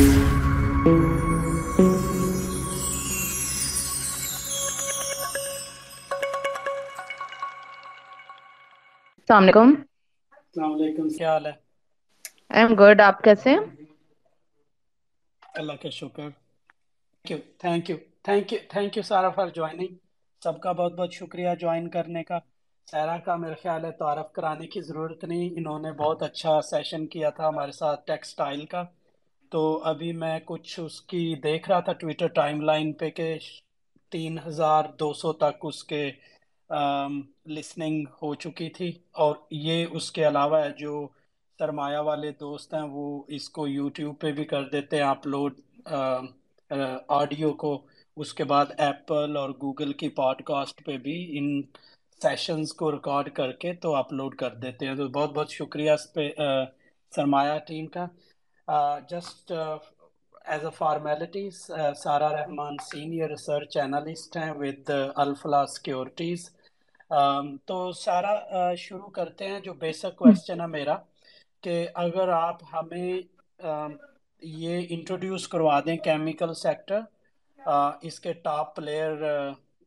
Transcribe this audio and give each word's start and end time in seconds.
السلام 0.00 0.12
علیکم۔ 9.42 9.72
السلام 10.30 10.74
علیکم۔ 10.74 11.08
کیا 11.08 11.32
حال 11.32 11.46
ہے؟ 11.46 11.50
آئی 12.48 12.64
ایم 12.64 12.74
گڈ 12.80 13.00
آپ 13.00 13.22
کیسے 13.22 13.56
اللہ 15.54 15.72
کا 15.72 15.90
شکر۔ 15.90 16.22
Thank 16.22 17.30
you 17.30 17.36
thank 17.58 17.90
you 17.90 17.96
thank 18.22 18.52
you 18.52 18.58
thank 18.68 18.96
you 18.96 19.02
Sara 19.02 19.28
for 19.28 19.48
joining 19.48 19.94
سب 20.44 20.60
کا 20.60 20.72
بہت 20.72 20.92
بہت 20.92 21.12
شکریہ 21.12 21.48
جوائن 21.60 21.88
کرنے 21.88 22.24
کا۔ 22.24 22.38
سارا 22.90 23.18
کا 23.18 23.36
میرے 23.36 23.54
خیال 23.62 23.84
ہے 23.84 23.92
تعارف 23.92 24.32
کرانے 24.32 24.66
کی 24.66 24.80
ضرورت 24.80 25.24
نہیں۔ 25.24 25.50
انہوں 25.56 25.78
نے 25.78 25.92
بہت 25.92 26.22
اچھا 26.22 26.60
سیشن 26.60 27.06
کیا 27.06 27.30
تھا 27.30 27.48
ہمارے 27.48 27.72
ساتھ 27.72 28.06
ٹیکسٹائل 28.06 28.66
کا۔ 28.66 28.84
تو 29.52 29.60
ابھی 29.84 30.12
میں 30.12 30.38
کچھ 30.44 30.78
اس 30.80 31.00
کی 31.02 31.34
دیکھ 31.42 31.68
رہا 31.70 31.80
تھا 31.80 31.92
ٹویٹر 31.92 32.26
ٹائم 32.34 32.60
لائن 32.60 32.92
پہ 32.92 33.10
کہ 33.10 33.28
تین 34.12 34.38
ہزار 34.46 34.84
دو 34.98 35.12
سو 35.12 35.32
تک 35.34 35.54
اس 35.62 35.82
کے 35.84 36.02
لسننگ 37.48 38.04
ہو 38.22 38.34
چکی 38.34 38.68
تھی 38.70 38.90
اور 39.14 39.34
یہ 39.64 39.86
اس 39.90 40.10
کے 40.12 40.26
علاوہ 40.28 40.60
ہے 40.64 40.70
جو 40.78 40.92
سرمایہ 41.60 41.98
والے 42.00 42.30
دوست 42.40 42.74
ہیں 42.74 42.86
وہ 42.90 43.04
اس 43.28 43.48
کو 43.50 43.66
یوٹیوب 43.68 44.18
پہ 44.20 44.32
بھی 44.32 44.44
کر 44.44 44.62
دیتے 44.68 44.96
ہیں 44.96 45.08
اپلوڈ 45.08 45.60
آڈیو 47.10 47.52
کو۔ 47.54 47.72
اس 48.16 48.32
کے 48.34 48.44
بعد 48.44 48.66
ایپل 48.78 49.36
اور 49.36 49.50
گوگل 49.62 49.92
کی 49.92 50.08
پوڈ 50.16 50.42
کاسٹ 50.44 50.84
پہ 50.86 50.96
بھی 50.98 51.16
ان 51.38 51.46
سیشنز 52.20 52.72
کو 52.74 52.90
ریکارڈ 52.92 53.28
کر 53.34 53.52
کے 53.62 53.72
تو 53.82 53.94
اپلوڈ 53.96 54.34
کر 54.36 54.54
دیتے 54.62 54.86
ہیں۔ 54.86 54.94
تو 54.94 55.08
بہت 55.08 55.32
بہت 55.34 55.50
شکریہ 55.50 55.90
اس 55.90 56.12
پہ 56.14 56.28
سرمایہ 57.12 57.58
ٹیم 57.68 57.86
کا۔ 57.86 58.06
Just 59.10 59.52
is 59.52 60.64
a 60.64 60.70
formalities 60.76 61.60
Sara 61.96 62.28
Rahman 62.32 62.76
senior 62.82 63.28
research 63.28 63.76
analyst 63.76 64.36
ہیں 64.36 64.50
ود 64.52 64.90
الفلا 65.16 65.64
سیکورٹیز 65.66 66.48
تو 67.66 67.80
سارا 67.94 68.74
شروع 68.78 69.08
کرتے 69.10 69.48
ہیں 69.48 69.60
جو 69.60 69.72
بیسک 69.74 70.16
کوشچن 70.16 70.60
ہے 70.60 70.66
میرا 70.68 70.96
کہ 71.62 71.86
اگر 71.94 72.28
آپ 72.28 72.62
ہمیں 72.72 73.20
یہ 74.42 74.86
انٹروڈیوس 74.90 75.48
کروا 75.48 75.80
دیں 75.80 75.96
کیمیکل 76.04 76.54
سیکٹر 76.54 77.00
اس 78.02 78.20
کے 78.20 78.32
ٹاپ 78.42 78.74
پلیئر 78.76 79.22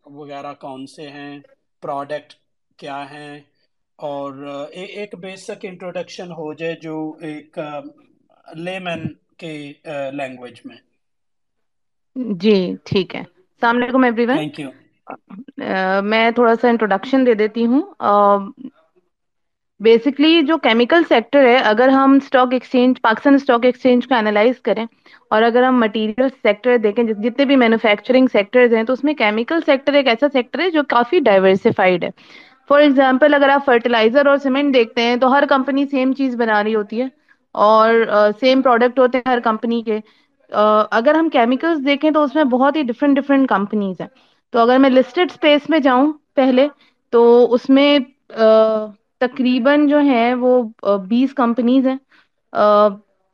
وغیرہ 0.06 0.54
کون 0.60 0.86
سے 0.88 1.10
ہیں 1.10 1.40
پروڈکٹ 1.84 2.34
کیا 2.80 3.04
ہیں 3.12 3.40
اور 4.00 4.46
ایک 4.72 5.16
بیسک 5.20 5.66
انٹروڈکشن 5.66 6.32
ہو 6.32 6.54
جائے 6.54 6.76
جو 6.82 6.96
ایک 7.22 7.60
لے 8.48 8.76
مین 8.80 9.02
کی 9.40 9.54
لینگویج 10.14 10.58
میں۔ 10.66 10.78
جی 12.40 12.56
ٹھیک 12.86 13.16
ہے۔ 13.16 13.22
السلام 13.22 13.78
علیکم 13.78 14.04
ایوری 14.04 14.26
ون 14.26 14.40
تھینک 14.48 14.60
یو 14.60 14.70
میں 16.06 16.30
تھوڑا 16.32 16.54
سا 16.56 16.68
انٹروڈکشن 16.70 17.26
دے 17.26 17.34
دیتی 17.36 17.66
ہوں۔ 17.66 17.82
بیسکلی 19.80 20.42
جو 20.44 20.58
کیمیکل 20.60 21.04
سیکٹر 21.10 21.46
ہے 21.46 21.56
اگر 21.66 21.90
ہم 21.92 22.14
stock 22.16 22.54
exchange 22.54 23.02
Pakistan 23.02 23.34
stock 23.36 23.66
exchange 23.66 24.08
کو 24.08 24.16
اینالائز 24.16 24.60
کریں 24.62 24.86
اور 25.32 25.44
اگر 25.44 25.64
ہم 25.64 25.80
مٹیریل 25.80 26.28
سیکٹر 26.34 26.78
دیکھیں 26.80 27.04
جتنے 27.04 27.46
بھی 27.46 27.56
مینوفیکچرنگ 27.58 28.28
سیکٹرز 28.32 28.74
ہیں 28.74 28.84
تو 28.84 28.94
اس 28.94 29.04
میں 29.04 29.14
کیمیکل 29.16 29.60
سیکٹر 29.66 29.94
ایک 29.94 30.08
ایسا 30.08 30.28
سیکٹر 30.34 30.60
ہے 30.60 30.70
جو 30.72 30.84
کافی 30.90 31.20
ڈائیورسفائڈ 31.22 32.04
ہے۔ 32.04 32.10
فار 32.70 32.80
ایگزامپل 32.82 33.34
اگر 33.34 33.50
آپ 33.50 33.66
فرٹیلائزر 33.66 34.26
اور 34.26 34.38
سیمنٹ 34.40 34.74
دیکھتے 34.74 35.02
ہیں 35.02 35.16
تو 35.18 35.32
ہر 35.32 35.44
کمپنی 35.50 35.86
سیم 35.88 36.14
چیز 36.14 36.36
بنا 36.38 36.64
رہی 36.64 36.76
ہوتی 36.76 37.02
ہے۔ 37.02 37.08
اور 37.56 37.94
سیم 38.40 38.62
پروڈکٹ 38.62 39.00
ہوتے 39.00 39.18
ہیں 39.18 39.32
ہر 39.32 39.40
کمپنی 39.44 39.82
کے۔ 39.84 40.00
اگر 40.92 41.16
ہم 41.16 41.30
کیمیکلس 41.30 41.86
دیکھیں 41.86 42.10
تو 42.12 42.24
اس 42.24 42.36
میں 42.36 42.44
بہت 42.52 42.76
ہی 42.76 42.84
ڈفرینٹ 42.84 43.18
ڈفرینٹ 43.18 43.48
کمپنیز 43.50 44.02
ہیں۔ 44.02 44.08
تو 44.54 44.60
اگر 44.60 44.78
میں 44.78 44.90
لسٹڈ 44.90 45.32
اسپیس 45.32 45.70
میں 45.70 45.80
جاؤں 45.80 46.12
پہلے 46.36 46.68
تو 47.14 47.22
اس 47.54 47.70
میں 47.70 47.98
تقریباً 49.22 49.88
جو 49.88 50.00
ہیں 50.02 50.34
وہ 50.36 50.62
بیس 51.10 51.34
کمپنیز 51.34 51.88
ہیں 51.88 51.98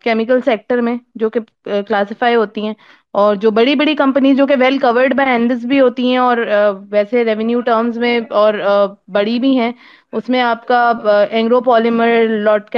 کیمیکل 0.03 0.39
سیکٹر 0.45 0.81
میں 0.81 0.95
جو 1.15 1.29
کہ 1.29 1.39
کلاسیفائی 1.87 2.35
ہوتی 2.35 2.65
ہیں۔ 2.67 2.73
اور 3.15 3.35
جو 3.35 3.51
بڑی 3.51 3.73
بڑی 3.75 3.95
کمپنی 3.95 4.33
جو 4.35 4.45
کہ 4.47 4.55
ویل 4.59 4.77
کورڈ 4.79 5.13
بائی 5.13 5.29
اینلس 5.31 5.63
بھی 5.65 5.79
ہوتی 5.79 6.09
ہیں 6.09 6.17
اور 6.19 6.37
ویسے 6.89 7.23
ریونیو 7.25 7.61
ٹرمز 7.61 7.97
میں 7.97 8.19
اور 8.31 8.53
بڑی 9.09 9.37
بھی 9.39 9.57
ہیں، 9.59 9.71
اس 10.13 10.29
میں 10.29 10.41
آپ 10.41 10.67
کا 10.67 10.81
اینگرو 11.31 11.61
پالیمر 11.63 12.27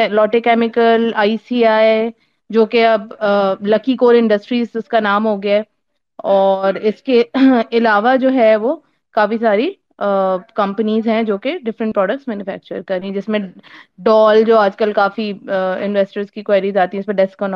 لوٹے 0.10 0.40
کیمیکل 0.42 1.12
آئی 1.16 1.36
سی 1.40 1.64
آئی 1.68 2.10
جو 2.50 2.66
کہ 2.66 2.86
اب 2.88 3.14
لکی 3.64 3.96
کور 3.98 4.16
انڈسٹریز 4.16 4.76
اس 4.76 4.88
کا 4.88 5.00
نام 5.02 5.26
ہو 5.26 5.42
گیا 5.44 5.62
اور 6.30 6.74
اس 6.84 7.02
کے 7.04 7.24
علاوہ 7.72 8.16
جو 8.18 8.34
ہے 8.34 8.56
وہ 8.58 8.76
کافی 9.16 9.38
ساری 9.38 9.70
کمپنیز 10.56 11.08
ہیں 11.08 11.22
جو 11.24 11.38
کہ 11.38 11.58
ڈفرنٹ 11.64 11.96
پروڈکٹس 11.96 12.28
مینوفیکچر 12.28 12.82
کر 12.82 12.98
رہی 13.00 13.08
ہیں، 13.08 13.16
جس 13.16 13.30
میں 13.30 13.40
ڈال 14.00 14.44
جو 14.46 14.58
آج 14.60 14.76
کل 14.78 14.94
کافی 14.94 15.32
انویسٹرس 15.48 16.32
کی 16.32 16.44
کوئریز 16.44 16.78
آتی 16.78 16.98
ہیں، 16.98 17.04
اس 17.04 17.16
ڈسکن 17.18 17.54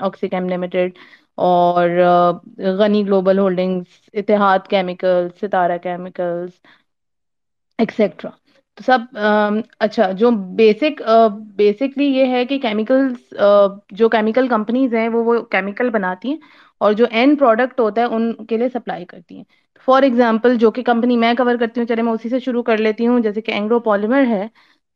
آکسیکیم 0.00 0.48
لمیٹیڈ 0.48 0.98
اور 1.40 1.88
Ghani 2.78 3.04
global 3.06 3.38
holdings 3.38 3.86
Ittehad 4.14 4.68
chemical 4.70 4.98
Sitara 5.40 5.76
chemicals 5.82 6.60
etcetera 7.78 8.30
تو 8.78 8.82
سب 8.84 9.18
اچھا 9.80 10.10
جو 10.18 10.30
بیسک 10.56 11.02
بیسکلی 11.56 12.04
یہ 12.08 12.26
ہے 12.26 12.44
کہ 12.44 12.58
کیمیکلس 12.60 13.34
جو 13.92 14.08
کیمیکل 14.08 14.48
کمپنیز 14.48 14.94
ہیں، 14.94 15.08
وہ 15.08 15.22
وہ 15.24 15.40
کیمیکل 15.50 15.90
بناتی 15.90 16.28
ہیں 16.30 16.38
اور 16.80 16.92
جو 16.92 17.06
اینڈ 17.12 17.38
پروڈکٹ 17.38 17.80
ہوتا 17.80 18.00
ہے، 18.00 18.06
ان 18.06 18.32
کے 18.46 18.56
لیے 18.56 18.68
سپلائی 18.70 19.04
کرتی 19.06 19.36
ہیں۔ 19.36 19.44
فار 19.86 20.02
ایگزامپل 20.02 20.56
جو 20.58 20.70
کہ 20.70 20.82
کمپنی 20.82 21.16
میں 21.16 21.32
کور 21.34 21.56
کرتی 21.60 21.80
ہوں، 21.80 21.86
چلے 21.88 22.02
میں 22.02 22.12
اسی 22.12 22.28
سے 22.28 22.38
شروع 22.40 22.62
کر 22.62 22.78
لیتی 22.78 23.06
ہوں، 23.06 23.20
جیسے 23.20 23.40
کہ 23.40 23.52
اینگرو 23.52 23.78
پالیمر 23.80 24.24
ہے، 24.28 24.46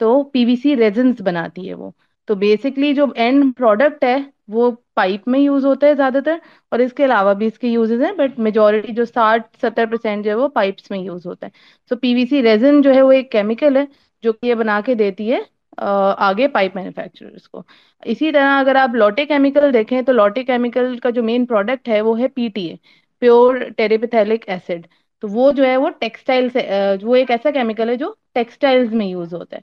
تو 0.00 0.22
پی 0.24 0.44
وی 0.44 0.56
سی 0.56 0.76
ریزنس 0.76 1.20
بناتی 1.24 1.68
ہے 1.68 1.74
وہ۔ 1.74 1.90
تو 2.28 2.34
بیسکلی 2.34 2.92
جو 2.94 3.04
اینڈ 3.16 3.44
پروڈکٹ 3.58 4.04
ہے، 4.04 4.16
وہ 4.48 4.70
پائپ 4.96 5.28
میں 5.28 5.40
یوز 5.40 5.64
ہوتا 5.66 5.86
ہے 5.86 5.94
زیادہ 5.94 6.18
تر، 6.24 6.36
اور 6.70 6.78
اس 6.78 6.92
کے 6.92 7.04
علاوہ 7.04 7.32
بھی 7.34 7.46
اس 7.46 7.58
کے 7.58 7.68
یوزز 7.68 8.02
ہیں 8.02 8.12
بٹ 8.12 8.38
میجورٹی 8.38 8.92
جو 8.94 9.04
ساٹھ، 9.04 9.46
ستر 9.60 9.86
پرسینٹ 9.90 10.24
جو 10.24 10.30
ہے 10.30 10.36
وہ 10.36 10.48
پائپس 10.48 10.90
میں 10.90 10.98
یوز 10.98 11.26
ہوتا 11.26 11.46
ہے۔ 11.46 11.50
سو 11.90 11.96
پی 11.96 12.14
وی 12.14 12.24
سی 12.26 12.42
ریزن 12.42 12.80
جو 12.82 12.94
ہے 12.94 13.02
وہ 13.02 13.12
ایک 13.12 13.30
کیمیکل 13.32 13.76
ہے، 13.76 13.84
جو 14.24 14.32
کہ 14.32 14.46
یہ 14.46 14.54
بنا 14.54 14.80
کے 14.86 14.94
دیتی 14.94 15.32
ہے 15.32 15.38
آگے 15.78 16.48
پائپ 16.48 16.76
مینوفیکچررس 16.76 17.48
کو۔ 17.48 17.62
اسی 18.04 18.30
طرح 18.32 18.58
اگر 18.60 18.76
آپ 18.76 18.94
لوٹے 18.94 19.24
کیمیکل 19.26 19.72
دیکھیں، 19.74 20.00
تو 20.02 20.12
لوٹے 20.12 20.44
کیمیکل 20.44 20.96
کا 20.98 21.10
جو 21.10 21.22
مین 21.22 21.46
پروڈکٹ 21.46 21.88
ہے، 21.88 22.00
وہ 22.00 22.18
ہے 22.20 22.28
P 22.28 22.48
T 22.54 22.66
A 22.68 22.76
pure 23.22 23.56
terephthalic 23.76 24.48
acid 24.48 24.86
تو 25.22 25.28
وہ 25.30 25.50
جو 25.52 25.64
ہے 25.66 25.76
وہ 25.76 25.88
ٹیکسٹائل 26.00 26.48
سے 26.50 26.66
وہ 27.02 27.14
ایک 27.16 27.30
ایسا 27.30 27.50
کیمیکل 27.50 27.88
ہے 27.88 27.94
جو 27.96 28.12
ٹیکسٹائلز 28.34 28.92
میں 28.92 29.06
یوز 29.06 29.34
ہوتا 29.34 29.56
ہے۔ 29.56 29.60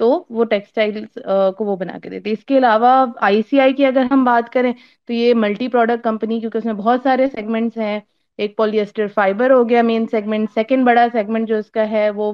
تو 0.00 0.06
وہ 0.30 0.44
ٹیکسٹائل 0.46 1.04
کو 1.56 1.64
وہ 1.64 1.76
بنا 1.76 1.98
کے 1.98 2.10
دیتے 2.10 2.30
اس 2.32 2.44
کے 2.44 2.56
علاوہ 2.58 2.94
آئی 3.22 3.42
سی 3.42 3.60
آئی 3.60 3.72
کی 3.72 3.86
اگر 3.86 4.06
ہم 4.10 4.24
بات 4.24 4.52
کریں 4.52 4.72
تو 5.08 5.12
یہ 5.12 5.34
ملٹی 5.36 5.68
پروڈکٹ 5.68 6.04
کمپنی 6.04 6.38
کیونکہ 6.40 6.58
اس 6.58 6.64
میں 6.64 6.74
بہت 6.74 7.00
سارے 7.02 7.26
سیگمنٹس 7.28 7.78
ہیں۔ 7.78 7.98
ایک 8.38 8.56
پولیسٹر 8.56 9.06
فائبر 9.08 9.50
ہو 9.50 9.68
گیا 9.68 9.82
مین 9.82 10.06
سیگمنٹ 10.10 10.50
سیکنڈ 10.54 10.84
بڑا 10.86 11.06
سیگمنٹ 11.12 11.48
جو 11.48 11.56
اس 11.56 11.70
کا 11.70 11.88
ہے 11.90 12.08
وہ 12.12 12.32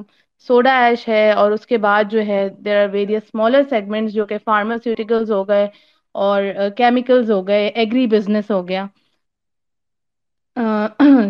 سوڈا 0.48 0.76
ایش 0.84 1.06
ہے۔ 1.08 1.30
اور 1.32 1.50
اس 1.52 1.66
کے 1.66 1.78
بعد 1.78 2.04
جو 2.10 2.20
ہے 2.26 2.38
there 2.58 2.82
are 2.82 2.88
various 2.88 3.22
smaller 3.24 3.62
segment 3.70 4.10
جو 4.12 4.26
کہ 4.26 4.38
فارماسیوٹیکلس 4.44 5.30
ہو 5.30 5.46
گئے 5.48 5.66
اور 6.14 6.42
کیمیکلز 6.76 7.30
ہو 7.30 7.46
گئے 7.48 7.66
ایگری 7.68 8.06
بزنس 8.08 8.50
ہو 8.50 8.66
گیا۔ 8.68 8.86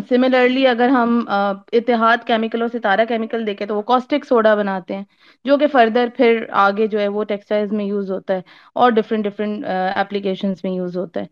سملرلی 0.09 0.65
اگر 0.67 0.89
ہم 0.89 1.19
اتحاد 1.27 2.25
کیمیکل 2.27 2.61
اور 2.61 2.69
ستارہ 2.69 3.05
کیمیکل 3.07 3.45
دیکھیں 3.47 3.65
تو 3.67 3.75
وہ 3.75 3.81
کاسٹک 3.83 4.25
سوڈا 4.25 4.53
بناتے 4.55 4.95
ہیں، 4.95 5.03
جو 5.45 5.57
کہ 5.57 5.67
فردر 5.67 6.07
پھر 6.17 6.43
آگے 6.65 6.87
جو 6.87 6.99
ہے 6.99 7.07
وہ 7.07 7.23
ٹیکسٹائلز 7.23 7.73
میں 7.73 7.85
یوز 7.85 8.11
ہوتا 8.11 8.35
ہے 8.35 8.41
اور 8.75 8.91
ڈفرنٹ 8.91 9.23
ڈفرنٹ 9.25 9.65
اپلیکیشنس 9.95 10.63
میں 10.63 10.71
یوز 10.71 10.97
ہوتا 10.97 11.21
ہے۔ 11.21 11.25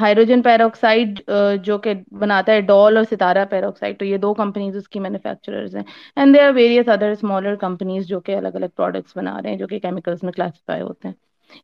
ہائڈروجن 0.00 0.42
پیروکسائڈ 0.42 1.20
جو 1.64 1.78
کہ 1.78 1.92
بناتا 2.20 2.52
ہے 2.52 2.60
ڈال 2.62 2.96
اور 2.96 3.04
ستارہ 3.10 3.44
پیروکسائڈ 3.50 3.98
تو 3.98 4.04
یہ 4.04 4.16
دو 4.18 4.32
کمپنیز 4.34 4.76
اس 4.76 4.88
کی 4.88 5.00
مینوفیکچررز 5.00 5.76
ہیں۔ 5.76 5.82
And 6.16 6.34
they 6.34 6.40
are 6.42 6.50
various 6.54 6.88
other 6.88 7.10
smaller 7.10 7.54
companies 7.60 8.06
جو 8.08 8.20
کہ 8.20 8.36
الگ 8.36 8.54
الگ 8.54 8.66
پروڈکٹس 8.76 9.16
بنا 9.16 9.40
رہے 9.42 9.50
ہیں 9.50 9.56
جو 9.58 9.66
کہ 9.66 9.78
کیمیکلس 9.78 10.22
میں 10.22 10.32
کلاسیفائی 10.32 10.82
ہوتے 10.82 11.08
ہیں۔ 11.08 11.14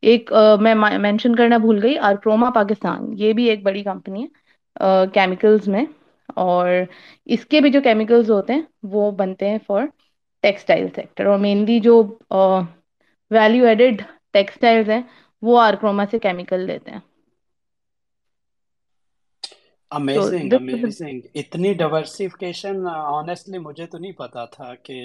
ایک 0.03 0.33
میں 0.61 0.75
مینشن 0.75 1.35
کرنا 1.37 1.57
بھول 1.59 1.83
گئی 1.83 1.99
آرکروما 2.01 2.51
پاکستان 2.51 3.13
یہ 3.19 3.33
بھی 3.33 3.45
ایک 3.51 3.63
بڑی 3.63 3.83
کمپنی 3.85 4.23
ہے۔ 4.23 4.29
کیمیکلز 5.15 5.69
میں 5.69 5.85
اور 6.37 6.69
اس 7.27 7.45
کے 7.47 7.61
بھی 7.61 7.71
جو 7.71 7.81
کیمیکلز 7.83 8.31
ہوتے 8.31 8.53
ہیں 8.53 8.63
وہ 8.91 9.11
بنتے 9.17 9.49
ہیں 9.51 9.59
فار 9.67 9.85
ٹیکسٹائل 10.45 10.87
سیکٹر 10.95 11.27
اور 11.27 11.39
مینلی 11.41 11.79
جو 11.81 12.03
ویلیو 13.31 13.67
ایڈیڈ 13.67 14.03
ٹیکسٹائلز 14.35 14.89
ہیں 14.91 15.01
وہ 15.43 15.59
آرکروما 15.61 16.05
سے 16.07 16.19
کیمیکل 16.21 16.61
لیتے 16.63 16.91
ہیں. 16.91 17.01
امیزنگ 19.93 20.53
امیزنگ 20.55 21.21
اتنی 21.41 21.73
ڈائورسیفکیشن 21.75 22.77
آنیسٹلی 22.89 23.59
مجھے 23.61 23.87
تو 23.87 23.99
نہیں 23.99 24.13
پتا 24.19 24.45
تھا 24.53 24.75
کہ 24.85 24.97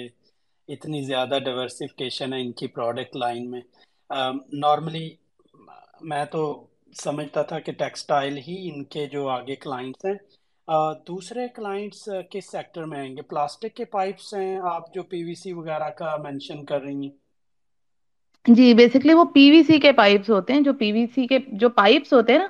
اتنی 0.68 1.02
زیادہ 1.04 1.38
ڈائورسیفکیشن 1.40 2.32
ہے 2.32 2.40
ان 2.40 2.52
کی 2.52 2.66
پروڈکٹ 2.68 3.16
لائن 3.16 3.50
میں. 3.50 3.60
نارملی 4.54 5.08
میں 6.02 6.24
تو 6.26 6.42
سمجھتا 6.92 7.42
تھا 7.42 7.58
کہ 7.60 7.72
ٹیکسٹائل 7.72 8.36
ہی 8.38 8.68
ان 8.68 8.84
کے 8.86 9.06
جو 9.06 9.28
آگے 9.28 9.56
کلائنٹس 9.56 10.04
ہیں۔ 10.04 10.14
دوسرے 11.06 11.46
کلائنٹس 11.48 11.98
کس 12.30 12.50
سیکٹر 12.50 12.84
میں 12.84 12.98
آئیں 12.98 13.16
گے؟ 13.16 13.22
پلاسٹک 13.24 13.74
کے 13.74 13.84
پائپس 13.88 14.32
ہیں، 14.34 14.56
آپ 14.70 14.92
جو 14.94 15.02
پی 15.04 15.22
وی 15.24 15.34
سی 15.34 15.52
وغیرہ 15.52 15.88
کا 15.96 16.16
مینشن 16.22 16.64
کر 16.64 16.82
رہی 16.82 17.02
ہیں۔ 17.02 17.10
جی 18.46 18.72
بیسکلی 18.74 19.14
وہ 19.14 19.24
پی 19.34 19.50
وی 19.50 19.62
سی 19.62 19.78
کے 19.80 19.92
پائپس 19.92 20.30
ہوتے 20.30 20.52
ہیں۔ 20.52 20.60
جو 20.60 20.72
پی 20.74 20.90
وی 20.92 21.06
سی 21.06 21.26
کے 21.26 21.38
جو 21.54 21.68
پائپس 21.72 22.12
ہوتے 22.12 22.32
ہیں 22.32 22.38
نا 22.38 22.46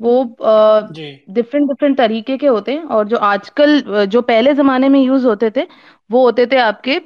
وہ 0.00 0.22
ڈفرینٹ 0.24 0.96
جی۔ 0.96 1.10
ڈفرینٹ 1.34 1.96
طریقے 1.98 2.36
کے 2.38 2.48
ہوتے 2.48 2.72
ہیں 2.72 2.82
اور 2.90 3.04
جو 3.06 3.18
آج 3.22 3.50
کل 3.52 3.80
جو 4.10 4.22
پہلے 4.24 4.54
زمانے 4.54 4.88
میں 4.88 5.00
یوز 5.00 5.26
ہوتے 5.26 5.50
تھے 5.50 5.64
وہ 6.10 6.20
ہوتے 6.20 6.44
تھے 6.46 6.58
آپ 6.58 6.82
کے 6.82 6.98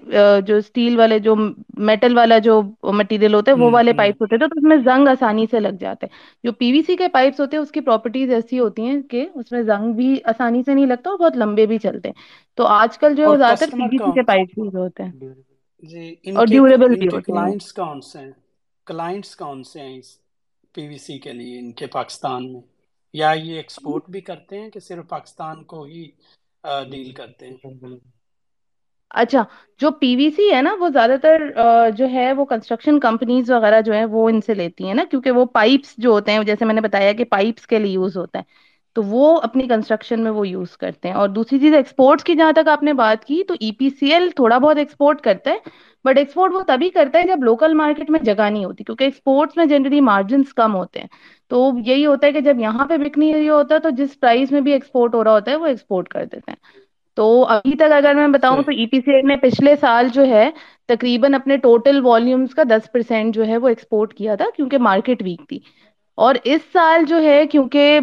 جو 0.47 0.57
اسٹیل 0.57 0.99
والے 0.99 1.19
جو 1.21 1.35
میٹل 1.81 2.17
والا 2.17 2.39
جو 2.41 2.61
مٹیریل 2.93 3.35
ہوتا 3.35 3.51
ہے 3.51 3.57
وہ 3.57 3.71
والے 3.71 3.93
پائپس 3.95 4.21
ہوتے 4.21 4.37
تھے 4.37 4.47
تو 4.47 4.59
اس 4.59 4.65
میں 4.65 4.77
زنگ 4.85 5.09
آسانی 5.09 5.47
سے 5.47 5.61
لگ 5.61 5.77
جاتے 5.81 6.07
ہیں۔ 6.07 6.13
جو 6.45 6.53
پی 6.55 6.71
وی 6.73 6.83
سی 6.83 6.97
کے 6.97 7.09
پائپس 7.11 7.41
ہوتے 7.41 7.57
ہیں 7.57 7.63
اس 7.63 7.71
کی 7.71 7.81
پراپرٹیز 7.83 8.31
ایسی 8.33 8.59
ہوتی 8.59 8.83
ہیں 8.83 9.01
کہ 9.05 9.27
اس 9.35 9.53
میں 9.53 9.63
زنگ 9.65 9.93
بھی 9.95 10.15
آسانی 10.27 10.63
سے 10.63 10.75
نہیں 10.75 10.87
لگتا 10.87 11.11
اور 11.11 11.19
بہت 11.21 11.37
لمبے 11.37 11.67
بھی 11.67 11.79
چلتے 11.81 12.09
ہیں۔ 12.09 12.23
تو 12.59 12.67
آج 12.73 12.99
کل 12.99 13.15
جو 13.15 13.23
ہے 13.23 13.37
زیادہ 13.37 13.55
تر 13.61 13.71
پی 13.73 13.83
وی 13.85 13.99
سی 13.99 14.13
کے 14.13 14.23
پائپس 14.25 14.59
یوز 14.59 14.77
ہوتے 14.77 15.03
ہیں۔ 15.03 15.13
جی، 15.83 16.09
اور 16.33 16.47
ڈیوریبل 16.47 16.95
بھی 16.95 17.07
ہوتے 17.07 17.33
ہیں۔ 17.33 17.59
کلائنٹس 18.87 19.35
کون 19.37 19.63
سے 19.65 19.81
ہیں؟ 19.81 20.01
پی 20.75 20.87
وی 20.89 20.99
سی 20.99 21.19
کے 21.19 21.33
لیے 21.33 21.59
ان 21.59 21.73
کے 21.73 21.87
پاکستان 21.89 22.53
میں؟ 22.53 22.61
یا 23.15 23.31
یہ 23.33 23.57
ایکسپورٹ 23.57 24.11
بھی 24.11 24.21
کرتے 24.21 24.61
ہیں 24.61 24.71
کہ 24.71 24.81
صرف 24.81 25.09
پاکستان 25.09 25.63
کو 25.65 25.83
ہی 25.85 26.05
ڈیل 26.91 27.13
کرتے 27.13 27.49
ہیں؟ 27.49 27.97
اچھا 29.15 29.43
جو 29.81 29.91
پی 29.91 30.15
وی 30.17 30.29
سی 30.31 30.51
ہے 30.53 30.61
نا، 30.63 30.75
وہ 30.81 30.89
زیادہ 30.89 31.17
تر 31.23 31.43
جو 31.97 32.07
ہے، 32.13 32.33
وہ 32.33 32.45
کنسٹرکشن 32.45 32.99
کمپنیز 33.01 33.51
وغیرہ 33.51 33.81
جو 33.81 33.93
ہیں، 33.93 34.05
وہ 34.05 34.29
ان 34.29 34.41
سے 34.41 34.55
لیتی 34.55 34.87
ہیں 34.87 34.95
نا، 34.95 35.05
کیونکہ 35.11 35.31
وہ 35.31 35.45
پائپس 35.55 35.95
جو 35.97 36.11
ہوتے 36.11 36.33
ہیں، 36.33 36.43
جیسے 36.45 36.65
میں 36.65 36.75
نے 36.75 36.81
بتایا 36.81 37.13
کہ 37.13 37.25
پائپس 37.31 37.67
کے 37.67 37.79
لیے 37.79 37.93
یوز 37.93 38.17
ہوتا 38.17 38.39
ہے، 38.39 38.45
تو 38.97 39.03
وہ 39.03 39.41
اپنی 39.43 39.67
کنسٹرکشن 39.69 40.21
میں 40.21 40.31
وہ 40.31 40.47
یوز 40.49 40.77
کرتے 40.77 41.09
ہیں۔ 41.09 41.15
اور 41.15 41.29
دوسری 41.29 41.59
چیز 41.59 41.75
ایکسپورٹس 41.75 42.25
کی 42.25 42.35
جہاں 42.35 42.53
تک 42.53 42.69
آپ 42.69 42.83
نے 42.83 42.93
بات 42.95 43.25
کی، 43.25 43.43
تو 43.49 43.55
ای 43.61 43.71
پی 43.73 43.89
سی 43.91 44.13
ایل 44.13 44.29
تھوڑا 44.37 44.59
بہت 44.59 44.77
ایکسپورٹ 44.79 45.21
کرتا 45.21 45.51
ہے 45.51 45.59
بٹ 46.05 46.19
ایکسپورٹ 46.19 46.53
وہ 46.53 46.61
تبھی 46.67 46.89
کرتا 46.91 47.19
ہے 47.19 47.27
جب 47.27 47.43
لوکل 47.43 47.75
مارکیٹ 47.75 48.11
میں 48.11 48.21
جگہ 48.23 48.49
نہیں 48.51 48.65
ہوتی، 48.65 48.85
کیونکہ 48.85 49.05
ایکسپورٹس 49.05 49.57
میں 49.57 49.65
جنرلی 49.67 50.01
مارجنس 50.03 50.53
کم 50.55 50.75
ہوتے 50.75 51.01
ہیں۔ 51.01 51.07
تو 51.51 51.57
یہی 51.87 52.07
ہوتا 52.07 52.27
ہے 52.27 52.33
کہ 52.33 52.41
جب 52.41 52.61
یہاں 52.61 52.87
پہ 52.87 52.97
بک 52.99 53.19
نہیں 53.19 53.49
ہوتا 53.49 53.79
تو 53.79 53.91
جس 53.97 54.19
پرائز 54.21 54.53
میں 54.53 54.61
بھی 54.61 54.73
ایکسپورٹ 54.73 55.15
ہو 55.15 55.25
رہا 55.25 55.33
ہوتا 55.33 55.51
ہے 55.51 55.57
وہ 55.57 55.67
ایکسپورٹ 55.67 56.09
کر 56.09 56.25
دیتے 56.25 56.51
ہیں۔ 56.51 56.57
تو 57.17 57.25
ابھی 57.47 57.77
تک 57.77 57.93
اگر 57.93 58.15
میں 58.15 58.27
بتاؤں 58.29 58.63
تو 58.63 58.71
ای 58.71 58.87
پی 58.87 59.01
سی 59.01 59.21
نے 59.23 59.37
پچھلے 59.39 59.75
سال 59.77 60.09
جو 60.13 60.27
ہے 60.27 60.49
تقریباً 60.89 61.35
اپنے 61.35 61.57
ٹوٹل 61.59 62.01
والیومز 62.05 62.55
کا 62.55 62.63
دس 62.69 62.91
پرسینٹ 62.93 63.35
جو 63.35 63.47
ہے 63.47 63.57
وہ 63.57 63.69
ایکسپورٹ 63.69 64.15
کیا 64.15 64.35
تھا 64.35 64.45
کیونکہ 64.57 64.79
مارکیٹ 64.81 65.23
ویک 65.23 65.49
تھی۔ 65.49 65.59
اور 66.19 66.35
اس 66.45 66.61
سال 66.73 67.05
جو 67.05 67.21
ہے 67.23 67.47
کیونکہ 67.47 67.99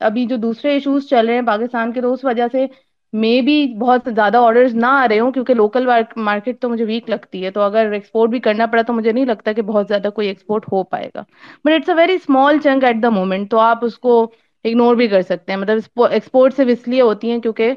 ابھی 0.00 0.24
جو 0.26 0.36
دوسرے 0.36 0.72
ایشوز 0.72 1.08
چل 1.08 1.26
رہے 1.26 1.34
ہیں 1.34 1.42
پاکستان 1.46 1.92
کے 1.92 2.00
تو 2.00 2.12
اس 2.12 2.24
وجہ 2.24 2.46
سے 2.52 2.66
میں 3.14 3.40
بھی 3.40 3.56
بہت 3.78 4.08
زیادہ 4.14 4.36
آرڈر 4.36 4.66
نہ 4.74 4.86
آ 4.86 5.06
رہے 5.08 5.18
ہوں 5.20 5.32
کیونکہ 5.32 5.54
لوکل 5.54 5.86
مارکیٹ 6.18 6.60
تو 6.60 6.68
مجھے 6.68 6.84
ویک 6.84 7.10
لگتی 7.10 7.44
ہے 7.44 7.50
تو 7.50 7.60
اگر 7.60 7.92
ایکسپورٹ 7.92 8.30
بھی 8.30 8.40
کرنا 8.40 8.66
پڑا 8.66 8.82
تو 8.82 8.92
مجھے 8.92 9.12
نہیں 9.12 9.24
لگتا 9.24 9.52
کہ 9.52 9.62
بہت 9.62 9.88
زیادہ 9.88 10.08
کوئی 10.14 10.28
ایکسپورٹ 10.28 10.66
ہو 10.72 10.82
پائے 10.84 11.08
گا۔ 11.14 11.22
But 11.64 11.72
it's 11.72 11.88
a 11.88 11.94
very 11.94 12.14
small 12.14 12.58
chunk 12.58 12.84
at 12.84 13.02
the 13.02 13.10
moment 13.10 13.50
تو 13.50 13.58
آپ 13.60 13.84
اس 13.84 13.98
کو 13.98 14.22
اگنور 14.64 14.94
بھی 14.96 15.08
کر 15.08 15.22
سکتے 15.22 15.52
ہیں۔ 15.52 15.58
مطلب 15.58 15.78
ایکسپورٹ 16.10 16.54
صرف 16.56 16.68
اس 16.70 16.88
لیے 16.88 17.00
ہوتی 17.00 17.30
ہیں 17.30 17.38
کیونکہ 17.40 17.72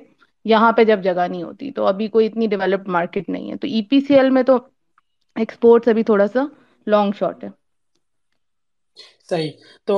یہاں 0.46 0.72
پہ 0.72 0.84
جب 0.84 1.04
جگہ 1.04 1.28
نہیں 1.30 1.44
ہوتی 1.44 1.72
تو 1.72 1.86
ابھی 1.88 2.08
کوئی 2.08 2.26
اتنی 2.28 2.48
ڈیولپڈ 2.48 2.88
مارکیٹ 2.90 3.30
نہیں 3.30 3.50
ہے۔ 3.52 3.56
تو 3.58 3.68
ای 3.68 3.82
پی 3.90 4.00
سی 4.02 4.16
ایل 4.16 4.30
میں 4.30 4.44
تو 4.44 4.58
ایکسپورٹ 5.36 5.88
ابھی 5.88 6.04
تھوڑا 6.04 6.28
سا 6.28 6.44
لانگ 6.88 7.12
شارٹ 7.20 7.44
ہے۔ 7.44 7.50
صحیح۔ 9.30 9.52
تو 9.88 9.96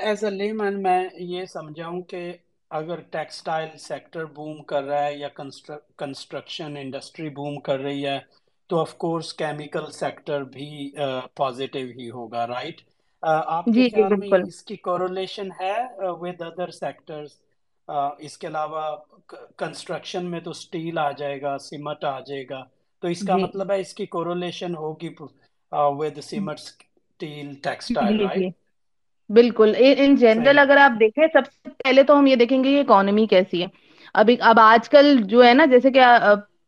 ایز 0.00 0.24
اے 0.24 0.30
لیمن 0.32 0.82
میں 0.82 1.00
یہ 1.26 1.44
سمجھا 1.46 1.86
ہوں 1.86 2.02
کہ 2.02 2.20
اگر 2.70 3.00
ٹیکسٹائل 3.10 3.76
سیکٹر 3.78 4.24
بوم 4.34 4.62
کر 4.64 4.82
رہا 4.84 5.04
ہے 5.04 5.14
یا 5.14 5.28
کنسٹرکشن 5.96 6.76
انڈسٹری 6.76 7.28
بوم 7.30 7.58
کر 7.60 7.78
رہی 7.80 8.06
ہے 8.06 8.18
تو 8.70 8.78
آف 8.78 8.94
کورس 8.96 9.32
کیمیکل 9.34 9.90
سیکٹر 9.92 10.42
بھی 10.52 10.90
پازیٹیو 11.34 11.88
ہی 11.88 12.10
ہوگا 12.10 12.46
رائٹ 12.46 12.80
آپ 13.22 13.64
کے 13.64 13.72
جی، 13.72 13.82
جی، 13.82 13.90
خیال 13.90 14.16
میں 14.18 14.38
اس 14.38 14.62
کی 14.62 14.76
کورولیشن 14.78 15.48
ہے 15.60 15.74
ود 16.20 16.42
ادر 16.42 16.70
سیکٹرز 16.72 17.34
اس 18.18 18.36
کے 18.38 18.46
علاوہ 18.46 18.84
کنسٹرکشن 19.56 20.30
میں 20.30 20.40
تو 20.40 20.52
سٹیل 20.54 20.98
آ 20.98 21.10
جائے 21.12 21.40
گا 21.42 21.56
سیمٹ 21.60 22.04
آ 22.04 22.18
جائے 22.20 22.44
گا 22.50 22.62
تو 23.02 23.08
اس 23.08 23.26
کا 23.26 23.36
جی۔ 23.36 23.42
مطلب 23.42 23.70
ہے 23.70 23.80
اس 23.80 23.94
کی 23.94 24.06
کورولیشن 24.08 24.74
ہوگی 24.76 25.14
with 25.72 26.20
cement 26.22 26.60
steel 26.60 27.54
textile 27.62 28.20
right 28.20 28.54
بالکل 29.30 29.72
ان 29.78 30.14
جنرل 30.16 30.58
اگر 30.58 30.76
آپ 30.76 30.98
دیکھیں 31.00 31.26
سب 31.32 31.46
سے 31.46 31.68
پہلے 31.78 32.02
تو 32.02 32.18
ہم 32.18 32.26
یہ 32.26 32.36
دیکھیں 32.36 32.62
گے 32.64 32.80
اکانومی 32.80 33.26
کیسی 33.26 33.62
ہے۔ 33.62 33.66
ابھی 34.14 34.36
اب 34.42 34.60
آج 34.60 34.88
کل 34.88 35.16
جو 35.24 35.44
ہے 35.44 35.52
نا 35.54 35.64
جیسے 35.64 35.90
کہ 35.90 36.00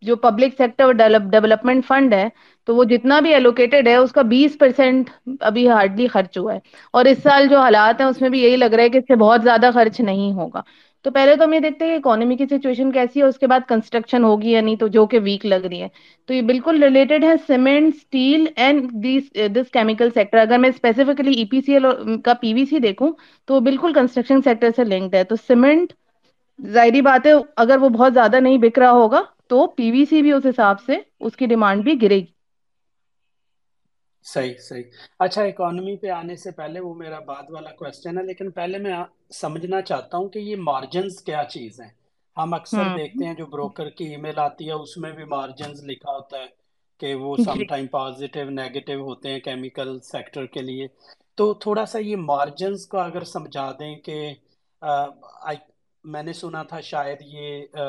جو 0.03 0.17
پبلک 0.17 0.55
سیکٹر 0.57 0.93
ڈیولپمنٹ 1.31 1.87
فنڈ 1.87 2.15
ہے، 2.15 2.29
تو 2.69 2.75
وہ 2.77 2.85
جتنا 2.85 3.21
بھی 3.21 3.35
الوکیٹڈ 3.35 3.89
ہے، 3.89 3.95
اس 3.97 4.13
کا 4.13 4.23
بیس 4.23 4.59
پرسینٹ 4.59 5.11
ابھی 5.41 5.69
ہارڈلی 5.69 6.07
خرچ 6.07 6.39
ہوا 6.39 6.55
ہے۔ 6.55 6.59
اور 6.93 7.05
اس 7.05 7.23
سال 7.23 7.47
جو 7.47 7.59
حالات 7.59 8.01
ہیں، 8.01 8.09
اس 8.09 8.21
میں 8.21 8.29
بھی 8.29 8.43
یہی 8.43 8.57
لگ 8.57 8.75
رہا 8.75 8.83
ہے 8.83 8.89
کہ 8.89 8.99
اس 8.99 9.05
سے 9.09 9.17
بہت 9.17 9.43
زیادہ 9.43 9.71
خرچ 9.75 10.01
نہیں 10.01 10.33
ہوگا۔ 10.33 10.63
تو 11.05 11.11
پہلے 11.11 11.35
تو 11.37 11.45
ہم 11.45 11.53
یہ 11.53 11.61
دیکھتے 11.61 11.85
ہیں 11.85 11.93
کہ 11.93 12.09
اکانومی 12.09 12.37
کی 12.37 12.47
سچویشن 12.51 12.91
کیسی 12.93 13.21
ہے، 13.21 13.25
اس 13.25 13.39
کے 13.39 13.47
بعد 13.47 13.61
کنسٹرکشن 13.69 14.25
ہوگی 14.25 14.51
یا 14.51 14.61
نہیں، 14.61 14.77
تو 14.77 14.87
جو 14.89 15.07
کہ 15.07 15.19
ویک 15.23 15.47
لگ 15.47 15.67
رہی 15.71 15.83
ہے۔ 15.83 15.89
تو 16.29 16.35
یہ 16.35 16.43
بالکل 16.43 16.83
ریلیٹڈ 16.83 17.25
ہے 17.25 17.35
cement 17.47 17.95
steel 17.95 18.45
and 18.57 19.07
this 19.55 19.71
chemical 19.73 20.09
sector 20.15 20.39
اگر 20.39 20.59
میں 20.59 20.69
اسپیسیفکلی 20.69 21.33
ای 21.33 21.45
پی 21.45 21.61
سی 21.61 21.73
ایل 21.73 21.87
کا 22.25 22.35
پی 22.35 22.55
وی 22.55 22.65
سی 22.65 22.79
دیکھوں، 22.79 23.13
تو 23.49 23.55
وہ 23.55 23.61
بالکل 23.61 23.93
کنسٹرکشن 23.93 24.43
سیکٹر 24.43 24.71
سے 24.77 24.85
لنکڈ 24.85 25.15
ہے۔ 25.15 25.25
تو 25.25 25.37
سیمنٹ 25.49 25.93
ظاہری 26.59 27.01
بات 27.03 27.27
ہے، 27.27 27.33
اگر 27.57 27.79
وہ 27.79 27.89
بہت 27.89 28.15
زیادہ 28.15 28.41
نہیں 28.41 28.59
بک 28.59 28.79
رہا 28.79 28.91
ہوگا 28.91 29.23
تو 29.51 29.67
پی 29.69 29.91
وی 29.91 30.05
سی 30.05 30.21
بھی 30.23 30.33
اس 30.33 30.47
حساب 30.47 30.81
سے 30.81 30.97
اس 31.21 31.37
کی 31.37 31.47
ڈیمانڈ 31.47 31.85
بھی 31.85 32.01
گرے 32.03 32.19
گی۔ 32.19 32.27
صحیح 34.27 34.55
صحیح۔ 34.61 34.83
اچھا 35.21 35.43
اکانومی 35.43 35.97
پہ 35.97 36.09
آنے 36.13 36.37
سے 36.37 36.51
پہلے 36.53 36.81
وہ 36.81 36.95
میرا 36.95 37.19
بعد 37.25 37.51
والا 37.51 37.71
کوشچن 37.75 38.19
ہے 38.19 38.25
لیکن 38.25 38.51
پہلے 38.53 38.79
میں 38.79 38.95
سمجھنا 39.35 39.81
چاہتا 39.83 40.17
ہوں 40.17 40.29
کہ 40.29 40.39
یہ 40.41 40.57
مارجنز 40.63 41.23
کیا 41.23 41.43
چیز 41.49 41.81
ہیں۔ 41.81 41.91
ہم 42.37 42.55
اکثر 42.55 42.85
ہاں۔ 42.85 42.91
دیکھتے 42.91 43.25
ہیں 43.25 43.35
جو 43.35 43.47
بروکر 43.49 43.89
کی 43.91 44.05
ای 44.07 44.17
میل 44.19 44.39
آتی 44.39 44.67
ہے 44.67 44.73
اس 44.75 44.97
میں 44.97 45.13
بھی 45.13 45.25
مارجنز 45.27 45.85
لکھا 45.85 46.13
ہوتا 46.13 46.39
ہے 46.39 46.47
کہ 47.01 47.15
وہ 47.17 47.37
سم 47.39 47.63
ٹائم 47.65 47.87
پازیٹیو 47.89 48.51
نیگیٹو 48.51 49.01
ہوتے 49.01 49.31
ہیں 49.31 49.41
کیمیکل 49.41 49.99
سیکٹر 50.05 50.47
کے 50.49 50.63
لیے۔ 50.63 50.87
تو 51.39 51.53
تھوڑا 51.57 51.85
سا 51.87 51.99
یہ 52.01 52.17
مارجنز 52.23 52.87
کو 52.87 52.99
اگر 53.01 53.25
سمجھا 53.27 53.71
دیں 53.79 53.95
کہ 54.01 54.17
آئی 54.83 55.57
میں 56.05 56.23
نے 56.23 56.33
سنا 56.33 56.63
تھا 56.63 56.81
شاید 56.83 57.19
یہ 57.25 57.81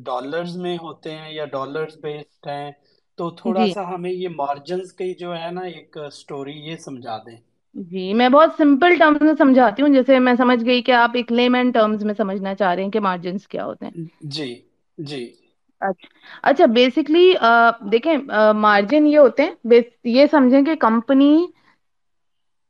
ڈالرز 0.00 0.56
میں 0.56 0.76
ہوتے 0.78 1.10
ہیں 1.12 1.32
یا 1.32 1.44
ڈالرز 1.48 1.96
بیسڈ 1.98 2.46
ہیں 2.48 2.70
تو 3.18 3.30
تھوڑا 3.32 3.64
جی۔ 3.64 3.72
سا 3.72 3.82
ہمیں 3.88 4.10
یہ 4.12 4.28
مارجنز 4.36 4.92
کی 4.94 5.12
جو 5.14 5.34
ہے 5.36 5.50
نا 5.50 5.60
ایک 5.68 5.96
سٹوری 6.12 6.58
یہ 6.60 6.76
سمجھا 6.78 7.16
دیں۔ 7.18 7.36
جی 7.74 8.12
میں 8.12 8.28
بہت 8.28 8.50
سمپل 8.56 8.96
ٹرمز 8.98 9.22
میں 9.22 9.34
سمجھاتی 9.38 9.82
ہوں 9.82 9.88
جیسے 9.88 10.18
میں 10.18 10.34
سمجھ 10.34 10.64
گئی 10.64 10.82
کہ 10.82 10.92
آپ 10.94 11.10
ایک 11.14 11.32
لیمن 11.32 11.70
ٹرمز 11.70 12.04
میں 12.04 12.14
سمجھنا 12.14 12.54
چاہ 12.54 12.74
رہے 12.74 12.82
ہیں 12.82 12.90
کہ 12.90 13.00
مارجنز 13.00 13.46
کیا 13.48 13.64
ہوتے 13.64 13.86
ہیں۔ 13.86 14.04
جی 14.30 14.54
جی۔ 14.98 15.24
اچھا, 15.82 16.08
اچھا، 16.42 16.66
بیسکلی 16.68 17.32
دیکھیں 17.92 18.16
مارجن 18.56 19.06
یہ 19.06 19.18
ہوتے 19.18 19.42
ہیں 19.44 19.80
یہ 20.06 20.26
سمجھیں 20.30 20.62
کہ 20.62 20.74
کمپنی 20.80 21.32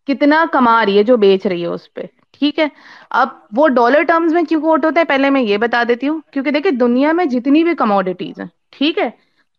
کتنا 0.09 0.45
کما 0.53 0.85
رہی 0.87 0.99
ہے 0.99 1.03
جو 1.03 1.17
بیچ 1.19 1.47
رہی 1.47 1.63
ہے 1.63 1.67
اس 1.69 1.93
پہ۔ 1.95 2.03
ٹھیک 2.35 2.59
ہے۔ 2.59 2.67
اب 3.13 3.29
وہ 3.53 3.67
ڈالر 3.71 4.03
ٹرمز 4.05 4.33
میں 4.35 4.43
کیوں 4.43 4.61
کوٹ 4.61 4.85
ہوتا 4.85 5.01
ہے؟ 5.01 5.07
پہلے 5.07 5.31
میں 5.31 5.41
یہ 5.43 5.57
بتا 5.59 5.83
دیتی 5.89 6.09
ہوں۔ 6.09 6.21
کیونکہ 6.27 6.51
دیکھیں 6.51 6.71
دنیا 6.73 7.13
میں 7.13 7.25
جتنی 7.27 7.63
بھی 7.65 7.75
کموڈیٹیز 7.77 8.41
ہیں، 8.41 8.47
ٹھیک 8.73 8.99
ہے، 8.99 9.09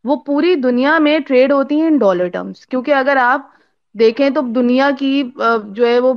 وہ 0.05 0.15
پوری 0.25 0.53
دنیا 0.59 0.97
میں 0.99 1.17
ٹریڈ 1.27 1.51
ہوتی 1.51 1.79
ہیں 1.81 1.87
ان 1.87 1.97
ڈالر 1.97 2.27
ٹرمز 2.29 2.65
کیونکہ 2.67 2.93
اگر 2.93 3.17
آپ 3.19 3.51
دیکھیں 3.95 4.29
تو 4.29 4.41
دنیا 4.55 4.89
کی 4.99 5.21
جو 5.69 5.85
ہے 5.85 5.99
وہ 5.99 6.13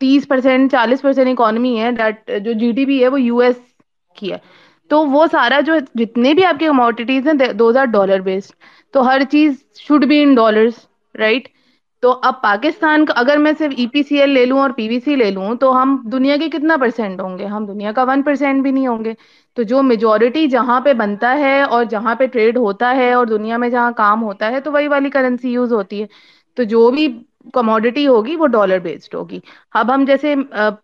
تیس 0.00 0.26
پرسینٹ 0.28 0.70
چالیس 0.72 1.02
پرسینٹ 1.02 1.28
اکانومی 1.30 1.78
ہے 1.78 1.90
جو 2.40 2.52
جی 2.52 2.70
ڈی 2.72 2.84
پی 2.86 3.02
ہے 3.02 3.08
وہ 3.08 3.20
یو 3.20 3.38
ایس 3.38 3.56
کی 4.16 4.32
ہے۔ 4.32 4.38
تو 4.90 5.04
وہ 5.06 5.26
سارا 5.26 5.58
جو 5.60 5.74
جتنے 5.94 6.32
بھی 6.34 6.44
آپ 6.44 6.58
کے 6.58 6.66
کموڈیٹیز 6.66 7.26
ہیں 7.26 7.32
دوز 7.54 7.76
آر 7.76 7.86
ڈالر 7.92 8.20
بیسڈ 8.20 8.54
تو 8.94 9.06
ہر 9.06 9.20
چیز 9.30 9.52
should 9.78 10.04
be 10.04 10.22
in 10.22 10.34
dollars 10.34 10.74
right 11.14 11.48
تو 12.02 12.10
اب 12.22 12.40
پاکستان 12.42 13.04
کا 13.06 13.12
اگر 13.16 13.36
میں 13.38 13.52
صرف 13.58 13.72
ای 13.76 13.86
پی 13.86 14.02
سی 14.02 14.18
ایل 14.20 14.30
لے 14.30 14.44
لوں 14.46 14.58
اور 14.60 14.70
پی 14.76 14.88
وی 14.88 14.98
سی 15.00 15.16
لے 15.16 15.30
لوں 15.30 15.54
تو 15.60 15.70
ہم 15.82 15.96
دنیا 16.12 16.36
کے 16.36 16.48
کتنا 16.50 16.76
پرسینٹ 16.76 17.20
ہوں 17.20 17.38
گے؟ 17.38 17.46
ہم 17.46 17.64
دنیا 17.66 17.92
کا 17.92 18.02
ون 18.02 18.22
پرسینٹ 18.22 18.62
بھی 18.62 18.70
نہیں 18.70 18.86
ہوں 18.86 19.04
گے۔ 19.04 19.12
تو 19.56 19.62
جو 19.62 19.82
میجورٹی 19.82 20.46
جہاں 20.48 20.80
پہ 20.80 20.92
بنتا 20.94 21.32
ہے 21.38 21.60
اور 21.62 21.84
جہاں 21.84 22.14
پہ 22.14 22.26
ٹریڈ 22.26 22.56
ہوتا 22.56 22.94
ہے 22.96 23.12
اور 23.12 23.26
دنیا 23.26 23.56
میں 23.56 23.68
جہاں 23.70 23.90
کام 23.96 24.22
ہوتا 24.22 24.50
ہے 24.52 24.60
تو 24.60 24.72
وہی 24.72 24.88
والی 24.88 25.10
کرنسی 25.10 25.52
یوز 25.52 25.72
ہوتی 25.72 26.00
ہے۔ 26.02 26.06
تو 26.56 26.62
جو 26.64 26.90
بھی 26.90 27.06
کموڈیٹی 27.54 28.06
ہوگی 28.06 28.36
وہ 28.36 28.46
ڈالر 28.46 28.78
بیسڈ 28.78 29.14
ہوگی۔ 29.14 29.38
اب 29.72 29.94
ہم 29.94 30.04
جیسے 30.04 30.34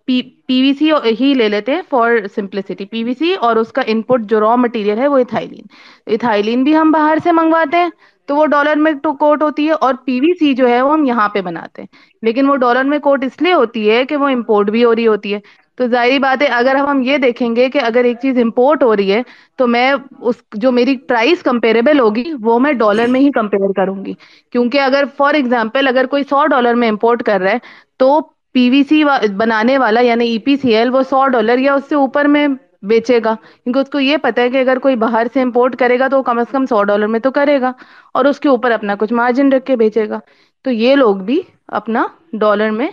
پی 0.06 0.60
وی 0.62 0.72
سی 0.78 0.90
ہی 1.20 1.32
لے 1.34 1.48
لیتے 1.48 1.72
ہیں 1.72 1.82
فار 1.90 2.10
سمپلسٹی 2.34 2.84
پی 2.84 3.02
وی 3.04 3.14
سی 3.18 3.34
اور 3.40 3.56
اس 3.56 3.72
کا 3.72 3.82
ان 3.86 4.02
پٹ 4.02 4.28
جو 4.30 4.40
را 4.40 4.54
مٹیریل 4.56 4.98
ہے 4.98 5.08
وہ 5.08 5.18
اتھائیلین 5.18 5.66
اتھائیلین 6.14 6.62
بھی 6.64 6.76
ہم 6.76 6.90
باہر 6.90 7.18
سے 7.24 7.32
منگواتے 7.32 7.76
ہیں۔ 7.76 7.90
تو 8.26 9.12
کوٹ 9.12 9.42
ہوتی 9.42 9.66
ہے 9.66 9.72
اور 9.80 9.94
پی 10.04 10.20
وی 10.20 10.34
سی 10.38 10.54
جو 10.54 10.68
ہے 10.68 10.82
وہ 10.82 10.92
ہم 10.92 11.04
یہاں 11.04 11.28
پہ 11.28 11.40
بناتے 11.40 11.82
ہیں۔ 11.82 11.88
لیکن 12.22 12.48
وہ 12.48 12.56
ڈالر 12.56 12.84
میں 12.84 12.98
کوٹ 12.98 13.24
اس 13.24 13.42
لیے 13.42 13.52
ہوتی 13.52 13.90
ہے 13.90 14.04
کہ 14.04 14.16
وہ 14.16 14.28
امپورٹ 14.28 14.70
بھی 14.70 14.84
ہو 14.84 14.94
رہی 14.94 15.06
ہوتی 15.06 15.34
ہے۔ 15.34 15.38
تو 15.76 15.86
ظاہری 15.86 16.18
بات 16.18 16.42
ہے، 16.42 16.46
اگر 16.46 16.74
ہم 16.74 17.02
یہ 17.02 17.18
دیکھیں 17.18 17.56
گے 17.56 17.68
کہ 17.70 17.78
اگر 17.78 18.04
ایک 18.04 18.16
چیز 18.22 18.38
امپورٹ 18.38 18.82
ہو 18.82 18.96
رہی 18.96 19.12
ہے، 19.12 19.22
تو 19.56 19.66
میں 19.66 19.94
اس 20.20 20.34
جو 20.54 20.72
میری 20.72 20.96
پرائس 21.08 21.42
کمپیریبل 21.42 22.00
ہوگی، 22.00 22.24
وہ 22.42 22.58
میں 22.58 22.72
ڈالر 22.72 23.06
میں 23.06 23.20
ہی 23.20 23.30
کمپیئر 23.30 23.72
کروں 23.72 24.04
گی 24.04 24.12
کیونکہ 24.52 24.78
اگر 24.78 25.04
فار 25.16 25.34
ایگزامپل 25.34 25.88
اگر 25.88 26.06
کوئی 26.06 26.22
سو 26.22 26.46
ڈالر 26.46 26.74
میں 26.74 26.88
امپورٹ 26.88 27.22
کر 27.22 27.40
رہا 27.40 27.52
ہے، 27.52 27.58
تو 27.96 28.20
پی 28.52 28.70
وی 28.70 28.82
سی 28.82 29.04
بنانے 29.36 29.78
والا 29.78 30.00
یعنی 30.00 30.26
ای 30.26 30.38
پی 30.38 30.56
سی 30.56 30.74
ایل 30.74 30.90
وہ 30.90 31.02
سو 31.02 31.28
ڈالر 31.28 31.58
یا 31.58 31.74
اس 31.74 31.84
سے 31.88 31.94
اوپر 31.94 32.24
میں 32.24 32.48
بیچے 32.82 33.18
گا۔ 33.24 33.34
کیونکہ 33.64 33.78
اس 33.78 33.90
کو 33.90 34.00
یہ 34.00 34.16
پتا 34.16 34.42
ہے 34.42 34.48
کہ 34.50 34.58
اگر 34.58 34.78
کوئی 34.82 34.96
باہر 34.96 35.26
سے 35.34 35.42
امپورٹ 35.42 35.76
کرے 35.76 35.98
گا 35.98 36.08
تو 36.08 36.18
وہ 36.18 36.22
کم 36.22 36.38
از 36.38 36.50
کم 36.50 36.66
سو 36.66 36.82
ڈالر 36.84 37.06
میں 37.06 37.20
تو 37.20 37.30
کرے 37.30 37.60
گا 37.60 37.72
اور 38.14 38.24
اس 38.24 38.40
کے 38.40 38.48
اوپر 38.48 38.70
اپنا 38.70 38.94
کچھ 38.98 39.12
مارجن 39.12 39.52
رکھ 39.52 39.64
کے 39.66 39.76
بیچے 39.76 40.08
گا۔ 40.08 40.18
تو 40.64 40.70
یہ 40.70 40.94
لوگ 40.94 41.16
بھی 41.16 41.40
اپنا 41.68 42.06
ڈالر 42.40 42.70
میں 42.70 42.88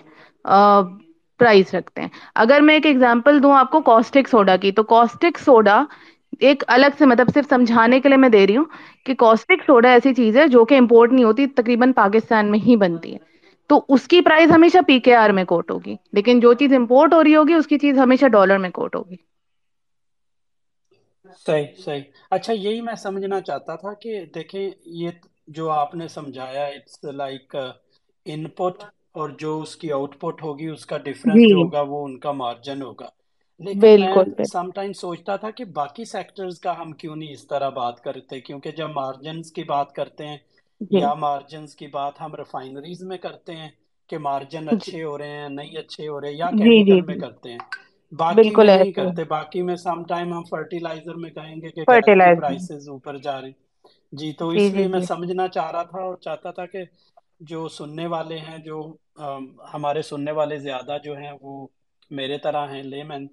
پرائز 1.40 1.74
رکھتے 1.76 2.02
ہیں۔ 2.02 2.08
اگر 2.36 2.62
میں 2.62 2.74
ایک 2.74 2.86
ایگزامپل 2.86 3.42
دوں 3.44 3.54
آپ 3.54 3.72
کو 3.72 3.82
کوسٹک 3.82 4.28
سوڈا 4.28 4.56
کی، 4.56 4.72
تو 4.72 4.84
کوسٹک 4.84 5.38
سوڈا 5.40 5.84
ایک 6.40 6.64
الگ 6.68 6.86
سے 6.98 7.06
مطلب 7.06 7.28
صرف 7.34 7.46
سمجھانے 7.50 8.00
کے 8.00 8.10
لیے 8.10 8.18
میں 8.18 8.30
دے 8.30 8.48
رہی 8.48 8.58
ہوں 8.58 8.66
کہ 9.06 9.14
کوسٹک 9.16 9.64
سوڈا 9.68 9.90
ایسی 9.90 10.14
چیز 10.14 10.38
ہے 10.38 10.48
جو 10.48 10.66
کہ 10.66 10.78
امپورٹ 10.78 11.12
نہیں 11.14 11.24
ہوتی، 11.24 11.48
تقریباً 11.48 11.92
پاکستان 11.94 12.52
میں 12.52 12.60
ہی 12.60 12.76
بنتی 12.76 13.14
ہے۔ 13.14 13.18
تو 13.70 13.86
اس 13.90 14.08
کی 14.08 14.22
پرائز 14.22 14.52
ہمیشہ 14.52 14.78
پی 14.88 15.00
کے 15.00 15.16
آر 15.16 15.30
میں 15.30 15.44
کوٹ 15.44 15.72
ہوگی۔ 15.72 15.96
لیکن 16.14 16.40
جو 16.40 16.54
چیز 16.54 16.74
امپورٹ 16.74 17.14
ہو 17.14 17.24
رہی 17.24 17.36
ہوگی، 17.36 17.54
اس 17.54 17.68
کی 17.68 17.78
چیز 17.78 18.00
ہمیشہ 18.00 18.26
ڈالر 18.26 18.58
میں 18.58 18.70
کوٹ 18.70 18.96
ہوگی۔ 18.96 19.29
صحیح 21.46 21.66
صحیح۔ 21.78 22.02
اچھا 22.32 22.54
یہی 22.54 22.82
میں 22.82 22.96
سمجھنا 22.96 23.40
چاہتا 23.42 23.76
تھا 23.76 23.94
کہ 23.94 24.24
دیکھیں 24.36 24.70
یہ 24.86 25.10
جو 25.48 25.70
آپ 25.72 25.96
نے 25.96 26.08
سمجھایا 26.08 26.66
اٹس 26.66 27.04
لائک 27.14 27.56
ان 28.26 28.48
پٹ 28.50 28.84
اور 29.12 29.30
جو 29.40 29.60
اس 29.60 29.76
کی 29.76 29.92
آؤٹ 29.92 30.20
پٹ 30.20 30.44
ہوگی 30.44 30.68
اس 30.68 30.86
کا 30.86 30.98
ڈفرنس 30.98 31.36
جی۔ 31.36 31.48
جو 31.50 31.56
ہوگا 31.58 31.82
وہ 31.88 32.04
ان 32.06 32.18
کا 32.20 32.32
مارجن 32.34 32.82
ہوگا۔ 32.82 33.08
لیکن 33.62 34.02
میں 34.30 34.46
سم 34.46 34.70
ٹائم 34.72 34.92
سوچتا 34.94 35.36
تھا 35.36 35.50
کہ 35.52 35.66
باقی 35.74 36.06
سیکٹرز 36.06 36.60
کا 36.60 36.78
ہم 36.80 36.92
کیوں 36.92 37.16
نہیں 37.16 37.32
اس 37.32 37.48
طرح 37.48 37.70
بات 37.70 38.02
کرتے؟ 38.02 38.40
کیونکہ 38.42 38.72
جب 38.72 38.90
مارجنز 38.90 39.52
کی 39.52 39.64
بات 39.64 39.92
کرتے 39.94 40.28
ہیں 40.28 40.38
جی۔ 40.82 41.00
یا 41.00 41.14
مارجنز 41.16 41.76
کی 41.76 41.88
بات 41.88 42.22
ہم 42.22 42.36
ریفائنریز 42.36 43.04
میں 43.04 43.18
کرتے 43.18 43.56
ہیں 43.56 43.70
کہ 44.10 44.18
مارجن 44.18 44.62
جی۔ 44.62 44.76
اچھے 44.76 45.04
ہو 45.04 45.18
رہے 45.18 45.38
ہیں 45.38 45.50
نہیں 45.50 45.78
اچھے 45.78 46.08
ہو 46.08 46.22
رہے 46.22 46.32
یا 46.34 46.50
جی 46.52 46.64
کیمیکل 46.64 47.02
میں 47.02 47.16
کرتے 47.18 47.52
ہیں۔ 47.52 47.58
باقی 48.14 48.50
بالکل 48.50 48.70
میں 48.70 48.72
نہیں 48.72 48.92
کرتے 48.94 49.24
باقی 49.26 49.62
میں 49.62 49.76
سم 49.78 50.04
ٹائم 50.06 50.34
ہم 50.34 50.44
فرٹیلائزر 50.46 51.16
میں 51.16 51.30
کہیں 51.32 51.56
گے 51.58 51.70
کہ 51.72 51.86
پرائسز 52.36 52.90
اوپر 52.90 53.18
جا 53.20 53.40
رہی۔ 53.42 53.52
جی 54.14 54.32
تو 54.34 54.50
جی 54.52 54.70
اس 54.70 54.70
جی 54.72 54.72
لیے 54.72 54.88
میں 54.88 55.00
جی۔ 55.00 55.04
سمجھنا 55.04 55.48
چاہ 55.50 55.72
رہا 55.72 55.84
تھا 55.86 56.02
اور 56.02 56.16
چاہتا 56.20 56.52
تھا 56.52 56.66
کہ 56.68 56.84
جو 57.44 57.68
سننے 57.70 58.06
والے 58.08 58.38
ہیں 58.40 58.58
جو 58.60 58.82
ہمارے 59.74 60.02
سننے 60.04 60.32
والے 60.34 60.58
زیادہ 60.60 60.98
جو 61.04 61.16
ہیں 61.16 61.32
وہ 61.42 61.66
میرے 62.12 62.38
طرح 62.40 62.68
ہیں 62.68 62.82
لے 62.84 63.04
مین 63.06 63.28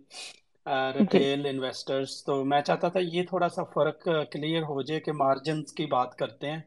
ریٹیل 0.94 1.46
انویسٹرس 1.46 2.22
تو 2.24 2.42
میں 2.44 2.60
چاہتا 2.62 2.88
تھا 2.88 3.00
یہ 3.02 3.22
تھوڑا 3.24 3.48
سا 3.50 3.62
فرق 3.74 3.98
کلیئر 4.32 4.62
ہو 4.64 4.80
جائے 4.82 5.00
کہ 5.00 5.12
مارجنس 5.14 5.72
کی 5.72 5.86
بات 5.88 6.16
کرتے 6.16 6.50
ہیں۔ 6.50 6.60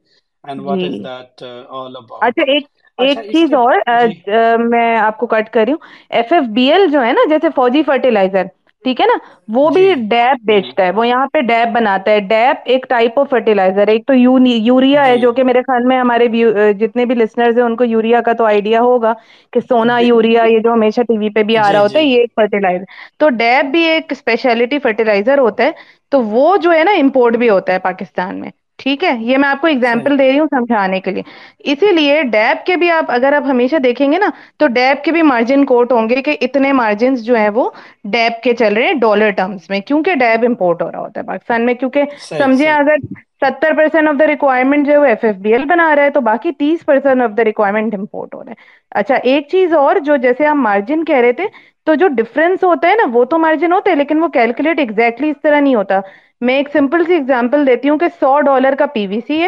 And 0.43 0.61
what 0.61 0.83
is 0.83 0.95
that 0.99 1.43
all 1.73 1.95
about 1.97 2.27
اچھا 2.27 2.43
ایک 2.45 2.65
ایک 2.99 3.17
اچھا 3.19 3.31
چیز 3.31 3.53
اور 3.55 3.73
جی۔ 4.03 4.21
میں 4.65 4.95
آپ 4.97 5.17
کو 5.17 5.27
کٹ 5.27 5.49
کر 5.49 5.63
رہی 5.63 5.73
ہوں۔ 5.73 5.79
ایف 6.11 6.33
ایف 6.33 6.47
بی 6.53 6.71
ایل 6.71 6.87
جو 6.91 7.03
ہے 7.03 7.11
نا 7.13 7.29
جیسے 7.29 7.49
فوجی 7.55 7.83
فرٹیلائزر 7.83 8.43
ٹھیک 8.85 8.99
ہے 9.01 9.05
نا؟ 9.05 9.17
وہ 9.49 9.69
جی۔ 9.69 9.75
بھی 9.75 9.93
ڈیب 10.09 10.37
جی۔ 10.37 10.45
بیچتا 10.45 10.85
ہے 10.85 10.91
وہ 10.91 11.07
یہاں 11.07 11.25
پہ 11.27 11.39
ڈیب 11.43 11.73
بناتا 11.73 12.11
ہے۔ 12.11 12.19
ڈیب 12.27 12.57
ایک 12.65 12.85
ٹائپ 12.89 13.19
آف 13.19 13.29
فرٹیلائزر 13.29 13.87
ہے۔ 13.87 13.93
ایک 13.93 14.05
تو 14.07 14.13
یوریا 14.15 15.05
ہے 15.05 15.15
جی۔ 15.15 15.21
جو 15.21 15.31
کہ 15.33 15.43
میرے 15.43 15.61
خیال 15.63 15.85
میں 15.85 15.99
ہمارے 15.99 16.27
جتنے 16.75 17.05
بھی 17.05 17.15
لسنرز 17.15 17.57
ہیں 17.57 17.65
ان 17.65 17.75
کو 17.75 17.83
یوریا 17.85 18.21
کا 18.21 18.33
تو 18.33 18.45
آئیڈیا 18.45 18.81
ہوگا 18.81 19.13
کہ 19.53 19.59
سونا 19.61 19.97
یوریا 19.99 20.43
یہ 20.45 20.59
جو 20.59 20.73
ہمیشہ 20.73 21.01
ٹی 21.03 21.17
وی 21.17 21.29
پہ 21.29 21.43
بھی 21.43 21.57
آ 21.57 21.71
رہا 21.73 21.79
جی۔ 21.79 21.83
ہوتا 21.83 21.93
جی 21.93 21.99
ہے 21.99 22.03
یہ 22.05 22.19
ایک 22.19 22.31
فرٹیلائزر 22.35 22.83
تو 23.19 23.29
ڈیب 23.37 23.71
بھی 23.71 23.83
ایک 23.85 24.11
اسپیشلٹی 24.11 24.79
فرٹیلائزر 24.81 25.39
ہوتا 25.39 25.63
ہے۔ 25.63 25.71
تو 26.11 26.21
وہ 26.25 26.55
جو 26.59 26.71
ہے 26.71 26.83
نا 26.83 26.91
امپورٹ 26.99 27.35
بھی 27.37 27.49
ہوتا 27.49 27.73
ہے 27.73 27.79
پاکستان 27.81 28.39
میں۔ 28.39 28.49
ٹھیک 28.79 29.03
ہے 29.03 29.11
یہ 29.21 29.37
میں 29.37 29.49
آپ 29.49 29.61
کو 29.61 29.67
ایگزامپل 29.67 30.17
دے 30.19 30.31
رہی 30.31 30.39
ہوں 30.39 30.47
سمجھانے 30.51 30.99
کے 30.99 31.11
لیے۔ 31.11 31.23
اسی 31.65 31.91
لیے 31.91 32.21
ڈیب 32.31 32.65
کے 32.65 32.75
بھی 32.75 32.89
آپ 32.91 33.11
اگر 33.11 33.33
آپ 33.33 33.43
ہمیشہ 33.45 33.75
دیکھیں 33.83 34.11
گے 34.11 34.17
نا 34.17 34.29
تو 34.57 34.67
ڈیب 34.67 35.03
کے 35.03 35.11
بھی 35.11 35.21
مارجن 35.23 35.65
کوٹ 35.65 35.91
ہوں 35.91 36.09
گے 36.09 36.21
کہ 36.21 36.35
اتنے 36.41 36.71
مارجنس 36.73 37.23
جو 37.25 37.37
ہے 37.37 37.49
وہ 37.49 37.69
ڈیب 38.05 38.41
کے 38.43 38.53
چل 38.53 38.73
رہے 38.73 38.87
ہیں 38.87 38.93
ڈالر 39.01 39.31
ٹرمس 39.31 39.69
میں 39.69 39.79
کیونکہ 39.81 40.15
ڈیب 40.15 40.45
امپورٹ 40.45 40.81
ہو 40.81 40.91
رہا 40.91 40.99
ہوتا 40.99 41.19
ہے 41.21 41.25
پاکستان 41.25 41.65
میں۔ 41.65 41.73
کیونکہ 41.75 42.03
سمجھے 42.29 42.69
اگر 42.69 43.05
ستر 43.41 43.73
پرسینٹ 43.75 44.07
آف 44.09 44.15
دا 44.19 44.27
ریکوائرمنٹ 44.27 44.87
جو 44.87 45.01
ایف 45.03 45.23
ایف 45.23 45.35
بی 45.35 45.53
ایل 45.53 45.63
بنا 45.65 45.95
رہا 45.95 46.03
ہے 46.03 46.09
تو 46.09 46.21
باقی 46.21 46.51
تیس 46.53 46.85
percent 46.85 47.21
of 47.21 47.37
the 47.37 47.43
requirement 47.45 47.93
import 47.93 48.33
ہو 48.35 48.43
رہا 48.43 48.51
ہے۔ 48.51 48.67
اچھا 48.91 49.15
ایک 49.23 49.47
چیز 49.47 49.73
اور 49.73 49.95
جو 50.05 50.15
جیسے 50.17 50.45
ہم 50.45 50.61
مارجن 50.63 51.03
کہہ 51.05 51.17
رہے 51.17 51.33
تھے 51.33 51.45
تو 51.87 51.93
جو 51.95 52.07
ڈفرنس 52.07 52.63
ہوتا 52.63 52.87
ہے 52.87 52.95
نا 52.95 53.07
وہ 53.13 53.23
تو 53.25 53.37
مارجن 53.37 53.73
ہوتا 53.73 53.91
ہے 53.91 53.95
لیکن 53.95 54.23
وہ 54.23 54.27
کیلکولیٹ 54.29 54.79
ایگزیکٹلی 54.79 55.29
اس 55.29 55.41
طرح 55.43 55.59
نہیں 55.59 55.75
ہوتا۔ 55.75 55.99
میں 56.41 56.55
ایک 56.55 56.69
سمپل 56.73 57.03
سی 57.05 57.13
ایگزامپل 57.13 57.67
دیتی 57.67 57.89
ہوں 57.89 57.97
کہ 57.97 58.07
سو 58.19 58.39
ڈالر 58.41 58.75
کا 58.75 58.85
پی 58.85 59.07
وی 59.07 59.19
سی 59.27 59.41
ہے، 59.41 59.47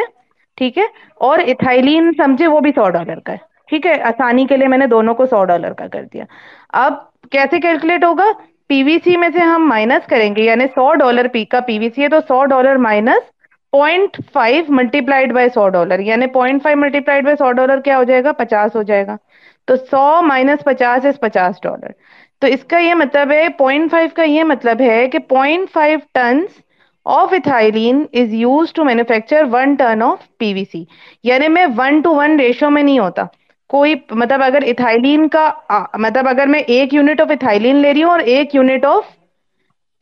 ٹھیک 0.57 0.77
ہے؟ 0.77 0.83
اور 1.15 1.39
اتھائلین 1.39 2.11
سمجھے 2.17 2.47
وہ 2.47 2.59
بھی 2.59 2.71
سو 2.75 2.89
ڈالر 2.89 3.19
کا 3.19 3.31
ہے، 3.33 3.37
ٹھیک 3.69 3.85
ہے؟ 3.85 4.01
آسانی 4.01 4.45
کے 4.45 4.57
لیے 4.57 4.67
میں 4.67 4.77
نے 4.77 4.87
دونوں 4.87 5.13
کو 5.13 5.25
سو 5.25 5.43
ڈالر 5.45 5.73
کا 5.73 5.87
کر 5.87 6.03
دیا۔ 6.13 6.23
اب 6.73 6.93
کیسے 7.31 7.59
کیلکولیٹ 7.59 8.03
ہوگا؟ 8.03 8.31
پی 8.67 8.83
وی 8.83 8.97
سی 9.03 9.17
میں 9.17 9.29
سے 9.33 9.39
ہم 9.39 9.67
مائنس 9.69 10.07
کریں 10.07 10.35
گے 10.35 10.43
یعنی 10.43 10.65
سو 10.75 10.93
ڈالر 10.93 11.27
پی 11.27 11.43
کا 11.45 11.59
پی 11.59 11.79
وی 11.79 11.89
سی 11.95 12.03
ہے 12.03 12.09
تو 12.09 12.19
سو 12.27 12.43
dollar 12.45 12.75
minus 12.75 13.29
point 13.73 14.17
five 14.33 14.63
multiplied 15.01 15.33
by 15.33 15.49
so 15.53 15.67
dollar 15.69 15.99
یعنی 15.99 16.27
پوائنٹ 16.27 16.63
فائیو 16.63 16.77
ملٹی 16.77 16.99
پلائڈ 16.99 17.23
بائی 17.23 17.35
سو 17.35 17.51
ڈالر 17.51 17.79
کیا 17.81 17.97
ہو 17.97 18.03
جائے 18.03 18.23
گا؟ 18.23 18.31
پچاس 18.31 18.75
ہو 18.75 18.81
جائے 18.83 19.05
گا۔ 19.07 19.15
تو 19.67 19.75
سو 19.91 20.21
مائنس 20.21 20.63
پچاس 20.63 21.05
از 21.05 21.19
پچاس 21.19 21.61
ڈالر 21.63 21.91
تو 22.41 22.47
اس 22.47 22.63
کا 22.63 22.77
یہ 22.79 22.93
مطلب 22.93 23.31
ہے 23.31 23.47
پوائنٹ 23.57 23.91
فائیو 23.91 24.09
کا 24.15 24.23
یہ 24.23 24.43
مطلب 24.43 24.81
ہے 24.81 25.07
کہ 25.07 25.19
point 25.19 25.71
five 25.73 25.99
tons 26.13 26.59
of 27.05 27.33
ethylene 27.33 28.03
is 28.13 28.33
used 28.33 28.73
to 28.73 28.83
manufacture 28.83 29.43
one 29.51 29.75
ton 29.75 30.01
of 30.01 30.27
P 30.39 30.53
V 30.53 30.63
C 30.71 30.83
یعنی 31.23 31.47
میں 31.47 31.65
ون 31.77 31.99
ٹو 32.01 32.13
ون 32.15 32.39
ریشو 32.39 32.69
میں 32.69 32.83
نہیں 32.83 32.99
ہوتا. 32.99 33.23
کوئی 33.69 33.95
مطلب 34.11 34.43
اگر 34.43 34.63
اتھائلین 34.67 35.27
کا 35.29 35.49
مطلب 35.99 36.27
اگر 36.27 36.47
میں 36.47 36.59
ایک 36.67 36.93
یونٹ 36.93 37.21
آف 37.21 37.31
اتھائلین 37.31 37.75
لے 37.75 37.93
رہی 37.93 38.03
ہوں 38.03 38.11
اور 38.11 38.19
ایک 38.19 38.55
یونٹ 38.55 38.85
آف 38.85 39.03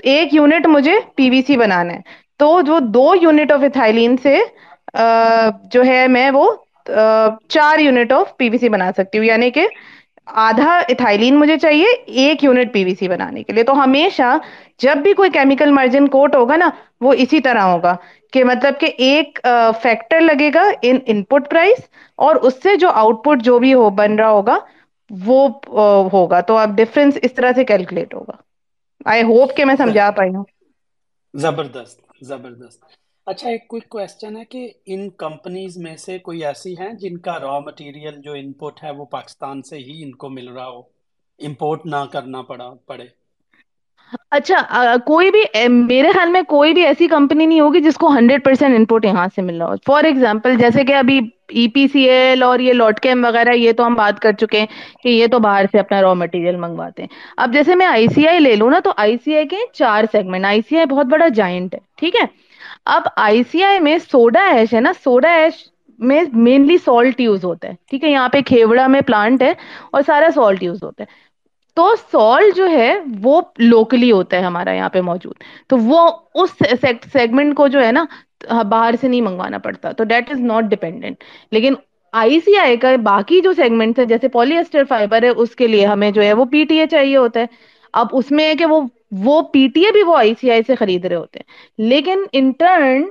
ایک 0.03 0.33
یونٹ 0.33 0.67
مجھے 0.67 0.93
پی 1.15 1.29
وی 1.29 1.41
سی 1.47 1.57
بنانا 1.57 1.93
ہے. 1.93 2.01
تو 2.39 2.61
جو 2.61 2.79
دو 2.93 3.11
یونٹ 3.21 3.51
آف 3.51 3.63
اتھائلین 3.63 4.15
سے 4.23 4.37
جو 5.71 5.83
ہے 5.85 6.07
میں 6.07 6.29
وہ 6.31 6.49
چار 7.49 7.79
یونٹ 7.79 8.11
آف 8.11 8.35
پی 8.37 8.49
وی 8.49 8.57
سی 8.57 8.69
بنا 8.69 8.91
سکتی 8.97 9.17
ہوں. 9.17 9.25
یعنی 9.25 9.49
کہ 9.51 9.67
آدھا 10.37 10.77
اتھائلین 10.89 11.35
مجھے 11.35 11.57
چاہیے 11.57 11.85
ایک 12.17 12.43
یونٹ 12.43 12.73
پی 12.73 12.83
وی 12.83 12.93
سی 12.95 13.07
بنانے 13.07 13.43
کے 13.43 13.53
لیے۔ 13.53 13.63
تو 13.63 13.83
ہمیشہ 13.83 14.37
جب 14.79 14.97
بھی 14.97 15.13
کوئی 15.13 15.29
کیمیکل 15.29 15.71
مارجن 15.71 16.07
کوٹ 16.07 16.35
ہوگا 16.35 16.55
نا 16.57 16.69
وہ 17.01 17.13
اسی 17.17 17.39
طرح 17.39 17.61
ہوگا 17.63 17.95
کہ 18.33 18.43
مطلب 18.43 18.79
کہ 18.79 18.85
ایک 18.99 19.39
فیکٹر 19.81 20.21
لگے 20.21 20.49
گا 20.53 20.63
ان 20.81 20.97
ان 21.05 21.23
پٹ 21.25 21.49
پرائز 21.49 21.83
اور 22.19 22.35
اس 22.41 22.61
سے 22.63 22.75
جو 22.77 22.89
آؤٹ 22.93 23.23
پٹ 23.23 23.43
جو 23.43 23.57
بھی 23.59 23.73
ہو 23.73 23.89
بن 23.91 24.15
رہا 24.15 24.29
ہوگا 24.29 24.57
وہ 25.09 25.47
ہوگا۔ 26.13 26.39
تو 26.41 26.57
اب 26.57 26.75
ڈفرنس 26.77 27.17
اس 27.21 27.33
طرح 27.33 27.51
سے 27.55 27.63
کیلکولیٹ 27.65 28.13
ہوگا۔ 28.13 28.35
آئی 29.05 29.23
ہوپ 29.23 29.55
کہ 29.55 29.65
میں 29.65 29.75
سمجھا 29.75 30.09
پائی 30.11 30.35
ہوں۔ 30.35 30.43
زبردست 31.33 31.97
زبردست۔ 32.21 32.81
اچھا 33.27 33.49
ایک 33.49 33.67
کوئک 33.67 33.87
کوشچن 33.89 34.37
ہے 34.37 34.43
کہ 34.45 34.61
ان 34.85 35.09
کمپنیز 35.17 35.77
میں 35.77 35.95
سے 35.97 36.17
کوئی 36.19 36.43
ایسی 36.45 36.73
ہیں 36.79 36.91
جن 36.99 37.17
کا 37.17 37.37
را 37.39 37.57
مٹیریل 37.59 38.21
جو 38.21 38.33
ان 38.33 38.51
پٹ 38.53 38.83
ہے 38.83 38.91
وہ 38.91 39.05
پاکستان 39.11 39.61
سے 39.61 39.77
ہی 39.79 40.01
ان 40.03 40.11
کو 40.15 40.29
مل 40.29 40.47
رہا 40.49 40.67
ہو؟ 40.67 40.81
امپورٹ 41.39 41.85
نہ 41.85 42.03
کرنا 42.11 42.41
پڑا، 42.41 42.69
پڑے۔ 42.87 43.05
اچھا 44.31 44.57
کوئی 45.05 45.29
بھی 45.31 45.41
میرے 45.69 46.11
خیال 46.11 46.29
میں 46.31 46.41
کوئی 46.47 46.73
بھی 46.73 46.85
ایسی 46.85 47.07
کمپنی 47.07 47.45
نہیں 47.45 47.59
ہوگی 47.59 47.79
جس 47.81 47.95
کو 47.97 48.07
ہنڈریڈ 48.13 48.43
پرسینٹ 48.43 48.75
انپٹ 48.75 49.05
یہاں 49.05 49.27
سے 49.35 49.41
مل 49.41 49.61
رہا 49.61 49.67
ہو۔ 49.67 49.75
فار 49.85 50.03
ایگزامپل 50.03 50.57
جیسے 50.57 50.83
کہ 50.83 50.95
ابھی 50.95 51.19
ای 51.51 51.67
پی 51.67 51.87
سی 51.87 52.01
ایل 52.09 52.43
اور 52.43 52.59
یہ 52.59 52.73
لاٹ 52.73 52.99
کیم 52.99 53.23
وغیرہ، 53.25 53.53
یہ 53.55 53.71
تو 53.71 53.85
ہم 53.85 53.93
بات 53.95 54.19
کر 54.19 54.31
چکے 54.39 54.59
ہیں 54.59 54.67
کہ 55.03 55.09
یہ 55.09 55.27
تو 55.27 55.39
باہر 55.39 55.65
سے 55.71 55.79
اپنا 55.79 56.01
را 56.01 56.13
مٹیریل 56.13 56.55
منگواتے 56.55 57.01
ہیں۔ 57.01 57.09
اب 57.37 57.53
جیسے 57.53 57.75
میں 57.75 57.85
آئی 57.85 58.07
سی 58.07 58.27
آئی 58.27 58.39
لے 58.39 58.55
لوں 58.55 58.69
نا، 58.71 58.79
تو 58.79 58.91
آئی 58.97 59.17
سی 59.25 59.35
آئی 59.35 59.47
کے 59.47 59.57
چار 59.73 60.03
سیگمنٹ 60.11 60.45
آئی 60.45 60.61
سی 60.69 60.77
آئی 60.77 60.85
بہت 60.85 61.05
بڑا 61.05 61.27
جوائنٹ 61.27 61.73
ہے، 61.73 61.79
ٹھیک 61.97 62.15
ہے؟ 62.15 62.25
اب 62.85 63.03
آئی 63.15 63.41
سی 63.51 63.63
آئی 63.63 63.79
میں 63.79 63.97
سوڈا 64.11 64.43
ایش 64.51 64.73
ہے 64.73 64.79
نا 64.81 64.91
سوڈا 65.03 65.31
ایش 65.33 65.53
میں 65.99 66.21
مینلی 66.33 66.77
سالٹ 66.77 67.19
یوز 67.21 67.43
ہوتا 67.45 67.67
ہے، 67.67 67.73
ٹھیک 67.89 68.03
ہے؟ 68.03 68.09
یہاں 68.09 68.29
پہ 68.29 68.41
کھیوڑا 68.41 68.87
میں 68.87 69.01
پلانٹ 69.01 69.41
ہے 69.41 69.53
اور 69.91 70.01
سارا 70.05 70.27
سالٹ 70.35 70.63
یوز 70.63 70.83
ہوتا 70.83 71.03
ہے۔ 71.03 71.17
تو 71.77 71.93
سالٹ 72.11 72.55
جو 72.55 72.69
ہے 72.69 72.93
وہ 73.21 73.41
لوکلی 73.57 74.11
ہوتا 74.11 74.37
ہے 74.37 74.41
ہمارا 74.41 74.71
یہاں 74.71 74.89
پہ 74.89 75.01
موجود۔ 75.01 75.35
تو 75.67 75.77
وہ 75.77 76.07
اس 76.35 76.51
سیگمنٹ 77.13 77.55
کو 77.57 77.67
جو 77.67 77.83
ہے 77.85 77.91
نا 77.91 78.05
باہر 78.69 78.93
سے 79.01 79.07
نہیں 79.07 79.21
منگوانا 79.21 79.57
پڑتا۔ 79.57 79.91
تو 79.91 80.03
دیٹ 80.03 80.31
از 80.31 80.39
ناٹ 80.41 80.63
ڈیپینڈنٹ 80.69 81.23
لیکن 81.51 81.73
آئی 82.13 82.39
سی 82.39 82.57
آئی 82.57 82.77
کا 82.77 82.95
باقی 83.03 83.39
جو 83.41 83.53
سیگمنٹ 83.53 83.99
ہے 83.99 84.05
جیسے 84.05 84.27
پولیسٹر 84.27 84.83
فائبر 84.89 85.23
ہے، 85.23 85.29
اس 85.29 85.55
کے 85.55 85.67
لیے 85.67 85.85
ہمیں 85.85 86.09
جو 86.11 86.21
ہے 86.23 86.33
وہ 86.33 86.45
پی 86.45 86.63
ٹی 86.65 86.79
ایچ 86.79 86.91
چاہیے 86.91 87.17
ہوتا 87.17 87.39
ہے۔ 87.39 87.45
اب 87.93 88.07
اس 88.13 88.31
میں 88.31 88.47
ہے 88.47 88.55
کہ 88.55 88.65
وہ 88.65 88.81
وہ 89.11 89.41
پی 89.53 89.67
ٹی 89.67 89.85
اے 89.85 89.91
بھی 89.91 90.03
وہ 90.03 90.15
آئی 90.17 90.33
سی 90.41 90.51
آئی 90.51 90.61
سے 90.63 90.75
خرید 90.75 91.05
رہے 91.05 91.15
ہوتے 91.15 91.39
ہیں۔ 91.39 91.47
لیکن 91.85 92.23
انٹرن 92.33 93.03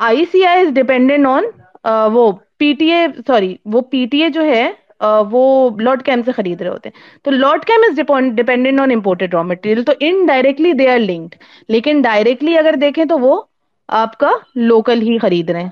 آئی 0.00 0.24
سی 0.32 0.44
آئی 0.46 0.60
از 0.60 0.72
ڈیپینڈنٹ 0.74 1.26
آن 1.26 1.44
وہ 2.12 2.30
پی 2.58 2.72
ٹی 2.74 2.90
اے 2.92 3.06
سوری 3.26 3.54
وہ 3.66 3.80
پی 3.90 4.04
ٹی 4.06 4.22
اے 4.22 4.28
جو 4.30 4.44
ہے 4.44 4.70
وہ 5.30 5.42
لارڈ 5.80 6.02
کیم 6.02 6.22
سے 6.24 6.32
خرید 6.32 6.60
رہے 6.60 6.70
ہوتے 6.70 6.88
ہیں۔ 6.88 6.94
تو 7.24 7.30
Lot 7.32 7.64
Chem 7.64 7.84
is 7.88 7.96
dependent 8.36 8.80
on 8.80 8.90
imported 8.92 9.34
raw 9.34 9.42
material 9.44 9.82
تو 9.84 9.92
in 10.00 10.24
directly 10.26 10.72
they 10.74 10.88
are 10.88 10.98
linked 11.00 11.42
لیکن 11.68 12.00
ڈائریکٹلی 12.02 12.56
اگر 12.58 12.74
دیکھیں 12.80 13.04
تو 13.04 13.18
وہ 13.18 13.40
آپ 13.88 14.16
کا 14.18 14.30
لوکل 14.62 15.02
ہی 15.02 15.18
خرید 15.18 15.50
رہے 15.50 15.62
ہیں۔ 15.62 15.70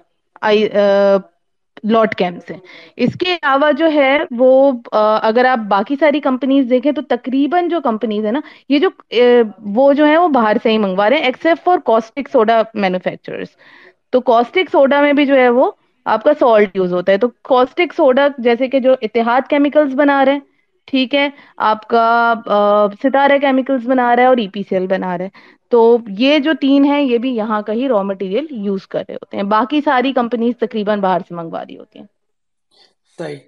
لاٹ 1.85 2.15
کیم 2.15 2.39
سے 2.47 2.55
اس 2.99 3.15
کے 3.15 3.33
علاوہ 3.33 3.71
جو 3.79 3.91
ہے 3.93 4.17
وہ 4.33 4.51
اگر 4.93 5.45
آپ 5.45 5.59
باقی 5.69 5.97
ساری 5.97 6.21
کمپنیز 6.21 6.69
دیکھیں 6.71 6.91
تو 6.93 7.03
تقریباً 7.09 7.69
جو 7.69 7.81
کمپنیز 7.81 8.25
ہے 8.27 8.31
نا، 8.33 8.41
یہ 8.69 8.79
جو 8.79 8.89
وہ 9.75 9.93
جو 9.93 10.07
ہے 10.07 10.17
وہ 10.19 10.29
باہر 10.31 10.57
سے 10.63 10.71
ہی 10.71 10.79
منگوا 10.79 11.09
رہے 11.11 11.17
ہیں 11.17 11.25
except 11.25 11.65
for 11.65 11.79
caustic 11.85 12.29
soda 12.33 12.63
manufacturers 12.77 13.49
تو 14.13 14.21
کوسٹک 14.23 14.71
سوڈا 14.73 15.01
میں 15.01 15.13
بھی 15.13 15.27
جو 15.27 15.37
ہے 15.37 15.49
وہ 15.51 15.71
آپ 16.07 16.25
کا 16.25 16.33
سالٹ 16.39 16.77
یوز 16.77 16.93
ہوتا 16.93 17.13
ہے۔ 17.13 17.19
تو 17.19 17.29
کوسٹک 17.45 17.95
سوڈا 17.97 18.27
جیسے 18.39 18.69
کہ 18.69 18.81
جو 18.81 18.95
اتحاد 19.03 19.49
کیمیکلس 19.51 19.95
بنا 19.95 20.25
رہے 20.25 20.33
ہیں، 20.33 20.41
ٹھیک 20.89 21.15
ہے، 21.15 21.29
آپ 21.67 21.87
کا 21.89 22.35
ستارہ 23.03 23.39
کیمیکلس 23.41 23.87
بنا 23.87 24.15
رہا 24.17 24.23
ہے 24.23 24.29
اور 24.29 24.37
ای 24.37 24.49
پی 24.49 24.63
سی 24.63 24.75
ایل 24.77 24.87
بنا 24.87 25.17
رہا 25.19 25.25
ہے۔ 25.25 25.55
تو 25.73 25.81
یہ 26.19 26.39
جو 26.39 26.53
تین 26.61 26.85
ہے 26.85 27.03
یہ 27.03 27.19
بھی 27.19 27.35
یہاں 27.37 27.61
کا 27.63 27.73
ہی 27.73 27.89
را 27.89 28.03
مٹیریل 28.03 28.47
یوز 28.59 28.87
کر 28.87 29.03
رہے 29.09 29.15
ہوتے 29.15 29.37
ہیں۔ 29.37 29.45
باقی 29.49 29.81
ساری 29.81 30.13
کمپنیز 30.13 30.57
تقریباً 30.61 31.01
باہر 31.01 31.21
سے 31.29 31.35
منگوا 31.35 31.65
رہی 31.65 31.77
ہوتی 31.79 31.99
ہیں۔ 31.99 32.07
صحیح۔ 33.19 33.39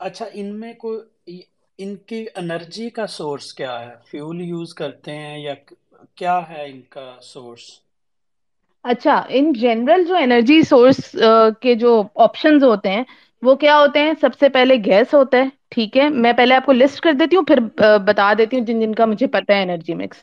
اچھا 0.00 0.24
ان 0.32 0.58
میں 0.60 0.72
کوئی 0.74 1.40
ان 1.78 1.94
کی 2.06 2.24
انرجی 2.34 2.88
کا 2.90 3.06
سورس 3.08 3.52
کیا 3.54 3.78
ہے؟ 3.80 3.94
فیول 4.04 4.40
یوز 4.42 4.74
کرتے 4.74 5.16
ہیں 5.16 5.38
یا 5.38 5.54
کیا 6.16 6.38
ہے 6.48 6.64
ان 6.66 6.80
کا 6.88 7.06
سورس 7.24 7.70
اچھا 8.84 9.14
ان 9.28 9.52
جنرل 9.52 10.04
جو 10.04 10.16
انرجی 10.16 10.60
سورس 10.62 10.98
کے 11.60 11.74
جو 11.74 11.92
آپشنز 12.16 12.64
ہوتے 12.64 12.90
ہیں 12.90 13.02
وہ 13.42 13.54
کیا 13.54 13.78
ہوتے 13.78 14.00
ہیں؟ 14.00 14.12
سب 14.20 14.34
سے 14.38 14.48
پہلے 14.48 14.74
گیس 14.84 15.14
ہوتا 15.14 15.38
ہے 15.38 15.44
ٹھیک 15.70 15.96
ہے۔ 15.96 16.08
میں 16.16 16.32
پہلے 16.32 16.54
آپ 16.54 16.66
کو 16.66 16.72
لسٹ 16.72 17.00
کر 17.00 17.12
دیتی 17.12 17.36
ہوں 17.36 17.44
پھر 17.44 17.60
بتا 18.06 18.32
دیتی 18.38 18.58
ہوں 18.58 18.64
جن 18.64 18.80
جن 18.80 18.94
کا 18.94 19.06
مجھے 19.06 19.26
پتا 19.28 19.54
ہے 19.54 19.62
انرجی 19.62 19.94
مکس 19.94 20.22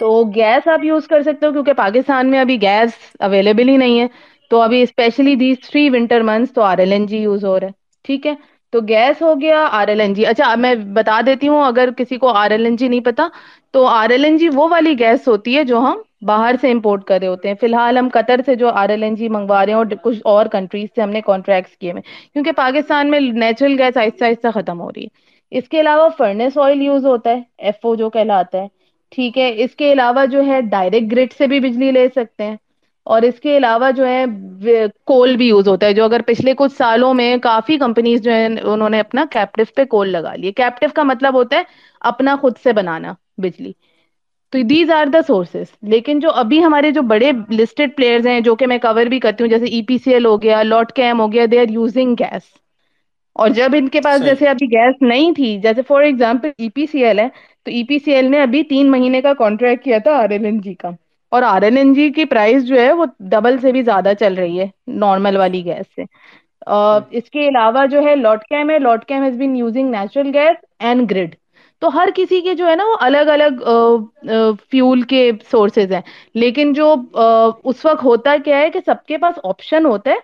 تو 0.00 0.24
گیس 0.34 0.68
آپ 0.68 0.84
یوز 0.84 1.06
کر 1.06 1.22
سکتے 1.22 1.46
ہو 1.46 1.52
کیونکہ 1.52 1.72
پاکستان 1.72 2.30
میں 2.30 2.38
ابھی 2.40 2.60
گیس 2.62 2.90
اویلیبل 3.20 3.68
ہی 3.68 3.76
نہیں 3.76 4.00
ہے۔ 4.00 4.06
تو 4.50 4.60
ابھی 4.60 4.82
especially 4.82 5.34
these 5.34 5.56
three 5.60 5.88
winter 5.90 6.20
months 6.20 6.52
تو 6.54 6.62
R 6.62 6.78
L 6.78 6.92
N 6.92 7.06
G 7.06 7.18
use 7.18 7.44
ہو 7.44 7.58
رہا 7.60 7.66
ہے۔ 7.66 7.72
ٹھیک 8.04 8.26
ہے؟ 8.26 8.34
تو 8.72 8.80
گیس 8.88 9.22
ہو 9.22 9.34
گیا 9.40 9.66
آر 9.70 9.88
ایل 9.88 10.00
این 10.00 10.14
جی 10.14 10.26
اچھا 10.26 10.54
میں 10.54 10.74
بتا 10.94 11.20
دیتی 11.26 11.48
ہوں، 11.48 11.64
اگر 11.64 11.88
کسی 11.96 12.16
کو 12.16 12.28
آر 12.34 12.50
ایل 12.50 12.64
این 12.64 12.76
جی 12.76 12.88
نہیں 12.88 13.00
پتا، 13.00 13.28
تو 13.72 13.86
آر 13.86 14.10
ایل 14.10 14.24
این 14.24 14.36
جی 14.36 14.48
وہ 14.54 14.68
والی 14.70 14.98
گیس 14.98 15.28
ہوتی 15.28 15.56
ہے 15.56 15.64
جو 15.64 15.78
ہم 15.78 15.96
باہر 16.26 16.54
سے 16.60 16.70
امپورٹ 16.70 17.04
کر 17.04 17.18
رہے 17.20 17.26
ہوتے 17.26 17.48
ہیں۔ 17.48 17.54
فی 17.60 17.66
الحال 17.66 17.98
ہم 17.98 18.08
قطر 18.12 18.40
سے 18.46 18.54
جو 18.54 18.68
آر 18.68 18.88
ایل 18.88 19.02
این 19.02 19.14
جی 19.14 19.28
منگوا 19.28 19.64
رہے 19.66 19.72
ہیں 19.72 19.78
اور 19.78 19.86
کچھ 20.02 20.18
اور 20.24 20.46
کنٹریز 20.46 20.88
سے 20.94 21.02
ہم 21.02 21.10
نے 21.10 21.20
کانٹریکٹس 21.20 21.76
کیے 21.76 21.90
ہوئے۔ 21.90 22.02
کیونکہ 22.32 22.52
پاکستان 22.52 23.10
میں 23.10 23.20
نیچرل 23.20 23.80
گیس 23.80 23.96
آہستہ 23.96 24.24
آہستہ 24.24 24.48
ختم 24.54 24.80
ہو 24.80 24.90
رہی 24.90 25.02
ہے۔ 25.02 25.26
اس 25.52 25.68
کے 25.68 25.80
علاوہ 25.80 26.08
فرنیس 26.18 26.58
آئل 26.58 26.82
یوز 26.82 27.06
ہوتا 27.06 27.30
ہے 27.30 27.40
ایف 27.58 27.86
او 27.86 27.94
جو 27.94 28.10
کہلاتا 28.10 28.58
ہے۔ 28.58 28.66
ٹھیک 29.12 29.38
ہے 29.38 29.62
اس 29.64 29.74
کے 29.74 29.92
علاوہ 29.92 30.24
جو 30.28 30.44
ہے 30.46 30.60
ڈائریکٹ 30.70 31.12
گرڈ 31.12 31.32
سے 31.32 31.46
بھی 31.46 31.60
بجلی 31.60 31.90
لے 31.92 32.06
سکتے 32.10 32.44
ہیں۔ 32.44 32.56
اور 33.06 33.22
اس 33.22 33.38
کے 33.40 33.56
علاوہ 33.56 33.90
جو 33.92 34.06
ہے 34.06 34.24
کول 35.06 35.36
بھی 35.36 35.46
یوز 35.48 35.68
ہوتا 35.68 35.86
ہے۔ 35.86 35.92
جو 35.92 36.04
اگر 36.04 36.22
پچھلے 36.26 36.52
کچھ 36.56 36.72
سالوں 36.74 37.12
میں 37.14 37.36
کافی 37.42 37.76
کمپنیز 37.78 38.22
جو 38.22 38.32
ہے 38.32 38.44
انہوں 38.46 38.88
نے 38.88 39.00
اپنا 39.00 39.24
کیپٹو 39.30 39.62
پہ 39.74 39.84
کول 39.86 40.08
لگا 40.10 40.34
لی 40.36 40.52
کیپٹیو 40.54 40.88
کا 40.94 41.02
مطلب 41.04 41.34
ہوتا 41.34 41.56
ہے 41.56 41.62
اپنا 42.02 42.36
خود 42.36 42.52
سے 42.58 42.72
بنانا 42.72 43.12
بجلی۔ 43.38 43.72
تو 44.52 44.62
دیز 44.64 44.90
آر 44.90 45.06
دا 45.06 45.20
سورسز 45.22 45.66
لیکن 45.84 46.20
جو 46.20 46.30
ابھی 46.34 46.62
ہمارے 46.64 46.90
جو 46.90 47.02
بڑے 47.04 47.30
لسٹڈ 47.50 47.96
پلیئرز 47.96 48.26
ہیں 48.26 48.38
جو 48.40 48.54
کہ 48.54 48.66
میں 48.66 48.78
کور 48.80 49.04
بھی 49.06 49.18
کرتی 49.20 49.44
ہوں 49.44 49.50
جیسے 49.50 49.64
ای 49.66 49.82
پی 49.84 49.98
سی 49.98 50.14
ایل 50.14 50.26
ہو 50.26 50.40
گیا 50.42 50.62
لاٹ 50.64 50.92
کیم 50.92 51.20
ہو 51.20 51.32
گیا 51.32 51.44
دے 51.50 51.58
آر 51.58 51.70
یوزنگ 51.70 52.14
گیس 52.18 52.42
اور 53.36 53.48
جب 53.50 53.74
ان 53.74 53.88
کے 53.88 54.00
پاس 54.00 54.24
جیسے 54.24 54.48
ابھی 54.48 54.66
گیس 54.68 55.02
نہیں 55.02 55.32
تھی 55.32 55.56
جیسے 55.60 55.82
for 55.84 56.02
example 56.02 56.50
E 56.56 56.68
P 56.70 56.86
C 56.86 57.04
L 57.04 57.18
ہے 57.18 57.28
تو 57.68 57.72
ای 57.72 57.82
پی 57.84 57.98
سی 57.98 58.12
ایل 58.12 58.30
نے 58.30 58.40
ابھی 58.42 58.62
تین 58.64 58.90
مہینے 58.90 59.20
کا 59.20 59.32
کانٹریکٹ 59.34 59.84
کیا 59.84 59.98
تھا 59.98 60.12
آر 60.16 60.30
ایل 60.30 60.44
این 60.44 60.60
جی 60.60 60.74
کا۔ 60.74 60.90
اور 61.32 61.42
آر 61.42 61.62
ایل 61.62 61.76
این 61.76 61.92
جی 61.92 62.08
کی 62.10 62.24
پرائز 62.24 62.64
جو 62.66 62.80
ہے 62.80 62.92
وہ 62.92 63.04
ڈبل 63.30 63.58
سے 63.58 63.72
بھی 63.72 63.82
زیادہ 63.82 64.12
چل 64.20 64.34
رہی 64.34 64.60
ہے 64.60 64.66
نارمل 64.96 65.36
والی 65.36 65.64
گیس 65.64 65.86
سے۔ 65.96 66.04
اس 67.10 67.30
کے 67.30 67.48
علاوہ 67.48 67.84
جو 67.86 68.02
ہے 68.02 68.14
لاٹ 68.16 68.46
کیم 68.46 68.70
ہے 68.70 68.78
Lot 68.78 69.04
Chem 69.04 69.22
has 69.22 69.36
been 69.36 69.56
using 69.56 69.90
natural 69.90 70.30
gas 70.34 70.56
and 70.80 71.10
grid 71.10 71.34
تو 71.82 71.88
ہر 71.94 72.08
کسی 72.14 72.40
کے 72.40 72.54
جو 72.54 72.66
ہے 72.66 72.74
نا 72.76 72.84
وہ 72.84 72.96
الگ 73.00 73.28
الگ 73.32 73.62
فیول 74.70 75.02
کے 75.12 75.20
سورسز 75.50 75.92
ہیں۔ 75.92 76.00
لیکن 76.34 76.72
جو 76.72 76.94
اس 77.64 77.84
وقت 77.84 78.04
ہوتا 78.04 78.36
کیا 78.44 78.58
ہے 78.58 78.70
کہ 78.70 78.80
سب 78.86 79.04
کے 79.06 79.18
پاس 79.18 79.38
آپشن 79.44 79.86
ہوتا 79.86 80.10
ہے۔ 80.10 80.16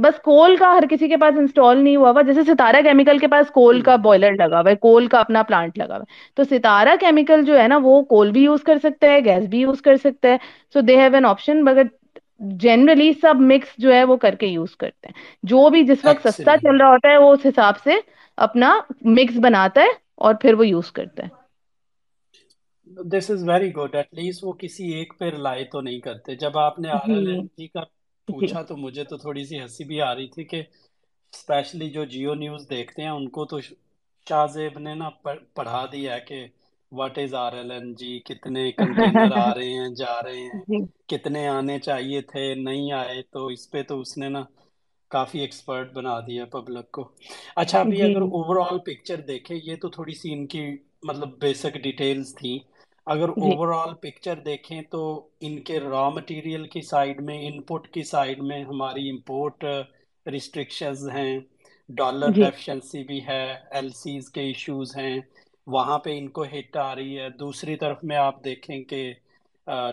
بس 0.00 0.18
کول 0.24 0.56
کا 0.56 0.70
ہر 0.70 0.82
کسی 0.90 1.08
کے 1.08 1.16
پاس 1.16 1.34
انسٹال 1.38 1.78
نہیں 1.78 1.96
ہوا 1.96 2.10
ہوا 2.10 2.22
جیسے 2.22 2.42
ستارا 2.42 2.80
کیمیکل 2.80 3.18
کے 3.18 3.26
پاس 3.26 3.50
کول 3.50 3.80
کا 3.80 3.96
بوائلر 3.96 4.32
لگا 4.34 4.60
ہوا 4.60 4.70
ہے 4.70 4.76
کول 4.76 5.06
کا 5.06 5.18
اپنا 5.20 5.42
پلانٹ 5.42 5.78
لگا 5.78 5.94
ہوا 5.96 6.02
ہے۔ 6.02 6.34
تو 6.36 6.44
ستارہ 6.44 6.94
کیمیکل 7.00 7.44
جو 7.44 7.58
ہے 7.58 7.66
نا 7.68 7.78
وہ 7.82 8.00
کول 8.06 8.30
بھی 8.30 8.42
یوز 8.42 8.62
کر 8.62 8.78
سکتا 8.78 9.10
ہے 9.10 9.18
گیس 9.24 9.48
بھی 9.48 9.60
یوز 9.60 9.82
کر 9.82 9.96
سکتا 9.96 10.28
ہے۔ 10.28 10.36
So 10.74 10.80
they 10.80 10.96
have 10.96 11.14
an 11.14 11.26
option 11.26 11.64
مگر 11.64 11.82
جنرلی 12.60 13.12
سب 13.12 13.40
مکس 13.42 13.74
جو 13.78 13.92
ہے 13.92 14.02
وہ 14.04 14.16
کر 14.16 14.34
کے 14.34 14.46
یوز 14.46 14.76
کرتے 14.76 15.08
ہیں۔ 15.08 15.14
جو 15.42 15.68
بھی 15.70 15.82
جس 15.84 16.04
وقت 16.04 16.26
سستا 16.28 16.56
چل 16.56 16.76
رہا 16.76 16.88
ہوتا 16.88 17.08
ہے 17.08 17.18
وہ 17.18 17.32
اس 17.32 17.46
حساب 17.46 17.78
سے 17.84 17.94
اپنا 18.38 18.72
مکس 19.10 19.38
بناتا 19.42 19.80
ہے 19.80 19.90
اور 20.18 20.34
پھر 20.34 20.54
وہ 20.54 20.66
یوز 20.66 20.90
کرتا 20.92 21.22
ہے۔ 21.24 21.28
This 23.10 23.26
is 23.30 23.42
very 23.42 23.70
good 23.74 23.94
at 23.94 24.08
least 24.12 24.44
وہ 24.44 24.52
کسی 24.58 24.84
ایک 24.94 25.12
پہ 25.18 25.30
رلائی 25.30 25.64
تو 25.64 25.80
نہیں 25.80 26.00
کرتے۔ 26.00 26.34
جب 26.36 26.58
آپ 26.58 26.78
نے 26.78 26.88
آر 26.92 27.08
ایل 27.10 27.26
این 27.26 27.46
جی 27.48 27.66
کا 27.68 27.82
پوچھا 28.28 28.62
تو 28.68 28.76
مجھے 28.78 29.04
تو 29.04 29.16
تھوڑی 29.18 29.44
سی 29.44 29.60
ہنسی 29.60 29.84
بھی 29.84 30.00
آ 30.02 30.14
رہی 30.14 30.28
تھی 30.28 30.44
کہ 30.46 30.62
اسپیشلی 31.32 31.88
جو 31.90 32.04
جیو 32.06 32.34
نیوز 32.36 32.68
دیکھتے 32.68 33.02
ہیں 33.02 33.10
ان 33.10 33.28
کو 33.30 33.44
تو 33.46 33.60
شاہ 34.26 34.46
زیب 34.48 34.78
نے 34.78 34.94
نا 34.94 35.08
پڑھا 35.54 35.84
دیا 35.86 36.14
ہے 36.14 36.20
کہ 36.22 36.46
what 36.92 37.18
is 37.18 37.34
R 37.36 37.52
L 37.54 37.70
N 37.70 37.92
G 37.94 38.12
کتنے 38.24 38.70
کنٹینر 38.74 39.30
آ 39.36 39.52
رہے 39.54 39.72
ہیں 39.72 39.88
جا 39.96 40.14
رہے 40.22 40.42
ہیں 40.42 40.60
جی۔ 40.68 40.84
کتنے 41.10 41.46
آنے 41.48 41.78
چاہیے 41.80 42.20
تھے 42.24 42.44
نہیں 42.56 42.92
آئے 42.94 43.22
تو 43.30 43.46
اس 43.48 43.70
پہ 43.70 43.82
تو 43.84 44.00
اس 44.00 44.16
نے 44.18 44.28
نا 44.30 44.42
کافی 45.10 45.38
ایکسپرٹ 45.40 45.92
بنا 45.92 46.18
دیا 46.20 46.44
پبلک 46.48 46.90
کو۔ 46.90 47.02
اچھا 47.56 47.80
ابھی 47.80 47.98
جی۔ 47.98 48.04
اگر 48.04 48.22
اوور 48.30 48.56
آل 48.60 48.78
پکچر 48.86 49.20
دیکھے 49.24 49.54
یہ 49.62 49.76
تو 49.76 49.88
تھوڑی 49.90 50.14
سی 50.14 50.32
ان 50.32 50.46
کی 50.48 50.62
مطلب 51.02 51.38
بیسک 51.38 51.76
ڈیٹیلز 51.82 52.34
تھی 52.34 52.58
اگر 53.06 53.28
جی۔ 53.38 53.48
اوور 53.48 53.72
آل 53.74 53.94
پکچر 54.02 54.38
دیکھیں 54.40 54.80
تو 54.90 55.00
ان 55.40 55.58
کے 55.62 55.78
را 55.80 56.08
مٹیریل 56.10 56.66
کی 56.68 56.80
سائڈ 56.82 57.20
میں 57.20 57.38
ان 57.40 57.60
پٹ 57.62 57.88
کی 57.88 58.02
سائڈ 58.04 58.42
میں 58.42 58.62
ہماری 58.64 59.08
امپورٹ 59.10 59.64
ریسٹرکشنز 60.26 61.08
ہیں۔ 61.10 61.38
ڈالر 61.88 62.30
جی۔ 62.30 62.40
ڈیفیشنسی 62.40 63.02
بھی 63.04 63.20
ہے 63.26 63.42
ایل 63.70 63.88
سیز 63.94 64.30
کے 64.30 64.40
ایشوز 64.42 64.96
ہیں۔ 64.96 65.18
وہاں 65.66 65.98
پہ 65.98 66.18
ان 66.18 66.28
کو 66.28 66.44
ہٹ 66.52 66.76
آ 66.78 66.94
رہی 66.94 67.18
ہے۔ 67.18 67.28
دوسری 67.38 67.76
طرف 67.76 68.02
میں 68.02 68.16
آپ 68.18 68.42
دیکھیں 68.44 68.82
کہ 68.84 69.00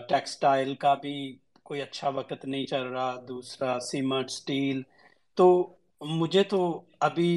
ٹیکسٹائل 0.08 0.74
کا 0.76 0.94
بھی 0.94 1.14
کوئی 1.62 1.80
اچھا 1.82 2.08
وقت 2.10 2.44
نہیں 2.44 2.66
چل 2.66 2.82
رہا۔ 2.84 3.14
دوسرا 3.28 3.78
سیمنٹ 3.82 4.30
اسٹیل 4.30 4.82
تو 5.36 5.46
مجھے 6.00 6.42
تو 6.44 6.60
ابھی 7.00 7.30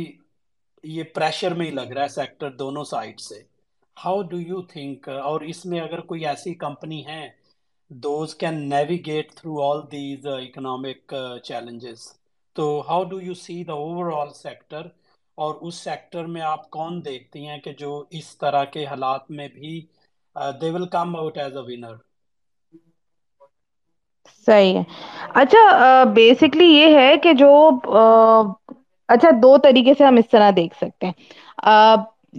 یہ 0.83 1.03
پریشر 1.15 1.53
میں 1.53 1.65
ہی 1.65 1.71
لگ 1.71 1.91
رہا 1.91 2.03
ہے 2.03 2.07
سیکٹر 2.09 2.49
دونوں 2.53 2.83
سائڈ 2.83 3.19
سے۔ 3.19 3.41
ہاؤ 3.97 4.21
ڈو 4.23 4.39
یو 4.41 4.59
تھنک 4.67 4.99
اور 5.23 5.41
اس 5.49 5.65
میں 5.65 5.79
اگر 5.81 5.99
کوئی 6.03 6.25
ایسی 6.27 6.53
کمپنی 6.57 7.05
ہے 7.05 7.21
those 7.91 8.35
can 8.35 8.55
navigate 8.69 9.31
through 9.35 9.61
all 9.61 9.79
these 9.87 10.25
economic 10.29 11.13
challenges 11.43 11.99
تو 12.55 12.63
how 12.87 13.03
do 13.05 13.19
you 13.21 13.33
see 13.37 13.63
the 13.63 13.73
overall 14.13 14.29
sector 14.35 14.83
اور 15.37 15.55
اس 15.61 15.75
سیکٹر 15.77 16.25
میں 16.27 16.41
آپ 16.43 16.69
کون 16.71 17.03
دیکھتی 17.05 17.47
ہیں 17.47 17.57
کہ 17.59 17.73
جو 17.75 17.91
اس 18.11 18.37
طرح 18.37 18.63
کے 18.67 18.85
حالات 18.87 19.29
میں 19.31 19.47
بھی 19.51 19.73
they 20.55 20.69
will 20.71 20.87
come 20.89 21.15
out 21.15 21.37
as 21.37 21.55
a 21.57 21.63
winner 21.65 21.95
صحیح 24.47 24.75
ہے۔ 24.75 24.83
اچھا 25.35 25.63
بیسکلی 26.15 26.65
یہ 26.67 26.97
ہے 26.97 27.15
کہ 27.23 27.33
جو 27.35 27.51
اچھا 29.09 29.29
دو 29.41 29.55
طریقے 29.59 29.93
سے 29.93 30.03
ہم 30.03 30.15
اس 30.17 30.29
طرح 30.29 30.49
دیکھ 30.55 30.75
سکتے 30.77 31.07
ہیں۔ 31.07 31.13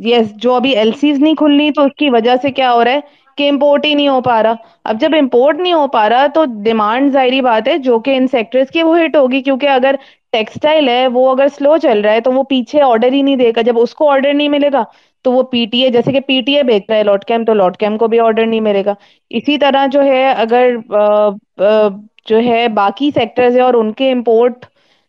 یس 0.06 0.34
جو 0.36 0.54
ابھی 0.54 0.70
ایل 0.70 0.90
سیز 1.00 1.18
نہیں 1.20 1.34
کھلنی 1.34 1.70
تو 1.70 1.82
اس 1.82 1.94
کی 1.98 2.10
وجہ 2.10 2.34
سے 2.42 2.50
کیا 2.50 2.72
ہو 2.72 2.84
رہا 2.84 2.92
ہے 2.92 3.00
کہ 3.38 3.48
امپورٹ 3.50 3.84
ہی 3.84 3.94
نہیں 3.94 4.08
ہو 4.08 4.20
پا 4.20 4.42
رہا۔ 4.42 4.54
اب 4.84 5.00
جب 5.00 5.14
امپورٹ 5.18 5.58
نہیں 5.60 5.72
ہو 5.72 5.86
پا 5.88 6.08
رہا 6.08 6.26
تو 6.34 6.44
ڈیمانڈ 6.64 7.12
ظاہری 7.12 7.40
بات 7.40 7.68
ہے 7.68 7.76
جو 7.78 7.98
کہ 7.98 8.16
ان 8.16 8.26
سیکٹرس 8.28 8.70
کی 8.72 8.82
وہ 8.82 8.98
ہٹ 9.00 9.16
ہوگی۔ 9.16 9.40
کیونکہ 9.42 9.68
اگر 9.68 9.94
ٹیکسٹائل 10.32 10.88
ہے 10.88 11.06
وہ 11.08 11.30
اگر 11.30 11.46
سلو 11.58 11.76
چل 11.82 12.00
رہا 12.00 12.12
ہے 12.12 12.20
تو 12.20 12.32
وہ 12.32 12.42
پیچھے 12.48 12.80
آرڈر 12.82 13.12
ہی 13.12 13.22
نہیں 13.22 13.36
دے 13.36 13.50
گا۔ 13.56 13.62
جب 13.62 13.78
اس 13.80 13.94
کو 13.94 14.10
آرڈر 14.10 14.34
نہیں 14.34 14.48
ملے 14.48 14.68
گا 14.72 14.84
تو 15.24 15.32
وہ 15.32 15.42
پی 15.42 15.64
ٹی 15.72 15.82
اے 15.82 15.88
جیسے 15.90 16.12
کہ 16.12 16.20
پی 16.20 16.40
ٹی 16.42 16.56
اے 16.56 16.62
بیچ 16.62 16.82
رہا 16.88 16.96
ہے 16.98 17.04
لاٹ 17.04 17.24
کیم 17.24 17.44
تو 17.44 17.54
لاٹ 17.54 17.76
کیم 17.76 17.96
کو 17.98 18.08
بھی 18.08 18.20
آرڈر 18.20 18.46
نہیں 18.46 18.60
ملے 18.60 18.84
گا۔ 18.84 18.94
اسی 19.30 19.56
طرح 19.58 19.86
جو 19.92 20.02
ہے 20.04 20.30
اگر 20.32 20.76
جو 22.26 22.38
ہے 22.38 22.66
باقی 22.74 23.10
سیکٹرز 23.10 23.56
ہے 23.56 23.60
اور 23.62 23.74
ان 23.74 23.92
کے 23.92 24.10
امپورٹ 24.12 24.64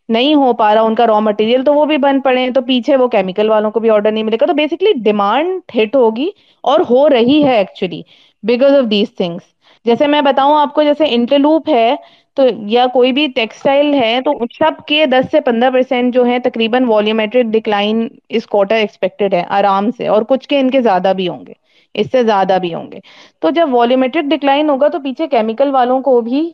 نہیں 0.09 0.33
ہو 0.35 0.51
پا 0.53 0.73
رہا 0.75 0.81
ان 0.81 0.95
کا 0.95 1.07
را 1.07 1.19
مٹیریل 1.19 1.63
تو 1.63 1.73
وہ 1.73 1.85
بھی 1.85 1.97
بند 1.97 2.23
پڑے 2.23 2.41
ہیں، 2.41 2.49
تو 2.49 2.61
پیچھے 2.61 2.95
وہ 2.95 3.07
کیمیکل 3.07 3.49
والوں 3.49 3.71
کو 3.71 3.79
بھی 3.79 3.89
آرڈر 3.89 4.11
نہیں 4.11 4.23
ملے 4.23 4.37
گا۔ 4.41 4.45
تو 4.45 4.53
بیسکلی 4.53 4.93
ڈیمانڈ 5.03 5.75
ہٹ 5.75 5.95
ہوگی 5.95 6.29
اور 6.63 6.79
ہو 6.89 7.07
رہی 7.09 7.43
ہے 7.43 7.57
actually 7.57 8.01
books 8.43 8.75
of 8.75 8.89
these 8.91 9.15
things 9.17 9.43
جیسے 9.85 10.07
میں 10.07 10.21
بتاؤں 10.21 10.57
آپ 10.57 10.73
کو، 10.73 10.83
جیسے 10.83 11.03
انٹرلوپ 11.09 11.69
ہے، 11.69 11.93
تو 12.37 12.43
یا 12.67 12.85
کوئی 12.93 13.11
بھی 13.13 13.27
ٹیکسٹائل 13.35 13.93
ہے، 13.93 14.19
تو 14.25 14.31
سب 14.53 14.85
کے 14.87 15.05
دس 15.05 15.25
سے 15.31 15.39
پندرہ 15.41 15.69
پرسینٹ 15.69 16.13
جو 16.13 16.25
ہے 16.25 16.39
تقریباً 16.39 16.85
والیومیٹرک 16.87 17.45
ڈکلائن 17.53 18.07
اس 18.29 18.45
کوارٹر 18.47 18.75
ایکسپیکٹڈ 18.75 19.33
ہے، 19.33 19.43
آرام 19.49 19.89
سے۔ 19.91 20.07
اور 20.07 20.21
کچھ 20.29 20.47
کے 20.47 20.59
ان 20.59 20.69
کے 20.69 20.81
زیادہ 20.81 21.13
بھی 21.15 21.27
ہوں 21.29 21.45
گے، 21.45 21.53
اس 21.95 22.07
سے 22.11 22.23
زیادہ 22.23 22.57
بھی 22.61 22.73
ہوں 22.73 22.91
گے۔ 22.91 22.99
تو 23.41 23.49
جب 23.49 23.73
والیومیٹرک 23.73 24.29
ڈکلائن 24.29 24.69
ہوگا، 24.69 24.87
تو 24.87 24.99
پیچھے 24.99 25.27
کیمیکل 25.27 25.71
والوں 25.71 26.01
کو 26.01 26.19
بھی 26.21 26.49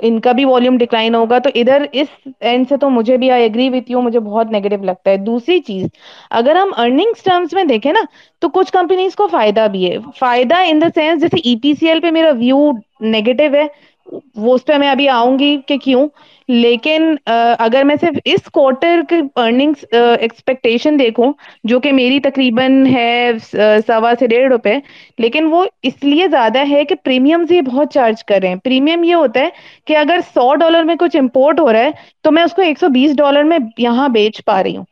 ان 0.00 0.18
کا 0.20 0.32
بھی 0.32 0.44
والیوم 0.44 0.76
ڈکلائن 0.78 1.14
ہوگا 1.14 1.38
تو 1.38 1.50
ادھر 1.54 1.84
اس 1.92 2.08
اینڈ 2.40 2.68
سے 2.68 2.76
تو 2.76 2.90
مجھے 2.90 3.16
بھی 3.16 3.30
آئی 3.30 3.44
اگری 3.44 3.68
وتھ 3.70 3.90
یو 3.90 4.00
مجھے 4.02 4.20
بہت 4.20 4.50
نیگیٹو 4.50 4.82
لگتا 4.84 5.10
ہے۔ 5.10 5.16
دوسری 5.16 5.58
چیز، 5.60 5.86
اگر 6.30 6.56
ہم 6.56 6.70
ارننگس 6.76 7.22
ٹرمس 7.22 7.52
میں 7.52 7.64
دیکھیں 7.64 7.92
نا، 7.92 8.00
تو 8.42 8.48
کچھ 8.48 8.72
کمپنیز 8.72 9.14
کو 9.14 9.26
فائدہ 9.26 9.66
بھی 9.72 9.90
ہے۔ 9.90 9.96
فائدہ 10.18 10.54
ان 10.66 10.80
دا 10.80 10.86
سینس 10.94 11.20
جیسے 11.20 11.36
ای 11.44 11.56
پی 11.62 11.74
سی 11.74 11.88
ایل 11.88 12.00
پہ 12.00 12.10
میرا 12.10 12.30
ویو 12.38 12.70
نیگیٹو 13.12 13.54
ہے 13.54 13.66
وہ 14.36 14.54
اس 14.54 14.64
پہ 14.64 14.76
میں 14.76 14.88
ابھی 14.90 15.08
آؤں 15.10 15.38
گی 15.38 15.56
کہ 15.66 15.76
کیوں؟ 15.78 16.06
لیکن 16.48 17.14
اگر 17.58 17.84
میں 17.84 17.94
صرف 18.00 18.18
اس 18.24 18.50
کوارٹر 18.52 19.00
کے 19.08 19.16
ارننگس 19.36 19.84
ایکسپیکٹیشن 19.92 20.98
دیکھوں، 20.98 21.32
جو 21.64 21.80
کہ 21.80 21.92
میری 21.92 22.20
تقریباً 22.20 22.86
ہے 22.86 23.30
سوا 23.86 24.12
سے 24.18 24.26
ڈیڑھ 24.26 24.48
روپے، 24.48 24.76
لیکن 25.18 25.46
وہ 25.50 25.64
اس 25.82 26.02
لیے 26.02 26.28
زیادہ 26.28 26.64
ہے 26.68 26.84
کہ 26.84 26.94
پریمیم 27.04 27.44
یہ 27.50 27.60
بہت 27.62 27.92
چارج 27.92 28.24
کر 28.24 28.38
رہے 28.42 28.48
ہیں۔ 28.48 28.56
پریمیم 28.64 29.04
یہ 29.04 29.14
ہوتا 29.14 29.40
ہے 29.40 29.48
کہ 29.86 29.96
اگر 29.96 30.18
سو 30.34 30.54
ڈالر 30.54 30.82
میں 30.84 30.94
کچھ 30.96 31.16
امپورٹ 31.16 31.60
ہو 31.60 31.72
رہا 31.72 31.78
ہے، 31.80 31.90
تو 32.22 32.32
میں 32.32 32.42
اس 32.42 32.52
کو 32.52 32.62
ایک 32.62 32.78
سو 32.78 32.88
بیس 32.90 33.16
ڈالر 33.16 33.42
میں 33.44 33.58
یہاں 33.78 34.08
بیچ 34.10 34.44
پا 34.44 34.62
رہی 34.62 34.76
ہوں۔ 34.76 34.84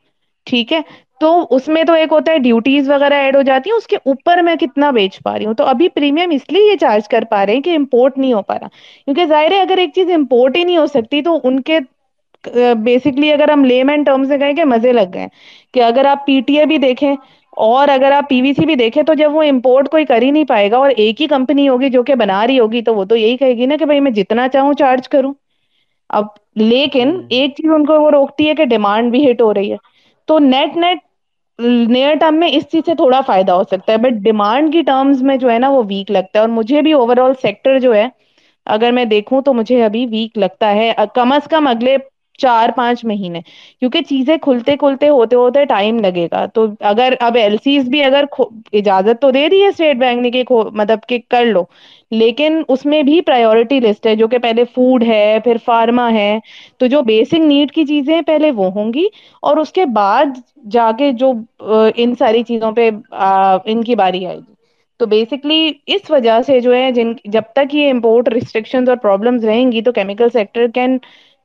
ٹھیک 0.47 0.73
ہے؟ 0.73 0.81
تو 1.21 1.29
اس 1.51 1.69
میں 1.69 1.83
تو 1.85 1.93
ایک 1.95 2.13
ہوتا 2.13 2.33
ہے 2.33 2.39
ڈیوٹیز 2.41 2.89
وغیرہ 2.91 3.15
ایڈ 3.15 3.37
ہو 3.37 3.43
جاتی 3.43 3.71
ہیں 3.71 3.77
اس 3.77 3.87
کے 3.87 3.97
اوپر 4.05 4.43
میں 4.43 4.55
کتنا 4.57 4.91
بیچ 4.91 5.19
پا 5.23 5.37
رہی 5.39 5.45
ہوں؟ 5.45 5.55
تو 5.55 5.65
ابھی 5.67 5.89
پریمیم 5.91 6.31
اس 6.31 6.51
لیے 6.51 6.71
یہ 6.71 6.77
چارج 6.77 7.09
کر 7.09 7.25
پا 7.25 7.45
رہے 7.47 7.55
ہیں 7.55 7.63
کہ 7.63 7.77
امپورٹ 7.77 8.19
نہیں 8.19 8.33
ہو 8.33 8.43
پا 8.43 8.59
رہا۔ 8.59 8.69
کیونکہ 9.05 9.27
ظاہر 9.27 9.53
ہے 9.53 9.61
اگر 9.61 9.79
ایک 9.79 9.91
چیز 9.95 10.11
امپورٹ 10.15 10.57
ہی 10.57 10.65
نہیں 10.65 10.77
ہو 10.77 10.87
سکتی 10.89 11.23
تو 11.23 11.39
ان 11.43 11.61
کے 11.63 11.79
بیسکلی 12.79 13.33
اگر 13.33 13.49
ہم 13.49 13.65
لیم 13.65 13.89
اینڈ 13.89 14.07
ٹرم 14.07 14.25
سے 14.25 14.39
کہیں 14.39 14.53
کہ 14.53 14.65
مزے 14.67 14.93
لگ 14.93 15.13
گئے۔ 15.15 15.27
کہ 15.75 15.83
اگر 15.83 16.05
آپ 16.07 16.27
پی 16.27 16.41
ٹی 16.41 16.59
اے 16.59 16.65
بھی 16.67 16.79
دیکھیں 16.79 17.13
اور 17.63 17.89
اگر 17.89 18.13
آپ 18.13 18.29
پی 18.29 18.41
وی 18.43 18.53
سی 18.53 18.67
بھی 18.67 18.75
دیکھیں 18.75 19.03
تو 19.03 19.15
جب 19.15 19.35
وہ 19.35 19.43
امپورٹ 19.43 19.89
کوئی 19.89 20.05
کر 20.05 20.23
ہی 20.23 20.31
نہیں 20.31 20.45
پائے 20.45 20.71
گا 20.71 20.77
اور 20.77 20.91
ایک 20.97 21.21
ہی 21.23 21.27
کمپنی 21.27 21.69
ہوگی 21.69 21.89
جو 21.91 22.03
کہ 22.03 22.15
بنا 22.15 22.47
رہی 22.47 22.59
ہوگی 22.59 22.83
تو 22.83 22.95
وہ 22.95 23.05
تو 23.05 23.17
یہی 23.17 23.37
کہے 23.37 23.57
گی 23.57 23.67
نا 23.67 23.77
کہ 23.77 23.85
بھائی 23.85 24.01
میں 24.01 24.11
جتنا 24.13 24.49
چاہوں 24.49 24.73
چارج 24.75 25.09
کروں۔ 25.09 25.33
اب 26.11 26.25
لیکن 26.57 27.09
ایک 27.31 27.55
چیز 27.57 27.71
ان 27.71 27.85
کو 27.85 28.01
وہ 28.01 28.11
روکتی 28.11 28.49
ہے 28.49 28.55
کہ 28.55 28.65
ڈیمانڈ 28.67 29.11
بھی 29.11 29.31
ہٹ 29.31 29.41
ہو 29.41 29.53
رہی 29.55 29.73
ہے۔ 29.73 29.77
تو 30.29 30.39
نیٹ 30.41 30.77
نیٹ 30.77 30.99
نیئر 31.89 32.15
ٹرم 32.15 32.35
میں 32.35 32.49
اس 32.49 32.63
چیز 32.71 32.83
سے 32.87 32.95
تھوڑا 32.95 33.21
فائدہ 33.21 33.53
ہو 33.53 33.63
سکتا 33.65 33.93
ہے 33.93 33.99
بٹ 33.99 34.23
ڈیمانڈ 34.23 34.73
کی 34.73 34.83
ٹرمز 34.83 35.23
میں 35.23 35.37
جو 35.37 35.51
ہے 35.51 35.59
نا 35.59 35.69
وہ 35.71 35.83
ویک 35.89 36.11
لگتا 36.11 36.39
ہے 36.39 36.41
اور 36.41 36.49
مجھے 36.51 36.83
بھی 36.83 36.93
اوور 36.93 37.17
آل 37.19 37.33
سیکٹر 37.43 37.79
جو 37.79 37.95
ہے، 37.95 38.07
اگر 38.67 38.93
میں 38.93 39.05
دیکھوں 39.07 39.41
تو 39.43 39.53
مجھے 39.55 39.83
ابھی 39.85 40.05
ویک 40.07 40.39
لگتا 40.39 40.71
ہے۔ 40.75 40.93
کم 41.15 41.33
از 41.33 41.49
کم 41.51 41.67
اگلے 41.69 41.97
چار 42.39 42.69
پانچ 42.77 43.05
مہینے، 43.05 43.41
کیونکہ 43.81 44.01
چیزیں 44.03 44.37
کھلتے 44.43 44.77
کھلتے 44.77 45.09
ہوتے 45.09 45.37
ہوتے 45.37 45.65
ٹائم 45.65 45.99
لگے 45.99 46.27
گا۔ 46.33 46.45
تو 46.55 46.67
اگر 46.85 47.15
اب 47.21 47.37
ایل 47.37 47.57
سیز 47.65 47.89
بھی 47.89 48.03
اگر 48.05 48.25
اجازت 48.73 49.21
تو 49.21 49.31
دے 49.31 49.49
دی 49.49 49.63
ہے 49.63 49.69
اسٹیٹ 49.69 49.97
بینک 49.97 50.23
نے 50.23 50.31
کہ 50.31 50.43
مطلب 50.73 50.99
کہ 51.09 51.19
کر 51.29 51.45
لو، 51.45 51.63
لیکن 52.13 52.61
اس 52.69 52.85
میں 52.87 53.03
بھی 53.03 53.21
پرورٹی 53.23 53.81
لسٹ 53.81 54.07
ہے، 54.07 54.15
جو 54.17 54.29
کہ 54.29 54.39
پہلے 54.39 54.65
فوڈ 54.75 55.03
ہے، 55.07 55.39
پھر 55.45 55.57
فارما 55.65 56.11
ہے۔ 56.13 56.39
تو 56.81 56.87
جو 56.87 57.03
بیسک 57.03 57.35
نیڈ 57.45 57.73
کی 57.73 57.85
چیزیں 57.85 58.21
پہلے 58.23 58.51
وہ 58.51 58.71
ہوں 58.73 58.93
گی۔ 58.95 59.07
اور 59.43 59.57
اس 59.57 59.73
کے 59.73 59.85
بعد 59.95 60.39
جا 60.71 60.91
کے 60.99 61.13
جو 61.13 61.33
ان 61.97 62.15
ساری 62.15 62.43
چیزوں 62.43 62.73
پہ 62.73 62.91
ان 63.65 63.85
کی 63.85 63.95
باری 63.95 64.27
آئے 64.27 64.37
گی۔ 64.39 64.53
تو 65.01 65.07
بیسکلی 65.07 65.61
اس 65.87 66.11
وجہ 66.11 66.41
سے 66.47 66.59
جو 66.61 66.75
ہے 66.75 66.91
جن 66.93 67.13
جب 67.25 67.43
تک 67.53 67.75
یہ 67.75 67.91
امپورٹ 67.91 68.29
ریسٹرکشن 68.29 68.89
اور 68.89 68.97
پرابلمس 68.97 69.45
رہیں 69.45 69.71
گی، 69.73 69.83
تو 69.83 69.93
chemical 69.93 70.29
sector 70.33 70.67
can 70.75 70.97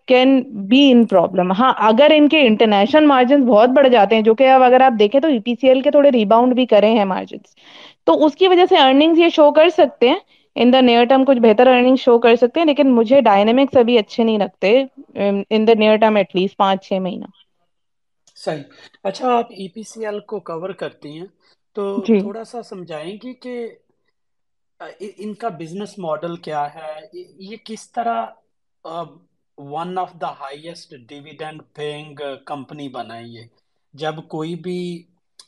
can 0.09 0.29
be 0.69 0.89
in 0.91 1.05
problem 1.07 1.51
ہاں 1.51 1.71
اگر 1.87 2.11
ان 2.15 2.27
کے 2.29 2.41
انٹرنیشنل 2.47 3.05
مارجن 3.05 3.45
بہت 3.45 3.69
بڑھ 3.69 3.87
جاتے 3.89 4.15
ہیں 4.15 4.21
جو 4.23 4.33
کہ 4.35 4.49
اب 4.49 4.63
اگر 4.63 4.81
آپ 4.81 4.99
دیکھیں 4.99 5.19
تو 5.21 5.27
ای 5.27 5.39
پی 5.41 5.55
سی 5.55 5.67
ایل 5.67 5.81
کے 5.81 5.91
تھوڑے 5.91 6.09
ریباؤنڈ 6.11 6.53
بھی 6.55 6.65
کرے 6.67 6.89
ہیں 6.91 7.05
مارجنس 7.05 7.55
تو 8.07 8.25
اس 8.25 8.35
کی 8.35 8.47
وجہ 8.47 8.65
سے 8.69 8.77
ارننگس 8.77 9.17
یہ 9.19 9.29
شو 9.29 9.51
کر 9.53 9.69
سکتے 9.71 10.09
ہیں. 10.09 10.19
ان 10.55 10.71
دا 10.73 10.79
نیئر 10.81 11.03
ٹرم 11.05 11.23
کچھ 11.25 11.39
بہتر 11.39 11.67
ارنگ 11.67 11.95
شو 11.99 12.17
کر 12.19 12.35
سکتے 12.35 12.59
ہیں 12.59 12.65
لیکن 12.67 12.91
مجھے 12.93 13.21
ڈائنمکس 13.21 13.77
ابھی 13.77 13.97
اچھے 13.97 14.23
نہیں 14.23 14.37
لگتے. 14.37 14.73
In 15.49 15.67
the 15.67 15.73
near 15.77 15.95
term 15.97 16.15
at 16.15 16.35
least 16.35 16.57
پانچ 16.57 16.87
چھ 16.87 16.99
مہینہ. 17.01 17.25
صحیح. 18.37 18.63
اچھا 19.03 19.27
آپ 19.33 19.47
ای 19.51 19.67
پی 19.69 19.83
سی 19.83 20.05
ایل 20.05 20.19
کو 20.27 20.39
کور 20.47 20.69
کرتی 20.75 21.09
ہیں. 21.11 21.27
تو 21.75 21.83
جی۔ 21.99 22.19
تھوڑا 22.19 22.43
سا 22.45 22.61
سمجھائیں 22.63 23.13
گی 23.23 23.33
کہ 23.35 23.55
ان 25.17 25.33
کا 25.35 25.49
بزنس 25.59 25.97
ماڈل 25.99 26.35
کیا 26.39 26.63
ہے؟ 26.73 26.93
یہ 27.41 27.55
کس 27.65 27.91
طرح 27.91 28.25
one 29.59 29.97
of 29.97 30.11
the 30.21 30.31
highest 30.39 30.93
dividend 31.09 31.61
paying 31.73 32.19
company 32.45 32.87
بنائی 32.89 33.37
ہے 33.37 33.47
جب 33.93 34.15
کوئی 34.27 34.55
بھی 34.55 34.81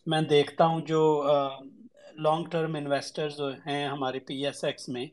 میں 0.07 0.21
دیکھتا 0.21 0.65
ہوں 0.65 0.81
جو 0.81 1.01
لانگ 2.17 2.45
ٹرم 2.45 2.75
انویسٹرز 2.75 3.41
ہیں 3.67 3.85
ہمارے 3.87 4.19
پی 4.19 4.45
ایس 4.45 4.63
ایکس 4.63 4.89
میں 4.89 5.05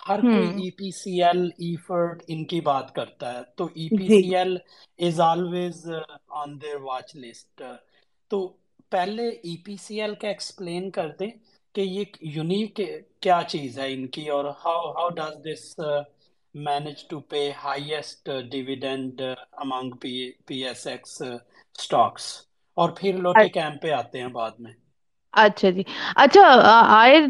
ہر 0.00 0.20
کوئی 0.22 0.48
ای 0.48 0.70
P 0.70 0.90
C 0.90 1.22
L 1.22 1.44
effort 1.58 2.22
in 2.28 2.44
کی 2.44 2.60
بات 2.60 2.94
کرتا 2.94 3.32
ہے 3.34 3.42
تو 3.56 3.64
E 3.74 3.88
P 3.88 4.06
C 4.08 4.34
L 4.36 4.56
is 4.98 5.20
always 5.20 5.86
on 6.32 6.60
their 6.62 6.80
watch 6.80 7.14
list 7.16 7.62
تو 8.30 8.46
پہلے 8.92 9.28
ای 9.28 9.56
پی 9.56 9.76
سی 9.76 10.00
ایل 10.00 10.14
کا 10.14 10.28
ایکسپلین 10.28 10.90
کر 10.90 11.08
دیں 11.10 11.30
کہ 11.74 11.80
یہ 11.80 12.04
یونیک 12.34 12.80
کیا 13.20 13.40
چیز 13.48 13.78
ہے 13.78 13.92
ان 13.92 14.06
کی 14.06 14.28
اور 14.30 14.44
how 14.64 14.90
how 14.92 15.08
does 15.10 15.34
this 15.44 15.80
manage 16.56 16.98
to 17.08 17.18
pay 17.28 17.40
highest 17.58 18.22
dividend 18.50 19.20
among 19.56 19.90
P 20.00 20.12
S 20.46 20.62
X 20.64 20.86
stocks 20.86 21.20
stocks 21.22 22.24
اور 22.76 22.90
پھر 22.96 23.16
لوٹے 23.18 23.48
کیمپ 23.50 23.82
پہ 23.82 23.90
آتے 23.92 24.20
ہیں 24.20 24.28
بعد 24.30 24.54
میں۔ 24.58 24.72
اچھا 25.34 25.70
جی۔ 25.70 25.82
اچھا 26.16 26.44
آئی 26.94 27.20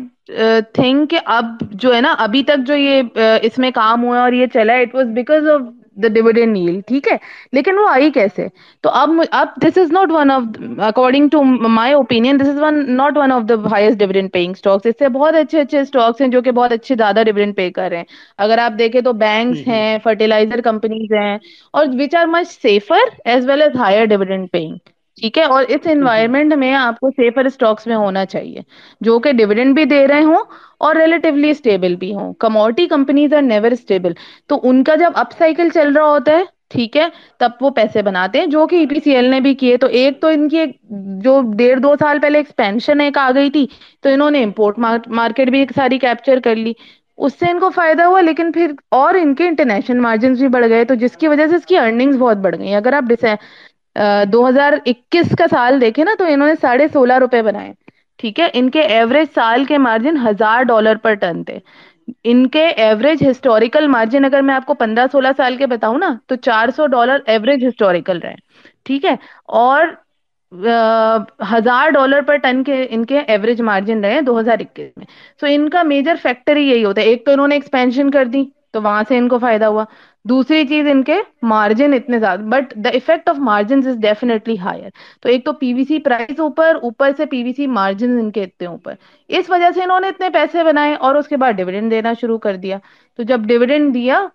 تھنک 0.74 1.08
اب 1.28 1.44
جو 1.74 1.94
ہے 1.94 2.00
نا 2.00 2.14
ابھی 2.18 2.42
تک 2.44 2.66
جو 2.66 2.74
یہ 2.76 3.02
اس 3.42 3.58
میں 3.58 3.70
کام 3.74 4.04
ہوا 4.04 4.20
اور 4.20 4.32
یہ 4.32 4.46
چلا 4.52 4.74
it 4.76 4.94
was 4.94 5.06
because 5.14 5.48
of 5.50 5.60
the 5.96 6.09
dividend 6.09 6.52
nil 6.52 6.80
ٹھیک 6.80 7.09
ہے 7.12 7.16
لیکن 7.52 7.78
وہ 7.78 7.88
آئی 7.88 8.11
کیسے 8.11 8.46
تو 8.85 8.90
اب 8.92 9.11
اب 9.32 9.48
this 9.62 9.78
is 9.78 9.92
not 9.92 10.11
one 10.11 10.30
of 10.30 10.42
according 10.78 11.28
to 11.28 11.42
my 11.42 11.92
opinion 11.92 12.40
this 12.40 12.48
is 12.48 12.59
one 12.61 12.82
not 12.96 13.16
one 13.16 13.32
of 13.32 13.42
the 13.48 13.54
highest 13.70 13.98
dividend 13.98 14.32
paying 14.32 14.52
stocks 14.52 14.87
اس 14.87 14.94
سے 14.98 15.09
بہت 15.09 15.35
اچھے 15.35 15.61
اچھے 15.61 15.80
اسٹاکس 15.80 16.20
ہیں 16.20 16.28
جو 16.28 16.42
کہ 16.42 16.50
بہت 16.50 16.72
اچھے 16.72 16.94
زیادہ 16.94 17.22
ڈویڈنڈ 17.26 17.56
پے 17.56 17.70
کر 17.70 17.88
رہے 17.88 17.96
ہیں 17.96 18.04
اگر 18.38 18.59
آپ 18.59 18.78
دیکھیں 18.78 19.00
تو 19.00 19.12
بینکس 19.12 19.66
ہیں 19.68 19.98
فرٹیلائزر 20.02 20.61
کمپنیز 20.61 21.12
ہیں 21.12 21.38
اور 21.70 21.87
which 21.94 22.14
are 22.14 22.26
much 22.26 22.48
safer 22.52 23.09
as 23.24 23.48
well 23.48 23.62
as 23.62 23.76
higher 23.76 24.04
dividend 24.04 24.50
paying 24.52 24.76
ٹھیک 25.18 25.38
ہے؟ 25.38 25.42
اور 25.44 25.64
اس 25.64 25.76
ہوں 25.76 25.87
ہوں 25.87 25.92
انوائرمنٹ 25.92 26.55
میں 26.55 26.72
آپ 26.74 26.98
کو 27.00 27.11
سیفر 27.11 27.44
اسٹاکس 27.46 27.87
میں 27.87 27.96
ہونا 27.96 28.24
چاہیے 28.26 28.61
جو 29.00 29.18
کہ 29.18 29.33
ڈویڈنڈ 29.33 29.74
بھی 29.74 29.85
دے 29.85 30.07
رہے 30.09 30.22
ہوں 30.22 30.42
اور 30.81 30.96
ریلیٹیولی 30.96 31.50
اسٹیبل 31.50 31.94
بھی 31.96 32.12
ہوں۔ 32.14 32.33
Commodity 32.40 32.87
companies 32.87 33.35
are 33.35 33.42
never 33.42 33.70
stable 33.70 34.12
تو 34.48 34.61
ان 34.62 34.83
کا 34.85 34.94
جب 34.94 35.12
اپ 35.14 35.33
سائیکل 35.38 35.68
چل 35.74 35.92
رہا 35.92 36.09
ہوتا 36.09 36.33
ہے 36.33 36.44
ٹھیک 36.70 36.96
ہے؟ 36.96 37.07
تب 37.40 37.50
وہ 37.61 37.70
پیسے 37.70 38.02
بناتے 38.02 38.38
ہیں 38.38 38.46
جو 38.46 38.66
کہ 38.66 38.76
ای 38.76 38.87
پی 38.87 39.00
سی 39.05 39.14
ایل 39.16 39.31
نے 39.31 39.40
بھی 39.40 39.55
کیے۔ 39.55 39.76
تو 39.79 39.87
ایک 40.00 40.20
تو 40.20 40.29
ان 40.29 40.48
کی 40.48 40.64
جو 41.22 41.40
ڈیڑھ 41.57 41.81
دو 41.81 41.94
سال 42.00 42.18
پہلے 42.22 42.38
ایکسپینشن 42.38 43.00
ایک 43.00 43.18
آ 43.18 43.31
گئی 43.35 43.50
تھی 43.50 43.66
تو 44.02 44.09
انہوں 44.09 44.31
نے 44.31 44.42
امپورٹ 44.44 44.79
مارکیٹ 45.11 45.50
بھی 45.50 45.59
ایک 45.61 45.72
ساری 45.76 45.98
کیپچر 45.98 46.38
کر 46.44 46.57
لی۔ 46.57 46.72
اس 47.18 47.33
سے 47.40 47.50
ان 47.50 47.59
کو 47.61 47.68
فائدہ 47.70 48.02
ہوا 48.02 48.20
لیکن 48.20 48.50
پھر 48.52 48.72
اور 48.92 49.14
ان 49.14 49.35
کے 49.35 49.46
انٹرنیشنل 49.48 50.00
مارجنس 50.00 50.38
بھی 50.38 50.48
بڑھ 50.48 50.66
گئے۔ 50.68 50.85
تو 50.85 50.94
جس 50.94 51.16
کی 51.16 51.29
وجہ 51.29 51.46
سے 51.46 51.57
اس 51.57 51.66
کی 51.66 51.79
ارننگس 51.79 52.16
بہت 52.18 52.37
بڑھ 52.38 52.57
گئی۔ 52.59 52.74
اگر 52.74 52.92
آپ 52.92 53.05
دو 54.26 54.48
ہزار 54.48 54.72
اکیس 54.87 55.35
کا 55.38 55.46
سال 55.50 55.80
دیکھے 55.80 56.04
نا 56.04 56.14
تو 56.18 56.24
انہوں 56.24 56.48
نے 56.48 56.54
ساڑھے 56.61 56.87
سولہ 56.88 57.18
روپے 57.18 57.42
بنائے۔ 57.42 57.72
ٹھیک 58.18 58.40
ہے؟ 58.40 58.48
ان 58.52 58.70
کے 58.70 58.80
ایوریج 58.88 59.26
سال 59.35 59.64
کے 59.64 59.78
مارجن 59.78 60.16
ہزار 60.26 60.62
ڈالر 60.64 60.96
پر 60.96 61.14
ٹن 61.14 61.42
تھے۔ 61.44 61.59
ان 62.24 62.46
کے 62.48 62.66
ایوریج 62.78 63.22
ہسٹوریکل 63.30 63.87
مارجن 63.88 64.24
اگر 64.24 64.42
میں 64.42 64.54
آپ 64.54 64.66
کو 64.66 64.74
پندرہ 64.74 65.06
سولہ 65.12 65.28
سال 65.37 65.56
کے 65.56 65.66
بتاؤں 65.66 65.98
نا 65.98 66.14
تو 66.26 66.37
چار 66.38 66.68
سو 66.76 66.87
ڈالر 66.87 67.18
ایوریج 67.26 67.64
ہسٹوریکل 67.64 68.18
رہے۔ 68.18 68.35
ٹھیک 68.87 69.04
ہے؟ 69.04 69.14
اور 69.56 69.87
ہزار 71.52 71.90
ڈالر 71.90 72.20
پر 72.22 72.37
ٹن 72.37 72.62
کے 72.64 72.87
ان 72.90 73.04
کے 73.04 73.18
ایوریج 73.20 73.61
مارجن 73.62 74.04
رہے 74.04 74.20
دو 74.20 74.38
ہزار 74.40 74.59
اکیس 74.61 74.90
میں۔ 74.96 75.06
سو 75.40 75.46
ان 75.48 75.68
کا 75.70 75.82
میجر 75.85 76.14
فیکٹر 76.22 76.56
ہی 76.56 76.68
یہی 76.68 76.85
ہوتا 76.85 77.00
ہے۔ 77.00 77.06
ایک 77.06 77.24
تو 77.24 77.32
انہوں 77.32 77.48
نے 77.48 77.54
ایکسپینشن 77.54 78.11
کر 78.11 78.24
دی۔ 78.26 78.44
تو 78.76 78.82
وہاں 78.82 79.02
سے 79.08 79.18
ان 79.18 79.28
کو 79.28 79.38
فائدہ 79.38 79.64
ہوا۔ 79.64 79.84
دوسری 80.24 80.66
چیز 80.66 80.86
ان 80.90 81.02
کے 81.04 81.14
مارجن 81.48 81.92
اتنے 81.94 82.18
زیادہ 82.18 82.40
but 82.50 82.74
the 82.84 82.88
effect 82.88 83.28
of 83.28 83.38
margin 83.38 83.80
is 83.86 83.96
definitely 84.02 84.58
higher 84.58 84.88
تو 85.22 85.28
ایک 85.28 85.44
تو 85.44 85.52
پی 85.52 85.72
وی 85.74 85.84
سی 85.84 85.98
پرائز 86.04 86.40
اوپر 86.40 86.76
اوپر 86.82 87.10
سے 87.16 87.26
پی 87.26 87.42
وی 87.44 87.52
سی 87.56 87.66
مارجن 87.66 88.18
ان 88.18 88.30
کے 88.30 88.42
اتنے 88.42 88.66
اوپر۔ 88.68 88.94
اس 89.38 89.50
وجہ 89.50 89.70
سے 89.74 89.82
انہوں 89.82 90.00
نے 90.00 90.08
اتنے 90.08 90.28
پیسے 90.32 90.64
بنائے 90.64 90.94
اور 90.94 91.14
اس 91.14 91.28
کے 91.28 91.36
بعد 91.36 91.52
ڈویڈنڈ 91.58 91.90
دینا 91.90 92.12
شروع 92.20 92.38
کر 92.38 92.56
دیا۔ 92.56 92.78
تو 93.18 93.22
جب 93.22 93.40
ڈویڈنڈ 93.48 93.94
دیا 93.94 94.26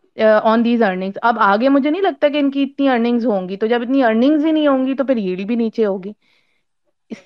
آن 0.44 0.64
دیز 0.66 0.82
ارنگس 0.84 1.18
اب 1.22 1.40
آگے 1.40 1.70
مجھے 1.70 1.90
نہیں 1.90 2.02
لگتا 2.02 2.28
کہ 2.28 2.38
ان 2.38 2.50
کی 2.52 2.64
اتنی 2.64 2.90
ارنگس 2.90 3.26
ہوں 3.26 3.50
گی۔ 3.50 3.58
تو 3.58 3.68
جب 3.68 3.82
اتنی 3.82 4.04
ارنگس 4.04 4.46
ہی 4.46 4.52
نہیں 4.52 4.68
ہوں 4.68 4.86
گی، 4.88 4.94
تو 4.96 5.04
پھر 5.06 5.18
یلڈ 5.18 5.46
بھی 5.48 5.56
نیچے 5.56 5.86
ہوگی۔ 5.86 6.12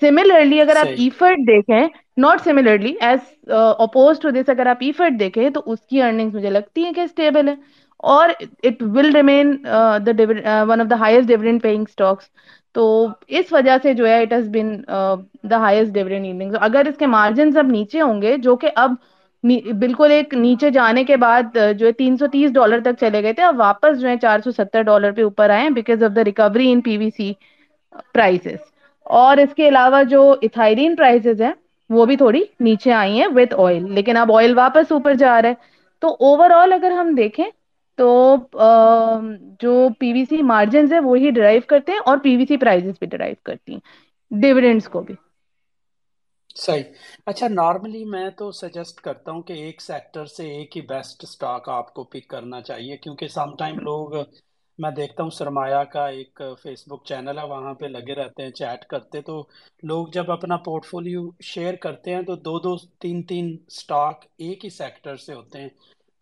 سملرلی 0.00 0.60
اگر 0.60 0.76
آپ 0.76 0.86
ایفرٹ 0.98 1.38
دیکھیں 1.38 1.88
not 2.16 2.40
similarly 2.44 2.94
as 3.00 3.50
opposed 3.78 4.20
to 4.20 4.30
this 4.30 4.48
اگر 4.48 4.66
آپ 4.66 4.76
ایفرٹ 4.80 5.18
دیکھیں 5.20 5.50
تو 5.50 5.62
اس 5.66 5.78
کی 5.80 6.02
ارننگس 6.02 6.34
مجھے 6.34 6.50
لگتی 6.50 6.84
ہے 6.84 6.92
کہ 6.92 7.00
اسٹیبل 7.00 7.48
ہے 7.48 7.54
اور 7.96 8.28
it 8.62 8.82
will 8.94 9.10
remain 9.14 9.56
the 10.06 10.62
one 10.62 10.80
of 10.80 10.90
the 10.90 10.98
highest 10.98 11.28
dividend 11.28 11.62
paying 11.62 11.84
stocks 11.88 12.24
تو 12.74 13.08
اس 13.28 13.52
وجہ 13.52 13.76
سے 13.82 13.94
جو 13.94 14.06
ہے 14.06 14.22
it 14.22 14.32
has 14.32 14.48
been 14.48 14.82
the 15.50 15.56
highest 15.56 15.92
dividend 15.92 16.56
اگر 16.60 16.86
اس 16.86 16.96
کے 16.98 17.06
مارجنس 17.06 17.56
اب 17.56 17.66
نیچے 17.66 18.00
ہوں 18.00 18.22
گے 18.22 18.36
جو 18.36 18.56
کہ 18.56 18.70
اب 18.74 18.94
بالکل 19.74 20.10
ایک 20.10 20.34
نیچے 20.34 20.70
جانے 20.70 21.04
کے 21.04 21.16
بعد 21.16 21.56
جو 21.78 21.86
ہے 21.86 21.92
تین 21.92 22.16
سو 22.16 22.26
تیس 22.26 22.52
ڈالر 22.52 22.80
تک 22.80 23.00
چلے 23.00 23.22
گئے 23.22 23.32
تھے 23.32 23.42
اب 23.42 23.60
واپس 23.60 24.00
جو 24.00 24.08
ہے 24.08 24.16
چار 24.16 24.40
سو 24.44 24.50
ستر 24.50 24.82
ڈالر 24.82 25.12
پہ 25.12 25.22
اوپر 25.22 25.50
آئے 25.50 25.70
because 25.70 26.02
of 26.02 26.16
the 26.16 26.24
recovery 26.24 26.72
in 26.72 26.80
P 26.80 26.96
V 26.96 27.10
C 27.16 27.32
prices 28.12 28.75
اور 29.06 29.36
اس 29.36 29.54
کے 29.54 29.68
علاوہ 29.68 30.02
جو 30.06 30.22
اتھائرین 30.42 30.96
پرائسز 30.96 31.40
ہیں، 31.42 31.52
وہ 31.90 32.04
بھی 32.06 32.16
تھوڑی 32.16 32.40
نیچے 32.60 32.92
آئی 32.94 33.18
ہیں 33.18 33.26
وتھ 33.34 33.54
آئل 33.58 33.92
لیکن 33.94 34.16
اب 34.16 34.32
آئل 34.32 34.56
واپس 34.58 34.92
اوپر 34.92 35.14
جا 35.16 35.40
رہا 35.42 35.48
ہے. 35.48 35.54
تو 36.02 36.08
اوور 36.20 36.50
آل 36.52 36.72
اگر 36.72 36.90
ہم 36.92 37.14
دیکھیں 37.14 37.44
تو 37.98 38.08
جو 39.60 39.72
پی 40.00 40.12
وی 40.12 40.24
سی 40.26 40.40
مارجنس 40.44 40.92
ہے 40.92 40.98
وہی 41.00 41.30
ڈرائیو 41.32 41.60
کرتے 41.68 41.92
ہیں 41.92 42.00
اور 42.04 42.18
پی 42.22 42.36
وی 42.36 42.46
سی 42.46 42.56
پرائزز 42.58 42.94
بھی 42.98 43.06
ڈرائیو 43.08 43.34
کرتی 43.44 43.72
ہیں. 43.72 43.80
ڈویڈینڈس 44.30 44.88
کو 44.88 45.00
بھی. 45.02 45.14
صحیح. 46.56 46.82
اچھا 47.26 47.48
نارملی 47.50 48.04
میں 48.06 48.28
تو 48.36 48.50
سجیسٹ 48.54 49.00
کرتا 49.00 49.32
ہوں 49.32 49.42
کہ 49.42 49.52
ایک 49.54 49.82
سیکٹر 49.82 50.24
سے 50.28 50.46
ایک 50.50 50.76
ہی 50.76 50.82
بیسٹ 50.86 51.24
سٹاک 51.28 51.68
آپ 51.70 51.92
کو 51.94 52.04
پک 52.06 52.28
کرنا 52.28 52.60
چاہیے 52.62 52.96
کیونکہ 52.98 53.28
سم 53.30 53.54
ٹائم 53.56 53.78
لوگ 53.80 54.14
میں 54.78 54.90
دیکھتا 54.90 55.22
ہوں 55.22 55.30
سرمایہ 55.30 55.82
کا 55.92 56.06
ایک 56.06 56.40
فیس 56.62 56.82
بک 56.88 57.04
چینل 57.04 57.38
ہے، 57.38 57.46
وہاں 57.46 57.74
پہ 57.74 57.86
لگے 57.86 58.14
رہتے 58.14 58.42
ہیں 58.42 58.50
چیٹ 58.50 58.84
کرتے، 58.86 59.20
تو 59.20 59.42
لوگ 59.82 60.06
جب 60.12 60.30
اپنا 60.30 60.56
پورٹ 60.56 60.84
فولیو 60.86 61.28
شیئر 61.42 61.74
کرتے 61.76 62.14
ہیں 62.14 62.22
تو 62.22 62.34
دو 62.36 62.58
دو، 62.58 62.76
تین 63.00 63.22
تین 63.22 63.56
سٹاک 63.70 64.24
ایک 64.38 64.64
ہی 64.64 64.70
سیکٹر 64.70 65.16
سے 65.16 65.34
ہوتے 65.34 65.60
ہیں۔ 65.60 65.68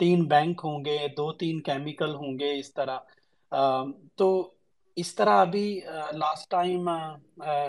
تین 0.01 0.25
بینک 0.25 0.61
ہوں 0.65 0.85
گے، 0.85 0.99
دو 1.17 1.33
تین 1.33 1.61
کیمیکل 1.61 2.15
ہوں 2.15 2.39
گے، 2.39 2.59
اس 2.59 2.73
طرح۔ 2.75 2.99
تو 4.17 4.29
اس 4.97 5.15
طرح 5.15 5.41
ابھی 5.41 5.81
لاسٹ 6.13 6.51
ٹائم 6.51 6.89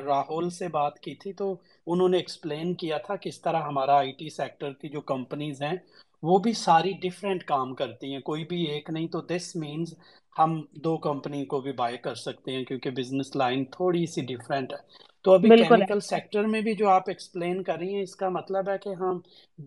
راہل 0.08 0.50
سے 0.50 0.67
بات 0.67 1.00
کی 1.00 1.15
تھی، 1.15 1.34
تو 1.34 1.56
انہوں 1.88 2.10
نے 2.10 2.17
ایکسپلین 2.17 2.74
کیا 2.74 2.98
تھا 2.98 3.15
کس 3.15 3.41
طرح 3.41 3.62
ہمارا 3.62 3.95
آئی 3.98 4.12
ٹی 4.12 4.30
سیکٹر 4.30 4.74
کی 4.74 4.89
جو 4.89 5.02
کمپنیز 5.13 5.62
ہیں، 5.62 5.76
وہ 6.24 6.38
بھی 6.39 6.54
ساری 6.54 6.91
ڈفرینٹ 7.02 7.43
کام 7.43 7.74
کرتی 7.76 8.12
ہیں۔ 8.13 8.19
کوئی 8.21 8.45
بھی 8.45 8.63
ایک 8.63 8.89
نہیں 8.89 9.08
تو 9.08 9.21
دس 9.21 9.56
مینز 9.56 9.93
ہم 10.36 10.52
دو 10.84 10.95
کمپنی 11.00 11.43
کو 11.45 11.60
بھی 11.62 11.71
بائی 11.74 11.98
کر 12.00 12.15
سکتے 12.17 12.52
ہیں 12.52 12.63
کیونکہ 12.65 12.91
بزنس 12.93 13.36
لائن 13.36 13.63
تھوڑی 13.71 14.06
سی 14.08 14.21
ڈفرینٹ 14.28 14.74
ہے۔ 14.74 14.78
تو 15.26 15.34
ابھی 15.34 15.52
کیمیکل 15.54 16.00
سیکٹر 16.02 16.45
میں 16.48 16.62
بھی 16.62 16.74
جو 16.76 16.89
آپ 16.89 17.08
ایکسپلین 17.08 17.62
کر 17.63 17.78
رہی 17.78 17.93
ہیں 17.93 18.04
اس 18.04 18.15
کا 18.15 18.30
مطلب 18.32 18.69
ہے 18.69 18.78
کہ 18.80 18.93
ہم 18.95 19.19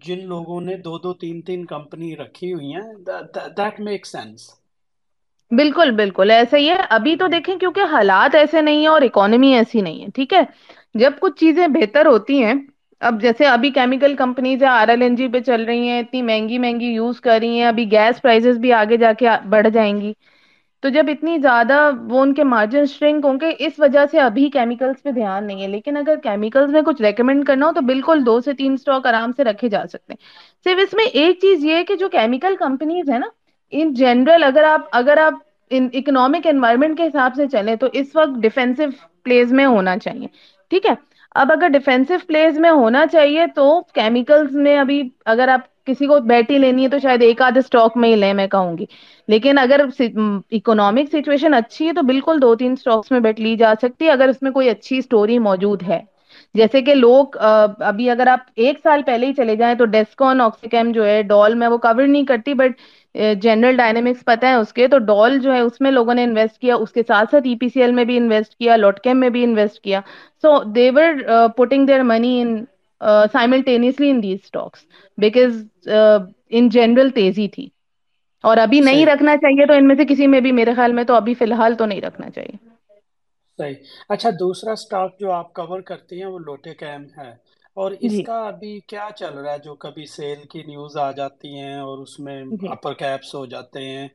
جن 0.03 0.27
لوگوں 0.27 0.61
نے 0.61 0.77
دو 0.81 0.99
دو 0.99 1.13
تین 1.17 1.41
تین 1.43 1.65
کمپنی 1.67 2.15
رکھی 2.17 2.53
ہوئی 2.53 2.73
ہیں 2.73 2.93
دیٹ 3.57 3.81
میک 3.81 4.07
سینس 4.07 4.49
بالکل 5.51 5.91
بالکل 5.93 6.31
ایسا 6.31 6.57
ہی 6.57 6.69
ہے۔ 6.69 6.77
ابھی 6.91 7.15
تو 7.17 7.27
دیکھیں 7.29 7.55
کیونکہ 7.57 7.93
حالات 7.93 8.35
ایسے 8.35 8.61
نہیں 8.63 8.81
ہیں 8.81 8.87
اور 8.89 9.03
اکانمی 9.03 9.53
ایسی 9.55 9.81
نہیں 9.81 10.03
ہے 10.03 10.11
ٹھیک 10.15 10.33
ہے۔ 10.35 10.43
جب 10.95 11.13
کچھ 11.21 11.37
چیزیں 11.37 11.67
بہتر 11.71 12.07
ہوتی 12.07 12.43
ہیں 12.43 12.55
اب 13.01 13.21
جیسے 13.23 13.47
ابھی 13.47 13.71
chemical 13.73 14.15
companies 14.17 14.63
R 14.67 14.89
L 14.89 15.03
N 15.03 15.15
G 15.15 15.29
پہ 15.29 15.41
چل 15.41 15.65
رہی 15.65 15.89
ہیں 15.89 15.99
اتنی 16.01 16.23
مہنگی 16.23 16.59
مہنگی 16.59 16.87
یوز 16.89 17.21
کر 17.21 17.39
رہی 17.41 17.59
ہیں 17.59 17.67
ابھی 17.67 17.91
گیس 17.93 18.21
پرائزز 18.23 18.59
بھی 18.59 18.73
آگے 18.75 18.97
جا 18.99 19.13
کے 19.15 19.27
بڑھ 19.51 19.69
جائیں 19.71 20.01
گی۔ 20.01 20.13
تو 20.83 20.89
جب 20.89 21.07
اتنی 21.09 21.39
زیادہ 21.39 21.79
وہ 22.09 22.21
ان 22.23 22.35
کے 22.35 22.45
مارجن 22.45 22.85
شرنک 22.87 23.25
ہوں 23.25 23.39
گے، 23.41 23.51
اس 23.59 23.79
وجہ 23.79 24.05
سے 24.11 24.19
ابھی 24.21 24.49
کیمیکلس 24.51 25.03
پہ 25.03 25.11
دھیان 25.11 25.47
نہیں 25.47 25.63
ہے۔ 25.63 25.69
لیکن 25.69 25.97
اگر 25.97 26.17
کیمیکلس 26.23 26.71
میں 26.71 26.83
کچھ 26.83 27.03
ریکمنڈ 27.03 27.45
کرنا 27.47 27.67
ہو 27.67 27.73
تو 27.73 27.81
بالکل 27.83 28.25
دو 28.27 28.41
سے 28.41 28.53
تین 28.53 28.73
اسٹاک 28.73 29.07
آرام 29.07 29.33
سے 29.33 29.45
رکھے 29.45 29.69
جا 29.69 29.87
سکتے 29.87 30.13
ہیں۔ 30.13 30.23
صرف 30.65 30.79
اس 30.83 30.95
میں 30.95 31.05
ایک 31.13 31.39
چیز 31.41 31.65
یہ 31.65 31.75
ہے 31.75 31.85
کہ 31.85 31.97
جو 31.97 32.09
کیمیکل 32.09 32.57
کمپنیز 32.59 33.11
ہے 33.11 33.19
نا 33.19 33.27
ان 33.73 33.93
جنرل 33.95 34.45
اگر 34.45 34.65
آپ 34.65 34.87
اگر 34.93 35.19
آپ 35.19 35.35
اکنامک 35.71 36.47
انوائرمنٹ 36.47 36.97
کے 36.97 37.07
حساب 37.07 37.35
سے 37.37 37.47
چلیں 37.49 37.75
تو 37.77 37.87
اس 37.93 38.15
وقت 38.15 38.41
ڈیفینسو 38.43 38.83
پلیز 39.23 39.53
میں 39.53 39.67
ہونا 39.67 39.97
چاہیے۔ 39.99 40.27
ٹھیک 40.71 40.87
ہے؟ 40.87 40.95
اب 41.35 41.53
اگر 41.53 41.69
ڈیفینسو 41.69 42.15
پلیز 42.27 42.59
میں 42.59 42.71
ہونا 42.71 43.07
چاہیے 43.07 43.47
تو 43.55 43.65
کیمیکلس 43.95 44.53
میں 44.57 44.79
ابھی 44.79 45.03
اگر 45.25 45.49
آپ 45.49 45.61
کسی 45.85 46.07
کو 46.07 46.19
بیٹھی 46.21 46.59
لینی 46.59 46.85
ہے 46.85 46.89
تو 46.89 46.99
شاید 46.99 47.23
ایک 47.23 47.43
آدھے 47.43 47.61
اسٹاک 47.61 47.97
میں 47.97 48.09
ہی 48.09 48.17
لیں 48.17 48.33
میں 48.35 48.47
کہوں 48.47 48.79
گی۔ 48.79 48.85
لیکن 49.29 49.59
اگر 49.59 49.81
اکنامک 50.51 51.11
سچویشن 51.13 51.55
اچھی 51.55 51.87
ہے 51.87 51.93
تو 51.93 52.03
بالکل 52.03 52.43
دو 52.43 52.55
تین 52.55 52.73
اسٹاکس 52.73 53.11
میں 53.11 53.21
بیٹ 53.21 53.41
لی 53.41 53.57
جا 53.57 53.73
سکتی 53.83 54.05
ہے 54.05 54.11
اگر 54.11 54.29
اس 54.29 54.43
میں 54.43 54.51
کوئی 54.51 54.71
اچھی 54.71 54.99
اسٹوری 54.99 55.39
موجود 55.39 55.83
ہے۔ 55.83 56.01
جیسے 56.55 56.81
کہ 56.83 56.95
لوگ 56.95 57.37
ابھی 57.83 58.09
اگر 58.11 58.27
آپ 58.27 58.41
ایک 58.57 58.79
سال 58.83 59.03
پہلے 59.07 59.27
ہی 59.27 59.33
چلے 59.35 59.57
جائیں 59.57 59.75
تو 59.77 59.85
ڈیسکون 59.87 60.41
آکسیکم 60.41 60.91
جو 60.93 61.05
ہے 61.07 61.23
ڈال 61.25 61.55
میں 61.55 61.69
وہ 61.69 61.79
کور 61.79 62.03
نہیں 62.03 62.25
کرتی 62.27 62.55
بٹ 62.55 62.81
جنرل 63.43 63.77
ڈائنمکس 63.77 64.25
پتہ 64.25 64.47
ہے 64.47 64.55
اس 64.55 64.73
کے 64.73 64.87
تو 64.89 64.99
ڈال 65.05 65.39
جو 65.41 65.53
ہے 65.53 65.61
اس 65.61 65.81
میں 65.81 65.91
لوگوں 65.91 66.15
نے 66.15 66.25
انویسٹ 66.25 66.59
کیا 66.59 66.75
اس 66.77 66.93
کے 66.93 67.03
ساتھ 67.03 67.31
ساتھ 67.31 67.47
ای 67.47 67.55
پی 67.57 67.69
سی 67.69 67.81
ایل 67.83 67.93
میں 67.93 68.05
بھی 68.05 68.17
انویسٹ 68.17 68.55
کیا 68.55 68.77
لوٹکم 68.77 69.21
میں 69.21 69.31
بھی 69.31 69.45
انویسٹ 69.45 69.81
کیا۔ 69.81 70.01
So 70.45 70.51
they're 70.75 71.15
putting 71.57 71.87
their 71.87 72.03
money 72.05 72.41
in 72.41 72.57
simultaneously 73.33 74.11
in 74.11 74.23
these 74.23 74.39
stocks 74.45 74.85
because 75.19 75.63
in 76.51 76.69
general 76.71 77.11
تیزی 77.13 77.49
تھی۔ 77.49 77.69
اور 78.45 78.57
ابھی 78.59 78.81
نہیں 78.81 79.05
رکھنا 79.07 79.37
چاہیے 79.37 79.67
تو 79.67 79.75
ان 79.75 79.87
میں 79.87 79.97
سے 79.97 80.05
کسی 80.07 80.27
میں 80.27 80.41
بھی 80.41 80.53
میرے 80.53 80.75
خیال 80.75 80.93
میں 80.93 81.05
تو 81.05 81.15
ابھی 81.15 81.35
فی 81.35 81.45
الحال 81.45 81.75
تو 81.75 81.87
نہیں 81.87 82.01
رکھنا 82.01 82.31
چاہیے۔ 82.31 82.57
صحیح۔ 83.59 83.75
اچھا 84.09 84.31
دوسرا 84.37 84.75
سٹاک 84.77 85.19
جو 85.19 85.31
آپ 85.33 85.53
کور 85.55 85.81
کرتی 85.83 86.19
ہیں 86.19 86.27
وہ 86.27 86.39
لوٹے 86.41 86.75
کیم 86.77 87.05
ہے۔ 87.17 87.31
اور 87.77 87.93
اس 88.01 88.13
جی۔ 88.13 88.23
کا 88.23 88.39
ابھی 88.47 88.79
کیا 88.87 89.09
چل 89.17 89.35
رہا 89.35 89.53
ہے؟ 89.53 89.59
جو 89.61 89.75
کبھی 89.77 90.07
سیل 90.09 90.43
کی 90.51 90.63
نیوز 90.63 90.97
آ 90.99 91.11
جاتی 91.13 91.55
ہیں 91.57 91.79
اور 91.81 91.99
اس 91.99 92.19
میں 92.21 92.43
جی۔ 92.53 92.69
اپر 92.71 92.95
کیپس 92.97 93.35
ہو 93.35 93.45
جاتے 93.47 93.85
ہیں۔ 93.87 94.09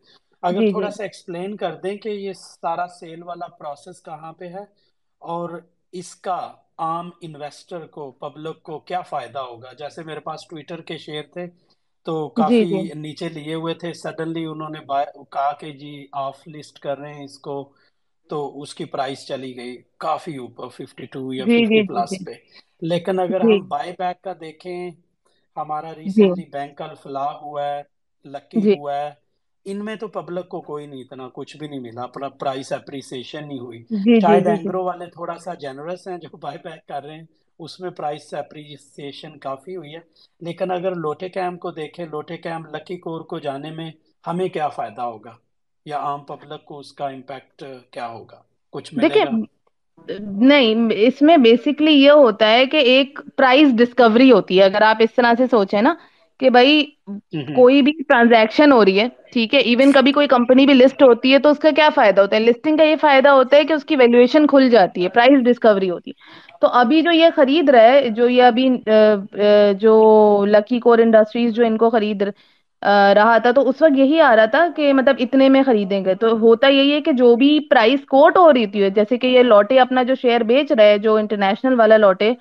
اگر 0.43 0.61
جی 0.61 0.71
جی۔ 0.71 0.71
تھوڑا 0.71 0.89
سا 0.91 1.03
ایکسپلین 1.03 1.55
کر 1.57 1.75
دیں 1.75 1.95
کہ 1.97 2.09
یہ 2.09 2.33
سارا 2.35 2.87
سیل 2.91 3.23
والا 3.23 3.47
پروسیس 3.57 4.01
کہاں 4.01 4.31
پہ 4.33 4.47
ہے 4.49 4.63
اور 5.21 5.49
اس 5.93 6.15
کا 6.17 6.37
عام 6.79 7.09
انویسٹر 7.21 7.85
کو 7.87 8.09
پبلک 8.19 8.61
کو 8.63 8.79
کیا 8.81 9.01
فائدہ 9.03 9.39
ہوگا؟ 9.41 9.71
جیسے 9.73 10.03
میرے 10.03 10.19
پاس 10.21 10.47
ٹویٹر 10.47 10.81
کے 10.83 10.97
شیئر 10.99 11.23
تھے 11.33 11.45
تو 12.05 12.27
جی 12.41 12.63
کافی 12.63 12.65
جی 12.67 12.81
نیچے 12.97 13.29
لیے 13.29 13.53
ہوئے 13.55 13.73
تھے۔ 13.75 13.93
سڈنلی 13.95 14.45
انہوں 14.45 14.69
نے 14.69 14.79
کہا 15.27 15.51
کہ 15.59 15.71
جی 15.73 15.93
آف 16.19 16.47
لسٹ 16.47 16.79
کر 16.79 16.97
رہے 16.97 17.13
ہیں 17.13 17.23
اس 17.23 17.37
کو۔ 17.39 17.55
تو 18.33 18.61
اس 18.61 18.73
کی 18.75 18.85
پرائس 18.87 19.25
چلی 19.27 19.55
گئی 19.55 19.75
کافی 19.99 20.35
اوپر 20.37 20.67
ففٹی 20.69 21.05
ٹو 21.07 21.21
یا 21.33 21.45
جی 21.45 21.55
ففٹی 21.55 21.65
جی 21.67 21.81
جی۔ 21.87 21.87
پلس 21.87 22.23
پہ۔ 22.25 22.33
لیکن 22.83 23.19
اگر 23.19 23.41
جی۔ 23.43 23.43
ہم 23.43 23.67
بائی 23.67 23.91
بیک 23.99 24.21
کا 24.21 24.33
دیکھیں 24.39 24.89
ہمارا 25.57 25.93
جی۔ 26.09 26.31
ریسنٹلی 26.33 26.45
بینک 26.51 26.77
کا 26.77 26.87
فلاح 26.95 27.31
ہوا 27.37 27.65
ہے 27.65 27.81
لکی 28.25 28.61
جی۔ 28.61 28.69
ہوا 28.69 28.95
ہے۔ 28.95 29.09
ان 29.65 29.83
میں 29.85 29.95
تو 29.95 30.07
پبلک 30.09 30.47
کو 30.47 30.61
کوئی 30.61 30.85
نہیں 30.85 31.01
اتنا 31.01 31.27
کچھ 31.33 31.55
بھی 31.57 31.67
نہیں 31.67 31.79
ملا۔ 31.79 32.03
اپنا 32.03 32.29
پرائز 32.37 32.71
اپریسیشن 32.73 33.47
نہیں 33.47 33.59
ہوئی۔ 33.59 33.83
جی 33.97 34.19
جی 34.21 34.21
شاید 34.21 34.45
جی 34.45 34.57
جی۔ 34.57 34.57
اینگرو 34.57 34.83
والے 34.83 35.05
تھوڑا 35.09 35.37
سا 35.37 35.53
جنرس 35.57 36.07
ہیں 36.07 36.17
جو 36.19 36.37
بائی 36.37 36.57
بیک 36.59 36.85
کر 36.85 37.03
رہے 37.03 37.15
ہیں 37.15 37.25
اس 37.59 37.79
میں 37.79 37.89
پرائز 37.91 38.33
اپریسیشن 38.35 39.37
کافی 39.39 39.75
ہوئی 39.75 39.93
ہے۔ 39.95 39.99
لیکن 40.41 40.71
اگر 40.71 40.95
لوٹے 40.97 41.29
کیمپ 41.29 41.59
کو 41.61 41.71
دیکھیں 41.73 42.05
لوٹے 42.07 42.37
کیمپ 42.39 42.75
لکی 42.75 42.97
کور 42.99 43.21
کو 43.25 43.39
جانے 43.39 43.71
میں 43.71 43.89
ہمیں 44.23 44.47
کیا 44.49 44.67
فائدہ 44.69 45.01
ہوگا؟ 45.03 45.35
یا 45.85 45.97
عام 45.99 46.23
پبلک 46.25 46.65
کو 46.65 46.79
اس 46.79 46.91
کا 46.93 47.07
امپیکٹ 47.07 47.63
کیا 47.91 48.07
ہوگا؟ 48.07 48.41
کچھ 48.73 48.93
دیکھیے 49.01 49.31
نہیں 50.41 50.75
اس 50.97 51.21
میں 51.21 51.35
بیسکلی 51.39 51.91
یہ 51.93 52.11
ہوتا 52.13 52.49
ہے 52.49 52.65
کہ 52.67 52.77
ایک 52.87 53.19
پرائز 53.37 53.73
ڈسکوری 53.75 54.31
ہوتی 54.31 54.59
ہے۔ 54.59 54.65
اگر 54.65 54.81
آپ 54.83 54.97
اس 54.99 55.13
طرح 55.13 55.33
سے 55.37 55.45
سوچیں 55.47 55.81
نا 55.81 55.93
کہ 56.39 56.49
بھائی 56.49 56.83
کوئی 57.53 57.81
بھی 57.81 57.91
ٹرانزیکشن 58.03 58.71
ہو 58.71 58.83
رہی 58.85 58.99
ہے 58.99 59.07
ٹھیک 59.27 59.53
ہے 59.53 59.59
ایون 59.61 59.91
کبھی 59.91 60.11
کوئی 60.11 60.27
کمپنی 60.27 60.65
بھی 60.65 60.73
لسٹ 60.75 61.03
ہوتی 61.03 61.33
ہے 61.33 61.39
تو 61.39 61.49
اس 61.49 61.59
کا 61.59 61.69
کیا 61.71 61.89
فائدہ 61.91 62.21
ہوتا 62.21 62.35
ہے؟ 62.35 62.41
لسٹنگ 62.41 62.77
کا 62.77 62.83
یہ 62.83 62.95
فائدہ 63.01 63.29
ہوتا 63.31 63.57
ہے 63.57 63.63
کہ 63.63 63.73
اس 63.73 63.83
کی 63.83 63.95
ویلویشن 63.95 64.47
کھل 64.47 64.69
جاتی 64.69 65.03
ہے 65.03 65.09
پرائز 65.09 65.43
ڈسکوری 65.45 65.89
ہوتی 65.89 66.11
ہے۔ 66.11 66.31
تو 66.61 66.67
ابھی 66.73 67.01
جو 67.01 67.11
یہ 67.11 67.29
خرید 67.35 67.69
رہا 67.69 67.91
ہے 67.93 68.09
جو 68.11 68.27
یہ 68.29 68.43
ابھی 68.43 68.67
جو 69.79 69.95
لکی 70.47 70.79
کور 70.79 70.97
انڈسٹریز 70.99 71.53
جو 71.53 71.65
ان 71.65 71.77
کو 71.77 71.89
خرید 71.89 72.23
رہا 73.15 73.37
تھا 73.37 73.51
تو 73.51 73.67
اس 73.69 73.81
وقت 73.81 73.97
یہی 73.97 74.19
آ 74.21 74.35
رہا 74.35 74.45
تھا 74.47 74.65
کہ 74.75 74.91
مطلب 74.93 75.15
اتنے 75.19 75.47
میں 75.49 75.61
خریدیں 75.63 76.03
گے۔ 76.05 76.15
تو 76.15 76.31
ہوتا 76.37 76.67
یہی 76.69 76.91
ہے 76.93 77.01
کہ 77.01 77.11
جو 77.13 77.35
بھی 77.35 77.49
پرائز 77.69 78.05
کوٹ 78.07 78.37
ہو 78.37 78.51
رہی 78.53 78.65
تھی، 78.67 78.89
جیسے 78.91 79.17
کہ 79.17 79.27
یہ 79.27 79.43
لوٹے 79.43 79.79
اپنا 79.79 80.03
جو 80.03 80.15
شیئر 80.15 80.43
بیچ 80.45 80.71
رہے 80.71 80.97
جو 80.99 81.15
انٹرنیشنل 81.17 81.79
والا 81.79 81.97
لوٹے 81.97 82.31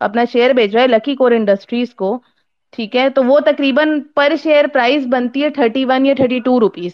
اپنا 0.00 0.24
شیئر 0.26 0.52
بھیج 0.52 0.74
رہا 0.74 0.82
ہے 0.82 0.88
لکی 0.88 1.14
کور 1.16 1.32
انڈسٹریز 1.32 1.94
کو، 1.94 2.16
ٹھیک 2.72 2.96
ہے؟ 2.96 3.08
تو 3.10 3.22
وہ 3.24 3.38
تقریباً 3.46 3.88
پر 4.14 4.32
شیئر 4.38 4.66
پرائز 4.72 5.06
بنتی 5.08 5.42
ہے 5.42 5.50
تھرٹی 5.50 5.84
ون 5.84 6.06
یا 6.06 6.14
تھرٹی 6.16 6.38
ٹو 6.40 6.58
روپیز 6.60 6.92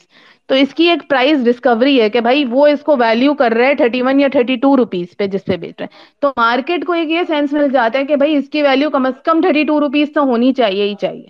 تو 0.49 0.55
اس 0.55 0.75
کی 0.75 0.89
ایک 0.91 1.09
پرائز 1.09 1.45
ڈسکوری 1.45 2.01
ہے 2.01 2.09
کہ 2.11 2.21
بھائی 2.21 2.45
وہ 2.51 2.67
اس 2.67 2.83
کو 2.83 2.97
ویلو 2.99 3.35
کر 3.35 3.53
رہے 3.53 3.67
ہیں 3.67 3.75
تھرٹی 3.75 4.03
ون 4.03 4.21
یا 4.21 4.29
تھرٹی 4.33 4.57
ٹو 4.57 4.77
روپیز 4.77 5.17
پہ 5.17 5.27
جس 5.27 5.45
پہ 5.45 5.57
بیچ 5.57 5.75
رہے 5.79 5.87
ہیں۔ 5.87 6.21
تو 6.23 6.33
مارکیٹ 6.37 6.85
کو 6.85 6.93
ایک 6.93 7.11
یہ 7.11 7.23
سینس 7.29 7.53
مل 7.53 7.69
جاتا 7.73 7.99
ہے 7.99 8.05
کہ 8.05 8.17
بھائی 8.17 8.37
اس 8.37 8.49
کی 8.49 8.63
ویلو 8.63 8.91
کم 8.91 9.07
از 9.07 9.23
کم 9.25 9.41
تھرٹی 9.41 9.65
ٹو 9.65 9.81
روپیز 9.81 10.13
تو 10.15 10.23
ہونی 10.25 10.53
چاہیے 10.53 10.85
ہی 10.85 10.95
چاہیے۔ 11.01 11.27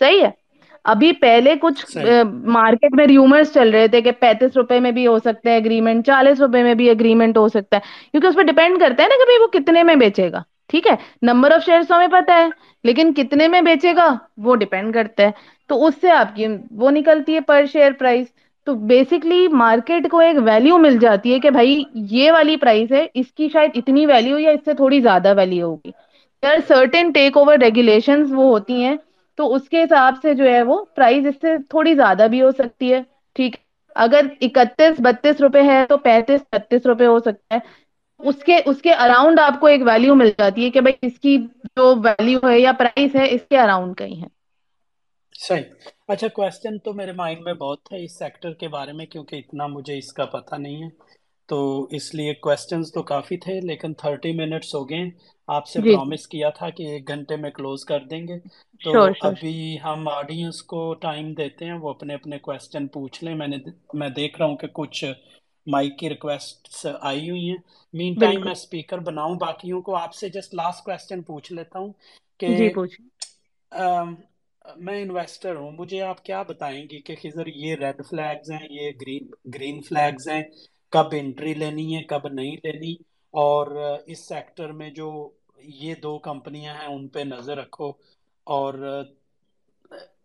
صحیح 0.00 0.22
ہے؟ 0.22 0.30
ابھی 0.86 1.12
پہلے 1.20 1.54
کچھ 1.60 1.96
مارکیٹ 2.54 2.94
میں 2.94 3.06
ریومرس 3.06 3.52
چل 3.54 3.70
رہے 3.70 3.88
تھے 3.88 4.00
کہ 4.00 4.10
پینتیس 4.20 4.56
روپے 4.56 4.78
میں 4.80 4.92
بھی 4.92 5.06
ہو 5.06 5.18
سکتے 5.18 5.50
ہیں 5.50 5.56
اگریمنٹ 5.56 6.06
چالیس 6.06 6.40
روپے 6.40 6.62
میں 6.62 6.74
بھی 6.74 6.88
اگریمنٹ 6.90 7.36
ہو 7.36 7.46
سکتا 7.48 7.76
ہے۔ 7.76 7.80
کیونکہ 8.12 8.26
اس 8.26 8.36
پہ 8.36 8.42
ڈیپینڈ 8.42 8.80
کرتا 8.80 9.02
ہے 9.02 9.08
نا 9.08 9.24
کہ 9.24 9.40
وہ 9.42 9.46
کتنے 9.52 9.82
میں 9.82 9.94
بیچے 9.96 10.30
گا۔ 10.32 10.42
ٹھیک 10.70 10.86
ہے 10.86 10.94
نمبر 11.22 11.50
آف 11.52 11.64
شیئرس 11.66 11.88
تو 11.88 11.96
ہمیں 11.96 12.08
پتا 12.12 12.34
ہے 12.34 12.46
لیکن 12.84 13.12
کتنے 13.14 13.48
میں 13.48 13.60
بیچے 13.62 13.94
گا 13.96 14.08
وہ 14.38 14.54
ڈیپینڈ 14.56 14.94
کرتا 14.94 15.22
ہے۔ 15.22 15.30
تو 15.70 15.84
اس 15.86 15.94
سے 16.00 16.10
آپ 16.10 16.34
کی 16.36 16.46
وہ 16.70 16.90
نکلتی 16.90 17.34
ہے 17.34 17.40
پر 17.40 17.64
شیئر 17.72 17.92
پرائز 17.92 18.24
تو 18.66 18.74
بیسکلی 18.86 19.46
مارکیٹ 19.52 20.08
کو 20.10 20.18
ایک 20.18 20.36
ویلیو 20.44 20.78
مل 20.78 20.96
جاتی 20.98 21.32
ہے 21.32 21.38
کہ 21.40 21.50
بھائی 21.50 21.82
یہ 22.10 22.32
والی 22.32 22.56
پرائس 22.56 22.92
ہے 22.92 23.06
اس 23.14 23.32
کی 23.32 23.48
شاید 23.52 23.70
اتنی 23.74 24.06
ویلیو 24.06 24.38
یا 24.38 24.50
اس 24.50 24.64
سے 24.64 24.74
تھوڑی 24.74 25.00
زیادہ 25.00 25.34
ویلیو 25.36 25.66
ہوگی۔ 25.66 25.90
سرٹن 26.68 27.10
ٹیک 27.12 27.36
اوور 27.36 27.58
ریگولیشن 27.58 28.22
وہ 28.30 28.44
ہوتی 28.44 28.82
ہیں 28.84 28.96
تو 29.38 29.54
اس 29.54 29.68
کے 29.68 29.82
حساب 29.82 30.14
سے 30.22 30.34
جو 30.34 30.44
ہے 30.44 30.62
وہ 30.62 30.84
پرائز 30.96 31.26
اس 31.26 31.34
سے 31.40 31.56
تھوڑی 31.68 31.94
زیادہ 31.94 32.26
بھی 32.30 32.42
ہو 32.42 32.50
سکتی 32.50 32.92
ہے، 32.94 33.00
ٹھیک 33.36 33.56
اگر 33.96 34.20
اکتیس، 34.40 35.00
بتیس 35.00 35.40
روپے 35.40 35.62
ہے 35.62 35.84
تو 35.88 35.96
پینتیس 35.98 36.40
چھتیس 36.42 36.86
روپے 36.86 37.06
ہو 37.06 37.18
سکتا 37.18 37.54
ہے 37.54 37.58
اس 38.20 38.44
کے 38.44 38.56
اس 38.64 38.80
کے 38.82 38.92
اراؤنڈ 38.94 39.40
آپ 39.40 39.60
کو 39.60 39.66
ایک 39.66 39.82
ویلو 39.86 40.14
مل 40.14 40.30
جاتی 40.38 40.64
ہے 40.64 40.70
کہ 40.70 40.80
بھائی 40.80 41.06
اس 41.06 41.18
کی 41.20 41.36
جو 41.76 41.94
ویلو 42.04 42.48
ہے 42.48 42.58
یا 42.60 42.72
پرائز 42.72 43.16
ہے 43.16 43.26
اس 43.30 43.40
کے 43.48 43.58
اراؤنڈ 43.58 43.96
کہیں 43.96 44.22
ہے۔ 44.22 44.28
صحیح۔ 45.34 45.62
اچھا 46.08 46.28
کوشچن 46.28 46.78
تو 46.78 46.92
میرے 46.92 47.12
مائنڈ 47.12 47.40
میں 47.40 47.54
بہت 47.54 47.82
تھا 47.84 47.96
اس 47.96 48.18
سیکٹر 48.18 48.52
کے 48.52 48.68
بارے 48.68 48.92
میں 48.92 49.06
کیونکہ 49.06 49.36
اتنا 49.36 49.66
مجھے 49.66 49.98
اس 49.98 50.12
کا 50.12 50.24
پتہ 50.26 50.54
نہیں 50.54 50.82
ہے۔ 50.82 50.88
تو 51.48 51.58
اس 51.90 52.14
لیے 52.14 52.34
کوشچنز 52.40 52.92
تو 52.92 53.02
کافی 53.04 53.36
تھے 53.38 53.60
لیکن 53.62 53.94
تھرٹی 53.94 54.32
منٹس 54.32 54.74
ہو 54.74 54.88
گئے۔ 54.90 55.08
آپ 55.48 55.66
سے 55.66 55.78
جی۔ 55.78 55.90
جی 55.90 55.94
پرومس 55.94 56.26
کیا 56.28 56.50
تھا 56.50 56.70
کہ 56.70 56.82
ایک 56.82 57.08
گھنٹے 57.08 57.36
میں 57.36 57.50
کلوز 57.50 57.84
کر 57.84 58.04
دیں 58.04 58.26
گے۔ 58.28 58.38
تو 58.80 58.92
ابھی 59.22 59.54
ہم 59.84 60.08
آڈینس 60.10 60.62
کو 60.64 60.82
ٹائم 61.00 61.32
دیتے 61.34 61.64
ہیں 61.64 61.74
وہ 61.74 61.90
اپنے 61.90 62.14
اپنے 62.14 62.38
کوشچن 62.40 62.86
پوچھ 62.88 63.22
لیں۔ 63.24 63.34
میں 63.34 63.48
نے 63.48 63.56
میں 63.94 64.08
دیکھ 64.10 64.38
رہا 64.38 64.46
ہوں 64.46 64.56
کہ 64.56 64.66
کچھ 64.72 65.04
مائک 65.66 65.98
کی 65.98 66.08
ریکویسٹ 66.08 66.68
آئی 67.02 67.28
ہوئی 67.30 67.48
ہیں۔ 67.50 67.56
مین 67.94 68.14
ٹائم 68.16 68.40
میں 68.40 68.52
اسپیکر 68.52 68.98
بناؤں 69.00 69.34
باقیوں 69.36 69.80
کو 69.82 69.96
آپ 69.96 70.14
سے 70.14 70.28
جسٹ 70.28 70.54
لاسٹ 70.54 70.84
کوشچن 70.84 71.22
پوچھ 71.22 71.52
لیتا 71.52 71.78
ہوں 71.78 71.92
کہ 72.40 72.48
جی 72.50 72.68
میں 74.78 75.00
انویسٹر 75.02 75.56
ہوں۔ 75.56 75.70
مجھے 75.72 76.00
آپ 76.02 76.24
کیا 76.24 76.42
بتائیں 76.42 76.82
گی 76.90 77.00
کہ 77.00 77.14
خضر 77.22 77.46
یہ 77.56 77.74
ریڈ 77.74 78.00
فلیگز 78.10 78.50
ہیں 78.50 78.66
یہ 78.70 78.90
گرین 79.00 79.26
گرین 79.54 79.80
فلیگز 79.82 80.28
ہیں۔ 80.28 80.42
کب 80.92 81.08
انٹری 81.12 81.54
لینی 81.54 81.94
ہے 81.94 82.02
کب 82.04 82.26
نہیں 82.28 82.56
لینی 82.64 82.92
اور 83.34 83.66
اس 84.06 84.26
سیکٹر 84.28 84.72
میں 84.72 84.90
جو 84.92 85.08
یہ 85.76 85.94
دو 86.02 86.18
کمپنیاں 86.20 86.74
ہیں 86.74 86.86
ان 86.86 87.06
پہ 87.08 87.20
نظر 87.26 87.56
رکھو 87.58 87.90
اور 88.46 88.74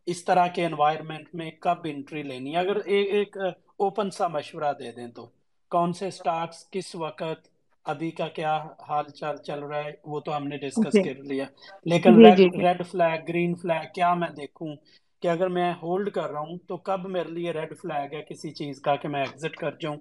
اس 0.07 0.23
طرح 0.25 0.47
کے 0.47 0.65
انوائرمنٹ 0.65 1.33
میں 1.33 1.49
کب 1.59 1.85
انٹری 1.85 2.23
لینی 2.23 2.55
اگر 2.57 2.75
ایک 2.87 3.37
اوپن 3.77 4.09
سا 4.11 4.27
مشورہ 4.29 4.71
دے 4.79 4.91
دیں 4.91 5.07
تو 5.09 5.25
کون 5.71 5.93
سے 5.93 6.09
سٹاکس 6.11 6.69
کس 6.71 6.95
وقت 6.95 7.47
ابھی 7.85 8.09
کا 8.11 8.27
کیا 8.29 8.55
حال 8.87 9.09
چال 9.11 9.37
چل 9.39 9.59
رہا 9.61 9.83
ہے 9.83 9.91
وہ 10.05 10.19
تو 10.19 10.35
ہم 10.35 10.47
نے 10.47 10.57
ڈسکس 10.59 10.93
جی۔ 10.93 11.03
کر 11.03 11.21
لیا۔ 11.23 11.45
لیکن 11.85 12.15
red 12.17 12.39
red 12.57 12.85
flag 12.87 13.27
green 13.27 13.55
flag 13.55 13.85
کیا 13.93 14.13
میں 14.13 14.29
دیکھوں 14.31 14.75
کہ 15.23 15.27
اگر 15.27 15.47
میں 15.49 15.71
ہولڈ 15.81 16.09
کر 16.11 16.29
رہا 16.31 16.39
ہوں 16.39 16.57
تو 16.67 16.77
کب 16.79 17.07
میرے 17.09 17.29
لیے 17.29 17.51
ریڈ 17.51 17.77
فلیگ 17.77 18.13
ہے 18.13 18.21
کسی 18.23 18.51
چیز 18.53 18.81
کا 18.81 18.95
کہ 18.95 19.07
میں 19.07 19.21
ایگزٹ 19.21 19.55
کر 19.55 19.75
جاؤں۔ 19.79 19.97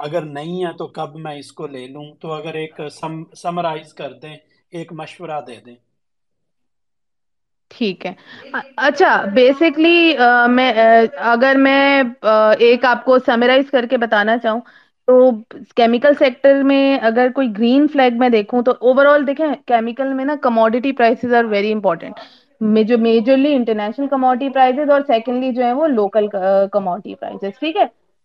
اگر 0.00 0.22
نہیں 0.28 0.64
ہے 0.64 0.72
تو 0.74 0.86
کب 0.90 1.16
میں 1.16 1.34
اس 1.36 1.52
کو 1.52 1.66
لے 1.68 1.86
لوں؟ 1.88 2.04
تو 2.20 2.32
اگر 2.32 2.54
ایک 2.54 2.80
سمرائز 3.36 3.92
کر 3.94 4.12
دیں، 4.22 4.36
ایک 4.72 4.92
مشورہ 4.94 5.40
دے 5.46 5.56
دیں۔ 5.64 5.76
ٹھیک 7.70 8.06
ہے۔ 8.06 8.12
اچھا 8.78 9.10
بیسکلی 9.34 10.14
میں 10.50 10.72
اگر 11.26 11.54
میں 11.58 12.02
ایک 12.60 12.84
آپ 12.84 13.04
کو 13.04 13.18
سمرائز 13.26 13.70
کر 13.70 13.86
کے 13.90 13.96
بتانا 13.98 14.36
چاہوں، 14.38 14.60
تو 15.08 15.30
کیمیکل 15.76 16.14
سیکٹر 16.18 16.62
میں 16.64 16.82
اگر 17.02 17.28
کوئی 17.34 17.48
گرین 17.58 17.86
فلیگ 17.92 18.18
میں 18.18 18.28
دیکھوں، 18.28 18.62
تو 18.62 18.72
اوور 18.80 19.06
آل 19.06 19.26
دیکھیں 19.26 19.46
کیمیکل 19.66 20.12
میں 20.14 20.24
نا 20.24 20.34
commodity 20.42 20.92
prices 20.92 21.34
are 21.34 21.44
very 21.46 21.72
important 21.72 22.18
جو 22.86 22.96
میجرلی 22.98 23.54
انٹرنیشنل 23.54 24.06
کموڈٹی 24.08 24.48
پرائزز 24.50 24.90
اور 24.90 25.00
سیکنڈلی 25.06 25.52
جو 25.54 25.64
ہے 25.64 25.72
وہ 25.72 25.86
لوکل 25.88 26.26
کموڈٹی 26.72 27.14
پرائزز 27.14 27.58
ٹھیک 27.60 27.76
ہے؟ 27.76 27.84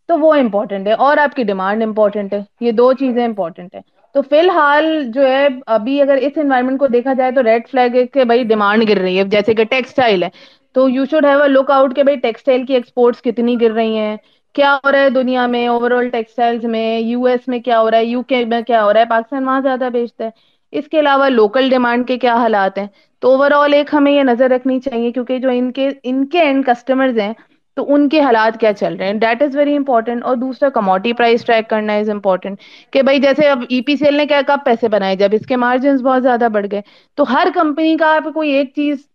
تو 0.10 0.18
وہ 0.20 0.34
امپورٹنٹ 0.34 0.88
ہے 0.88 0.94
اور 0.94 1.18
آپ 1.18 1.36
کی 1.36 1.44
ڈیمانڈ 1.44 1.84
امپورٹنٹ 1.84 2.34
ہے، 2.34 2.42
یہ 2.62 2.72
دو 2.72 2.92
چیزیں 2.94 3.26
امپورٹنٹ 3.26 3.76
ہے 3.76 3.80
تو 4.16 4.22
فی 4.22 4.40
الحال 4.40 4.86
جو 5.14 5.22
ہے، 5.22 5.48
ابھی 5.68 6.02
اگر 6.02 6.18
اس 6.22 6.38
انوائرمنٹ 6.38 6.80
کو 6.80 6.88
دیکھا 6.88 7.14
جائے 7.14 7.32
تو 7.32 7.44
ریڈ 7.44 7.68
فلگ 7.72 7.98
کے 8.14 8.24
بھائی 8.26 8.44
ڈیمانڈ 8.44 8.90
گر 8.90 8.98
رہی 8.98 9.18
ہے۔ 9.18 9.24
جیسے 9.24 9.54
کہ 9.54 9.64
ٹیکسٹائل 9.70 10.24
ہے، 10.24 10.30
تو 10.76 10.88
you 10.90 11.06
should 11.12 11.26
have 11.26 11.42
a 11.42 11.48
look 11.50 11.72
out 11.72 11.96
کہ 11.96 12.04
بھائی 12.04 12.18
ٹیکسٹائل 12.20 12.66
کی 12.66 12.74
ایکسپورٹس 12.74 13.22
کتنی 13.22 13.60
گر 13.62 13.72
رہی 13.72 13.98
ہیں۔ 13.98 14.16
کیا 14.56 14.76
ہو 14.76 14.92
رہا 14.92 15.00
ہے 15.00 15.10
دنیا 15.10 15.46
میں؟ 15.48 15.68
اوور 15.68 15.92
آل 15.92 16.10
ٹیکسٹائلس 16.10 16.64
میں 16.64 17.00
یو 17.00 17.26
ایس 17.26 17.48
میں 17.48 17.60
کیا 17.60 17.80
ہو 17.82 17.90
رہا 17.92 17.98
ہے؟ 17.98 18.06
یو 18.06 18.22
کے 18.24 18.44
میں 18.46 18.62
کیا 18.62 18.84
ہو 18.84 18.94
رہا 18.94 19.00
ہے؟ 19.00 19.06
پاکستان 19.06 19.46
وہاں 19.46 19.62
زیادہ 19.62 19.90
بیچتا 19.94 20.24
ہے۔ 20.24 20.30
اس 20.74 20.88
کے 20.88 21.00
علاوہ 21.00 21.28
لوکل 21.30 21.70
ڈیمانڈ 21.70 22.08
کے 22.08 22.18
کیا 22.18 22.36
حالات 22.36 22.78
ہیں؟ 22.78 22.88
تو 23.22 23.32
اوور 23.32 23.52
آل 23.52 23.74
ایک 23.74 23.94
ہمیں 23.94 24.12
یہ 24.12 24.24
نظر 24.24 24.50
رکھنی 24.50 24.80
چاہیے 24.80 25.12
کیونکہ 25.12 25.40
جو 25.40 25.50
ان 25.50 25.72
کے 25.72 25.90
ان 26.04 26.26
کے 26.26 26.40
اینڈ 26.40 26.66
کسٹمرز 26.66 27.20
ہیں 27.20 27.34
تو 27.78 27.94
ان 27.94 28.08
کے 28.10 28.20
حالات 28.22 28.60
کیا 28.60 28.74
چل 28.74 28.96
رہے 28.96 29.06
ہیں؟ 29.06 29.14
دیٹ 29.14 29.42
از 29.42 29.56
ویری 29.56 29.76
امپورٹنٹ 29.78 30.24
اور 30.24 30.36
دوسرا 30.38 30.70
کموڈٹی 30.74 31.14
پرائز 31.14 31.46
ٹریک 31.46 31.70
کرنا 31.70 31.94
از 31.94 32.10
امپورٹنٹ 32.10 32.60
کہ 32.94 33.02
بھائی 33.02 33.20
جیسے 33.20 33.50
اب 33.50 33.64
ای 33.70 33.82
پی 33.82 33.96
سی 33.96 34.06
ایل 34.06 34.18
نے 34.18 34.26
کیا، 34.26 34.42
کب 34.48 34.60
پیسے 34.66 34.88
بنائے؟ 34.90 35.16
جب 35.16 35.30
اس 35.34 35.46
کے 35.46 35.56
مارجنس 35.58 36.02
بہت 36.02 36.24
زیادہ 36.24 36.48
بڑھ 36.54 36.66
گئے. 36.72 36.82
تو 37.18 37.24
ہر 37.32 37.48
کمپنی 37.56 37.96
کا 37.98 38.16
آپ 38.16 38.34
کوئی 38.34 38.52
ایک 38.52 38.72
چیز 38.76 39.08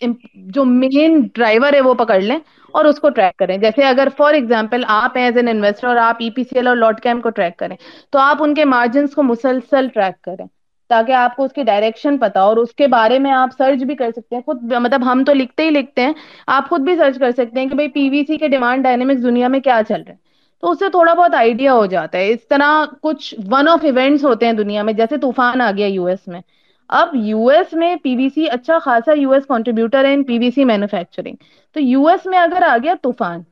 جو 0.55 0.65
مین 0.65 1.21
ڈرائیور 1.35 1.73
ہے 1.73 1.81
وہ 1.81 1.95
پکڑ 1.95 2.21
لیں 2.21 2.39
اور 2.75 2.85
اس 2.85 2.99
کو 3.01 3.09
ٹریک 3.11 3.37
کریں. 3.39 3.57
جیسے 3.59 3.85
اگر 3.85 4.09
فار 4.17 4.35
ایگزامپل 4.35 4.85
آپ 4.89 5.17
ایز 5.19 5.37
این 5.37 5.49
انویسٹر 5.49 5.89
اور 5.89 5.97
آپ 5.97 6.17
ای 6.21 6.31
پی 6.31 6.45
سی 6.45 6.57
ایل 6.57 6.67
اور 6.67 6.77
لاٹ 6.77 7.01
کیم 7.03 7.21
کو 7.21 7.31
ٹریک 7.31 7.57
کریں، 7.59 7.77
تو 8.11 8.19
آپ 8.19 8.43
ان 8.43 8.55
کے 8.55 8.65
مارجنس 8.67 9.15
کو 9.15 9.23
مسلسل 9.23 9.89
ٹریک 9.95 10.23
کریں. 10.25 10.47
تاکہ 10.91 11.13
آپ 11.13 11.37
کو 11.37 11.45
اس 11.45 11.53
کی 11.53 11.63
ڈائریکشن 11.63 12.19
پتا 12.19 12.41
اور 12.41 12.57
اس 12.57 12.75
کے 12.75 12.87
بارے 12.87 13.19
میں 13.19 13.33
آپ 13.33 13.51
سرچ 13.59 13.83
بھی 13.83 13.95
کر 13.95 14.11
سکتے 14.11 14.35
ہیں۔ 14.37 14.43
خود 14.43 14.73
مطلب 14.73 15.13
ہم 15.13 15.25
تو 15.25 15.33
لکھتے 15.35 15.65
ہی 15.65 15.71
لکھتے 15.71 16.03
ہیں۔ 16.03 16.13
آپ 16.47 16.69
خود 16.69 16.81
بھی 16.81 16.97
سرچ 16.97 17.19
کر 17.19 17.31
سکتے 17.31 17.61
ہیں 17.61 17.69
کہ 17.69 17.75
بھائی 17.75 17.89
پی 17.89 18.09
وی 18.11 18.25
سی 18.25 18.37
کے 18.37 18.49
ڈیمانڈ 18.49 18.85
ڈائنمکس 18.85 19.23
دنیا 19.23 19.49
میں 19.49 19.61
کیا 19.61 19.81
چل 19.89 20.03
رہے 20.03 20.13
ہیں۔ 20.13 20.19
تو 20.63 20.71
اس 20.71 20.79
سے 20.79 20.89
تھوڑا 20.89 21.15
بہت 21.15 21.35
آئیڈیا 21.35 21.73
ہو 21.75 21.87
جاتا 21.87 22.19
ہے۔ 22.19 22.29
اس 22.31 22.49
طرح 22.49 22.71
کچھ 23.03 23.35
ون 23.51 23.69
آف 23.69 23.85
ایونٹس 23.85 24.25
ہوتے 24.25 24.47
ہیں 24.47 24.53
دنیا 24.53 24.83
میں، 24.83 24.93
جیسے 24.93 25.17
طوفان 25.19 25.61
آ 25.61 25.71
گیا 25.77 25.87
یو 25.87 26.05
ایس 26.05 26.27
میں۔ 26.29 26.41
اب 26.91 27.09
یو 27.15 27.47
ایس 27.49 27.73
میں 27.73 27.95
پی 27.97 28.17
وی 28.17 28.29
سی 28.29 28.49
اچھا 28.51 28.79
خاصا 28.79 29.13
یو 29.17 29.33
ایس 29.33 29.47
کنٹریبیوٹر 29.47 30.05
ہے 30.05 30.15
in 30.15 30.25
P 30.25 30.39
V 30.39 30.51
C 30.51 30.65
manufacturing 30.65 31.37
تو 31.77 31.81
یو 31.81 32.07
ایس 32.07 32.27
میں 32.27 32.39
اگر 32.39 32.63
آ 32.63 32.77
گیا 32.83 32.95
طوفان۔ 33.03 33.43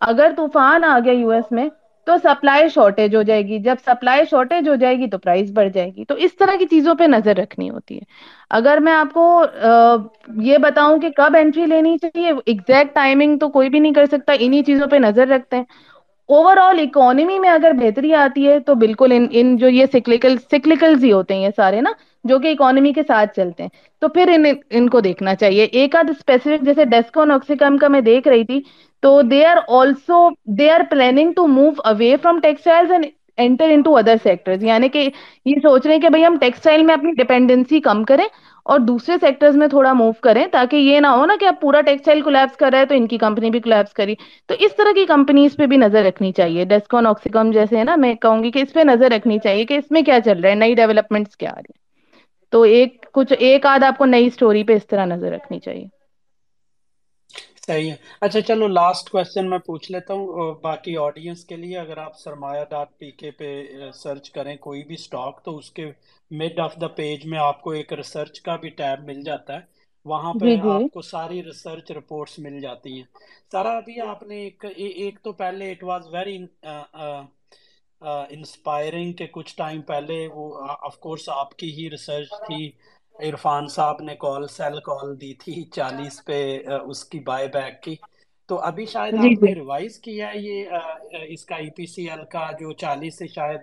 اگر 0.00 0.32
طوفان 0.36 0.84
آ 0.84 0.98
گیا 1.04 1.12
یو 1.12 1.30
ایس 1.30 1.52
میں 1.52 1.68
تو 2.06 2.16
سپلائی 2.22 2.68
شارٹیج 2.68 3.14
ہو 3.16 3.22
جائے 3.22 3.42
گی۔ 3.48 3.58
جب 3.58 3.74
سپلائی 3.86 4.24
شارٹیج 4.30 4.68
ہو 4.68 4.74
جائے 4.74 4.98
گی 4.98 5.06
تو 5.06 5.18
پرائز 5.18 5.52
بڑھ 5.52 5.68
جائے 5.74 5.90
گی۔ 5.96 6.04
تو 6.04 6.14
اس 6.14 6.36
طرح 6.36 6.56
کی 6.58 6.66
چیزوں 6.66 6.94
پہ 6.94 7.04
نظر 7.04 7.36
رکھنی 7.36 7.70
ہوتی 7.70 7.96
ہے۔ 7.96 8.02
اگر 8.50 8.78
میں 8.80 8.92
آپ 8.92 9.12
کو 9.14 9.44
یہ 10.42 10.58
بتاؤں 10.58 10.98
کہ 10.98 11.08
کب 11.16 11.36
انٹری 11.40 11.66
لینی 11.66 11.96
چاہیے 11.98 12.32
ایگزیکٹ 12.46 12.94
ٹائمنگ 12.94 13.38
تو 13.38 13.48
کوئی 13.48 13.68
بھی 13.68 13.78
نہیں 13.78 13.92
کر 13.92 14.06
سکتا 14.06 14.32
انہیں 14.38 14.62
چیزوں 14.62 14.86
پہ 14.86 14.96
نظر 14.96 15.28
رکھتے 15.28 15.56
ہیں۔ 15.56 15.64
اوور 16.28 16.56
آل 16.56 16.78
اکانمی 16.78 17.38
میں 17.38 17.50
اگر 17.50 17.72
بہتری 17.80 18.12
آتی 18.14 18.46
ہے 18.48 18.58
تو 18.66 18.74
بالکل 18.74 19.12
ان 19.30 19.56
جو 19.56 19.68
یہ 19.68 19.86
سکلیکل 19.92 20.36
سکلیکلز 20.52 21.04
ہی 21.04 21.12
ہوتے 21.12 21.34
ہیں 21.34 21.42
یہ 21.42 21.50
سارے 21.56 21.80
نا، 21.80 21.90
جو 22.24 22.38
کہ 22.38 22.52
اکانمی 22.52 22.92
کے 22.92 23.02
ساتھ 23.08 23.34
چلتے 23.36 23.62
ہیں۔ 23.62 23.70
تو 24.02 24.08
پھر 24.08 24.30
ان 24.34 24.44
ان 24.70 24.88
کو 24.88 25.00
دیکھنا 25.00 25.34
چاہیے۔ 25.34 25.64
ایک 25.72 25.96
آدھ 25.96 26.10
اسپیسیفک 26.10 26.64
جیسے 26.64 26.84
ڈیسکو 26.84 27.24
نوکسیکم 27.24 27.76
کا 27.78 27.88
میں 27.88 28.00
دیکھ 28.00 28.28
رہی 28.28 28.44
تھی 28.44 28.60
تو 29.02 29.20
they 29.22 29.44
are 29.46 29.56
also 29.78 30.28
they 30.58 30.70
are 30.70 30.80
planning 30.90 31.32
to 31.32 31.46
move 31.46 31.70
away 31.84 32.14
from 32.22 32.38
textile 32.40 32.90
and 32.92 33.06
enter 33.36 33.70
into 33.70 33.96
other 33.96 34.16
sector 34.22 34.54
یعنی 34.60 34.88
کہ 34.88 35.08
یہ 35.44 35.54
سوچ 35.54 35.86
رہے 35.86 35.94
ہیں 35.94 36.00
کہ 36.00 36.08
بھائی 36.08 36.24
ہم 36.24 36.36
ٹیکسٹائل 36.40 36.82
میں 36.82 36.94
اپنی 36.94 37.12
ڈیپینڈنسی 37.12 37.80
کم 37.80 38.04
کریں 38.04 38.24
اور 38.62 38.80
دوسرے 38.80 39.16
سیکٹرز 39.20 39.56
میں 39.56 39.68
تھوڑا 39.68 39.92
موو 39.92 40.12
کریں 40.12 40.46
تاکہ 40.52 40.76
یہ 40.76 41.00
نہ 41.00 41.06
ہو 41.06 41.26
نا 41.26 41.34
کہ 41.40 41.44
اب 41.44 41.54
پورا 41.60 41.80
ٹیکسٹائل 41.80 42.20
کولیپس 42.20 42.56
کر 42.56 42.70
رہا 42.72 42.78
ہے 42.78 42.86
تو 42.86 42.94
ان 42.94 43.06
کی 43.06 43.18
کمپنی 43.18 43.50
بھی 43.50 43.60
کولیپس 43.60 43.92
کری۔ 43.92 44.14
تو 44.46 44.54
اس 44.58 44.76
طرح 44.76 44.92
کی 44.94 45.04
کمپنیز 45.06 45.56
پہ 45.56 45.66
بھی 45.66 45.76
نظر 45.76 46.04
رکھنی 46.04 46.32
چاہیے۔ 46.32 46.64
ڈیسکون 46.64 47.06
آکسیکم 47.06 47.50
جیسے 47.50 47.78
ہے 47.78 47.84
نا، 47.84 47.96
میں 47.96 48.14
کہوں 48.14 48.42
گی 48.42 48.50
کہ 48.50 48.58
اس 48.58 48.72
پہ 48.72 48.80
نظر 48.80 49.10
رکھنی 49.10 49.38
چاہیے 49.38 49.64
کہ 49.64 49.74
اس 49.74 49.90
میں 49.90 50.02
کیا 50.02 50.20
چل 50.20 50.40
رہا 50.40 50.50
ہے، 50.50 50.54
نئی 50.54 50.74
ڈیولپمنٹس 50.74 51.36
کیا 51.36 51.50
آ 51.50 51.54
رہی 51.54 51.72
ہے 51.74 51.82
تو 52.52 52.62
ایک، 52.62 53.06
کچھ 53.12 53.32
ایک 53.38 53.66
آدھ 53.66 53.84
آپ 53.84 53.98
کو 53.98 54.04
نئی 54.04 54.26
اسٹوری 54.26 54.64
پہ 54.64 54.72
اس 54.72 54.86
طرح 54.86 55.04
نظر 55.04 55.30
رکھنی 55.32 55.58
چاہیے۔ 55.58 56.03
صحیح 57.66 57.90
ہے۔ 57.90 57.96
اچھا 58.20 58.40
چلو 58.40 58.66
لاسٹ 58.68 59.10
کوشچن 59.10 59.48
میں 59.50 59.58
پوچھ 59.58 59.90
لیتا 59.92 60.14
ہوں۔ 60.14 60.26
باقی 60.62 60.96
آڈینس 60.98 61.44
کے 61.44 61.56
لیے 61.56 61.78
اگر 61.78 61.98
آپ 61.98 62.18
سرمایہ 62.18 62.64
ڈاٹ 62.70 62.96
پی 62.98 63.10
کے 63.12 63.30
پہ 63.30 63.48
سرچ 63.94 64.30
کریں 64.30 64.56
کوئی 64.58 64.82
بھی 64.82 64.96
سٹاک 64.96 65.42
تو 65.44 65.56
اس 65.58 65.70
کے 65.70 65.86
مڈ 66.30 66.58
آف 66.60 66.74
دا 66.80 66.88
پیج 66.96 67.26
میں 67.26 67.38
آپ 67.40 67.60
کو 67.62 67.70
ایک 67.70 67.92
ریسرچ 67.92 68.40
کا 68.40 68.56
بھی 68.56 68.68
ٹیب 68.72 69.04
مل 69.04 69.22
جاتا 69.22 69.54
ہے۔ 69.54 69.72
وہاں 70.06 70.32
پہ 70.34 70.46
جی 70.46 70.56
جی۔ 70.58 70.68
آپ 70.68 70.90
کو 70.90 71.02
ساری 71.02 71.42
ریسرچ 71.44 71.90
رپورٹس 71.90 72.38
مل 72.38 72.60
جاتی 72.60 72.96
ہیں۔ 72.96 73.02
سارا 73.52 73.70
ابھی 73.76 74.00
آپ 74.00 74.22
نے 74.22 74.40
ایک 74.44 74.64
ایک 74.76 75.18
تو 75.22 75.32
پہلے 75.34 75.70
اٹ 75.70 75.82
واز 75.82 76.06
ویری 76.12 76.36
انسپائرنگ 78.30 79.12
کہ 79.12 79.26
کچھ 79.32 79.54
ٹائم 79.56 79.80
پہلے 79.82 80.26
وہ 80.34 80.44
آف 80.80 80.98
کورس 80.98 81.28
آپ 81.32 81.54
کی 81.58 81.70
ہی 81.72 81.88
ریسرچ 81.90 82.30
تھی۔ 82.46 82.70
عرفان 83.18 83.66
صاحب 83.66 84.02
نے 84.02 84.14
کال 84.16 84.46
سیل 84.48 84.78
کال 84.80 85.20
دی 85.20 85.34
تھی 85.34 85.62
چالیس 85.70 86.24
پہ 86.24 86.38
اس 86.86 87.04
کی 87.04 87.18
بائی 87.20 87.48
بیک 87.48 87.82
کی۔ 87.82 87.94
تو 88.48 88.58
ابھی 88.60 88.86
شاید 88.86 89.12
جی 89.12 89.18
آپ 89.18 89.40
جی۔ 89.40 89.46
نے 89.46 89.54
ریوائز 89.54 89.98
کیا 89.98 90.28
ہے 90.28 90.38
یہ 90.38 90.68
اس 91.28 91.44
کا 91.44 91.56
ای 91.56 91.70
پی 91.70 91.86
سی 91.86 92.08
ایل 92.10 92.24
کا 92.24 92.50
جو 92.60 92.72
چالیس 92.72 93.18
سے 93.18 93.26
شاید 93.26 93.60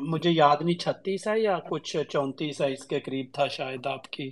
مجھے 0.00 0.30
یاد 0.30 0.56
نہیں 0.60 0.78
چھتیس 0.78 1.26
ہے 1.28 1.38
یا 1.40 1.58
کچھ 1.68 1.96
چونتیس 2.08 2.60
ہے؟ 2.60 2.72
اس 2.72 2.84
کے 2.84 3.00
قریب 3.00 3.26
تھا 3.32 3.46
شاید 3.48 3.86
آپ 3.86 4.10
کی 4.10 4.30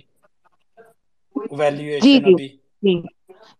جی 1.35 1.55
ویلیویشن 1.57 2.07
جی۔ 2.07 2.15
ابھی۔ 2.25 2.47
جی۔ 2.83 3.01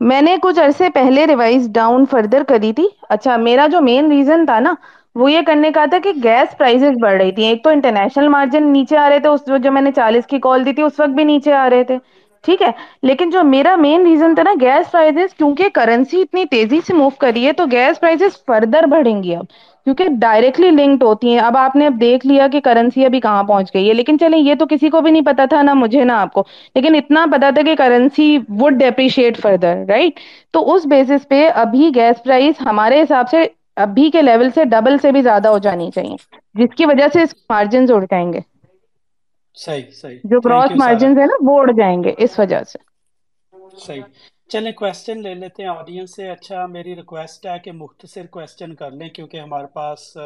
میں 0.01 0.21
نے 0.21 0.35
کچھ 0.41 0.59
عرصے 0.59 0.89
پہلے 0.89 1.25
ریوائز 1.27 1.69
ڈاؤن 1.73 2.05
فردر 2.11 2.43
کری 2.47 2.73
تھی۔ 2.73 2.87
اچھا 3.09 3.37
میرا 3.37 3.67
جو 3.67 3.81
مین 3.81 4.11
ریزن 4.11 4.45
تھا 4.45 4.59
نا 4.59 4.73
وہ 5.15 5.31
یہ 5.31 5.39
کرنے 5.47 5.71
کا 5.71 5.85
تھا 5.89 5.97
کہ 6.03 6.11
گیس 6.23 6.57
پرائزز 6.57 6.97
بڑھ 7.01 7.13
رہی 7.13 7.31
تھی۔ 7.31 7.43
ایک 7.45 7.63
تو 7.63 7.69
انٹرنیشنل 7.69 8.27
مارجن 8.27 8.71
نیچے 8.73 8.97
آ 8.97 9.09
رہے 9.09 9.19
تھے، 9.19 9.29
اس 9.29 9.41
جو 9.63 9.71
میں 9.71 9.81
نے 9.81 9.91
چالیس 9.91 10.25
کی 10.27 10.39
کال 10.39 10.65
دی 10.65 10.73
تھی، 10.73 10.83
اس 10.83 10.99
وقت 10.99 11.09
بھی 11.09 11.23
نیچے 11.23 11.53
آ 11.53 11.69
رہے 11.69 11.83
تھے۔ 11.83 11.97
ٹھیک 12.43 12.61
ہے؟ 12.61 12.71
لیکن 13.03 13.29
جو 13.29 13.43
میرا 13.43 13.75
مین 13.75 14.05
ریزن 14.05 14.35
تھا 14.35 14.43
نا 14.43 14.53
گیس 14.61 14.91
پرائزز 14.91 15.33
کیونکہ 15.37 15.69
کرنسی 15.73 16.21
اتنی 16.21 16.45
تیزی 16.45 16.79
سے 16.87 16.93
موو 16.93 17.09
کری 17.09 17.45
ہے، 17.47 17.51
تو 17.53 17.65
گیس 17.71 17.99
پرائزز 17.99 18.45
فردر 18.47 18.83
بڑھیں 18.83 19.23
گی 19.23 19.35
اب۔ 19.35 19.45
کیونکہ 19.83 20.07
ڈائریکٹلی 20.21 20.71
لنکڈ 20.71 21.03
ہوتی 21.03 21.31
ہیں۔ 21.31 21.39
اب 21.39 21.57
آپ 21.57 21.75
نے 21.75 21.85
اب 21.87 21.93
دیکھ 22.01 22.27
لیا 22.27 22.47
کہ 22.47 22.59
کرنسی 22.59 23.05
ابھی 23.05 23.19
کہاں 23.19 23.43
پہنچ 23.43 23.73
گئی 23.73 23.87
ہے۔ 23.89 23.93
لیکن 23.93 24.19
چلیں، 24.19 24.39
یہ 24.39 24.55
تو 24.55 24.65
کسی 24.69 24.89
کو 24.89 25.01
بھی 25.01 25.11
نہیں 25.11 25.25
پتا 25.25 25.45
تھا، 25.45 25.61
نہ 25.61 25.73
مجھے، 25.73 26.03
نہ 26.03 26.11
آپ 26.11 26.33
کو۔ 26.33 26.43
لیکن 26.75 26.95
اتنا 26.95 27.25
پتا 27.31 27.49
تھا 27.49 27.61
کہ 27.61 27.75
currency 27.75 28.37
would 28.59 28.73
depreciate 28.73 29.37
further 29.41 29.83
right 29.87 30.19
تو 30.51 30.73
اس 30.73 30.85
بیسس 30.85 31.27
پہ 31.27 31.49
ابھی 31.55 31.91
گیس 31.95 32.23
پرائز 32.23 32.61
ہمارے 32.65 33.01
حساب 33.01 33.29
سے 33.29 33.43
ابھی 33.81 34.09
کے 34.11 34.21
لیول 34.21 34.49
سے 34.49 34.65
ڈبل 34.65 34.97
سے 34.97 35.11
بھی 35.11 35.21
زیادہ 35.21 35.47
ہو 35.47 35.57
جانی 35.57 35.89
چاہیے 35.95 36.15
جس 36.53 36.75
کی 36.75 36.85
وجہ 36.85 37.07
سے 37.13 37.21
اس 37.21 37.33
مارجنز 37.49 37.91
اڑ 37.91 38.03
جائیں 38.03 38.33
گے۔ 38.33 38.39
صحیح 39.55 39.91
صحیح۔ 39.93 40.17
جو 40.23 40.39
گراس 40.41 40.71
مارجنز 40.75 41.17
ہے 41.17 41.25
نا 41.25 41.37
وہ 41.41 41.59
اڑ 41.59 41.71
جائیں 41.71 42.03
گے 42.03 42.13
اس 42.17 42.39
وجہ 42.39 42.63
سے۔ 42.63 42.77
صحیح۔ 43.77 44.01
چلیں 44.49 44.71
کویسچن 44.71 45.21
لے 45.23 45.33
لیتے 45.33 45.63
ہیں 45.63 45.69
آڈینس 45.69 46.15
سے۔ 46.15 46.29
اچھا 46.29 46.65
میری 46.65 46.95
ریکویسٹ 46.95 47.45
ہے 47.45 47.59
کہ 47.59 47.71
مختصر 47.71 48.25
کویسچن 48.25 48.75
کر 48.75 48.91
لیں 48.91 49.09
کیونکہ 49.09 49.39
ہمارے 49.39 49.67
پاس 49.67 50.17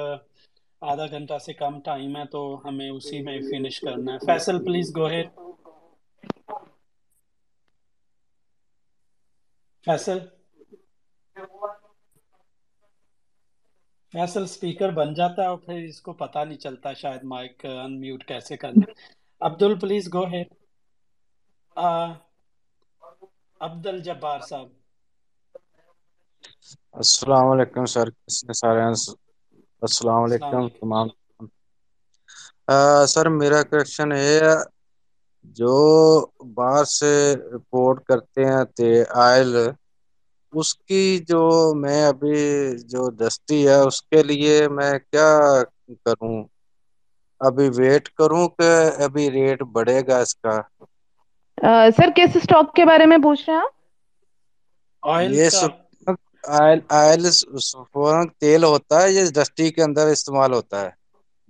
آدھا 0.82 1.06
گھنٹہ 1.06 1.38
سے 1.46 1.54
کم 1.54 1.80
ٹائم 1.80 2.16
ہے 2.18 2.26
تو 2.26 2.62
ہمیں 2.66 2.90
اسی 2.90 3.22
میں 3.22 3.40
فنش 3.52 3.80
کرنا 3.80 4.14
ہے۔ 4.14 4.18
Faisal 4.26 4.66
please 4.66 4.96
go 4.98 5.06
ahead 5.08 5.28
Faisal? 9.86 10.18
Faisal 14.14 14.46
speaker 14.48 14.90
بن 14.92 15.14
جاتا 15.14 15.42
ہے 15.42 15.48
اور 15.48 15.58
پھر 15.58 15.84
اس 15.84 16.02
کو 16.02 16.14
پتہ 16.14 16.40
نہیں 16.40 16.58
چلتا 16.58 16.94
شاید 16.94 17.24
مائک 17.24 17.66
ان 17.76 18.00
میوٹ 18.00 18.24
کیسے 18.26 18.58
کرنا 18.58 18.92
عبدل 19.42 19.80
پلیز 19.80 20.08
گو 20.14 20.26
ہیڈ 20.26 20.50
عبد 23.62 23.88
الجبار 23.88 24.40
صاحب۔ 24.42 24.70
السلام 26.94 27.48
علیکم 27.48 27.86
سر 27.86 28.08
سارے؟ 28.54 28.82
السلام 29.82 30.24
علیکم 30.24 30.68
تمام۔ 30.72 31.08
سر 33.08 33.26
میرا 33.32 33.62
کوشچن 33.64 34.12
یہ 34.14 34.40
ہے 34.42 34.56
جو 35.58 35.76
باہر 36.56 36.84
سے 36.90 37.12
رپورٹ 37.54 38.04
کرتے 38.06 38.46
ہیں 38.46 38.64
تھے 38.76 38.92
آئل 39.22 39.50
اس 40.54 40.74
کی 40.78 41.04
جو 41.28 41.42
میں 41.76 42.06
ابھی 42.06 42.40
جو 42.86 43.10
دستی 43.18 43.68
ہے 43.68 43.80
اس 43.80 44.02
کے 44.02 44.24
لیے 44.24 44.68
میں 44.70 44.92
کیا 45.02 45.30
کروں؟ 46.06 46.38
ابھی 47.42 47.68
ویٹ 47.78 48.10
کروں 48.10 48.48
کہ 48.50 48.72
ابھی 49.04 49.30
ریٹ 49.32 49.64
بڑھے 49.74 50.00
گا 50.08 50.18
اس 50.18 50.36
کا؟ 50.36 50.56
سر 51.98 52.10
کس 52.16 52.36
اسٹاک 52.36 52.74
کے 52.76 52.86
بارے 52.86 53.06
میں 53.06 53.18
پوچھ 53.24 53.44
رہے 53.48 53.56
ہیں 53.56 53.62
آپ؟ 53.62 53.74
آئل 55.04 55.34
یہ 55.34 55.50
آئل 56.54 56.80
آئل 56.94 57.24
تیل 58.40 58.64
ہوتا 58.64 59.02
ہے 59.02 59.12
یہ 59.12 59.30
ڈسٹی 59.34 59.72
کے 59.72 59.84
اندر 59.84 60.08
استعمال 60.08 60.54
ہوتا 60.54 60.82
ہے؟ 60.82 60.90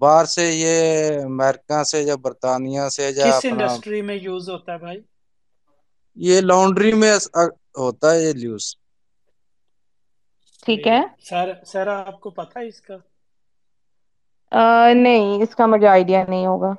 باہر 0.02 0.26
سے 0.26 0.46
یہ 0.54 0.76
امیرکا 1.24 1.84
سے 1.84 2.02
یا 2.02 2.16
برطانیہ 2.16 2.88
سے 2.90 3.10
یا 3.10 3.28
کس 3.30 3.46
انڈسٹری 3.46 4.02
میں 4.02 4.16
یوز 4.18 4.50
ہوتا 4.50 4.72
ہے 4.74 4.78
بھائی؟ 4.78 5.00
یہ 6.18 6.42
لانڈری 6.42 6.94
میں 6.94 7.14
ہوتا 7.78 8.12
ہے 8.12 8.22
یہ 8.22 8.34
لیوز 8.34 8.66
ٹھیک 10.66 10.88
ہے؟ 10.88 11.00
سر 11.22 11.46
سر 11.66 11.88
آپ 11.90 12.20
کو 12.20 12.30
پتا 12.32 12.60
ہے 12.60 12.68
اس 12.68 12.82
کا؟ 12.82 12.98
نہیں 14.96 15.42
اس 15.44 15.56
کا 15.56 15.66
مجھے 15.68 15.88
آئیڈیا 15.88 16.24
نہیں 16.26 16.46
ہوگا۔ 16.46 16.74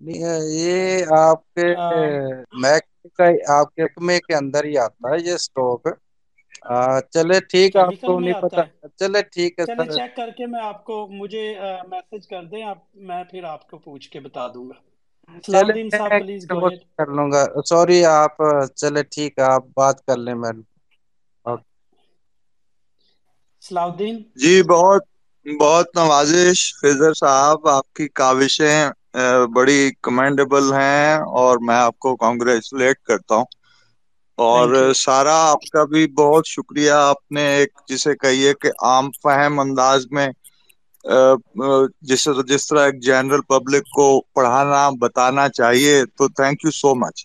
یہ 0.00 0.78
آپ 1.18 1.40
کے 1.52 1.66
کا 3.10 3.26
آپ 3.52 3.74
کےمے 3.74 4.18
کے 4.20 4.34
اندر 4.34 4.64
ہی 4.64 4.76
آتا 4.78 5.10
ہے 5.10 5.18
یہ 5.20 5.34
اسٹوک 5.34 5.88
چلے 7.12 7.38
ٹھیک 7.48 7.70
ہے 7.72 7.80
آپ 7.80 8.00
کو 8.00 8.14
میں 8.16 8.22
نہیں 8.22 8.34
پتا 8.40 8.62
چلے 8.98 9.22
ٹھیک 9.24 9.58
ہے 9.58 9.64
سر۔ 9.66 9.88
چیک 9.88 10.16
کر 10.16 10.30
کے 10.32 10.46
میں 10.46 10.60
آپ 10.62 10.84
کو 10.84 10.96
مجھے 11.12 11.42
میسج 11.88 12.26
کر 12.26 12.44
دیں 12.46 12.64
میں 13.02 13.22
پھر 13.24 13.44
آپ 13.46 13.68
کو 13.68 13.78
پوچھ 13.80 14.08
کے 14.10 14.20
بتا 14.20 14.46
دوں 14.48 14.68
گا۔ 14.68 14.78
چلے 15.44 15.62
میں 15.62 15.78
کر 16.96 17.08
لوں 17.08 17.28
گا۔ 17.32 17.40
سوری 17.64 17.98
آپ 18.06 18.34
چلے 18.76 19.02
ٹھیک 19.04 19.38
ہے 19.38 19.44
آپ 19.46 19.64
بات 19.74 19.96
کر 20.02 20.16
لیں 20.18 20.34
میں 20.36 20.52
صلاح 20.52 20.69
الدین؟ 23.62 24.24
جی 24.36 24.62
بہت 24.64 25.02
بہت 25.46 25.86
نوازش 25.94 26.58
فضر 26.76 27.12
صاحب 27.14 27.68
آپ 27.68 27.92
کی 27.92 28.08
کاوشیں 28.12 28.90
بڑی 29.54 29.80
کمینڈیبل 30.00 30.72
ہیں 30.72 31.14
اور 31.34 31.58
میں 31.60 31.74
آپ 31.76 31.98
کو 31.98 32.16
کانگریچولیٹ 32.16 32.98
کرتا 33.02 33.34
ہوں۔ 33.34 33.44
اور 34.38 34.68
سارا 34.96 35.34
آپ 35.44 35.68
کا 35.68 35.84
بھی 35.86 36.06
بہت 36.14 36.46
شکریہ۔ 36.46 36.90
آپ 36.92 37.30
نے 37.30 37.46
ایک 37.50 37.70
جسے 37.86 38.14
کہیے 38.16 38.52
کہ 38.56 38.70
عام 38.82 39.10
فہم 39.16 39.58
انداز 39.60 40.06
میں 40.10 40.28
جس 42.02 42.22
جس 42.46 42.66
طرح 42.66 42.84
ایک 42.84 43.02
جنرل 43.02 43.40
پبلک 43.48 43.84
کو 43.90 44.06
پڑھانا 44.34 44.72
بتانا 45.00 45.48
چاہیے 45.50 45.94
تو 46.08 46.28
تھینک 46.30 46.64
یو 46.64 46.72
سو 46.72 46.94
مچ 46.96 47.16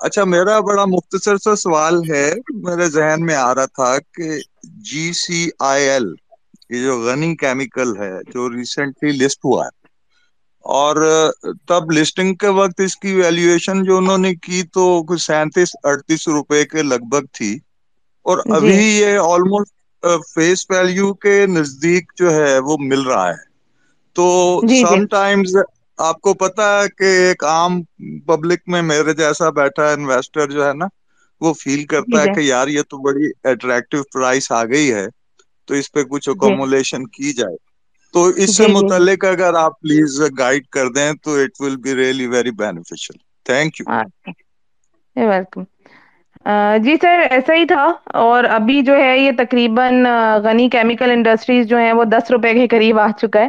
اچھا 0.00 0.24
میرا 0.26 0.58
بڑا 0.60 0.84
مختصر 0.86 1.36
سا 1.38 1.54
سوال 1.56 1.96
ہے 2.08 2.26
میرے 2.62 2.88
ذہن 2.90 3.24
میں 3.26 3.34
آ 3.38 3.54
رہا 3.54 3.66
تھا 3.70 3.90
کہ 4.10 4.28
جی 4.84 5.12
سی 5.16 5.40
آئی 5.64 5.84
ایل 5.86 6.06
یہ 6.70 6.82
جو 6.82 7.00
غنی 7.00 7.34
کیمیکل 7.36 7.96
ہے 7.98 8.12
جو 8.26 8.48
ریسنٹلی 8.50 9.12
لسٹ 9.14 9.44
ہوا 9.44 9.64
ہے 9.64 9.74
اور 10.64 10.96
تب 11.66 11.90
لسٹنگ 11.92 12.34
کے 12.36 12.48
وقت 12.52 12.76
اس 12.76 12.96
کی 12.96 13.14
ویلیویشن 13.14 13.82
جو 13.84 13.96
انہوں 13.96 14.18
نے 14.18 14.34
کی 14.36 14.62
تو 14.72 14.82
کچھ 15.04 15.22
سینتیس 15.22 15.74
اڑتیس 15.84 16.26
روپے 16.28 16.64
کے 16.66 16.82
لگ 16.84 17.08
بھگ 17.10 17.24
تھی۔ 17.32 17.52
اور 18.26 18.38
جی۔ 18.56 18.56
ابھی 18.56 18.84
یہ 18.90 19.18
آلموسٹ 19.24 19.74
فیس 20.28 20.64
ویلیو 20.68 21.12
کے 21.16 21.36
نزدیک 21.48 22.12
جو 22.14 22.30
ہے 22.32 22.58
وہ 22.60 22.76
مل 22.82 23.02
رہا 23.02 23.28
ہے۔ 23.28 23.44
تو 24.16 24.26
جی 24.62 24.84
جی۔ 24.84 24.84
سم 24.84 25.06
ٹائمز 25.08 25.56
آپ 25.98 26.20
کو 26.20 26.34
پتا 26.36 26.64
ہے 26.72 26.88
کہ 26.90 27.04
ایک 27.20 27.44
عام 27.46 27.80
پبلک 28.26 28.60
میں 28.66 28.82
میرے 28.84 29.12
جیسا 29.14 29.50
بیٹھا 29.52 29.90
انویسٹر 29.90 30.50
جو 30.50 30.66
ہے 30.66 30.72
نا 30.74 30.86
وہ 31.40 31.52
فیل 31.56 31.84
جی 31.86 31.86
کرتا 31.86 32.20
ہے 32.20 32.26
جی 32.26 32.30
کہ 32.30 32.40
یار 32.42 32.68
یہ 32.68 32.82
تو 32.86 32.98
بڑی 33.02 33.30
اٹریکٹیو 33.44 34.02
پرائس 34.10 34.50
آ 34.52 34.64
گئی 34.66 34.92
ہے 34.92 35.06
تو 35.68 35.74
اس 35.74 35.92
پہ 35.92 36.02
کچھ 36.06 36.28
جی۔ 36.40 36.56
اکومولیشن 36.58 37.06
کی 37.08 37.32
جائے۔ 37.34 37.56
تو 38.14 38.24
اس 38.36 38.56
سے 38.56 38.66
جی 38.66 38.74
جی۔ 38.74 38.90
متعلق 38.90 39.24
اگر 39.26 39.54
آپ 39.56 39.80
پلیز 39.80 40.10
گائڈ 40.38 40.66
کر 40.68 40.88
دیں 40.90 41.10
تو 41.20 41.34
it 41.36 41.60
will 41.60 41.76
be 41.78 41.94
really 41.96 42.26
very 42.28 42.50
beneficial 42.54 43.18
thank 43.46 43.80
you 43.80 43.86
welcome 45.28 45.64
G 46.82 46.96
sir 46.96 47.20
ایسا 47.30 47.54
ہی 47.54 47.64
تھا۔ 47.66 47.84
اور 48.16 48.44
ابھی 48.50 48.80
جو 48.82 48.96
ہے 48.96 49.16
یہ 49.18 49.30
تقریباً 49.38 50.04
غنی 50.44 50.68
کیمیکل 50.70 51.10
انڈسٹریز 51.10 51.66
جو 51.68 51.78
ہیں 51.78 51.92
وہ 51.92 52.04
دس 52.08 52.30
روپے 52.30 52.52
کے 52.54 52.66
قریب 52.68 52.98
آ 53.00 53.08
چکا 53.12 53.40
ہے۔ 53.40 53.48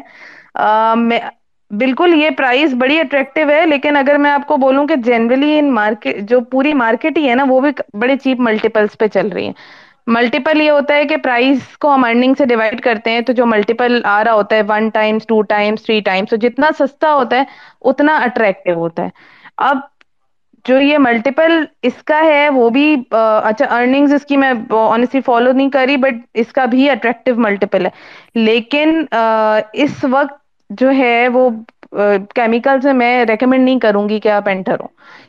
بالکل، 1.71 2.13
یہ 2.15 2.29
پرائز 2.37 2.73
بڑی 2.79 2.99
اٹریکٹیو 2.99 3.49
ہے، 3.49 3.65
لیکن 3.65 3.97
اگر 3.97 4.17
میں 4.17 4.31
آپ 4.31 4.45
کو 4.47 4.57
بولوں 4.57 4.85
کہ 4.87 4.95
جنرلی 5.05 5.57
ان 5.59 5.73
مارکیٹ 5.73 6.19
جو 6.29 6.39
پوری 6.51 6.73
مارکیٹ 6.75 7.17
ہی 7.17 7.29
ہے 7.29 7.35
نا، 7.35 7.43
وہ 7.47 7.59
بھی 7.61 7.69
بڑے 7.95 8.15
چیپ 8.17 8.39
ملٹیپلس 8.41 8.97
پہ 8.97 9.07
چل 9.09 9.27
رہی 9.29 9.47
ہے 9.47 9.53
ملٹیپل 10.07 10.61
یہ 10.61 10.69
ہوتا 10.71 10.95
ہے 10.95 11.05
کہ 11.05 11.17
پرائز 11.23 11.59
کو 11.77 11.93
ہم 11.93 12.03
ارننگ 12.05 12.33
سے 12.37 12.45
ڈیوائڈ 12.47 12.81
کرتے 12.81 13.11
ہیں، 13.11 13.21
تو 13.21 13.33
جو 13.33 13.45
ملٹیپل 13.45 13.99
آ 14.05 14.23
رہا 14.23 14.33
ہوتا 14.33 14.55
ہے 14.55 14.61
one 14.67 14.89
times 14.91 15.25
two 15.27 15.41
times 15.49 15.83
three 15.83 15.99
times 16.01 16.33
جتنا 16.41 16.69
سستا 16.77 17.13
ہوتا 17.13 17.37
ہے، 17.37 17.43
اتنا 17.83 18.15
اٹریکٹیو 18.25 18.75
ہوتا 18.75 19.03
ہے۔ 19.03 19.09
اب 19.59 19.77
جو 20.65 20.79
یہ 20.81 20.97
ملٹیپل 20.99 21.51
اس 21.83 22.01
کا 22.05 22.19
ہے، 22.23 22.47
وہ 22.49 22.69
بھی 22.69 22.85
اچھا 23.11 23.65
ارننگز 23.69 24.13
اس 24.13 24.25
کی 24.25 24.37
میں 24.37 24.51
انیسٹلی 24.71 25.21
فالو 25.21 25.51
نہیں 25.51 25.69
کری 25.71 25.97
بٹ 25.97 26.13
اس 26.35 26.51
کا 26.53 26.65
بھی 26.67 26.89
اٹریکٹیو 26.89 27.35
ملٹیپل 27.39 27.85
ہے۔ 27.85 27.89
لیکن 28.37 29.03
اس 29.75 30.03
وقت 30.09 30.45
جو 30.69 30.89
ہے 30.91 31.27
وہ 31.29 31.49
کیمیکل 32.35 32.81
سے 32.81 32.93
میں 32.93 33.25
ریکمینڈ 33.25 33.63
نہیں 33.63 33.79
کروں 33.79 34.07
گی 34.09 34.19
کہ 34.19 34.29
آپ 34.29 34.49
انٹر 34.49 34.79
ہ 34.79 34.85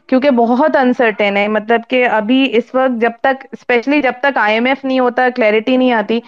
کیونکہ 0.09 0.30
بہت 0.32 0.76
انسرٹین 0.76 1.36
ہے۔ 1.36 1.47
مطلب 1.51 1.80
کہ 1.89 2.07
ابھی 2.11 2.47
اس 2.53 2.74
وقت 2.74 3.01
جب 3.01 3.11
تک 3.20 3.45
اسپیشلی 3.53 4.01
جب 4.03 4.12
تک 4.22 4.39
آئی 4.39 4.55
ایم 4.55 4.66
ایف 4.66 4.84
نہیں 4.84 5.01
ہوتا 5.01 5.28
کلیرٹی 5.36 5.76
نہیں 5.76 5.93
آتی، 5.93 6.18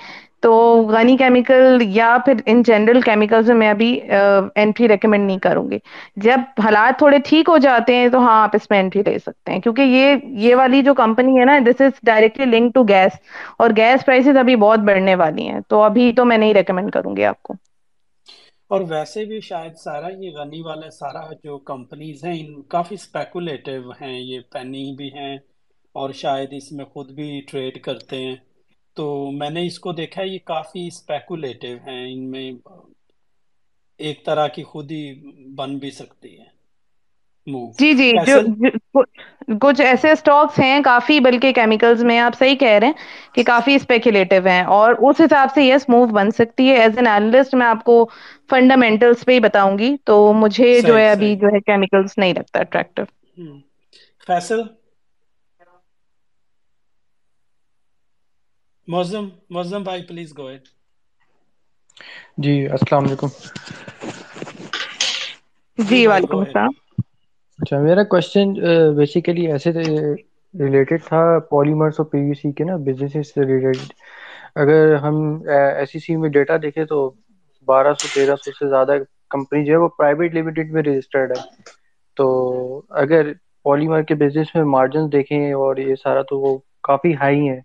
تو 0.42 0.52
غنی 0.88 1.16
کیمیکل 1.16 1.64
یا 1.86 2.16
پھر 2.24 2.34
ان 2.46 2.62
جنرل 2.62 3.00
کیمیکل 3.02 3.42
سے 3.44 3.54
میں 3.54 3.68
ابھی 3.70 3.88
اینٹری 4.10 4.88
ریکمینڈ 4.88 5.26
نہیں 5.26 5.38
کروں 5.38 5.70
گی۔ 5.70 5.78
جب 6.18 6.40
حالات 6.58 6.98
تھوڑے 6.98 7.18
ٹھیک 7.24 7.48
ہو 7.48 7.56
جاتے 7.58 7.94
ہیں، 7.96 8.08
تو 8.08 8.18
ہاں 8.18 8.42
آپ 8.42 8.50
اس 8.54 8.70
میں 8.70 8.80
انٹری 8.80 9.02
لے 9.02 9.18
سکتے 9.18 9.52
ہیں۔ 9.52 9.60
کیونکہ 9.60 9.82
یہ 9.82 10.14
یہ 10.40 10.54
والی 10.54 10.82
جو 10.82 10.94
کمپنی 10.94 11.38
ہے 11.38 11.44
نا 11.44 11.58
this 11.66 11.80
is 11.80 11.92
directly 12.02 12.44
link 12.48 12.74
to 12.74 12.82
gas 12.84 13.18
اور 13.58 13.70
گیس 13.76 14.04
پرائسیز 14.06 14.36
ابھی 14.36 14.56
بہت 14.58 14.80
بڑھنے 14.82 15.14
والی 15.16 15.48
ہیں۔ 15.48 15.60
تو 15.68 15.82
ابھی 15.82 16.12
تو 16.14 16.24
میں 16.24 16.38
نہیں 16.38 16.54
ریکمینڈ 16.54 16.90
کروں 16.92 17.16
گی 17.16 17.24
آپ 17.24 17.42
کو۔ 17.42 17.54
اور 18.70 18.80
ویسے 18.80 19.24
بھی 19.24 19.40
شاید 19.40 19.76
سارا 19.76 20.08
یہ 20.08 20.30
غنی 20.30 20.60
والے 20.60 20.90
سارا 20.90 21.32
جو 21.44 21.58
کمپنیز 21.58 22.24
ہیں، 22.24 22.40
ان 22.40 22.62
کافی 22.62 22.94
اسپیکولیٹو 22.94 23.90
ہیں، 23.90 24.20
یہ 24.20 24.40
پینی 24.40 24.94
بھی 24.96 25.08
ہیں 25.14 25.38
اور 25.92 26.10
شاید 26.10 26.48
اس 26.52 26.72
میں 26.72 26.84
خود 26.84 27.10
بھی 27.10 27.40
ٹریڈ 27.40 27.82
کرتے 27.82 28.16
ہیں۔ 28.16 28.36
تو 28.94 29.30
میں 29.30 29.50
نے 29.50 29.66
اس 29.66 29.78
کو 29.78 29.92
دیکھا 29.92 30.22
ہے 30.22 30.28
یہ 30.28 30.38
کافی 30.44 30.86
اسپیکولیٹو 30.86 31.74
ہیں، 31.86 32.12
ان 32.12 32.30
میں 32.30 32.52
ایک 33.98 34.24
طرح 34.24 34.46
کی 34.48 34.62
خود 34.62 34.90
ہی 34.90 35.14
بن 35.54 35.78
بھی 35.78 35.90
سکتی 35.90 36.38
ہے۔ 36.38 36.59
جی 37.78 37.92
جی 37.94 38.10
جو 38.22 38.38
کچھ 39.60 39.80
ایسے 39.80 40.10
اسٹاکس 40.12 40.58
ہیں 40.58 40.80
کافی 40.82 41.18
بلکہ 41.20 41.52
کیمیکلز 41.52 42.02
میں 42.04 42.18
آپ 42.20 42.38
صحیح 42.38 42.56
کہہ 42.56 42.78
رہے 42.78 42.86
ہیں 42.86 42.92
کہ 43.34 43.42
کافی 43.44 43.74
اسپیکولیٹو 43.74 44.46
ہیں 44.46 44.62
اور 44.70 44.94
اس 45.00 45.20
حساب 45.20 45.48
سے 45.50 45.62
یس 45.64 45.88
موو 45.88 46.06
بن 46.10 46.30
سکتی 46.32 46.68
ہے. 46.68 46.76
ایز 46.76 46.96
این 46.96 47.06
اینالسٹ 47.08 47.54
میں 47.54 47.66
آپ 47.66 47.84
کو 47.84 48.04
فنڈامنٹلس 48.50 49.24
پہ 49.24 49.32
ہی 49.32 49.40
بتاؤں 49.40 49.78
گی 49.78 49.94
تو 50.04 50.16
مجھے 50.34 50.70
جو 50.82 50.96
ہے 50.96 51.10
ابھی 51.10 51.34
جو 51.36 51.48
ہے 51.48 51.60
کیمیکلز 51.62 52.14
نہیں 52.16 52.34
لگتا 52.34 52.60
اٹریکٹو۔ 52.60 53.02
فیصل؟ 54.26 54.60
موزم 58.88 59.24
موزم 59.50 59.82
بھائی 59.84 60.02
پلیز 60.04 60.30
گو 60.36 60.46
اٹ 60.48 60.64
جی 62.38 62.52
السلام 62.68 63.04
علیکم۔ 63.04 63.28
جی 65.78 66.06
وعلیکم 66.06 66.38
السلام۔ 66.38 66.72
اچھا 67.60 67.78
میرا 67.80 68.02
کوشچن 68.06 68.52
بیسیکلی 68.96 69.46
ایسے 69.48 69.70
ریلیٹڈ 70.54 71.02
تھا 71.04 71.20
پالیمرس 71.50 71.94
اور 71.98 72.06
پی 72.06 72.18
وی 72.20 72.34
سی 72.34 72.52
کے 72.52 72.64
نا 72.64 72.76
بزنس 72.86 73.28
سے 73.28 73.44
ریلیٹڈ 73.44 73.92
اگر 74.56 74.94
ہم 74.98 75.16
ایس 75.50 75.92
سی 75.92 75.98
سی 76.00 76.16
میں 76.16 76.30
ڈیٹا 76.30 76.56
دیکھیں 76.62 76.84
تو 76.86 76.98
بارہ 77.68 77.92
سو 77.94 78.08
تیرہ 78.10 78.36
سو 78.36 78.52
سے 78.52 78.68
زیادہ 78.68 78.92
کمپنی 79.30 79.64
جو 79.64 79.72
ہے 79.72 79.78
وہ 79.78 79.88
پرائیویٹ 79.94 80.34
لمیٹڈ 80.34 80.70
میں 80.70 80.82
رجسٹرڈ 80.84 81.32
ہے۔ 81.32 81.40
تو 82.16 82.26
اگر 82.96 83.32
پالیمر 83.64 84.02
کے 84.02 84.14
بزنس 84.16 84.54
میں 84.54 84.64
مارجن 84.66 85.10
دیکھیں 85.12 85.52
اور 85.54 85.76
یہ 85.78 85.94
سارا 85.96 86.22
تو 86.24 86.40
وہ 86.40 86.56
کافی 86.84 87.14
ہائی 87.14 87.48
ہے 87.48 87.58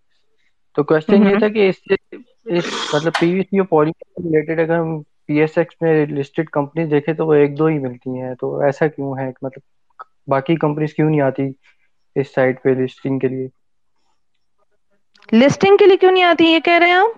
تو 0.75 0.83
کوشچن 0.85 1.23
یہ 1.23 1.35
تھا 1.35 1.47
کہ 1.49 1.69
اس 1.69 1.75
سے 1.81 1.95
اس 2.53 2.65
مطلب 2.91 3.13
پی 3.17 3.31
وی 3.31 3.41
سی 3.43 3.59
اور 3.59 3.67
پالیمر 3.67 3.91
سے 4.13 4.23
ریلیٹڈ 4.25 4.59
اگر 4.61 4.77
ہم 4.77 4.97
پی 5.27 5.39
ایس 5.39 5.57
ایکس 5.57 5.81
میں 5.81 5.93
لسٹڈ 6.07 6.49
کمپنی 6.51 6.85
دیکھیں 6.87 7.13
تو 7.13 7.25
وہ 7.27 7.33
ایک 7.35 7.57
دو 7.59 7.65
ہی 7.67 7.79
ملتی 7.79 8.19
ہیں۔ 8.19 8.33
تو 8.37 8.55
ایسا 8.61 8.87
کیوں 8.89 9.13
ہے؟ 9.17 9.27
مطلب 9.37 9.61
باقی 10.27 10.55
کمپنیز 10.55 10.93
کیوں 10.93 11.09
نہیں 11.09 11.21
آتی 11.21 11.43
اس 12.15 12.33
سائٹ 12.35 12.63
پہ 12.63 12.69
لسٹنگ 12.69 13.19
کے 13.19 13.27
لیے؟ 13.27 13.47
لسٹنگ 15.33 15.77
کے 15.77 15.85
لیے 15.85 15.97
کیوں 15.97 16.11
نہیں 16.11 16.23
آتی؟ 16.23 16.45
یہ 16.45 16.59
کہہ 16.59 16.77
رہے 16.79 16.87
ہیں 16.87 16.93
آپ؟ 16.93 17.17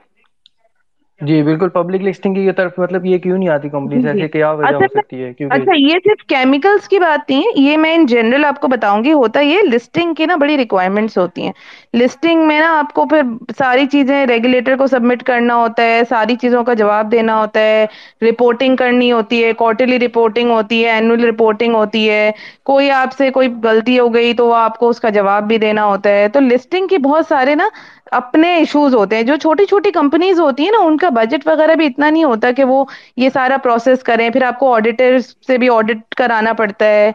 جی 1.21 1.41
بالکل 1.43 1.69
پبلک 1.69 2.01
لسٹنگ 2.01 2.33
کی 2.33 2.51
طرف 2.51 2.77
مطلب 2.77 3.05
یہ 3.05 3.17
کیوں 3.17 3.37
نہیں 3.37 3.49
آتی 3.49 3.69
کمپنیز 3.69 4.01
جی۔ 4.03 4.09
ایسے 4.09 4.27
کیا 4.27 4.49
وجہ 4.51 4.73
ہو 4.73 4.79
میں 4.79 4.87
سکتی 4.87 5.23
ہے 5.23 5.31
کیونکہ 5.33 5.55
اچھا 5.55 5.75
یہ 5.75 5.99
صرف 6.03 6.25
کیمیکلز 6.27 6.87
کی 6.87 6.99
بات 6.99 7.29
نہیں 7.29 7.41
ہے 7.41 7.61
یہ 7.61 7.77
میں 7.77 7.93
ان 7.95 8.05
جنرل 8.05 8.45
آپ 8.45 8.59
کو 8.61 8.67
بتاؤں 8.67 9.03
گی 9.03 9.13
ہوتا 9.13 9.39
یہ 9.39 9.61
لسٹنگ 9.73 10.13
کی 10.13 10.25
نا 10.25 10.35
بڑی 10.35 10.57
ریکوائرمنٹس 10.57 11.17
ہوتی 11.17 11.45
ہیں۔ 11.45 11.51
لسٹنگ 11.93 12.45
میں 12.47 12.59
نا 12.59 12.77
آپ 12.79 12.93
کو 12.93 13.05
پھر 13.05 13.21
ساری 13.57 13.85
چیزیں 13.85 14.25
ریگولیٹر 14.25 14.75
کو 14.77 14.87
سبمٹ 14.87 15.23
کرنا 15.23 15.55
ہوتا 15.55 15.83
ہے 15.83 16.01
ساری 16.09 16.35
چیزوں 16.35 16.63
کا 16.63 16.73
جواب 16.73 17.11
دینا 17.11 17.39
ہوتا 17.39 17.59
ہے۔ 17.59 17.85
رپورٹنگ 18.21 18.75
کرنی 18.75 19.11
ہوتی 19.11 19.43
ہے 19.43 19.51
کوارٹرلی 19.53 19.99
رپورٹنگ 19.99 20.51
ہوتی 20.51 20.83
ہے 20.85 20.91
اینوئل 20.91 21.25
رپورٹنگ 21.25 21.75
ہوتی 21.75 22.09
ہے۔ 22.09 22.31
کوئی 22.63 22.91
آپ 22.91 23.13
سے 23.17 23.29
کوئی 23.31 23.49
غلطی 23.63 23.99
ہو 23.99 24.13
گئی 24.13 24.33
تو 24.33 24.51
آپ 24.53 24.77
کو 24.77 24.89
اس 24.89 24.99
کا 24.99 25.09
جواب 25.09 25.47
بھی 25.47 25.57
دینا 25.57 25.85
ہوتا 25.85 26.09
ہے۔ 26.09 26.27
تو 26.27 26.39
لسٹنگ 26.41 26.87
کے 26.87 26.97
بہت 26.99 27.25
سارے 27.29 27.55
نا 27.55 27.67
اپنے 28.11 28.55
ایشوز 28.55 28.95
ہوتے 28.95 29.15
ہیں، 29.15 29.23
جو 29.23 29.35
چھوٹی 29.35 29.65
چھوٹی 29.65 29.91
کمپنیز 29.91 30.39
ہوتی 30.39 30.63
ہیں 30.63 30.71
نا، 30.71 30.77
ان 30.77 30.97
کا 30.97 31.09
بجٹ 31.09 31.47
وغیرہ 31.47 31.75
بھی 31.75 31.85
اتنا 31.85 32.09
نہیں 32.09 32.23
ہوتا 32.23 32.51
کہ 32.51 32.63
وہ 32.63 32.85
یہ 33.15 33.29
سارا 33.33 33.57
پروسیس 33.57 34.03
کریں، 34.03 34.29
پھر 34.29 34.43
آپ 34.43 34.59
کو 34.59 34.73
آڈیٹر 34.73 35.17
سے 35.47 35.57
بھی 35.57 35.69
آڈٹ 35.69 36.15
کرانا 36.15 36.53
پڑتا 36.53 36.85
ہے۔ 36.85 37.11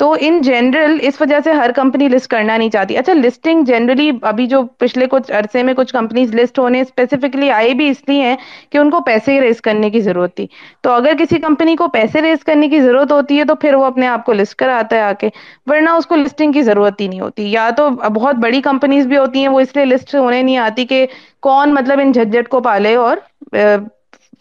تو 0.00 0.14
ان 0.20 0.40
جنرل 0.40 0.96
اس 1.00 1.20
وجہ 1.20 1.38
سے 1.44 1.52
ہر 1.52 1.70
کمپنی 1.72 2.08
لسٹ 2.08 2.26
کرنا 2.28 2.56
نہیں 2.56 2.70
چاہتی۔ 2.70 2.96
اچھا 2.98 3.12
لسٹنگ 3.14 3.64
جنرلی 3.64 4.10
ابھی 4.22 4.46
جو 4.46 4.62
پچھلے 4.78 5.06
کچھ 5.10 5.30
عرصے 5.32 5.62
میں 5.62 5.74
کچھ 5.74 5.92
کمپنیز 5.92 6.34
لسٹ 6.34 6.58
ہونے 6.58 6.80
اسپیسیفکلی 6.80 7.50
آئے 7.50 7.74
بھی 7.74 7.88
اس 7.88 8.02
لیے 8.08 8.22
ہیں 8.22 8.36
کہ 8.70 8.78
ان 8.78 8.90
کو 8.90 9.00
پیسے 9.00 9.32
ہی 9.32 9.40
ریز 9.40 9.60
کرنے 9.60 9.90
کی 9.90 10.00
ضرورت 10.00 10.34
تھی۔ 10.36 10.46
تو 10.82 10.92
اگر 10.92 11.12
کسی 11.18 11.38
کمپنی 11.40 11.76
کو 11.76 11.88
پیسے 11.88 12.22
ریز 12.22 12.44
کرنے 12.44 12.68
کی 12.68 12.80
ضرورت 12.80 13.12
ہوتی 13.12 13.38
ہے 13.38 13.44
تو 13.44 13.54
پھر 13.54 13.74
وہ 13.74 13.84
اپنے 13.84 14.06
آپ 14.06 14.24
کو 14.26 14.32
لسٹ 14.32 14.54
کر 14.54 14.68
آتا 14.70 14.96
ہے 14.96 15.00
آ 15.00 15.12
کے 15.12 15.28
ورنہ 15.66 15.90
اس 15.90 16.06
کو 16.06 16.16
لسٹنگ 16.16 16.52
کی 16.52 16.62
ضرورت 16.62 17.00
ہی 17.00 17.08
نہیں 17.08 17.20
ہوتی۔ 17.20 17.50
یا 17.52 17.68
تو 17.76 17.88
بہت 18.14 18.36
بڑی 18.36 18.60
کمپنیز 18.62 19.06
بھی 19.06 19.16
ہوتی 19.16 19.40
ہیں 19.40 19.48
وہ 19.48 19.60
اس 19.60 19.76
لیے 19.76 19.84
لسٹ 19.84 20.14
ہونے 20.14 20.42
نہیں 20.42 20.56
آتی 20.58 20.86
کہ 20.86 21.06
کون 21.42 21.74
مطلب 21.74 22.00
ان 22.00 22.12
جھجٹ 22.12 22.48
کو 22.48 22.60
پالے 22.60 22.94
اور 22.96 23.16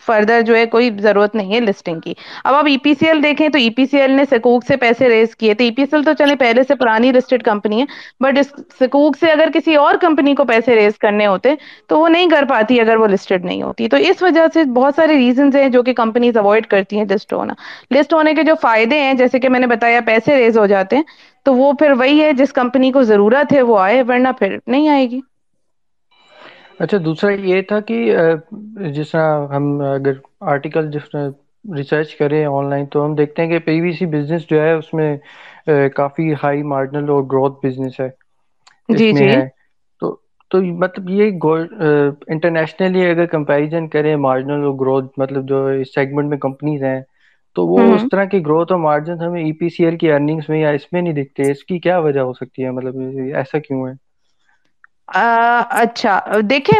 فردر 0.05 0.41
جو 0.41 0.55
ہے 0.55 0.65
کوئی 0.65 0.89
ضرورت 0.99 1.35
نہیں 1.35 1.53
ہے 1.53 1.59
لسٹنگ 1.59 1.99
کی۔ 1.99 2.13
اب 2.43 2.55
آپ 2.55 2.65
ای 2.67 2.77
پی 2.77 2.93
سی 2.93 3.07
ایل 3.07 3.23
دیکھیں 3.23 3.49
تو 3.49 3.57
ای 3.57 3.69
پی 3.69 3.85
سی 3.85 4.01
ایل 4.01 4.11
نے 4.11 4.23
سکوک 4.31 4.63
سے 4.67 4.77
پیسے 4.77 5.09
ریز 5.09 5.35
کیے 5.35 5.53
تھے۔ 5.53 5.65
ای 5.65 5.71
پی 5.71 5.85
سی 5.85 5.95
ایل 5.95 6.03
تو 6.03 6.13
چلے 6.13 6.35
پہلے 6.35 6.63
سے 6.63 6.75
پرانی 6.75 7.11
لسٹڈ 7.11 7.43
کمپنی 7.43 7.79
ہے 7.79 7.85
بٹ 8.19 8.37
اس 8.37 8.47
سکوک 8.79 9.17
سے 9.19 9.31
اگر 9.31 9.49
کسی 9.53 9.75
اور 9.75 9.95
کمپنی 9.95 10.35
کو 10.35 10.45
پیسے 10.45 10.75
ریز 10.75 10.97
کرنے 10.97 11.27
ہوتے 11.27 11.53
تو 11.87 11.99
وہ 11.99 12.09
نہیں 12.09 12.29
کر 12.29 12.45
پاتی 12.49 12.79
اگر 12.81 12.95
وہ 12.95 13.07
لسٹڈ 13.07 13.45
نہیں 13.45 13.61
ہوتی۔ 13.61 13.87
تو 13.87 13.97
اس 13.97 14.21
وجہ 14.21 14.41
سے 14.53 14.63
بہت 14.63 14.93
سارے 14.95 15.15
ریزنس 15.15 15.55
ہیں 15.55 15.69
جو 15.69 15.83
کہ 15.83 15.93
کمپنیز 15.93 16.37
اوائڈ 16.37 16.65
کرتی 16.65 16.97
ہیں 16.97 17.05
لسٹ 17.05 17.33
ہونا۔ 17.33 17.53
لسٹ 17.95 18.13
ہونے 18.13 18.33
کے 18.33 18.43
جو 18.43 18.53
فائدے 18.61 18.99
ہیں، 18.99 19.13
جیسے 19.13 19.39
کہ 19.39 19.49
میں 19.49 19.59
نے 19.59 19.67
بتایا 19.67 19.99
پیسے 20.05 20.35
ریز 20.35 20.57
ہو 20.57 20.65
جاتے 20.65 20.95
ہیں، 20.95 21.03
تو 21.43 21.53
وہ 21.53 21.73
پھر 21.73 21.91
وہی 21.91 22.21
ہے 22.23 22.33
جس 22.33 22.53
کمپنی 22.53 22.91
کو 22.91 23.03
ضرورت 23.03 23.53
ہے 23.53 23.61
وہ 23.61 23.79
آئے، 23.79 24.01
ورنہ 24.01 24.29
پھر 24.39 24.57
نہیں 24.67 24.89
آئے 24.89 25.09
گی۔ 25.09 25.19
اچھا 26.81 26.97
دوسرا 26.99 27.31
یہ 27.43 27.61
تھا 27.63 27.79
کہ 27.81 27.97
جس 28.91 29.11
طرح 29.11 29.47
ہم 29.49 29.65
اگر 29.85 30.13
آرٹیکل 30.47 30.89
جس 30.91 31.09
طرح 31.11 31.29
ریسرچ 31.75 32.13
کریں 32.15 32.43
آن 32.47 32.69
لائن 32.69 32.85
تو 32.87 33.05
ہم 33.05 33.15
دیکھتے 33.15 33.41
ہیں 33.41 33.49
کہ 33.49 33.59
پی 33.65 33.79
وی 33.81 33.91
سی 33.93 34.05
بزنس 34.09 34.49
جو 34.49 34.61
ہے 34.61 34.71
اس 34.73 34.93
میں 34.93 35.15
کافی 35.95 36.33
ہائی 36.43 36.63
مارجنل 36.65 37.09
اور 37.09 37.23
گروتھ 37.31 37.65
بزنس 37.65 37.99
ہے۔ 37.99 38.09
جی 38.91 39.11
جی۔ 39.13 39.29
تو 40.01 40.15
تو 40.51 40.61
مطلب 40.79 41.09
یہ 41.11 41.29
انٹرنیشنلی 42.27 42.77
اگر 43.05 43.25
کمپیریزن 43.27 43.87
کریں 43.89 44.15
مارجنل 44.17 44.63
اور 44.63 44.73
گروتھ 44.75 45.19
مطلب 45.19 45.47
جو 45.47 45.65
اس 45.75 45.93
سیگمنٹ 45.95 46.29
میں 46.29 46.37
کمپنیز 46.39 46.83
ہیں 46.83 46.99
تو 47.55 47.65
وہ 47.67 47.79
اس 47.85 48.01
طرح 48.07 48.25
کی 48.25 48.39
گروتھ 48.41 48.71
اور 48.71 48.79
مارجن 48.79 49.21
ہمیں 49.21 49.41
ای 49.41 49.51
پی 49.53 49.69
سی 49.69 49.85
ایل 49.85 49.97
کی 49.97 50.11
ارننگس 50.11 50.49
میں 50.49 50.59
یا 50.59 50.69
اس 50.71 50.91
میں 50.93 51.01
نہیں 51.01 51.13
دکھتے۔ 51.15 51.51
اس 51.51 51.63
کی 51.63 51.79
کیا 51.79 51.97
وجہ 51.99 52.19
ہو 52.21 52.33
سکتی 52.33 52.63
ہے؟ 52.63 52.71
مطلب 52.71 52.99
ایسا 53.35 53.59
کیوں 53.59 53.87
ہے؟ 53.87 53.93
اچھا 55.11 56.19
دیکھیں 56.43 56.77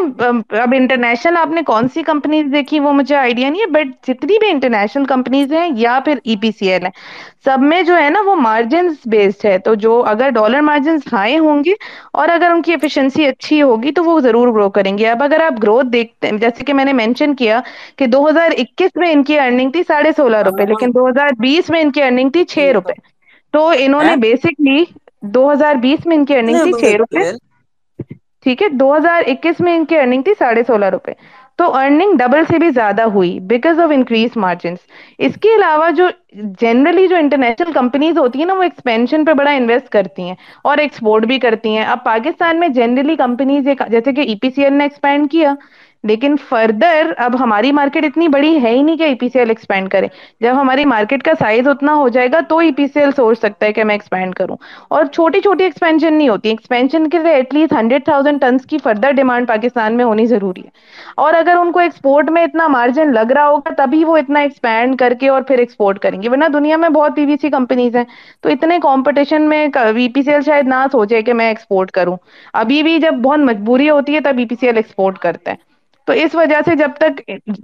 اب 0.57 0.73
انٹرنیشنل 0.73 1.37
آپ 1.37 1.49
نے 1.49 1.61
کون 1.63 1.87
سی 1.87 2.03
کمپنیز 2.03 2.45
دیکھی 2.51 2.79
وہ 2.79 2.91
مجھے 2.93 3.15
آئیڈیا 3.15 3.49
نہیں 3.49 3.61
ہے 3.61 3.69
بٹ 3.71 4.07
جتنی 4.07 4.37
بھی 4.39 4.49
انٹرنیشنل 4.49 5.05
کمپنیز 5.05 5.53
ہیں 5.53 5.67
یا 5.77 5.99
پھر 6.05 6.19
ای 6.23 6.35
پی 6.37 6.51
سی 6.51 6.69
ایل 6.69 6.85
ہے 6.85 6.89
سب 7.45 7.61
میں 7.63 7.81
جو 7.83 7.97
ہے 7.97 8.09
نا 8.09 8.19
وہ 8.21 8.35
مارجنس 8.37 8.97
بیسڈ 9.07 9.45
ہے 9.45 9.57
تو 9.59 9.73
جو 9.77 9.93
اگر 10.07 10.29
ڈالر 10.31 10.61
مارجنس 10.63 11.13
ہائے 11.13 11.37
ہوں 11.39 11.63
گے 11.63 11.73
اور 12.13 12.29
اگر 12.29 12.51
ان 12.51 12.61
کی 12.61 12.71
ایفیشنسی 12.71 13.25
اچھی 13.27 13.61
ہوگی 13.61 13.91
تو 13.91 14.03
وہ 14.03 14.19
ضرور 14.21 14.47
گرو 14.49 14.69
کریں 14.71 14.97
گے۔ 14.97 15.07
اب 15.09 15.23
اگر 15.23 15.41
آپ 15.41 15.61
گروتھ 15.63 15.87
دیکھتے 15.89 16.27
ہیں 16.27 16.37
جیسے 16.39 16.65
کہ 16.65 16.73
میں 16.73 16.85
نے 16.85 16.93
مینشن 16.93 17.35
کیا 17.35 17.59
کہ 17.97 18.07
دو 18.07 18.27
ہزار 18.29 18.51
اکیس 18.57 18.95
میں 18.95 19.11
ان 19.11 19.23
کی 19.23 19.39
ارننگ 19.39 19.71
تھی 19.71 19.83
ساڑھے 19.83 20.11
سولہ 20.13 20.41
روپے 20.43 20.65
لیکن 20.65 20.91
دو 20.91 21.07
ہزار 21.09 21.29
بیس 21.39 21.69
میں 21.69 21.81
ان 21.81 21.91
کی 21.91 22.03
ارننگ 22.03 22.29
تھی 22.29 22.43
چھ 22.45 22.71
روپے۔ 22.73 22.93
تو 23.53 23.67
انہوں 23.77 24.03
نے 24.03 24.15
بیسکلی 24.17 24.83
دو 25.31 25.51
ہزار 25.51 25.75
بیس 25.77 26.05
میں 26.05 26.15
ان 26.17 26.25
کی 26.25 26.35
ارننگ 26.35 26.59
تھی 26.59 26.73
چھ 26.75 26.95
روپے۔ 26.97 27.23
ٹھیک 28.45 28.61
ہے؟ 28.61 28.69
دو 28.79 28.95
ہزار 28.97 29.21
اکیس 29.27 29.59
میں 29.59 29.75
ان 29.77 29.85
کی 29.85 29.97
ارننگ 29.97 30.21
تھی 30.21 30.33
ساڑھے 30.39 30.61
سولہ 30.67 30.85
روپے۔ 30.89 31.13
تو 31.59 31.65
ارننگ 31.77 32.17
ڈبل 32.17 32.43
سے 32.49 32.57
بھی 32.59 32.69
زیادہ 32.69 33.01
ہوئی 33.13 33.39
بیکاز 33.49 33.79
آف 33.79 33.89
انکریز 33.93 34.37
مارجنس 34.37 34.77
اس 35.25 35.35
کے 35.41 35.49
علاوہ 35.55 35.89
جو 35.97 36.07
جنرلی 36.61 37.07
جو 37.07 37.15
انٹرنیشنل 37.15 37.71
کمپنیز 37.73 38.17
ہوتی 38.17 38.39
ہیں 38.39 38.45
نا، 38.45 38.53
وہ 38.53 38.63
ایکسپینشن 38.63 39.25
پہ 39.25 39.33
بڑا 39.33 39.51
انویسٹ 39.51 39.89
کرتی 39.89 40.23
ہیں 40.23 40.35
اور 40.63 40.77
ایکسپورٹ 40.77 41.25
بھی 41.25 41.39
کرتی 41.39 41.75
ہیں۔ 41.77 41.83
اب 41.85 42.03
پاکستان 42.03 42.59
میں 42.59 42.67
جنرلی 42.77 43.15
کمپنیز 43.15 43.67
جیسے 43.89 44.13
کہ 44.13 44.21
ای 44.21 44.35
پی 44.41 44.49
سی 44.49 44.63
ایل 44.63 44.73
نے 44.73 44.83
ایکسپینڈ 44.83 45.31
کیا۔ 45.31 45.53
لیکن 46.03 46.35
فردر 46.49 47.11
اب 47.17 47.39
ہماری 47.39 47.71
مارکیٹ 47.71 48.05
اتنی 48.05 48.27
بڑی 48.27 48.61
ہے 48.63 48.69
ہی 48.69 48.81
نہیں 48.83 48.97
کہ 48.97 49.03
ای 49.03 49.15
پی 49.15 49.27
سی 49.29 49.39
ایل 49.39 49.49
ایکسپینڈ 49.49 49.89
کرے۔ 49.89 50.07
جب 50.41 50.53
ہماری 50.61 50.85
مارکیٹ 50.85 51.23
کا 51.23 51.31
سائز 51.39 51.67
اتنا 51.67 51.95
ہو 51.95 52.07
جائے 52.09 52.27
گا 52.31 52.39
تو 52.49 52.57
ای 52.57 52.71
پی 52.71 52.87
سی 52.87 52.99
ایل 52.99 53.11
سوچ 53.15 53.39
سکتا 53.39 53.65
ہے 53.65 53.73
کہ 53.73 53.83
میں 53.83 53.95
ایکسپینڈ 53.95 54.35
کروں۔ 54.35 54.57
اور 54.87 55.05
چھوٹی 55.05 55.41
چھوٹی 55.41 55.63
ایکسپینشن 55.63 56.13
نہیں 56.13 56.29
ہوتی۔ 56.29 56.49
ایکسپینشن 56.49 57.09
کے 57.09 57.17
لیے 57.17 57.33
at 57.33 57.53
least 57.53 57.73
hundred 57.73 58.05
thousand 58.05 58.41
tons 58.41 58.65
کی 58.65 58.77
فردر 58.77 59.11
ڈیمانڈ 59.11 59.47
پاکستان 59.47 59.97
میں 59.97 60.05
ہونی 60.05 60.25
ضروری 60.25 60.61
ہے۔ 60.61 60.69
اور 61.17 61.33
اگر 61.33 61.55
ان 61.59 61.71
کو 61.71 61.79
ایکسپورٹ 61.79 62.29
میں 62.31 62.43
اتنا 62.43 62.67
مارجن 62.67 63.13
لگ 63.13 63.31
رہا 63.31 63.47
ہوگا 63.47 63.73
تبھی 63.77 64.03
وہ 64.05 64.17
اتنا 64.17 64.39
ایکسپینڈ 64.39 64.97
کر 64.99 65.13
کے 65.19 65.29
اور 65.29 65.41
پھر 65.41 65.59
ایکسپورٹ 65.59 65.99
کریں 65.99 66.21
گے۔ 66.21 66.29
ورنہ 66.29 66.45
دنیا 66.53 66.77
میں 66.77 66.89
بہت 66.89 67.15
پی 67.15 67.25
وی 67.25 67.35
سی 67.41 67.49
کمپنیز 67.49 67.95
ہیں۔ 67.95 68.03
تو 68.41 68.49
اتنے 68.49 68.77
کمپٹیشن 68.83 69.49
میں 69.49 69.67
وی 69.95 70.07
پی 70.09 70.21
سی 70.21 70.31
ایل 70.31 70.41
شاید 70.41 70.67
نہ 70.67 70.85
سوچے 70.91 71.21
کہ 71.21 71.33
میں 71.33 71.47
ایکسپورٹ 71.47 71.91
کروں۔ 71.91 72.17
ابھی 72.53 72.83
بھی 72.83 72.97
جب 72.99 73.13
بہت 73.13 73.39
مجبوری 73.39 73.89
ہوتی 73.89 74.15
ہے 74.15 74.19
تب 74.19 74.37
ای 74.37 74.45
پی 74.45 74.55
سی 74.59 74.67
ایل 74.67 74.75
ایکسپورٹ 74.77 75.17
کرتا 75.17 75.51
ہے۔ 75.51 75.70
تو 76.11 76.17
اس 76.17 76.33
وجہ 76.35 76.55
سے 76.65 76.75
جب 76.75 76.91
تک 76.95 77.19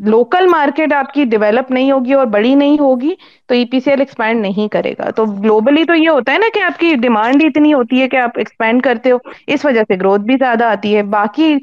لوکل 0.06 0.48
مارکیٹ 0.48 0.94
آپ 0.94 1.12
کی 1.14 1.24
ڈیولپ 1.28 1.72
نہیں 1.72 1.92
ہوگی 1.92 2.14
اور 2.14 2.26
بڑی 2.30 2.54
نہیں 2.56 2.78
ہوگی 2.80 3.14
تو 3.50 3.56
E 3.56 3.66
P 3.66 3.80
C 3.80 3.90
L 3.90 4.00
expand 4.00 4.42
نہیں 4.42 4.68
کرے 4.70 4.94
گا۔ 4.94 5.10
تو 5.12 5.26
گلوبلی 5.36 5.84
تو 5.84 5.96
یہ 5.96 6.10
ہوتا 6.10 6.34
ہے 6.34 6.38
نا 6.38 6.50
کہ 6.54 6.64
آپ 6.64 6.80
کی 6.80 6.94
ڈیمانڈ 7.02 7.44
ہی 7.44 7.48
اتنی 7.48 7.74
ہوتی 7.74 8.02
ہے 8.02 8.08
کہ 8.10 8.18
آپ 8.18 8.38
ایکسپینڈ 8.38 8.82
کرتے 8.84 9.12
ہو 9.12 9.18
اس 9.48 9.66
وجہ 9.66 9.82
سے 9.84 9.96
گروتھ 9.96 10.22
بھی 10.24 10.36
زیادہ 10.38 10.66
آتی 10.68 10.96
ہے۔ 10.96 11.04
باقی 11.12 11.54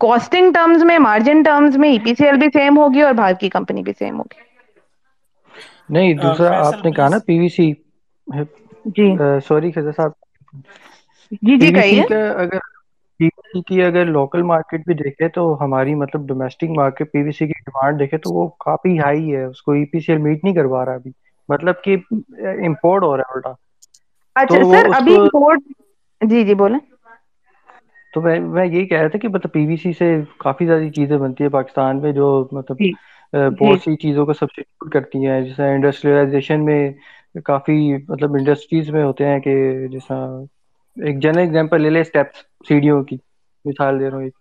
کاسٹنگ 0.00 0.52
ٹرمز 0.52 0.84
میں 0.84 0.98
مارجن 1.00 1.42
ٹرمز 1.42 1.76
میں 1.76 1.90
ای 1.90 1.98
پی 2.00 2.14
سی 2.14 2.26
ایل 2.26 2.38
بھی 2.38 2.48
سیم 2.52 2.78
ہوگی 2.78 3.02
اور 3.02 3.14
باہر 3.14 3.34
کی 3.34 3.48
کمپنی 3.50 3.82
بھی 3.82 3.92
سیم 3.94 4.18
ہوگی۔ 4.18 4.42
نہیں 5.90 6.14
دوسرا 6.16 6.50
آپ 6.60 6.84
نے 6.84 6.90
کہا 6.92 7.08
نا 7.08 7.18
پی 7.20 7.38
وی 7.38 7.48
سی 7.50 7.66
جی۔ 8.92 9.08
سوری 9.44 9.70
خضر 9.72 9.92
صاحب۔ 9.92 10.12
جی 11.42 11.56
جی 11.58 11.72
کہیے۔ 11.72 12.02
اگر 12.36 12.58
سی 13.54 13.62
کی 13.64 13.82
اگر 13.82 14.06
لوکل 14.08 14.42
مارکیٹ 14.44 14.86
بھی 14.86 14.94
دیکھے 14.96 15.28
تو 15.30 15.42
ہماری 15.60 15.94
مطلب 15.96 16.26
ڈومیسٹک 16.28 16.70
مارکیٹ 16.76 17.12
پی 17.12 17.22
وی 17.22 17.32
سی 17.32 17.46
کی 17.46 17.60
ڈیمانڈ 17.60 17.98
دیکھے 18.00 18.18
تو 18.18 18.32
وہ 18.32 18.46
کافی 18.60 18.98
ہائی 18.98 19.34
ہے۔ 19.34 19.44
اس 19.44 19.62
کو 19.62 19.72
ای 19.72 19.84
پی 19.86 20.00
سی 20.00 20.12
ایل 20.12 20.20
میٹ 20.22 20.44
نہیں 20.44 20.54
کر 20.54 20.68
پا 20.68 20.84
رہا 20.84 20.94
ابھی۔ 20.94 21.10
مطلب 21.48 21.82
کہ 21.82 21.96
امپورٹ 22.60 23.02
ہو 23.02 23.16
رہا 23.16 23.24
ہے 23.24 23.34
الٹا۔ 23.34 23.52
اچھا 24.36 24.62
سر 24.66 24.84
ابھی 24.92 25.14
کو 25.24 25.28
امپورٹ 25.34 25.60
جی 26.20 26.44
جی 26.44 26.54
بولیں۔ 26.56 26.78
تو 28.12 28.20
میں 28.22 28.38
میں 28.42 28.64
یہی 28.66 28.86
کہہ 28.86 28.98
رہا 28.98 29.08
تھا 29.08 29.18
کہ 29.18 29.28
مطلب 29.28 29.52
پی 29.52 29.64
وی 29.66 29.76
سی 29.76 29.92
سے 29.94 30.06
کافی 30.40 30.66
ساری 30.66 30.90
چیزیں 30.92 31.16
بنتی 31.18 31.44
ہے 31.44 31.48
پاکستان 31.50 32.00
میں 32.00 32.12
جو 32.12 32.26
مطلب 32.52 32.76
جی 32.78 32.92
جی۔ 33.60 33.72
بہت 33.72 33.80
سی 33.80 33.96
چیزوں 33.98 34.26
کا 34.26 34.32
سبسٹیوٹ 34.34 34.92
کرتی 34.92 35.26
ہیں۔ 35.26 35.40
جیسے 35.42 35.68
انڈسٹریلائزیشن 35.70 36.64
میں 36.64 36.80
کافی 37.44 37.76
مطلب 38.08 38.34
انڈسٹریز 38.34 38.90
میں 38.90 39.04
ہوتے 39.04 39.26
ہیں 39.26 39.38
کہ 39.40 39.54
جیسا 39.88 40.14
ایک 40.96 41.18
جن 41.18 41.38
ایگزامپل 41.38 41.82
لے 41.82 41.90
لے 41.90 42.00
اسٹیپس 42.00 42.38
سیڑھیوں 42.68 43.02
کی۔ 43.04 43.16
مثال 43.64 44.00
دے 44.00 44.08
رہا 44.08 44.16
ہوں 44.16 44.24
ایک۔ 44.24 44.34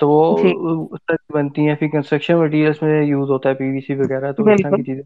تو 0.00 0.08
جی۔ 0.32 0.54
وہ 0.56 0.74
اس 0.86 1.00
طرح 1.04 1.32
بنتی 1.32 1.66
ہیں۔ 1.68 1.74
پھر 1.76 1.88
کنسٹرکشن 1.88 2.38
مٹیریلس 2.38 2.82
میں 2.82 3.02
یوز 3.02 3.30
ہوتا 3.30 3.48
ہے 3.48 3.54
پی 3.54 3.70
وی 3.70 3.80
سی 3.82 3.94
وغیرہ 3.96 4.32
تو 4.34 4.44
اس 4.44 4.56
طرح 4.56 4.72
کی 4.72 4.82
چیزیں۔ 4.82 5.02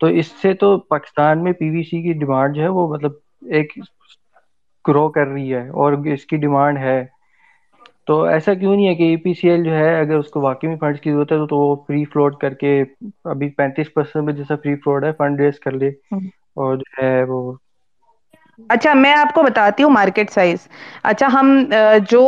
تو 0.00 0.06
اس 0.18 0.26
سے 0.42 0.52
تو 0.54 0.68
پاکستان 0.88 1.42
میں 1.44 1.52
پی 1.54 1.70
وی 1.70 1.82
سی 1.82 2.02
کی 2.02 2.12
ڈیمانڈ 2.18 2.54
جو 2.54 2.62
ہے 2.62 2.68
وہ 2.70 2.88
مطلب 2.88 3.12
ایک 3.50 3.72
گرو 4.84 5.08
کر 5.10 5.26
رہی 5.26 5.52
ہے 5.54 5.68
اور 5.76 5.92
اس 6.06 6.24
کی 6.26 6.36
ڈیمانڈ 6.38 6.78
ہے۔ 6.78 6.98
تو 8.06 8.22
ایسا 8.24 8.52
کیوں 8.54 8.74
نہیں 8.76 8.88
ہے 8.88 8.94
کہ 8.94 9.02
ای 9.04 9.16
پی 9.16 9.32
سی 9.34 9.48
ایل 9.48 9.64
جو 9.64 9.74
ہے 9.74 9.98
اگر 9.98 10.16
اس 10.16 10.30
کو 10.30 10.40
واقعی 10.40 10.68
میں 10.68 10.76
فنڈس 10.76 11.00
کی 11.00 11.12
ضرورت 11.12 11.32
ہے 11.32 11.46
تو 11.46 11.56
وہ 11.58 11.74
فری 11.86 12.04
فلوٹ 12.04 12.36
کر 12.36 12.54
کے 12.54 12.72
ابھی 13.26 13.48
پینتیس 13.52 13.92
پرسینٹ 13.94 14.24
میں 14.24 14.34
جیسا 14.34 14.56
فری 14.56 14.74
فلوٹ 14.76 15.04
ہے 15.04 15.12
فنڈ 15.12 15.40
ریز 15.40 15.58
کر 15.60 15.72
لے۔ 15.74 15.90
اور 16.56 16.76
جو 16.76 17.02
ہے 17.02 17.22
وہ۔ 17.24 17.40
اچھا 18.70 18.92
میں 18.94 19.12
آپ 19.14 19.34
کو 19.34 19.42
بتاتی 19.42 19.82
ہوں 19.82 19.90
مارکیٹ 19.90 20.30
سائز 20.30 20.66
اچھا 21.04 21.26
ہم 21.32 21.48
جو 22.08 22.22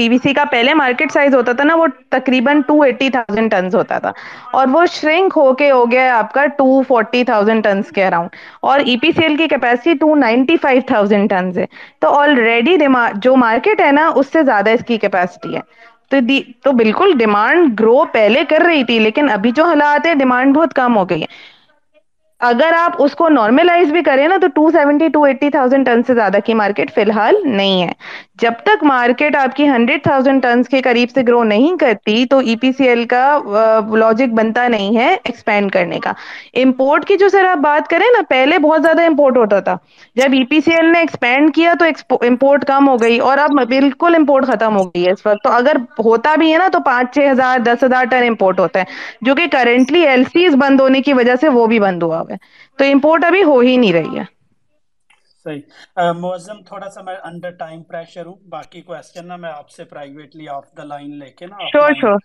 پی 0.00 0.08
وی 0.08 0.18
سی 0.18 0.32
کا 0.34 0.44
پہلے 0.46 0.74
مارکیٹ 0.74 1.12
سائز 1.12 1.34
ہوتا 1.34 1.52
تھا 1.52 1.64
نا، 1.64 1.74
وہ 1.74 1.86
تقریباً 2.10 2.60
ٹو 2.62 2.80
ایٹی 2.82 3.08
تھاؤزینڈ 3.10 3.50
ٹنز 3.50 3.74
ہوتا 3.74 3.98
تھا۔ 3.98 4.12
اور 4.52 4.66
وہ 4.68 4.84
شرنک 4.92 5.32
ہو 5.36 5.52
کے 5.54 5.70
ہو 5.70 5.90
گیا 5.90 6.02
ہے 6.02 6.10
آپ 6.10 6.32
کا 6.32 6.46
ٹو 6.58 6.82
فورٹی 6.88 7.22
تھاؤزینڈ 7.24 7.64
ٹنس 7.64 7.90
کے 7.90 8.06
اراؤنڈ 8.06 8.36
اور 8.62 8.80
ای 8.82 8.96
پی 8.96 9.10
سی 9.12 9.22
ایل 9.22 9.36
کی 9.36 9.48
capacity 9.48 9.94
two 9.94 10.14
ninety 10.16 10.56
five 10.56 10.80
thousand 10.86 11.30
tons 11.30 11.58
ہے۔ 11.58 11.66
تو 12.00 12.08
آلریڈی 12.14 12.76
جو 13.22 13.36
مارکیٹ 13.38 13.80
ہے 13.80 13.90
نا، 13.92 14.10
اس 14.14 14.32
سے 14.32 14.42
زیادہ 14.42 14.70
اس 14.70 14.84
کی 14.84 14.98
کیپیسٹی 14.98 15.54
ہے۔ 15.54 15.60
تو 16.10 16.16
تو 16.62 16.72
بالکل 16.74 17.12
ڈیمانڈ 17.14 17.78
گرو 17.80 18.04
پہلے 18.12 18.44
کر 18.48 18.62
رہی 18.62 18.84
تھی، 18.84 18.98
لیکن 18.98 19.30
ابھی 19.30 19.50
جو 19.52 19.64
حالات 19.64 20.06
ہے 20.06 20.14
ڈیمانڈ 20.14 20.54
بہت 20.54 20.74
کم 20.74 20.96
ہو 20.96 21.08
گئی 21.10 21.20
ہے۔ 21.22 21.26
اگر 22.40 22.72
آپ 22.78 22.92
اس 22.98 23.14
کو 23.14 23.28
نارملائز 23.28 23.92
بھی 23.92 24.02
کریں 24.02 24.28
نا، 24.28 24.36
تو 24.40 24.46
two 24.46 24.70
seventy 24.70 25.08
two 25.08 25.22
eighty 25.22 25.50
thousand 25.50 25.86
ton 25.86 26.02
سے 26.06 26.14
زیادہ 26.14 26.36
کی 26.44 26.54
مارکیٹ 26.54 26.94
فی 26.94 27.00
الحال 27.00 27.34
نہیں 27.44 27.82
ہے۔ 27.82 27.92
جب 28.40 28.52
تک 28.62 28.84
مارکیٹ 28.84 29.36
آپ 29.36 29.56
کی 29.56 29.68
ہنڈریڈ 29.68 30.02
تھازینڈ 30.02 30.42
ٹنس 30.42 30.68
کے 30.68 30.82
قریب 30.82 31.08
سے 31.14 31.22
گرو 31.28 31.42
نہیں 31.44 31.76
کرتی، 31.76 32.24
تو 32.26 32.38
ای 32.38 32.56
پی 32.56 32.72
سی 32.72 32.88
ایل 32.88 33.04
کا 33.04 33.38
لوجک 33.94 34.32
بنتا 34.34 34.68
نہیں 34.68 34.96
ہے 34.96 35.16
ایکسپینڈ 35.24 35.70
کرنے 35.72 35.98
کا۔ 35.98 36.12
امپورٹ 36.54 37.04
کی 37.04 37.16
جو 37.16 37.28
سر 37.28 37.44
آپ 37.44 37.58
بات 37.58 37.88
کریں 37.88 38.06
نا، 38.16 38.22
پہلے 38.28 38.58
بہت 38.58 38.82
زیادہ 38.82 39.02
امپورٹ 39.06 39.36
ہوتا 39.36 39.60
تھا۔ 39.60 39.76
جب 40.16 40.32
ای 40.32 40.44
پی 40.44 40.60
سی 40.60 40.70
ایل 40.74 40.92
نے 40.92 40.98
ایکسپینڈ 40.98 41.54
کیا 41.54 41.74
تو 41.78 41.84
امپورٹ 42.20 42.64
کم 42.64 42.88
ہو 42.88 42.96
گئی 43.02 43.18
اور 43.18 43.38
اب 43.38 43.50
بالکل 43.68 44.14
امپورٹ 44.14 44.46
ختم 44.46 44.76
ہو 44.76 44.84
گئی 44.84 45.06
ہے 45.06 45.12
اس 45.12 45.26
وقت۔ 45.26 45.44
تو 45.44 45.50
اگر 45.50 45.76
ہوتا 45.98 46.34
بھی 46.38 46.52
ہے 46.52 46.58
نا، 46.58 46.68
تو 46.72 46.78
پانچ، 46.80 47.14
چھ 47.14 47.30
ہزار، 47.30 47.58
دس 47.58 47.84
ہزار 47.84 48.04
ٹن 48.04 48.24
امپورٹ 48.28 48.60
ہوتا 48.60 48.78
ہے۔ 48.78 48.84
جو 49.20 49.34
کہ 49.34 49.46
کرنٹلی 49.52 50.06
ایل 50.06 50.24
سیز 50.24 50.54
بند 50.54 50.80
ہونے 50.80 51.02
کی 51.02 51.12
وجہ 51.12 51.34
سے 51.40 51.48
وہ 51.48 51.66
بھی 51.66 51.80
بند 51.80 52.02
ہوا۔ 52.02 52.22
ہے 52.30 52.36
تو 52.78 52.84
امپورٹ 52.84 53.24
ابھی 53.24 53.42
ہو 53.44 53.58
ہی 53.60 53.76
نہیں 53.76 53.92
رہی 53.92 54.18
ہے۔ 54.18 54.24
صحیح۔ 55.46 55.60
موزم 56.16 56.62
تھوڑا 56.62 56.88
سا 56.90 57.02
میں 57.02 57.14
انڈر 57.22 57.50
ٹائم 57.58 57.82
پریشر 57.82 58.26
ہوں 58.26 58.36
باقی 58.48 58.80
کوشچن 58.82 59.26
نا 59.28 59.36
میں 59.36 59.50
آپ 59.50 59.70
سے 59.70 59.84
پرائیویٹلی 59.84 60.48
آف 60.48 60.66
دا 60.76 60.84
لائن 60.84 61.18
لے 61.18 61.30
کے 61.32 61.46
نا 61.46 61.56
شور 61.68 61.92
شور 62.00 62.18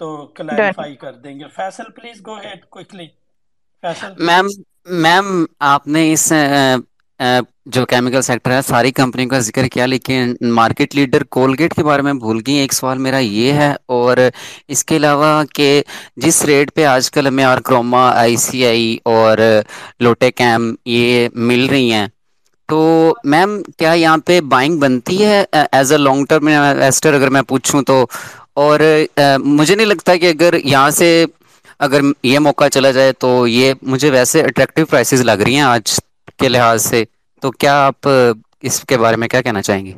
تو 0.00 0.06
کلیریفائی 0.36 0.94
کر 0.96 1.12
دیں 1.14 1.38
گے۔ 1.38 1.48
Faisal 1.56 1.90
please 1.96 2.20
go 2.26 2.36
ahead 2.38 2.64
quickly 2.66 3.06
Faisal 3.84 4.12
ma'am 4.18 4.46
ma'am 5.02 5.26
آپ 5.66 5.86
نے 5.86 6.12
اس 6.12 6.32
جو 7.66 7.84
کیمیکل 7.86 8.22
سیکٹر 8.22 8.50
ہے، 8.50 8.60
ساری 8.68 8.90
کمپنیوں 8.92 9.28
کا 9.30 9.38
ذکر 9.40 9.66
کیا، 9.72 9.86
لیکن 9.86 10.34
مارکیٹ 10.54 10.94
لیڈر 10.96 11.22
کولگیٹ 11.36 11.74
کے 11.74 11.82
بارے 11.84 12.02
میں 12.02 12.12
بھول 12.14 12.40
گئی۔ 12.46 12.54
ایک 12.60 12.72
سوال 12.72 12.98
میرا 12.98 13.18
یہ 13.18 13.52
ہے، 13.52 13.72
اور 13.96 14.16
اس 14.68 14.84
کے 14.84 14.96
علاوہ 14.96 15.32
کہ 15.54 15.82
جس 16.16 16.42
ریٹ 16.44 16.74
پہ 16.74 16.84
آج 16.84 17.10
کل 17.10 17.26
ہمیں 17.26 17.44
اور 17.44 17.58
کروما 17.66 18.08
آئی 18.10 18.36
سی 18.46 18.64
آئی 18.66 18.96
اور 19.06 19.38
لوٹے 20.00 20.30
کیم 20.32 20.74
یہ 20.86 21.28
مل 21.48 21.66
رہی 21.70 21.90
ہیں۔ 21.92 22.06
تو 22.68 22.78
میم 23.24 23.50
کیا 23.78 23.92
یہاں 23.92 24.16
پہ 24.26 24.40
بائنگ 24.50 24.78
بنتی 24.80 25.24
ہے؟ 25.24 25.44
As 25.72 25.92
a 25.92 25.98
long 25.98 26.24
term 26.28 26.46
investor 26.48 27.14
اگر 27.14 27.30
میں 27.30 27.42
پوچھوں 27.48 27.82
تو۔ 27.82 28.04
اور 28.56 28.80
مجھے 29.38 29.74
نہیں 29.74 29.86
لگتا 29.86 30.16
کہ 30.16 30.30
اگر 30.30 30.54
یہاں 30.64 30.90
سے 30.90 31.08
اگر 31.80 32.00
یہ 32.22 32.38
موقع 32.38 32.68
چلا 32.72 32.90
جائے 32.90 33.12
تو 33.18 33.46
یہ 33.48 33.72
مجھے 33.82 34.10
ویسے 34.10 34.42
اٹریکٹیو 34.42 34.86
پرائسز 34.86 35.20
لگ 35.22 35.42
رہی 35.44 35.54
ہیں 35.54 35.62
آج 35.62 35.98
کے 36.42 36.48
لحاظ 36.48 36.84
سے، 36.84 37.04
تو 37.42 37.50
کیا 37.52 37.74
آپ 37.86 38.08
اس 38.62 38.82
کے 38.84 38.98
بارے 38.98 39.16
میں 39.16 39.28
کیا 39.28 39.42
کہنا 39.42 39.62
چاہیں 39.62 39.84
گے؟ 39.86 39.92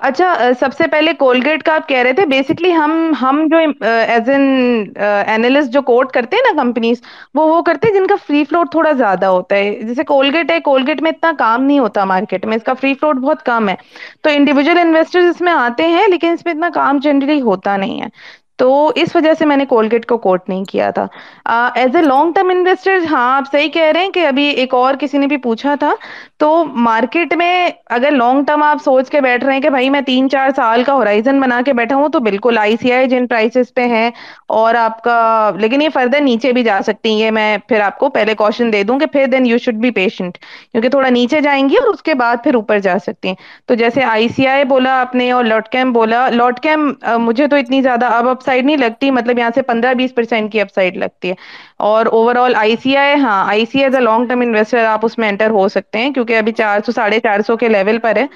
اچھا 0.00 0.26
سب 0.60 0.72
سے 0.78 0.86
پہلے 0.92 1.12
کولگیٹ 1.18 1.62
کا 1.62 1.74
آپ 1.74 1.86
کہہ 1.88 1.98
رہے 1.98 2.12
تھے 2.12 2.24
بیسکلی 2.26 2.72
ہم 2.72 2.90
ہم 3.20 3.40
جو 3.50 3.58
ایز 3.80 4.28
این 4.28 4.42
اینالسٹ 4.96 5.72
جو 5.72 5.82
کوٹ 5.82 6.12
کرتے 6.12 6.36
ہیں 6.36 6.42
نا 6.46 6.62
کمپنیز 6.62 7.00
وہ 7.34 7.46
وہ 7.48 7.60
کرتے 7.62 7.88
ہیں 7.88 7.94
جن 7.94 8.06
کا 8.06 8.14
فری 8.26 8.42
فلوٹ 8.48 8.70
تھوڑا 8.70 8.92
زیادہ 8.92 9.26
ہوتا 9.26 9.56
ہے۔ 9.56 9.70
جیسے 9.82 10.04
کولگیٹ 10.04 10.50
ہے، 10.50 10.58
کولگیٹ 10.64 11.02
میں 11.02 11.10
اتنا 11.10 11.32
کام 11.38 11.62
نہیں 11.62 11.78
ہوتا 11.78 12.04
مارکیٹ 12.04 12.44
میں، 12.46 12.56
اس 12.56 12.62
کا 12.64 12.74
فری 12.80 12.92
فلوٹ 12.94 13.16
بہت 13.22 13.42
کم 13.44 13.68
ہے۔ 13.68 13.74
تو 14.22 14.30
انڈیویجل 14.30 14.78
انویسٹر 14.78 15.20
اس 15.20 15.40
میں 15.40 15.52
آتے 15.52 15.86
ہیں، 15.86 16.06
لیکن 16.08 16.32
اس 16.32 16.44
میں 16.44 16.52
اتنا 16.52 16.68
کام 16.74 16.98
جنرلی 17.02 17.40
ہوتا 17.40 17.76
نہیں 17.76 18.00
ہے۔ 18.00 18.06
تو 18.58 18.92
اس 18.96 19.14
وجہ 19.16 19.32
سے 19.38 19.46
میں 19.46 19.56
نے 19.56 19.66
کولگیٹ 19.66 20.06
کو 20.06 20.16
کوٹ 20.18 20.48
نہیں 20.48 20.64
کیا 20.64 20.90
تھا۔ 20.90 21.06
As 21.74 21.96
a 21.96 22.02
long 22.02 22.32
term 22.32 22.50
investor 22.50 22.98
ہاں 23.10 23.30
آپ 23.36 23.50
صحیح 23.52 23.68
کہہ 23.70 23.90
رہے 23.94 24.00
ہیں 24.00 24.10
کہ 24.10 24.26
ابھی 24.26 24.44
ایک 24.50 24.74
اور 24.74 24.94
کسی 25.00 25.18
نے 25.18 25.26
بھی 25.26 25.36
پوچھا 25.36 25.74
تھا۔ 25.80 25.92
تو 26.38 26.48
مارکیٹ 26.86 27.34
میں 27.36 27.68
اگر 27.90 28.10
لانگ 28.10 28.44
ٹرم 28.44 28.62
آپ 28.62 28.82
سوچ 28.84 29.10
کے 29.10 29.20
بیٹھ 29.20 29.44
رہے 29.44 29.54
ہیں 29.54 29.60
کہ 29.60 29.70
بھائی 29.70 29.90
میں 29.90 30.00
تین 30.06 30.28
چار 30.30 30.50
سال 30.56 30.82
کا 30.84 30.92
ہورائزن 30.92 31.40
بنا 31.40 31.60
کے 31.66 31.72
بیٹھا 31.72 31.96
ہوں 31.96 32.08
تو 32.08 32.20
بالکل 32.20 32.58
آئی 32.58 32.76
سی 32.80 32.92
آئی 32.92 33.08
جن 33.08 33.26
پرائسز 33.26 33.72
پہ 33.74 33.86
ہے 33.88 34.08
اور 34.56 34.74
آپ 34.74 35.02
کا، 35.04 35.18
لیکن 35.56 35.82
یہ 35.82 35.88
فردر 35.94 36.20
نیچے 36.20 36.52
بھی 36.52 36.62
جا 36.62 36.78
سکتی 36.86 37.10
ہیں۔ 37.10 37.18
یہ 37.18 37.30
میں 37.30 37.56
پھر 37.68 37.80
آپ 37.80 37.98
کو 37.98 38.08
پہلے 38.10 38.34
کوشن 38.34 38.72
دے 38.72 38.82
دوں 38.82 38.98
کہ 38.98 39.06
پھر 39.06 39.26
then 39.32 39.46
you 39.46 39.58
should 39.58 39.74
be 39.74 39.90
patient 39.90 40.38
کیونکہ 40.38 40.88
تھوڑا 40.88 41.08
نیچے 41.10 41.40
جائیں 41.40 41.68
گی 41.68 41.76
اور 41.76 41.88
اس 41.88 42.02
کے 42.02 42.14
بعد 42.14 42.36
پھر 42.44 42.54
اوپر 42.54 42.78
جا 42.78 42.96
سکتے 43.06 43.28
ہیں۔ 43.28 43.34
تو 43.66 43.74
جیسے 43.74 44.02
آئی 44.04 44.28
سی 44.28 44.46
آئی 44.46 44.64
بولا 44.64 45.00
آپ 45.00 45.14
نے 45.14 45.30
اور 45.32 45.44
لاٹ 45.44 45.68
کیم 45.68 45.92
بولا 45.92 46.28
لاٹ 46.30 46.60
کیم 46.60 46.90
مجھے 47.20 47.46
تو 47.46 47.56
اتنی 47.56 47.80
زیادہ 47.82 48.06
اب 48.14 48.28
اپ 48.28 48.42
سائڈ 48.46 48.64
نہیں 48.64 48.76
لگتی 48.76 49.10
مطلب 49.10 49.38
یہاں 49.38 49.50
سے 49.54 49.62
پندرہ 49.62 49.94
بیس 49.94 50.14
پرسینٹ 50.14 50.52
کی 50.52 50.60
اپ 50.60 50.68
سائڈ 50.74 50.96
لگتی 50.96 51.28
ہے۔ 51.28 51.34
اور 51.84 52.06
over 52.06 52.36
all 52.36 52.54
I 52.56 52.74
C 52.82 52.96
I 52.96 53.14
ہاں 53.20 53.44
I 53.48 53.64
C 53.72 53.82
I 53.82 53.94
a 53.94 54.00
long 54.00 54.26
term 54.26 54.40
investor 54.40 54.84
آپ 54.86 55.04
اس 55.06 55.18
میں 55.18 55.28
انٹر 55.28 55.50
ہو 55.50 55.66
سکتے 55.68 55.98
ہیں، 55.98 56.10
کیونکہ 56.10 56.38
ابھی 56.38 56.52
چار 56.52 56.80
سو، 56.86 56.92
ساڑھے 56.92 57.20
چار 57.20 57.40
سو 57.46 57.56
کے 57.56 57.68
لیول 57.68 57.98
پر 57.98 58.16
ہے۔ 58.16 58.26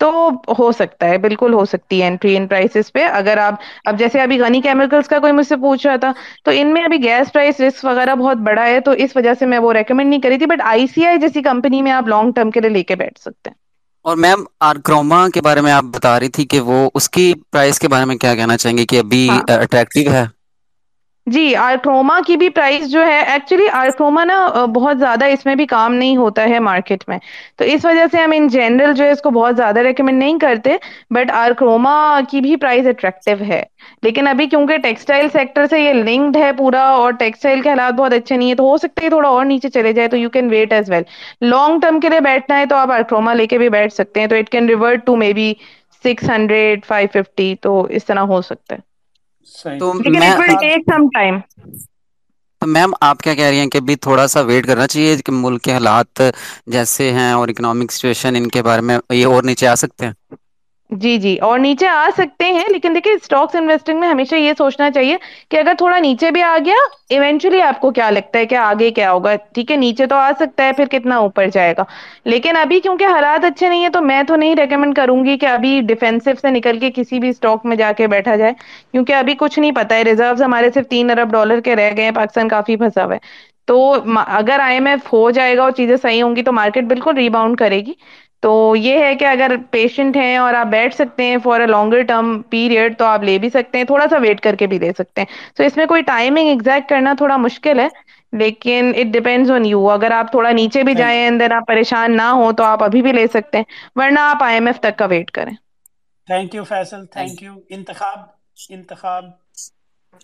تو 0.00 0.10
ہو 0.58 0.70
سکتا 0.72 1.08
ہے، 1.08 1.18
بالکل 1.18 1.52
ہو 1.52 1.64
سکتی 1.64 2.02
ہے 2.02 2.06
انٹری 2.06 2.36
ان 2.36 2.46
پرائسز 2.46 2.92
پہ۔ 2.92 3.04
اگر 3.12 3.38
آپ، 3.38 3.54
اب 3.84 3.98
جیسے 3.98 4.20
ابھی 4.20 4.40
غنی 4.40 4.60
کیمیکلس 4.60 5.08
کا 5.08 5.18
کوئی 5.18 5.32
مجھ 5.32 5.46
سے 5.46 5.56
پوچھ 5.56 5.86
رہا 5.86 5.96
تھا، 5.96 6.12
تو 6.44 6.50
ان 6.54 6.72
میں 6.72 6.82
ابھی 6.82 7.02
گیس 7.04 7.32
پرائس 7.32 7.60
رسک 7.60 7.84
وغیرہ 7.84 8.14
بہت 8.14 8.36
بڑا 8.44 8.66
ہے، 8.66 8.80
تو 8.80 8.90
اس 8.96 9.16
وجہ 9.16 9.34
سے 9.38 9.46
میں 9.46 9.58
وہ 9.58 9.72
ریکمنڈ 9.72 10.08
نہیں 10.08 10.20
کری 10.20 10.38
تھی۔ 10.38 10.46
بٹ 10.46 10.62
آئی 10.64 10.86
سی 10.86 11.06
آئی 11.06 11.18
جیسی 11.18 11.42
کمپنی 11.42 11.82
میں 11.82 11.92
آپ 11.92 12.08
لانگ 12.08 12.32
ٹرم 12.32 12.50
کے 12.50 12.60
لیے 12.60 12.70
لے 12.70 12.82
کے 12.82 12.96
بیٹھ 12.96 13.20
سکتے 13.20 13.50
ہیں۔ 13.50 13.62
اور 14.04 14.16
میم 14.16 14.44
آر 14.60 14.76
کروما 14.84 15.28
کے 15.28 15.40
بارے 15.40 15.60
میں 15.60 15.72
آپ 15.72 15.84
بتا 15.92 16.18
رہی 16.20 16.28
تھی 16.28 16.44
کہ 16.46 16.60
وہ 16.60 16.88
اس 16.94 17.08
کی 17.10 17.32
پرائز 17.50 17.78
کے 17.78 17.88
بارے 17.88 18.04
میں 18.04 18.16
کیا 18.16 18.34
کہنا 18.34 18.56
چاہیں 18.56 18.76
گے 18.78 18.84
کہ 18.86 18.98
ابھی 18.98 19.28
ہاں۔ 19.28 19.40
اٹریکٹیو 19.52 20.12
ہے؟ 20.12 20.24
جی 21.26 21.54
آرکروما 21.56 22.18
کی 22.26 22.36
بھی 22.36 22.48
پرائس 22.50 22.90
جو 22.90 23.04
ہے 23.06 23.18
ایکچولی 23.22 23.68
آرکروما 23.72 24.24
نا 24.24 24.36
بہت 24.74 24.98
زیادہ 24.98 25.24
اس 25.24 25.44
میں 25.46 25.54
بھی 25.54 25.66
کام 25.66 25.94
نہیں 25.94 26.16
ہوتا 26.16 26.42
ہے 26.44 26.58
مارکیٹ 26.60 27.04
میں۔ 27.08 27.18
تو 27.56 27.64
اس 27.66 27.84
وجہ 27.84 28.04
سے 28.12 28.18
ہم 28.18 28.32
ان 28.34 28.48
جنرل 28.48 28.92
جو 28.92 29.04
ہے، 29.04 29.10
اس 29.10 29.22
کو 29.22 29.30
بہت 29.30 29.56
زیادہ 29.56 29.80
ریکمنڈ 29.80 30.18
نہیں 30.18 30.38
کرتے۔ 30.38 30.76
بٹ 31.10 31.30
آر 31.34 31.52
کروما 31.52 31.94
کی 32.30 32.40
بھی 32.40 32.54
پرائز 32.56 32.86
اٹریکٹیو 32.86 33.36
ہے۔ 33.44 33.62
لیکن 34.02 34.28
ابھی 34.28 34.46
کیونکہ 34.48 34.76
ٹیکسٹائل 34.78 35.28
سیکٹر 35.32 35.66
سے 35.70 35.80
یہ 35.80 35.92
لنکڈ 35.94 36.36
ہے 36.36 36.52
پورا 36.52 36.82
اور 36.92 37.12
ٹیکسٹائل 37.18 37.60
کے 37.60 37.68
حالات 37.70 37.94
بہت 37.94 38.12
اچھے 38.12 38.36
نہیں 38.36 38.50
ہے 38.50 38.54
تو 38.54 38.64
ہو 38.64 38.76
سکتا 38.78 39.04
ہے 39.04 39.08
تھوڑا 39.10 39.28
اور 39.28 39.44
نیچے 39.44 39.68
چلے 39.70 39.92
جائے، 39.92 40.08
تو 40.08 40.16
you 40.16 40.30
can 40.30 40.48
wait 40.50 40.72
as 40.72 40.90
well 40.90 41.02
long 41.42 41.80
term 41.80 42.00
کے 42.00 42.08
لیے 42.08 42.20
بیٹھنا 42.22 42.58
ہے 42.58 42.66
تو 42.66 42.76
آپ 42.76 42.92
ارتھروما 42.92 43.34
لے 43.34 43.46
کے 43.46 43.58
بھی 43.58 43.68
بیٹھ 43.70 43.92
سکتے 43.94 44.20
ہیں۔ 44.20 44.26
تو 44.26 44.36
it 44.36 44.48
can 44.48 44.68
revert 44.68 45.06
to 45.06 45.16
maybe 45.32 45.52
six 46.04 46.30
hundred 46.30 46.84
five 46.86 47.08
fifty 47.12 47.54
تو 47.60 47.80
اس 47.90 48.04
طرح 48.04 48.20
ہو 48.28 48.40
سکتا 48.42 48.74
ہے۔ 48.74 48.92
تو 49.78 49.92
تو 52.62 52.66
میم 52.66 52.90
آپ 53.00 53.18
کیا 53.18 53.34
کہہ 53.34 53.44
رہی 53.44 53.58
ہیں 53.58 53.68
کہ 53.68 53.78
ابھی 53.78 53.96
تھوڑا 53.96 54.26
سا 54.26 54.40
ویٹ 54.42 54.66
کرنا 54.66 54.86
چاہیے 54.86 55.16
کہ 55.18 55.32
ملک 55.34 55.62
کے 55.62 55.72
حالات 55.72 56.20
جیسے 56.66 57.10
ہیں 57.12 57.30
اور 57.32 57.48
اکنامک 57.48 57.92
سچویشن 57.92 58.36
ان 58.36 58.48
کے 58.48 58.62
بارے 58.62 58.80
میں 58.82 58.98
یہ 59.10 59.26
اور 59.26 59.42
نیچے 59.44 59.66
آ 59.66 59.74
سکتے 59.76 60.06
ہیں؟ 60.06 60.12
جی 60.90 61.16
جی 61.18 61.36
اور 61.42 61.58
نیچے 61.58 61.86
آ 61.88 62.08
سکتے 62.16 62.44
ہیں، 62.44 62.64
لیکن 62.68 62.94
دیکھیں 62.94 63.12
اسٹاکس 63.12 63.54
انویسٹنگ 63.56 64.00
میں 64.00 64.08
ہمیشہ 64.08 64.34
یہ 64.34 64.52
سوچنا 64.58 64.90
چاہیے 64.90 65.16
کہ 65.50 65.56
اگر 65.56 65.74
تھوڑا 65.78 65.98
نیچے 65.98 66.30
بھی 66.30 66.42
آ 66.42 66.56
گیا 66.64 66.74
ایونچولی 67.10 67.60
آپ 67.62 67.80
کو 67.80 67.90
کیا 67.90 68.10
لگتا 68.10 68.38
ہے 68.38 68.46
کہ 68.46 68.54
آگے 68.54 68.90
کیا 68.90 69.10
ہوگا؟ 69.12 69.34
ٹھیک 69.54 69.70
ہے، 69.70 69.76
نیچے 69.76 70.06
تو 70.06 70.16
آ 70.16 70.30
سکتا 70.40 70.64
ہے، 70.64 70.72
پھر 70.72 70.86
کتنا 70.86 71.16
اوپر 71.16 71.46
جائے 71.54 71.74
گا؟ 71.78 71.84
لیکن 72.24 72.56
ابھی 72.56 72.80
کیونکہ 72.80 73.04
حالات 73.04 73.44
اچھے 73.44 73.68
نہیں 73.68 73.82
ہیں، 73.82 73.88
تو 73.88 74.00
میں 74.00 74.22
تو 74.22 74.36
نہیں 74.36 74.54
ریکمینڈ 74.56 74.96
کروں 74.96 75.24
گی 75.24 75.36
کہ 75.38 75.46
ابھی 75.46 75.80
ڈیفینسو 75.88 76.30
سے 76.42 76.50
نکل 76.50 76.78
کے 76.78 76.90
کسی 76.94 77.18
بھی 77.20 77.28
اسٹاک 77.28 77.66
میں 77.66 77.76
جا 77.76 77.90
کے 77.96 78.06
بیٹھا 78.06 78.36
جائے، 78.36 78.52
کیونکہ 78.92 79.12
ابھی 79.14 79.34
کچھ 79.38 79.58
نہیں 79.58 79.72
پتا 79.72 79.96
ہے۔ 79.96 80.04
ریزروز 80.04 80.42
ہمارے 80.42 80.70
صرف 80.74 80.88
تین 80.88 81.10
ارب 81.10 81.32
ڈالر 81.32 81.60
کے 81.60 81.76
رہ 81.76 81.90
گئے 81.96 82.04
ہیں، 82.04 82.12
پاکستان 82.14 82.48
کافی 82.48 82.76
پھنسا 82.76 83.04
ہوا 83.04 83.14
ہے۔ 83.14 83.52
تو 83.68 83.76
اگر 84.26 84.60
آئی 84.60 84.74
ایم 84.74 84.86
ایف 84.86 85.12
ہو 85.12 85.30
جائے 85.30 85.56
گا 85.56 85.62
اور 85.62 85.70
چیزیں 85.70 85.96
صحیح 85.96 86.22
ہوں 86.22 86.34
گی، 86.36 86.42
تو 86.42 86.52
مارکیٹ 86.52 86.84
بالکل 86.84 87.16
ریباؤنڈ 87.16 87.58
کرے 87.58 87.80
گی۔ 87.80 87.92
تو 88.44 88.50
یہ 88.76 88.98
ہے 88.98 89.14
کہ 89.16 89.24
اگر 89.24 89.50
پیشنٹ 89.70 90.16
ہیں 90.16 90.36
اور 90.38 90.54
آپ 90.54 90.66
بیٹھ 90.68 90.94
سکتے 90.94 91.24
ہیں 91.24 91.36
for 91.42 91.60
a 91.60 91.66
longer 91.66 92.02
term 92.02 92.26
period 92.50 92.98
تو 92.98 93.04
آپ 93.06 93.22
لے 93.22 93.36
بھی 93.38 93.48
سکتے 93.50 93.78
ہیں 93.78 93.84
تھوڑا 93.84 94.06
سا 94.10 94.18
ویٹ 94.18 94.40
کر 94.40 94.54
کے 94.54 94.66
بھی 94.66 94.78
لے 94.78 94.90
سکتے 94.92 95.20
ہیں۔ 95.20 95.26
سو 95.48 95.62
so 95.62 95.66
اس 95.66 95.76
میں 95.76 95.86
کوئی 95.86 96.02
ٹائمنگ 96.04 96.48
ایگزیکٹ 96.48 96.88
کرنا 96.88 97.14
تھوڑا 97.14 97.36
مشکل 97.38 97.80
ہے 97.80 97.88
لیکن 98.32 98.92
اٹ 98.96 99.12
ڈپینڈ 99.12 99.50
آن 99.50 99.64
یو 99.66 99.88
اگر 99.90 100.10
آپ 100.12 100.30
تھوڑا 100.30 100.50
نیچے 100.52 100.82
بھی 100.82 100.94
جائیں 100.94 101.26
اندر 101.26 101.52
آپ 101.52 101.66
پریشان 101.66 102.16
نہ 102.16 102.28
ہوں 102.32 102.52
تو 102.54 102.64
آپ 102.64 102.82
ابھی 102.84 103.02
بھی 103.02 103.12
لے 103.12 103.26
سکتے 103.28 103.58
ہیں 103.58 103.64
ورنہ 103.96 104.20
آپ 104.24 104.42
آئی 104.42 104.54
ایم 104.54 104.66
ایف 104.66 104.80
تک 104.80 104.98
کا 104.98 105.06
ویٹ 105.06 105.30
کریں۔ 105.30 105.52
Thank 106.28 106.50
you 106.54 106.64
Faisal 106.66 107.02
thank 107.08 107.42
you 107.42 107.54
Intikhab 107.70 108.18
Intikhab. 108.70 109.24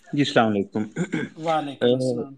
جی 0.08 0.20
السلام 0.20 0.48
علیکم۔ 0.48 0.82
وعلیکم 1.38 1.94
السلام۔ 1.94 2.34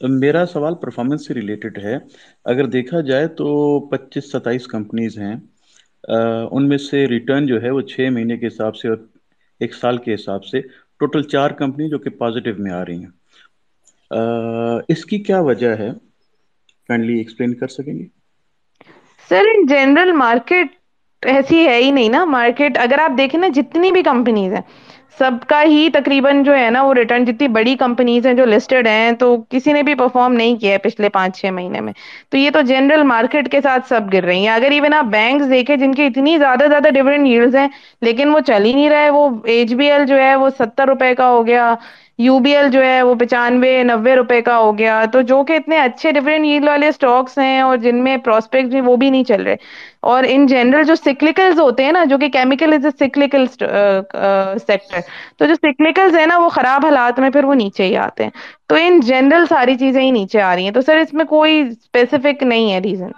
میرا 0.00 0.46
سوال 0.46 0.74
پرفارمنس 0.74 1.26
سے 1.26 1.34
ریلیٹڈ 1.34 1.78
ہے۔ 1.78 1.96
اگر 2.44 2.66
دیکھا 2.66 3.00
جائے 3.00 3.26
تو 3.28 3.80
پچیس 3.80 4.32
ستائیس 4.32 4.66
کمپنیز 4.66 5.18
ہیں۔ 5.18 5.36
ان 6.50 6.68
میں 6.68 6.78
سے 6.78 7.06
ریٹرن 7.06 7.46
جو 7.46 7.62
ہے 7.62 7.70
وہ 7.70 7.80
چھ 7.80 8.08
مہینے 8.12 8.36
کے 8.36 8.46
حساب 8.46 8.76
سے 8.76 8.88
اور 8.88 8.96
ایک 9.60 9.74
سال 9.74 9.98
کے 9.98 10.14
حساب 10.14 10.44
سے 10.44 10.60
ٹوٹل 10.98 11.22
چار 11.22 11.50
کمپنی 11.50 11.88
جو 11.88 11.98
کہ 11.98 12.10
پازیٹیو 12.10 12.54
میں 12.58 12.72
آ 12.72 12.84
رہی 12.84 12.98
ہیں۔ 12.98 13.10
اس 14.88 15.04
کی 15.04 15.18
کیا 15.18 15.40
وجہ 15.40 15.70
ہے؟ 15.76 15.90
کائنڈلی 16.88 17.18
ایکسپلین 17.18 17.54
کر 17.54 17.68
سکیں 17.68 17.98
گے؟ 17.98 18.04
سر 19.28 19.42
ان 19.54 19.66
جنرل 19.66 20.12
مارکیٹ 20.12 20.66
ایسی 21.26 21.66
ہے 21.66 21.76
ہی 21.76 21.90
نہیں 21.90 22.08
نا۔ 22.08 22.24
مارکیٹ 22.24 22.78
اگر 22.78 22.98
آپ 22.98 23.12
دیکھیں 23.18 23.40
نا، 23.40 23.48
جتنی 23.54 23.92
بھی 23.92 24.02
کمپنیز 24.02 24.52
ہیں 24.52 24.62
سب 25.18 25.30
کا 25.46 25.62
ہی 25.62 25.88
تقریباً 25.92 26.42
جو 26.42 26.56
ہے 26.56 26.68
نا 26.70 26.82
وہ 26.82 26.94
ریٹرن 26.94 27.24
جتنی 27.24 27.48
بڑی 27.48 27.74
کمپنیز 27.76 28.26
ہیں 28.26 28.34
جو 28.34 28.44
لسٹڈ 28.44 28.86
ہیں 28.86 29.10
تو 29.12 29.36
کسی 29.50 29.72
نے 29.72 29.82
بھی 29.82 29.94
پرفارم 29.94 30.32
نہیں 30.32 30.56
کیا 30.56 30.72
ہے 30.72 30.78
پچھلے 30.78 31.08
پانچ 31.08 31.40
چھ 31.40 31.50
مہینے 31.52 31.80
میں۔ 31.80 31.92
تو 32.30 32.36
یہ 32.36 32.50
تو 32.50 32.60
جنرل 32.60 33.02
مارکیٹ 33.02 33.50
کے 33.52 33.60
ساتھ 33.60 33.88
سب 33.88 34.12
گر 34.12 34.24
رہی 34.24 34.40
ہیں۔ 34.40 34.54
اگر 34.54 34.70
ایون 34.70 34.94
آپ 34.94 35.04
بینکس 35.04 35.50
دیکھیں 35.50 35.76
جن 35.76 35.94
کی 35.94 36.06
اتنی 36.06 36.36
زیادہ 36.38 36.64
زیادہ 36.68 36.90
ڈیفرنٹ 36.94 37.26
ییلڈز 37.26 37.56
ہیں، 37.56 37.68
لیکن 38.02 38.34
وہ 38.34 38.40
چل 38.40 38.64
ہی 38.64 38.72
نہیں 38.72 38.90
رہے 38.90 39.10
وہ 39.10 39.28
ایچ 39.44 39.72
بی 39.74 39.90
ایل 39.90 40.06
جو 40.06 40.18
ہے 40.18 40.34
وہ 40.36 40.48
ستر 40.58 40.88
روپے 40.88 41.14
کا 41.14 41.28
ہو 41.28 41.46
گیا۔ 41.46 41.74
یو 42.20 42.38
بی 42.38 42.56
ایل 42.56 42.70
جو 42.70 42.82
ہے 42.84 43.02
وہ 43.02 43.14
پچانوے، 43.14 43.82
نوے 43.82 44.14
روپے 44.16 44.40
کا 44.42 44.56
ہو 44.58 44.78
گیا۔ 44.78 45.04
تو 45.12 45.20
جو 45.22 45.42
کہ 45.44 45.52
اتنے 45.52 45.78
اچھے 45.78 46.10
ڈفرینٹ 46.12 46.44
ایل 46.46 46.68
والے 46.68 46.90
سٹاکس 46.92 47.38
ہیں 47.38 47.60
اور 47.60 47.76
جن 47.76 48.02
میں 48.04 48.16
پراسپیکٹ 48.24 48.68
بھی 48.68 48.80
وہ 48.80 48.96
بھی 48.96 49.10
نہیں 49.10 49.24
چل 49.24 49.42
رہے۔ 49.42 49.56
اور 50.02 50.24
ان 50.26 50.46
جنرل 50.46 50.82
جو 50.82 50.94
سکلیکلز 50.94 51.60
ہوتے 51.60 51.84
ہیں 51.84 51.92
نا، 51.92 52.04
جو 52.04 52.18
کہ 52.18 52.28
کیمیکل 52.28 52.72
از 52.72 52.84
اے 52.84 53.06
سکلیکل 53.06 53.46
سیکٹر 53.46 55.00
تو 55.38 55.46
جو 55.46 55.54
سکلیکلز 55.54 56.16
ہیں 56.16 56.26
نا، 56.26 56.38
وہ 56.38 56.48
خراب 56.48 56.84
حالات 56.84 57.18
میں 57.20 57.30
پھر 57.30 57.44
وہ 57.44 57.54
نیچے 57.54 57.84
ہی 57.84 57.96
آتے 57.96 58.24
ہیں۔ 58.24 58.30
تو 58.68 58.76
ان 58.80 59.00
جنرل 59.00 59.46
ساری 59.48 59.74
چیزیں 59.74 60.02
ہی 60.02 60.10
نیچے 60.10 60.40
آ 60.42 60.54
رہی 60.54 60.64
ہیں۔ 60.64 60.70
تو 60.70 60.80
سر 60.80 60.96
اس 60.96 61.12
میں 61.14 61.24
کوئی 61.24 61.60
اسپیسیفک 61.60 62.42
نہیں 62.42 62.72
ہے 62.72 62.78
ریزن 62.78 63.10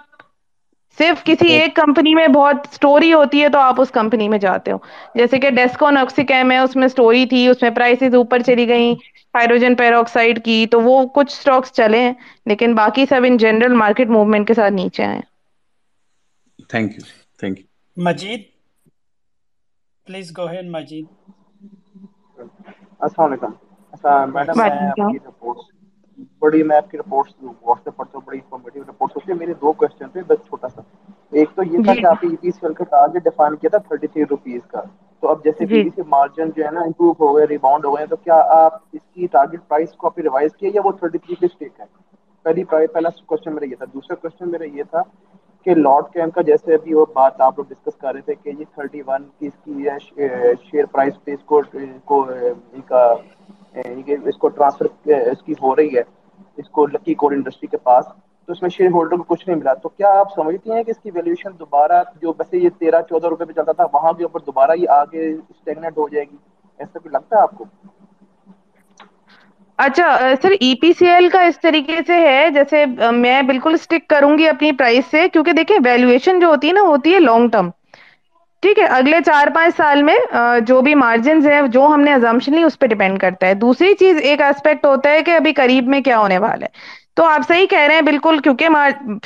صرف 0.97 1.23
کسی 1.23 1.47
ایک 1.49 1.75
کمپنی 1.75 2.13
میں 2.15 2.27
بہت 2.29 2.55
سٹوری 2.71 3.11
ہوتی 3.13 3.41
ہے 3.41 3.49
تو 3.49 3.59
آپ 3.59 3.81
اس 3.81 3.91
کمپنی 3.91 4.27
میں 4.29 4.37
جاتے 4.39 4.71
ہو۔ 4.71 4.77
جیسے 5.15 5.39
کہ 5.39 5.49
ڈیسکو 5.51 5.89
نوکسیکیم 5.91 6.51
ہے 6.51 6.57
اس 6.59 6.75
میں 6.75 6.87
سٹوری 6.89 7.25
تھی 7.27 7.47
اس 7.47 7.61
میں 7.61 7.69
پرائسز 7.71 8.15
اوپر 8.15 8.41
چلی 8.43 8.67
گئیں 8.67 8.93
ہائیڈروجن 9.35 9.75
پیروکسائڈ 9.77 10.43
کی 10.43 10.65
تو 10.67 10.81
وہ 10.81 10.95
کچھ 11.15 11.31
سٹاکس 11.31 11.71
چلے 11.73 12.01
ہیں 12.01 12.13
لیکن 12.45 12.75
باقی 12.75 13.05
سب 13.07 13.25
ان 13.25 13.37
جنرل 13.39 13.73
مارکیٹ 13.75 14.09
موومنٹ 14.09 14.47
کے 14.47 14.53
ساتھ 14.53 14.73
نیچے 14.73 15.03
آئے 15.05 15.19
thank 16.69 16.89
you 16.93 17.03
thank 17.39 17.55
you 17.57 17.67
Majeed 17.97 18.41
please 20.07 20.27
go 20.33 20.45
ahead 20.47 20.65
Majeed 20.69 21.05
السلام 23.01 23.27
علیکم 23.27 23.51
میڈم 24.57 25.11
بڑی 26.39 26.63
میں 26.63 26.77
آپ 26.77 26.91
کی 26.91 26.97
رپورٹس 26.97 27.33
واٹس 27.61 27.87
ایپ 27.87 27.95
پڑھتا 27.95 28.17
ہوں 28.17 28.25
بڑی 28.25 28.37
انفارمیٹیو 28.37 28.83
رپورٹس 28.83 29.15
ہوتی 29.15 29.31
ہیں 29.31 29.39
میرے 29.39 29.53
دو 29.53 29.71
کوشچن 29.73 30.09
تھے 30.09 30.21
بس 30.27 30.45
چھوٹا 30.45 30.67
سا۔ 30.67 30.81
ایک 31.31 31.49
تو 31.55 31.63
یہ 31.63 31.83
تھا 31.83 31.93
جی۔ 31.93 32.01
کہ 32.01 32.05
آپ 32.05 32.23
نے 32.23 32.29
ای 32.29 32.35
پی 32.35 32.51
سی 32.51 32.65
ایل 32.65 32.73
کا 32.73 32.83
ٹارگیٹ 32.83 33.23
ڈیفائن 33.23 33.55
کیا 33.55 33.69
تھا 33.69 33.77
تھرٹی 33.77 34.07
تھری 34.07 34.23
روپیز 34.29 34.61
کا۔ 34.67 34.81
تو 35.23 35.29
اب 35.29 35.43
جیسے 35.43 35.65
پی 35.65 35.89
سی 35.89 36.01
مارجن 36.07 36.49
جو 36.55 36.65
ہے 36.65 36.71
نا 36.71 36.81
امپروو 36.81 37.11
ہو 37.19 37.35
گئے 37.37 37.45
ریباؤنڈ 37.45 37.85
ہو 37.85 37.97
گئے 37.97 38.05
تو 38.05 38.15
کیا 38.15 38.41
آپ 38.55 38.73
اس 38.91 39.01
کی 39.13 39.27
ٹارگیٹ 39.27 39.67
پرائز 39.67 39.91
کو 39.91 40.07
آپ 40.07 40.17
نے 40.17 40.23
ریوائز 40.23 40.55
کیا 40.55 40.69
یا 40.73 40.81
وہ 40.85 40.91
تھرٹی 40.91 41.17
تھری 41.17 41.35
پہ 41.35 41.45
اسٹیک 41.45 41.79
ہے؟ 41.79 41.85
پہلی 42.45 42.63
پہلا 42.63 43.09
کوشچن 43.25 43.53
میرا 43.53 43.65
یہ 43.65 43.75
تھا۔ 43.75 43.85
دوسرا 43.93 44.15
کوشچن 44.15 44.51
میرا 44.51 44.65
یہ 44.67 44.83
تھا 44.89 45.01
کہ 45.65 45.75
لارڈ 45.75 46.13
کیم 46.13 46.29
کا 46.29 46.41
جیسے 46.41 46.73
ابھی 46.73 46.93
وہ 46.93 47.05
بات 47.13 47.41
آپ 47.41 47.59
لوگ 47.59 47.65
ڈسکس 47.69 47.97
کر 47.97 48.13
رہے 48.13 48.21
تھے 48.21 48.35
کہ 48.35 48.49
یہ 48.49 48.65
تھرٹی 48.73 49.01
ون 49.01 49.23
کی 49.39 49.47
اس 49.47 49.53
کی 49.63 49.83
شیئر 50.71 50.85
پرائز 50.85 51.13
پہ 51.23 51.33
اس 51.33 51.43
کو 51.43 51.61
ان 52.33 52.81
کا 52.81 53.13
یعنی 53.75 54.15
اس 54.29 54.37
کو 54.37 54.49
ٹرانسفر 54.49 54.85
اس 55.31 55.41
کی 55.45 55.53
ہو 55.61 55.75
رہی 55.75 55.95
ہے، 55.97 56.01
اس 56.57 56.69
کو 56.69 56.85
لکی 56.87 57.13
کوڈ 57.13 57.33
انڈسٹری 57.33 57.67
کے 57.67 57.77
پاس، 57.83 58.05
تو 58.47 58.53
اس 58.53 58.61
میں 58.61 58.69
شیئر 58.69 58.89
ہولڈر 58.93 59.17
کو 59.17 59.23
کچھ 59.23 59.47
نہیں 59.47 59.57
ملا۔ 59.57 59.73
تو 59.73 59.89
کیا 59.89 60.09
آپ 60.19 60.33
سمجھتی 60.35 60.71
ہیں 60.71 60.83
کہ 60.83 60.91
اس 60.91 60.99
کی 61.03 61.11
ویلیویشن 61.11 61.59
دوبارہ 61.59 62.01
جو 62.21 62.33
ویسے 62.39 62.57
یہ 62.57 62.69
تیرہ، 62.79 63.01
چودہ 63.09 63.27
روپے 63.27 63.45
پہ 63.45 63.53
چلتا 63.53 63.71
تھا، 63.71 63.85
وہاں 63.93 64.13
کے 64.13 64.23
اوپر 64.23 64.39
دوبارہ 64.39 64.71
یہ 64.77 64.89
آگے 64.89 65.31
اسٹیگنیٹ 65.31 65.97
ہو 65.97 66.07
جائے 66.09 66.25
گی؟ 66.25 66.37
ایسا 66.79 66.99
کچھ 66.99 67.11
لگتا 67.13 67.35
ہے 67.35 67.41
آپ 67.41 67.57
کو؟ 67.57 67.65
اچھا 69.79 70.17
سر 70.41 70.51
ای 70.59 70.73
پی 70.81 70.91
سی 70.93 71.07
ایل 71.09 71.29
کا 71.29 71.41
اس 71.43 71.59
طریقے 71.61 71.97
سے 72.07 72.19
ہے، 72.21 72.49
جیسے 72.53 72.85
میں 73.13 73.41
بالکل 73.41 73.77
سٹک 73.77 74.07
کروں 74.09 74.37
گی 74.37 74.47
اپنی 74.47 74.71
پرائز 74.71 75.05
سے، 75.11 75.27
کیونکہ 75.33 75.53
دیکھیں 75.53 75.77
ویلیویشن 75.85 76.39
جو 76.39 76.47
ہوتی 76.47 76.67
ہے 76.67 76.73
نا، 76.73 76.81
ہوتی 76.81 77.13
ہے 77.13 77.19
لانگ 77.19 77.49
ٹرم 77.49 77.69
ٹھیک 78.63 78.79
ہے، 78.79 78.85
اگلے 78.97 79.17
چار 79.25 79.47
پانچ 79.55 79.75
سال 79.77 80.01
میں 80.03 80.15
جو 80.67 80.79
بھی 80.81 80.93
مارجنز 80.95 81.47
ہیں، 81.47 81.61
جو 81.67 81.85
ہم 81.87 82.01
نے 82.01 82.13
ازمشن 82.13 82.55
لی، 82.55 82.63
اس 82.63 82.77
پہ 82.79 82.87
ڈیپینڈ 82.87 83.19
کرتا 83.19 83.47
ہے۔ 83.47 83.53
دوسری 83.53 83.93
چیز، 83.99 84.17
ایک 84.21 84.41
اسپیکٹ 84.41 84.85
ہوتا 84.85 85.09
ہے 85.09 85.21
کہ 85.23 85.31
ابھی 85.31 85.53
قریب 85.53 85.87
میں 85.87 86.01
کیا 86.01 86.17
ہونے 86.19 86.37
والا 86.37 86.65
ہے۔ 86.65 87.01
تو 87.15 87.23
آپ 87.23 87.47
صحیح 87.47 87.65
کہہ 87.69 87.79
رہے 87.79 87.95
ہیں، 87.95 88.01
بالکل، 88.01 88.37
کیونکہ 88.43 88.67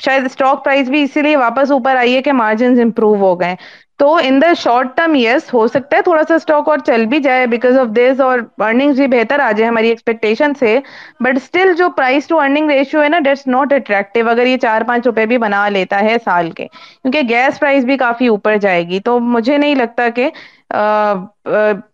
شاید 0.01 0.25
اسٹاک 0.25 0.63
پرائز 0.65 0.89
بھی 0.89 1.03
اسی 1.03 1.21
لیے 1.21 1.35
واپس 1.37 1.71
اوپر 1.71 1.95
آئی 1.95 2.15
ہے 2.15 2.21
کہ 2.21 2.31
مارجنز 2.33 2.79
امپروو 2.79 3.15
ہو 3.15 3.39
گئے۔ 3.39 3.55
تو 3.99 4.15
ان 4.21 4.41
دا 4.41 4.51
شارٹ 4.57 4.95
ٹرم 4.95 5.13
یس 5.15 5.53
ہو 5.53 5.65
سکتا 5.67 5.97
ہے، 5.97 6.01
تھوڑا 6.01 6.21
سا 6.27 6.35
اسٹاک 6.35 6.67
اور 6.69 6.79
چل 6.85 7.05
بھی 7.09 7.19
جائے 7.19 7.45
بیکاز 7.47 7.77
آف 7.79 7.87
دس 7.89 8.19
اور 8.21 8.39
ارننگز 8.59 8.99
بھی 8.99 9.07
بہتر 9.09 9.39
آ 9.39 9.51
جائے 9.51 9.67
ہماری 9.67 9.89
ایکسپیکٹیشن 9.89 10.53
سے۔ 10.59 10.77
بٹ 11.21 11.37
اسٹل 11.37 11.73
جو 11.77 11.89
پرائز 11.91 12.27
ٹو 12.27 12.39
ارننگ 12.39 12.69
ریشیو 12.71 13.03
ہے 13.03 13.09
نا 13.09 13.19
ڈیٹس 13.21 13.47
ناٹ 13.47 13.73
اٹریکٹیو 13.73 14.29
اگر 14.29 14.45
یہ 14.45 14.57
چار 14.57 14.81
پانچ 14.87 15.05
روپے 15.05 15.25
بھی 15.25 15.37
بنا 15.39 15.67
لیتا 15.69 15.99
ہے 16.01 16.15
سال 16.25 16.51
کے۔ 16.51 16.67
کیونکہ 16.67 17.21
گیس 17.29 17.59
پرائز 17.59 17.85
بھی 17.85 17.97
کافی 17.97 18.27
اوپر 18.27 18.57
جائے 18.59 18.87
گی۔ 18.87 18.99
تو 19.01 19.19
مجھے 19.21 19.57
نہیں 19.57 19.75
لگتا 19.75 20.07
کہ 20.11 20.29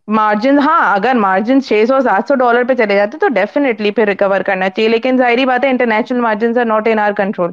مارجن 0.10 0.60
ہاں 0.60 0.80
اگر 0.94 1.16
مارجن 1.18 1.62
چھ 1.62 1.84
سو، 1.88 2.00
سات 2.02 2.28
سو 2.28 2.36
ڈالر 2.36 2.64
پہ 2.64 2.74
چلے 2.76 2.96
جاتے 2.96 3.18
تو 3.18 3.28
ڈیفینیٹلی 3.36 3.92
پھر 3.92 4.06
ریکور 4.08 4.42
کرنا 4.44 4.70
چاہیے۔ 4.70 4.90
لیکن 4.90 5.18
ظاہری 5.18 5.46
بات 5.46 5.66
ہے 5.66 5.70
international 5.70 6.22
margins 6.22 6.58
are 6.58 6.66
not 6.66 6.88
in 6.88 7.00
our 7.00 7.12
control 7.14 7.52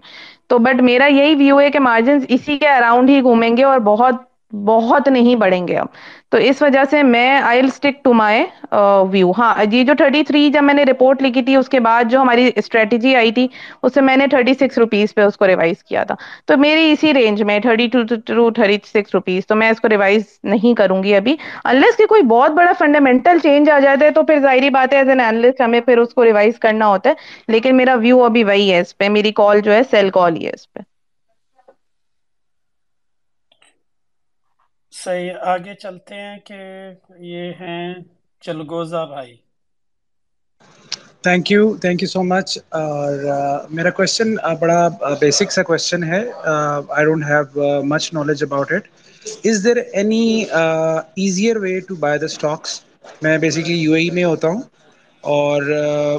تو 0.49 0.59
بٹ 0.61 0.81
میرا 0.83 1.07
یہی 1.09 1.35
ویو 1.37 1.61
ہے 1.61 1.71
کہ 1.71 1.79
مارجنس 1.81 2.25
اسی 2.31 2.57
کے 2.59 2.69
اراؤنڈ 2.69 3.11
ہی 3.11 3.21
گھومیں 3.23 3.57
گے 3.57 3.65
اور 3.65 3.79
بہت 3.85 4.15
بہت 4.53 5.09
نہیں 5.09 5.37
بڑھیں 5.37 5.69
گے 5.69 5.77
اب۔ 5.77 5.87
تو 6.31 6.39
اس 6.39 6.63
وجہ 6.63 6.81
سے 6.91 7.03
میں 7.03 7.41
I 7.41 7.61
stick 7.61 8.03
to 8.05 8.13
my 8.15 8.45
view 9.11 9.31
ہاں 9.39 9.55
یہ 9.73 9.85
جو 9.85 9.93
33 9.99 10.49
جب 10.51 10.63
میں 10.63 10.75
نے 10.75 10.85
رپورٹ 10.85 11.23
لکھی 11.23 11.43
تھی، 11.43 11.57
اس 11.57 11.69
کے 11.69 11.81
بعد 11.81 12.11
جو 12.11 12.21
ہماری 12.21 12.51
اسٹریٹجی 12.57 13.15
آئی 13.17 13.33
تھی، 13.33 13.47
اس 13.83 13.95
سے 13.95 14.01
میں 14.01 14.17
نے 14.17 14.27
36 14.27 14.79
روپیز 14.79 15.15
پہ 15.15 15.21
اس 15.21 15.37
کو 15.37 15.47
ریوائز 15.47 15.83
کیا 15.85 16.05
تھا۔ 16.05 16.15
تو 16.47 16.57
میری 16.57 16.91
اسی 16.93 17.15
رینج 17.15 17.43
میں 17.43 17.59
32 17.59 17.87
ٹو 18.27 18.51
36 18.51 19.15
روپیز 19.15 19.47
تو 19.47 19.57
میں 19.57 19.71
اس 19.71 19.81
کو 19.81 19.89
ریوائز 19.89 20.23
نہیں 20.45 20.75
کروں 20.75 21.03
گی 21.03 21.15
ابھی۔ 21.15 21.37
انلیس 21.65 21.97
کی 21.97 22.07
کوئی 22.07 22.23
بہت 22.23 22.51
بڑا 22.51 22.73
فنڈامنٹل 22.79 23.39
چینج 23.43 23.71
آ 23.71 23.79
جاتا 23.79 24.05
ہے، 24.07 24.11
تو 24.11 24.23
پھر 24.23 24.39
ظاہری 24.39 24.71
بات 24.71 24.93
ہے 24.93 24.99
ایز 24.99 25.09
این 25.09 25.21
انلسٹ 25.21 25.61
ہمیں 25.61 25.81
پھر 25.81 25.99
اس 25.99 26.15
کو 26.15 26.25
ریوائز 26.25 26.59
کرنا 26.59 26.87
ہوتا 26.87 27.11
ہے۔ 27.11 27.15
لیکن 27.49 27.77
میرا 27.77 27.95
ویو 27.95 28.25
ابھی 28.25 28.45
وہی 28.45 28.73
ہے 28.73 28.81
اس 28.81 28.97
پہ، 28.99 29.09
میری 29.09 29.33
کال 29.33 29.61
جو 29.61 29.73
ہے 29.73 29.81
سیل 29.91 30.11
کال 30.11 30.37
ہی 30.37 30.47
ہے 30.47 30.51
اس 30.51 30.73
پہ۔ 30.73 30.90
صحیح، 34.93 35.31
آگے 35.45 35.75
چلتے 35.75 36.15
ہیں 36.17 36.39
کہ 36.47 36.59
یہ 37.25 37.53
ہیں 37.61 37.85
چلگوزا 38.43 39.05
بھائی۔ 39.07 39.37
Thank 41.25 41.51
you 41.51 41.63
thank 41.83 41.99
you 42.03 42.09
so 42.09 42.21
much 42.25 42.49
اور 42.81 43.13
میرا 43.71 43.91
کوشچن 43.99 44.29
بڑا 44.61 44.81
بیسک 45.21 45.49
سا 45.53 45.63
کوشچن 45.63 46.01
ہے۔ 46.05 46.21
I 46.89 47.05
don't 47.05 47.25
have 47.25 47.43
much 47.91 48.05
knowledge 48.15 48.43
about 48.43 48.69
it 48.73 48.85
is 49.47 49.57
there 49.65 49.77
any 49.93 50.25
easier 51.17 51.57
way 51.57 51.79
to 51.89 51.95
buy 52.03 52.19
the 52.19 52.27
stocks 52.27 52.71
میں 53.23 53.37
بیسکلی 53.39 53.77
یو 53.77 53.93
اے 53.93 54.01
ای 54.01 54.11
میں 54.11 54.25
ہوتا 54.25 54.49
ہوں۔ 54.49 54.61
اور 55.25 55.63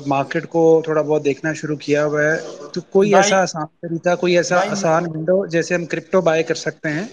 مارکیٹ 0.07 0.45
کو 0.49 0.61
تھوڑا 0.83 1.01
بہت 1.01 1.25
دیکھنا 1.25 1.53
شروع 1.53 1.75
کیا 1.77 2.05
ہوا 2.05 2.23
ہے۔ 2.23 2.37
تو 2.73 2.81
کوئی 2.89 3.15
ایسا 3.15 3.41
آسان 3.41 3.65
طریقہ 3.81 4.15
کوئی 4.15 4.35
ایسا 4.37 4.59
آسان 4.67 5.05
ونڈو 5.07 5.45
جیسے 5.47 5.75
ہم 5.75 5.85
کرپٹو 5.85 6.21
بائی 6.21 6.43
کر 6.43 6.55
سکتے 6.57 6.89
ہیں 6.89 7.05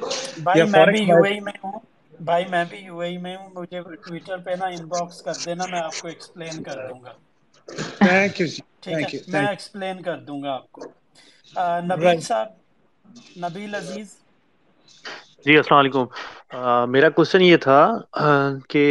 یا 0.54 0.64
میں 0.66 0.86
میں 0.86 1.56
ہوں۔ 1.58 1.78
بھائی 2.20 2.44
میں 2.46 2.64
بھی 2.64 2.78
یو 2.80 2.98
اے 3.00 3.16
میں 3.18 3.36
ہوں۔ 3.36 3.48
مجھے 3.52 3.80
ٹویٹر 3.98 4.38
پہ 4.38 4.54
نا 4.54 4.66
ان 4.68 4.86
باکس 4.88 5.22
کر 5.22 5.36
دینا 5.40 5.66
میں 5.66 5.80
آپ 5.80 5.98
کو 5.98 6.06
ایکسپلین 6.08 6.62
کر 6.62 6.78
دوں 6.80 7.02
گا۔ 7.02 7.12
تھینک 7.98 8.40
یو 8.40 8.46
ٹھیک 8.82 9.04
ہے 9.04 9.20
میں 9.28 9.46
ایکسپلین 9.46 10.02
کر 10.02 10.18
دوں 10.20 10.42
گا 10.42 10.52
آپ 10.52 10.70
کو۔ 10.72 10.82
نبیل 11.88 12.20
صاحب 12.20 12.48
نبیل 13.38 13.74
عزیز۔ 13.74 14.08
جی 15.46 15.56
السلام 15.56 15.78
علیکم۔ 15.80 16.04
میرا 16.90 17.08
کوشچن 17.10 17.42
یہ 17.42 17.56
تھا 17.56 17.80
کہ 18.68 18.84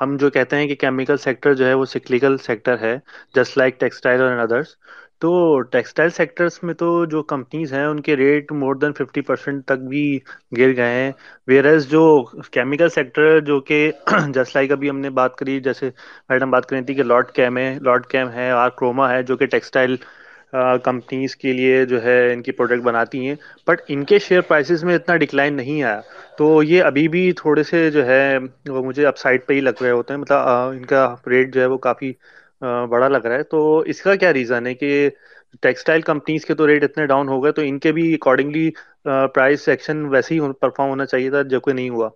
ہم 0.00 0.16
جو 0.20 0.30
کہتے 0.30 0.56
ہیں 0.56 0.66
کہ 0.68 0.74
کیمیکل 0.74 1.16
سیکٹر 1.16 1.54
جو 1.54 1.66
ہے 1.66 1.74
وہ 1.74 1.84
سیکلیکل 1.86 2.36
سیکٹر 2.38 2.78
ہے 2.80 2.96
جسٹ 3.34 3.58
لائک 3.58 3.78
ٹیکسٹائل 3.80 4.20
اور 4.20 4.38
ادرس 4.38 4.74
تو 5.22 5.30
ٹیکسٹائل 5.72 6.10
سیکٹرس 6.10 6.62
میں 6.62 6.74
تو 6.74 7.04
جو 7.06 7.22
کمپنیز 7.32 7.72
ہیں، 7.72 7.84
ان 7.84 8.00
کے 8.02 8.16
rate 8.16 8.52
more 8.52 8.74
than 8.74 8.92
fifty 8.98 9.20
percent 9.22 9.64
تک 9.66 9.80
بھی 9.88 10.04
گر 10.58 10.74
گئے 10.76 11.02
ہیں۔ 11.02 11.10
ویئر 11.48 11.64
ایز 11.64 11.88
جو 11.88 12.02
کیمیکل 12.52 12.88
سیکٹر 12.90 13.40
جو 13.46 13.60
کہ 13.60 13.80
جسٹ 14.34 14.56
لائک 14.56 14.72
ابھی 14.72 14.90
ہم 14.90 14.98
نے 15.00 15.10
بات 15.20 15.36
کری، 15.36 15.58
جیسے 15.60 15.90
میڈم 16.30 16.50
بات 16.50 16.66
کری 16.66 16.82
تھی 16.84 16.94
کہ 16.94 17.02
لاٹ 17.02 17.32
کیم 17.32 17.58
ہے 17.58 17.68
لاٹ 17.82 18.06
کیم 18.06 18.30
ہے 18.30 18.50
آر 18.52 18.68
کروما 18.78 19.10
ہے، 19.12 19.22
جو 19.22 19.36
کہ 19.36 19.46
ٹیکسٹائل 19.46 19.96
کمپنیز 20.84 21.36
کے 21.36 21.52
لیے 21.52 21.84
جو 21.86 22.02
ہے 22.02 22.32
ان 22.32 22.42
کی 22.42 22.52
پروڈکٹ 22.52 22.82
بناتی 22.84 23.26
ہیں 23.26 23.34
بٹ 23.66 23.80
ان 23.88 24.04
کے 24.04 24.18
شیئر 24.18 24.40
پرائسز 24.48 24.84
میں 24.84 24.94
اتنا 24.94 25.16
ڈکلائن 25.16 25.54
نہیں 25.56 25.82
آیا۔ 25.82 26.00
تو 26.38 26.62
یہ 26.62 26.82
ابھی 26.84 27.06
بھی 27.08 27.30
تھوڑے 27.40 27.62
سے 27.62 27.90
جو 27.90 28.06
ہے 28.06 28.36
وہ 28.68 28.84
مجھے 28.84 29.06
اپ 29.06 29.18
سائڈ 29.18 29.46
پہ 29.46 29.54
ہی 29.54 29.60
لگ 29.60 29.82
رہے 29.82 29.90
ہوتے 29.90 30.12
ہیں۔ 30.14 30.20
مطلب 30.20 30.38
ان 30.72 30.84
کا 30.86 31.04
ریٹ 31.30 31.54
جو 31.54 31.60
ہے 31.60 31.66
وہ 31.66 31.78
کافی 31.88 32.12
بڑا 32.90 33.08
لگ 33.08 33.26
رہا 33.26 33.36
ہے۔ 33.36 33.42
تو 33.50 33.78
اس 33.90 34.02
کا 34.02 34.14
کیا 34.14 34.32
ریزن 34.32 34.66
ہے 34.66 34.74
کہ 34.74 35.08
ٹیکسٹائل 35.62 36.00
کمپنیز 36.02 36.44
کے 36.46 36.54
تو 36.54 36.66
ریٹ 36.66 36.84
اتنے 36.84 37.06
ڈاؤن 37.06 37.28
ہو 37.28 37.42
گئے، 37.44 37.52
تو 37.52 37.62
ان 37.64 37.78
کے 37.78 37.92
بھی 37.92 38.12
اکارڈنگلی 38.14 38.70
پرائز 39.04 39.60
سیکشن 39.64 40.04
ویسے 40.10 40.34
ہی 40.34 40.40
پرفارم 40.60 40.90
ہونا 40.90 41.06
چاہیے 41.06 41.30
تھا 41.30 41.42
جو 41.50 41.60
کہ 41.60 41.72
نہیں 41.72 41.88
ہوا۔ 41.90 42.08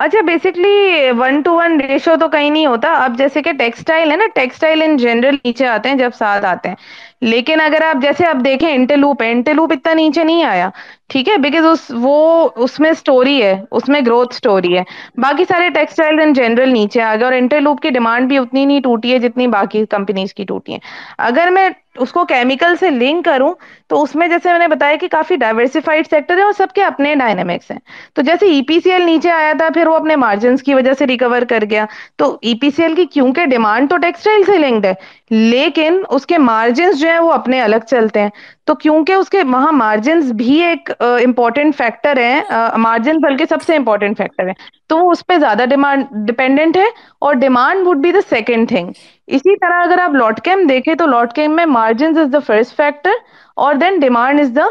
اچھا 0.00 0.20
basically 0.26 0.76
one 1.18 1.40
to 1.40 1.52
one 1.54 1.80
ratio 1.80 2.14
تو 2.20 2.28
کہیں 2.28 2.50
نہیں 2.50 2.66
ہوتا۔ 2.66 2.92
اب 2.94 3.18
جیسے 3.18 3.42
کہ 3.42 3.52
ٹیکسٹائل 3.52 4.10
ہے 4.10 4.16
نا 4.16 4.24
ٹیکسٹائل 4.34 4.82
ان 4.82 4.96
جنرل 4.96 5.34
نیچے 5.44 5.66
آتے 5.66 5.88
ہیں 5.88 5.96
جب 5.96 6.10
ساتھ 6.18 6.44
آتے 6.44 6.68
ہیں۔ 6.68 6.76
لیکن 7.20 7.60
اگر 7.60 7.82
آپ 7.82 8.02
جیسے 8.02 8.26
آپ 8.26 8.44
دیکھیں 8.44 8.68
انٹرلوپ 8.70 9.22
ہے 9.22 9.30
انٹرلوپ 9.30 9.72
اتنا 9.72 9.92
نیچے 9.94 10.24
نہیں 10.24 10.42
آیا۔ 10.44 10.68
ٹھیک 11.08 11.28
ہے 11.28 11.36
بیکاز 11.36 11.64
وہ 12.00 12.16
اس 12.56 12.78
میں 12.80 12.90
اسٹوری 12.90 13.42
ہے، 13.42 13.54
اس 13.70 13.88
میں 13.88 14.00
گروتھ 14.06 14.34
اسٹوری 14.34 14.76
ہے۔ 14.78 14.82
باقی 15.16 15.44
سارے 15.44 15.68
ٹیکسٹائل 15.68 16.20
ان 16.20 16.32
جنرل 16.32 16.72
نیچے 16.72 17.02
آ 17.02 17.14
گئے 17.16 17.24
اور 17.24 17.32
انٹرلوپ 17.32 17.80
کی 17.80 17.90
ڈیمانڈ 17.90 18.28
بھی 18.28 18.38
اتنی 18.38 18.64
نہیں 18.64 18.80
ٹوٹی 18.80 19.12
ہے 19.12 19.18
جتنی 19.18 19.46
باقی 19.48 19.84
کمپنیز 19.90 20.34
کی 20.34 20.44
ٹوٹی 20.44 20.72
ہیں۔ 20.72 20.80
اگر 21.18 21.48
میں 21.52 21.68
اس 21.96 22.12
کو 22.12 22.24
کیمیکل 22.24 22.76
سے 22.76 22.90
لنک 22.90 23.24
کروں 23.24 23.52
تو 23.88 24.02
اس 24.02 24.14
میں 24.16 24.28
جیسے 24.28 24.50
میں 24.50 24.58
نے 24.58 24.68
بتایا 24.68 24.96
کہ 24.96 25.08
کافی 25.08 25.36
ڈائیورسفائڈ 25.36 26.06
سیکٹر 26.10 26.36
ہے 26.36 26.42
اور 26.42 26.52
سب 26.52 26.72
کے 26.74 26.82
اپنے 26.84 27.14
ڈائنامکس 27.14 27.70
ہیں۔ 27.70 27.78
تو 28.14 28.22
جیسے 28.22 28.46
ای 28.46 28.62
پی 28.62 28.78
سی 28.80 28.92
ایل 28.92 29.02
نیچے 29.02 29.30
آیا 29.30 29.52
تھا، 29.58 29.68
پھر 29.74 29.86
وہ 29.86 29.96
اپنے 29.96 30.16
مارجنس 30.16 30.62
کی 30.62 30.74
وجہ 30.74 30.92
سے 30.98 31.06
ریکور 31.06 31.42
کر 31.48 31.64
گیا۔ 31.70 31.84
تو 32.16 32.36
ای 32.42 32.54
پی 32.60 32.70
سی 32.70 32.82
ایل 32.82 32.94
کی 32.94 33.04
کیونکہ 33.06 33.46
ڈیمانڈ 33.46 33.90
تو 33.90 33.96
ٹیکسٹائل 33.96 34.44
سے 34.46 34.58
لنکڈ 34.58 34.86
ہے، 34.86 34.94
لیکن 35.30 36.02
اس 36.08 36.26
کے 36.26 36.38
مارجنس 36.38 37.00
جو 37.00 37.08
ہیں 37.08 37.18
وہ 37.18 37.32
اپنے 37.32 37.62
الگ 37.62 37.86
چلتے 37.90 38.20
ہیں۔ 38.20 38.30
تو 38.66 38.74
کیونکہ 38.74 39.12
اس 39.12 39.28
کے 39.28 39.42
وہاں 39.42 39.72
مارجنس 39.72 40.30
بھی 40.32 40.62
ایک 40.62 40.90
امپورٹنٹ 41.00 41.76
فیکٹر 41.76 42.18
ہیں 42.18 42.40
مارجن 42.78 43.16
بلکہ 43.22 43.44
سب 43.48 43.62
سے 43.62 43.76
امپورٹنٹ 43.76 44.18
فیکٹر 44.18 44.48
ہے 44.48 44.52
تو 44.88 44.98
وہ 44.98 45.10
اس 45.10 45.26
پہ 45.26 45.38
زیادہ 45.38 45.64
ڈیمانڈ 45.68 46.06
ڈپینڈنٹ 46.28 46.76
ہے 46.76 46.86
اور 47.18 47.34
demand 47.34 47.86
would 47.86 47.96
be 47.96 48.12
the 48.12 48.20
second 48.30 48.68
thing 48.68 48.90
اسی 49.28 49.56
طرح 49.56 49.82
اگر 49.82 49.98
آپ 49.98 50.14
لاٹ 50.14 50.40
کیم 50.40 50.66
دیکھیں 50.68 50.94
تو 50.94 51.06
لاٹ 51.06 51.34
کیم 51.34 51.56
میں 51.56 51.66
margins 51.66 52.18
is 52.18 52.32
the 52.32 52.38
first 52.38 52.76
factor 52.76 53.10
اور 53.56 53.74
then 53.74 53.98
demand 53.98 54.40
is 54.40 54.50
the 54.56 54.64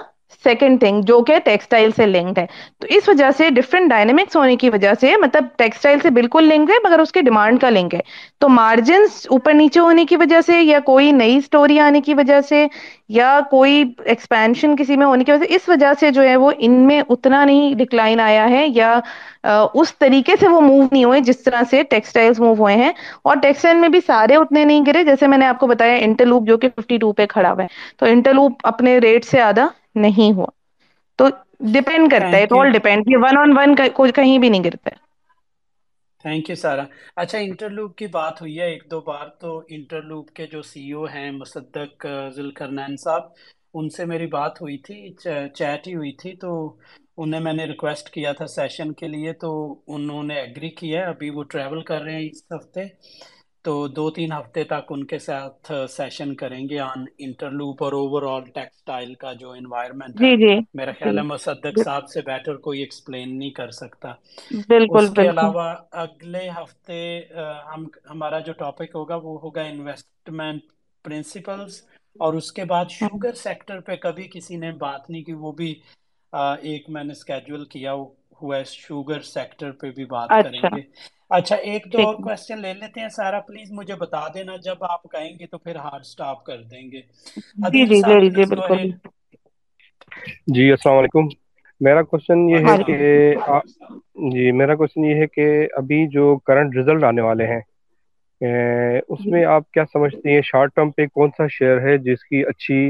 second 0.43 0.79
thing 0.79 1.01
جو 1.01 1.19
کہ 1.23 1.37
ٹیکسٹائل 1.43 1.91
سے 1.95 2.05
لنکڈ 2.05 2.37
ہے. 2.39 2.45
تو 2.79 2.87
اس 2.89 3.09
وجہ 3.09 3.29
سے 3.37 3.49
ڈفرینٹ 3.49 3.89
ڈائنامکس 3.89 4.35
ہونے 4.35 4.55
کی 4.55 4.69
وجہ 4.69 4.93
سے 5.01 5.15
مطلب 5.21 5.45
ٹیکسٹائل 5.57 5.99
سے 6.03 6.09
بالکل 6.09 6.47
لنک 6.49 6.69
ہے، 6.69 6.75
مگر 6.83 6.99
اس 6.99 7.11
کے 7.11 7.21
ڈیمانڈ 7.21 7.61
کا 7.61 7.69
لنک 7.69 7.93
ہے. 7.95 7.99
تو 8.39 8.49
مارجنس 8.49 9.25
اوپر 9.29 9.53
نیچے 9.53 9.79
ہونے 9.79 10.05
کی 10.05 10.15
وجہ 10.17 10.41
سے 10.45 10.61
یا 10.61 10.79
کوئی 10.85 11.11
نئی 11.11 11.37
اسٹوری 11.37 11.79
آنے 11.79 12.01
کی 12.01 12.13
وجہ 12.13 12.41
سے 12.49 12.65
یا 13.09 13.39
کوئی 13.49 13.83
ایکسپینشن 14.05 14.75
کسی 14.75 14.97
میں 14.97 15.05
ہونے 15.05 15.23
کی 15.23 15.31
وجہ 15.31 15.45
سے، 15.45 15.55
اس 15.55 15.67
وجہ 15.69 15.91
سے 15.99 16.11
جو 16.11 16.23
ہے 16.23 16.35
وہ 16.35 16.51
ان 16.57 16.71
میں 16.87 17.01
اتنا 17.09 17.43
نہیں 17.45 17.75
ڈکلائن 17.75 18.19
آیا 18.19 18.49
ہے 18.49 18.65
یا 18.67 18.99
اس 19.73 19.93
طریقے 19.99 20.35
سے 20.39 20.47
وہ 20.47 20.59
موو 20.61 20.83
نہیں 20.91 21.03
ہوئے 21.03 21.19
جس 21.21 21.43
طرح 21.43 21.61
سے 21.69 21.81
ٹیکسٹائل 21.83 22.31
موو 22.39 22.53
ہوئے 22.59 22.75
ہیں. 22.75 22.91
اور 23.23 23.37
ٹیکسٹائل 23.37 23.77
میں 23.77 23.89
بھی 23.89 23.99
سارے 24.07 24.35
اتنے 24.35 24.63
نہیں 24.65 24.83
گرے 24.87 25.03
جیسے 25.03 25.27
میں 25.27 25.37
نے 25.37 25.45
آپ 25.45 25.59
کو 25.59 25.67
بتایا 25.67 25.95
انٹرلوپ 25.95 26.47
جو 26.47 26.57
کہ 26.57 26.69
ففٹی 26.69 26.97
ٹو 26.97 27.11
پہ 27.13 27.25
کھڑا 27.25 27.51
ہوا 27.51 27.63
ہے. 27.63 27.67
تو 27.97 28.05
انٹرلوپ 28.05 28.67
اپنے 28.67 28.97
ریٹ 28.97 29.25
سے 29.25 29.41
آدھا 29.41 29.67
نہیں 29.95 30.31
ہوا۔ 30.33 30.47
تو 31.19 31.27
ڈپینڈ 31.73 32.11
کرتا 32.11 32.37
ہے 32.37 32.45
all 32.51 32.71
depend 32.71 33.03
one 33.23 33.37
on 33.37 33.57
one 33.57 33.75
کہیں 34.11 34.37
بھی 34.37 34.49
نہیں 34.49 34.63
گرتا۔ 34.63 34.89
ہے 34.89 35.01
تھینک 36.25 36.49
یو 36.49 36.55
سارا 36.55 36.83
اچھا 37.15 37.37
انٹرلوپ 37.39 37.95
کی 37.97 38.07
بات 38.09 38.41
ہوئی 38.41 38.59
ہے 38.59 38.65
ایک 38.65 38.83
دو 38.91 38.99
بار 39.01 39.27
تو 39.39 39.49
انٹرلوپ 39.69 40.29
کے 40.31 40.45
جو 40.47 40.61
سی 40.63 40.91
او 40.91 41.03
ہیں 41.05 41.29
مصدق 41.31 42.05
ذوالکرنین 42.35 42.95
صاحب 42.97 43.23
ان 43.73 43.89
سے 43.89 44.05
میری 44.05 44.27
بات 44.29 44.61
ہوئی 44.61 44.77
تھی 44.77 44.97
چیٹ 45.55 45.87
ہی 45.87 45.95
ہوئی 45.95 46.11
تھی 46.13 46.35
تو 46.35 46.51
انہیں 47.17 47.41
میں 47.41 47.53
نے 47.53 47.65
ریکویسٹ 47.65 48.09
کیا 48.09 48.31
تھا 48.33 48.45
سیشن 48.49 48.93
کے 48.93 49.07
لیے 49.07 49.33
تو 49.33 49.49
انہوں 49.87 50.23
نے 50.23 50.35
ایگری 50.35 50.69
کیا 50.71 50.99
ہے۔ 50.99 51.05
ابھی 51.05 51.29
وہ 51.29 51.43
ٹریول 51.43 51.81
کر 51.83 52.01
رہے 52.01 52.13
ہیں 52.13 52.29
اس 52.29 52.43
ہفتے۔ 52.51 52.83
تو 53.65 53.87
دو 53.87 54.09
تین 54.11 54.31
ہفتے 54.31 54.63
تک 54.63 54.91
ان 54.91 55.03
کے 55.05 55.17
ساتھ 55.19 55.71
سیشن 55.89 56.33
کریں 56.35 56.63
گے 56.69 56.79
آن 56.79 57.03
انٹرلوپ 57.19 57.83
اور 57.83 57.93
اوور 57.93 58.23
آل 58.29 58.49
ٹیکسٹائل 58.53 59.13
کا 59.15 59.31
جو 59.33 59.51
انوائرمنٹ 59.51 60.19
جی 60.19 60.35
جی۔ 60.37 60.53
میرا 60.73 60.91
خیال 60.91 61.17
ہے 61.17 61.21
جی۔ 61.21 61.27
مصدق 61.27 61.79
صاحب 61.83 62.07
سے 62.07 62.21
بیٹر 62.21 62.55
کوئی 62.65 62.79
ایکسپلین 62.79 63.37
نہیں 63.39 63.49
کر 63.51 63.69
سکتا۔ 63.71 64.11
بالکل 64.67 65.03
اس 65.03 65.13
کے 65.13 65.29
علاوہ 65.29 65.67
اگلے 66.03 66.47
ہفتے 66.49 66.99
ہم 67.67 67.85
ہمارا 68.09 68.39
جو 68.39 68.53
ٹاپک 68.53 68.95
ہوگا 68.95 69.15
وہ 69.23 69.39
ہوگا 69.43 69.61
انویسٹمنٹ 69.63 70.61
پرنسپلز 71.05 71.81
اور 72.15 72.33
اس 72.33 72.51
کے 72.51 72.65
بعد 72.65 72.85
ہاں۔ 72.91 73.07
شوگر 73.09 73.33
سیکٹر 73.37 73.79
پہ 73.79 73.95
کبھی 74.01 74.27
کسی 74.31 74.57
نے 74.57 74.71
بات 74.79 75.09
نہیں 75.09 75.23
کی 75.23 75.33
وہ 75.35 75.51
بھی 75.53 75.73
ایک 76.63 76.89
میں 76.89 77.03
نے 77.03 77.13
سکیجول 77.15 77.65
کیا 77.67 77.93
ہوا 78.41 78.57
ہے 78.57 78.63
شوگر 78.67 79.19
سیکٹر 79.25 79.71
پہ 79.71 79.89
بھی 79.91 80.05
بات 80.07 80.31
اچھا۔ 80.31 80.49
کریں 80.49 80.75
گے۔ 80.75 80.81
اچھا 81.33 81.55
ایک 81.63 81.85
دو 81.93 81.99
اور 81.99 82.15
کوسچن 82.17 82.61
لے 82.61 82.73
لیتے 82.73 83.01
ہیں۔ 83.01 83.09
سارا 83.09 83.39
پلیز 83.41 83.71
مجھے 83.71 83.95
بتا 83.95 84.27
دینا۔ 84.33 84.55
جب 84.63 84.83
آپ 84.85 85.03
کہیں 85.05 85.31
گے 85.39 85.45
تو 85.47 85.57
پھر 85.57 85.75
ہارڈ 85.77 86.03
سٹاپ 86.05 86.43
کر 86.43 86.61
دیں 86.63 86.83
گے۔ 86.91 87.01
جی 87.69 87.85
جی 87.85 88.01
لے 88.01 88.19
لیجیے 88.19 88.43
جی، 88.43 88.49
بالکل۔ 88.49 88.89
جی 90.47 90.69
السلام 90.71 90.97
علیکم۔ 90.97 91.27
میرا 91.81 92.01
کوشچن 92.03 92.49
یہ 92.49 92.57
ہے 92.59 92.63
ہاں 92.63 92.77
جی۔ 92.77 92.83
کہ 92.87 92.97
جی 94.31 94.51
میرا 94.53 94.75
کوشچن 94.75 95.05
یہ 95.05 95.15
ہے 95.15 95.27
کہ 95.27 95.45
ابھی 95.75 96.05
جو 96.07 96.35
کرنٹ 96.39 96.75
ریزلٹ 96.75 97.03
آنے 97.03 97.21
والے 97.21 97.47
ہیں 97.47 97.59
اس 98.41 99.25
میں 99.25 99.39
جی۔ 99.39 99.45
آپ 99.47 99.69
کیا 99.71 99.83
سمجھتے 99.93 100.33
ہیں 100.33 100.41
شارٹ 100.43 100.75
ٹرم 100.75 100.91
پہ 100.91 101.05
کون 101.13 101.29
سا 101.37 101.47
شیئر 101.49 101.81
ہے 101.81 101.97
جس 102.03 102.23
کی 102.23 102.43
اچھی 102.45 102.81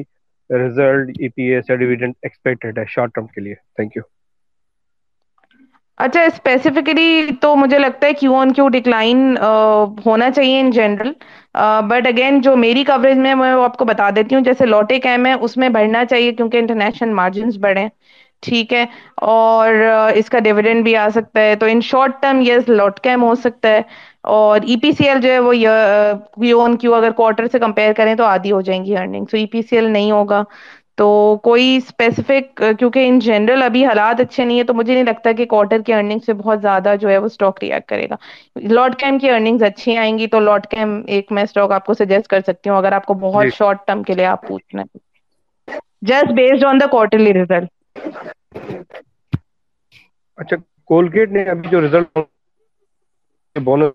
ریزلٹ 0.50 1.10
ای 1.20 1.28
پی 1.30 1.44
ایس 1.46 1.70
یا 1.70 1.76
ڈیویڈنڈ 1.76 2.14
ایکسپیکٹڈ 2.22 2.80
ہے 2.80 2.84
شارٹ 2.90 3.14
ٹرم 3.16 3.28
کے 3.28 3.42
لیے؟ 3.42 3.56
تھینک 3.76 3.98
یو 3.98 4.04
اچھا 5.98 6.22
اسپیسیفکلی 6.26 7.26
تو 7.42 7.56
مجھے 7.56 7.80
لگتا 7.80 8.08
ہے 8.08 8.14
کیو 8.20 8.34
آن 8.36 8.54
کیو 8.54 8.68
ڈکلائن 8.70 9.36
ہونا 10.06 10.30
چاہیے 10.36 10.60
ان 10.60 10.72
جنرل 10.72 11.12
بٹ 11.90 12.08
اگین 12.08 12.40
جو 12.42 12.56
میری 12.58 12.84
کوریج 12.84 13.18
میں 13.18 13.34
میں 13.36 13.52
آپ 13.54 13.78
کو 13.78 13.86
بتا 13.86 14.10
دیتی 14.16 14.36
ہوں، 14.36 14.42
جیسے 14.44 14.66
لوٹے 14.66 15.00
کیم 15.00 15.26
ہے، 15.26 15.34
اس 15.34 15.58
میں 15.58 15.70
بڑھنا 15.70 16.04
چاہیے 16.06 16.32
کیونکہ 16.34 16.58
انٹرنیشنل 16.58 17.14
مارجنس 17.14 17.58
بڑھیں، 17.62 17.88
ٹھیک 18.44 18.74
ہے، 18.74 18.86
اور 19.24 19.74
اس 20.16 20.30
کا 20.30 20.40
ڈویڈنڈ 20.46 20.84
بھی 20.84 20.96
آ 20.98 21.08
سکتا 21.16 21.42
ہے۔ 21.42 21.56
تو 21.60 21.66
ان 21.72 21.82
شارٹ 21.82 22.22
ٹرم 22.22 22.42
یس 22.46 22.70
لوٹ 22.70 23.00
کیم 23.04 23.24
ہو 23.24 23.34
سکتا 23.44 23.70
ہے، 23.70 23.82
اور 24.34 24.60
ای 24.68 24.76
پی 24.82 24.92
سی 24.98 25.08
ایل 25.10 25.22
جو 25.22 25.32
ہے، 25.32 25.40
وہ 25.40 25.54
کیو 26.36 26.60
آن 26.62 26.78
کیو 26.78 26.94
اگر 26.96 27.12
کوارٹر 27.18 27.48
سے 27.52 27.60
کمپیئر 27.60 27.94
کریں 27.98 28.14
تو 28.16 28.24
آدھی 28.26 28.52
ہو 28.52 28.62
جائیں 28.62 28.84
گی 28.86 28.98
ارننگ 28.98 29.26
سو 29.32 29.38
ای 29.38 29.46
پی 29.52 29.62
سی 29.62 29.76
ایل 29.76 29.90
نہیں 29.92 30.12
ہوگا۔ 30.12 30.44
تو 30.98 31.06
کوئی 31.44 31.76
اسپیسیفک 31.78 32.58
کیونکہ 32.80 33.08
ان 33.08 33.18
جنرل 33.20 33.64
ابھی 33.64 33.86
حالات 33.86 34.20
اچھے 34.22 34.44
نہیں 34.46 34.60
ہے 34.60 34.64
تو 34.64 34.74
مجھے 34.74 34.94
نہیں 34.94 35.04
لگتا 35.04 35.32
کہ 35.34 35.46
کوارٹر 35.48 35.82
کی 35.82 35.94
ارننگ 35.94 36.20
سے 36.26 36.34
بہت 36.36 36.62
زیادہ 36.62 36.94
جو 37.02 37.10
ہے 37.10 37.18
وہ 37.18 37.26
اسٹاک 37.26 37.58
ریئیکٹ 37.62 37.88
کرے 37.88 38.08
گا۔ 38.10 38.16
لاٹ 38.70 38.96
کیم 38.96 39.18
کی 39.20 39.30
ارننگز 39.30 39.64
اچھی 39.66 39.98
آئیں 39.98 40.18
گی 40.18 40.28
تو 40.28 40.40
لاٹ 40.42 40.68
کیم 40.68 40.90
ایک 41.08 41.32
میں 41.32 41.44
اسٹاک 41.44 41.72
آپ 41.72 41.86
کو 41.86 41.94
سجیسٹ 41.96 42.28
کر 42.28 42.42
سکتی 42.44 42.70
ہوں 42.70 42.78
اگر 42.78 42.92
آپ 42.94 43.06
کو 43.06 43.14
بہت 43.22 43.44
جی۔ 43.44 43.50
شارٹ 43.52 43.86
ٹرم 43.86 44.04
کے 44.04 44.14
لیے 44.14 44.26
آپ 44.28 44.48
پوچھنا 44.48 44.82
ہے۔ 44.84 45.00
Just 46.04 46.32
based 46.34 46.66
on 46.66 46.80
the 46.80 46.88
quarterly 46.90 47.34
result 47.34 47.70
اچھا 50.38 50.56
کولگیٹ 50.90 51.32
نے 51.32 51.44
ابھی 51.50 51.70
جو 51.70 51.82
ریزلٹ 51.82 52.18
بونس 53.56 53.94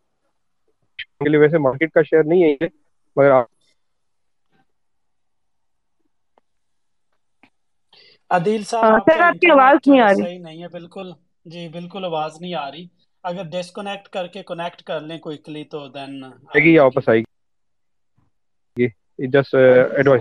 کے 1.18 1.28
لیے 1.28 1.40
ویسے 1.40 1.58
مارکیٹ 1.60 1.92
کا 1.92 2.02
شیئر 2.04 2.24
نہیں 2.24 2.42
ہے 2.54 2.66
مگر 3.16 3.30
آپ 3.32 3.46
عدیل 8.30 8.62
صاحب 8.64 8.84
ہاں، 8.84 8.98
سر 9.06 9.20
آپ 9.20 9.40
کی 9.40 9.50
آواز 9.50 9.76
نہیں 9.86 10.00
آ 10.00 10.08
رہی۔ 10.08 10.22
صحیح 10.22 10.38
نہیں 10.38 10.62
ہے 10.62 10.68
بالکل۔ 10.68 11.12
جی 11.44 11.68
بالکل 11.68 12.04
آواز 12.04 12.40
نہیں 12.40 12.54
آ 12.54 12.70
رہی۔ 12.70 12.86
اگر 13.24 13.42
ڈسکونیکٹ 13.42 14.08
کر 14.08 14.26
کے 14.26 14.42
کنیکٹ 14.42 14.82
کر 14.82 15.00
لیں 15.00 15.18
کوئکلی 15.18 15.64
تو 15.64 15.86
دین 15.88 16.24
آئے 16.24 16.62
گی 16.64 16.78
واپس 16.78 17.08
آئے 17.08 17.18
گی؟ 17.18 17.24
uh, 18.78 20.20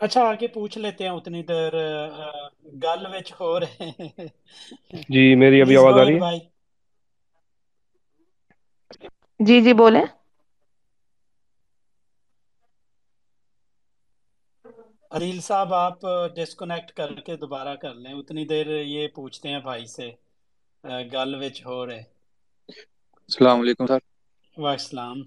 اچھا 0.00 0.22
آگے 0.22 0.46
پوچھ 0.46 0.78
لیتے 0.78 1.04
ہیں 1.04 1.10
اتنی 1.10 1.42
دیر 1.42 1.72
گل 2.82 3.06
وچ 3.06 3.32
ہو 3.40 3.60
رہے 3.60 3.90
جی 5.08 5.34
میری 5.34 5.60
ابھی 5.62 5.74
جی، 5.74 5.80
آواز 5.80 5.94
آ 5.94 6.04
رہی 6.04 6.18
ہے؟ 6.22 6.38
جی 9.40 9.60
جی 9.60 9.72
بولیں۔ 9.72 10.04
اریل 15.14 15.40
صاحب 15.40 15.74
آپ 15.74 16.00
ڈسکونیکٹ 16.36 16.90
کر 16.92 17.14
کے 17.20 17.36
دوبارہ 17.36 17.74
کر 17.76 17.94
لیں۔ 17.94 18.12
اتنی 18.12 18.44
دیر 18.44 18.66
یہ 18.82 19.08
پوچھتے 19.14 19.48
ہیں 19.48 19.60
بھائی 19.60 19.86
سے 19.86 20.10
گل 21.12 21.34
وچ 21.34 21.64
ہو 21.66 21.86
رہے۔ 21.86 22.02
السلام 23.28 23.60
علیکم 23.60 23.86
سر۔ 23.86 23.98
وعلیکم 24.56 24.64
السلام۔ 24.66 25.18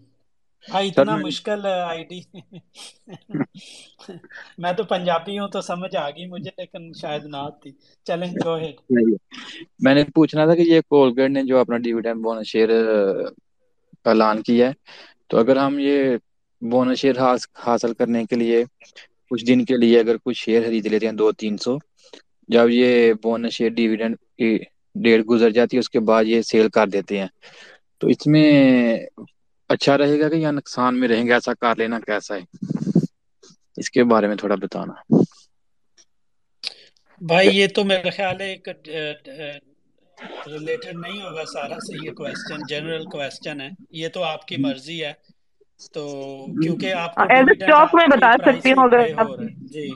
بھائی 0.63 0.89
اتنا 0.89 1.15
مشکل 1.17 1.65
آئی 1.65 2.03
ڈی۔ 2.03 2.19
میں 4.57 4.73
تو 4.73 4.83
پنجابی 4.83 5.38
ہوں 5.39 5.47
تو 5.47 5.61
سمجھ 5.61 5.95
آ 5.95 6.09
گئی 6.09 6.25
مجھے 6.25 6.51
لیکن 6.57 6.91
شاید 6.93 7.23
نہ 7.25 7.38
آتی۔ 7.39 7.69
چلیں 8.07 8.31
گو 8.35 8.55
ہیڈ 8.57 8.75
میں 9.79 9.93
نے 9.95 10.03
پوچھنا 10.15 10.45
تھا 10.45 10.55
کہ 10.55 10.61
یہ 10.63 10.81
کولگیٹ 10.88 11.29
نے 11.29 11.43
جو 11.43 11.59
اپنا 11.59 11.77
ڈیویڈنڈ 11.77 12.23
بونس 12.23 12.47
شیئر 12.47 12.69
اعلان 14.05 14.41
کیا 14.41 14.67
ہے 14.67 14.73
تو 15.27 15.38
اگر 15.38 15.57
ہم 15.57 15.79
یہ 15.79 16.17
بونس 16.61 16.99
شیئر 16.99 17.15
حاصل 17.57 17.93
کرنے 17.93 18.25
کے 18.25 18.35
لیے 18.35 18.63
کچھ 19.30 19.45
دن 19.45 19.65
کے 19.65 19.78
لیے 19.78 19.99
اگر 19.99 20.15
کچھ 20.23 20.38
شیئر 20.38 20.63
خرید 20.63 20.86
لیتے 20.86 21.05
ہیں 21.05 21.13
دو 21.13 21.32
تین 21.32 21.57
سو، 21.57 21.78
جب 22.47 22.65
یہ 22.69 23.13
بونس 23.13 23.53
شیئر 23.53 23.69
ڈیویڈنڈ 23.69 24.15
کی 24.38 24.59
ڈیٹ 24.95 25.30
گزر 25.30 25.49
جاتی 25.49 25.78
ہے، 25.78 25.80
اس 25.80 25.89
کے 25.89 25.99
بعد 25.99 26.23
یہ 26.23 26.41
سیل 26.41 26.69
کر 26.69 26.88
دیتے 26.88 27.19
ہیں۔ 27.19 27.28
تو 27.97 28.07
اس 28.07 28.28
میں 28.28 28.99
اچھا 29.69 29.97
رہے 29.97 30.19
گا 30.19 30.30
کہ 30.30 30.36
یا 30.36 30.51
نقصان 30.51 30.99
میں 30.99 31.07
رہیں 31.07 31.25
گے؟ 31.25 31.34
ایسا 31.34 31.53
کار 31.53 31.75
لینا 31.78 31.99
کیسا 31.99 32.36
ہے؟ 32.36 32.67
اس 33.78 33.89
کے 33.89 34.03
بارے 34.03 34.28
میں 34.28 34.36
تھوڑا 34.36 34.55
بتانا۔ 34.55 34.93
بھائی، 37.21 37.49
یہ 37.57 37.67
تو 37.67 37.84
میرا 37.84 38.09
خیال 38.09 38.41
ہے 38.41 38.51
ایک 38.51 38.69
ریلیٹڈ 40.47 40.95
نہیں 40.95 41.21
ہوگا 41.21 41.45
سارا 41.45 41.75
سے 41.75 42.07
یہ 42.07 42.11
کوشچن 42.11 42.57
جنرل 42.69 43.05
کوشچن 43.05 43.61
ہے۔ 43.61 43.69
یہ 43.91 44.07
تو 44.07 44.23
آپ 44.23 44.47
کی 44.47 44.57
مرضی 44.57 45.03
ہے۔ 45.03 45.13
جی۔, 49.65 49.88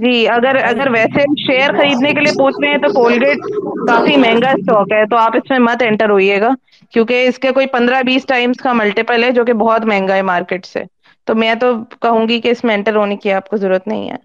جی۔ 0.00 0.28
اگر 0.28 0.56
اگر 0.64 0.90
ویسے 0.90 1.22
شیئر 1.42 1.72
خریدنے 1.72 2.12
کے 2.12 2.20
لیے 2.20 2.32
پوچھ 2.32 2.54
رہے 2.60 2.70
ہیں 2.70 2.78
تو 2.78 2.92
کولگیٹ 2.92 3.42
کافی 3.86 4.16
مہنگا 4.16 4.50
اسٹاک 4.50 4.92
ہے 4.92 5.04
تو 5.06 5.16
آپ 5.16 5.36
اس 5.36 5.50
میں 5.50 5.58
مت 5.60 5.82
انٹر 5.82 6.10
ہوئیے 6.10 6.40
گا۔ 6.40 6.48
کیونکہ 6.92 7.26
اس 7.26 7.38
کے 7.38 7.52
کوئی 7.52 7.66
پندرہ 7.68 8.02
بیس 8.02 8.26
ٹائمس 8.26 8.56
کا 8.58 8.72
ملٹیپل 8.72 9.24
ہے 9.24 9.30
جو 9.30 9.44
کہ 9.44 9.52
بہت 9.58 9.84
مہنگا 9.84 10.16
ہے 10.16 10.22
مارکیٹ 10.24 10.66
سے۔ 10.66 10.82
تو 11.26 11.34
میں 11.34 11.54
تو 11.54 11.68
کہوں 12.00 12.26
گی 12.28 12.40
کہ 12.40 12.48
اس 12.48 12.64
میں 12.64 12.74
انٹر 12.74 12.96
ہونے 12.96 13.16
کی 13.16 13.32
آپ 13.32 13.48
کو 13.48 13.56
ضرورت 13.56 13.86
نہیں 13.88 14.10
ہے۔ 14.10 14.16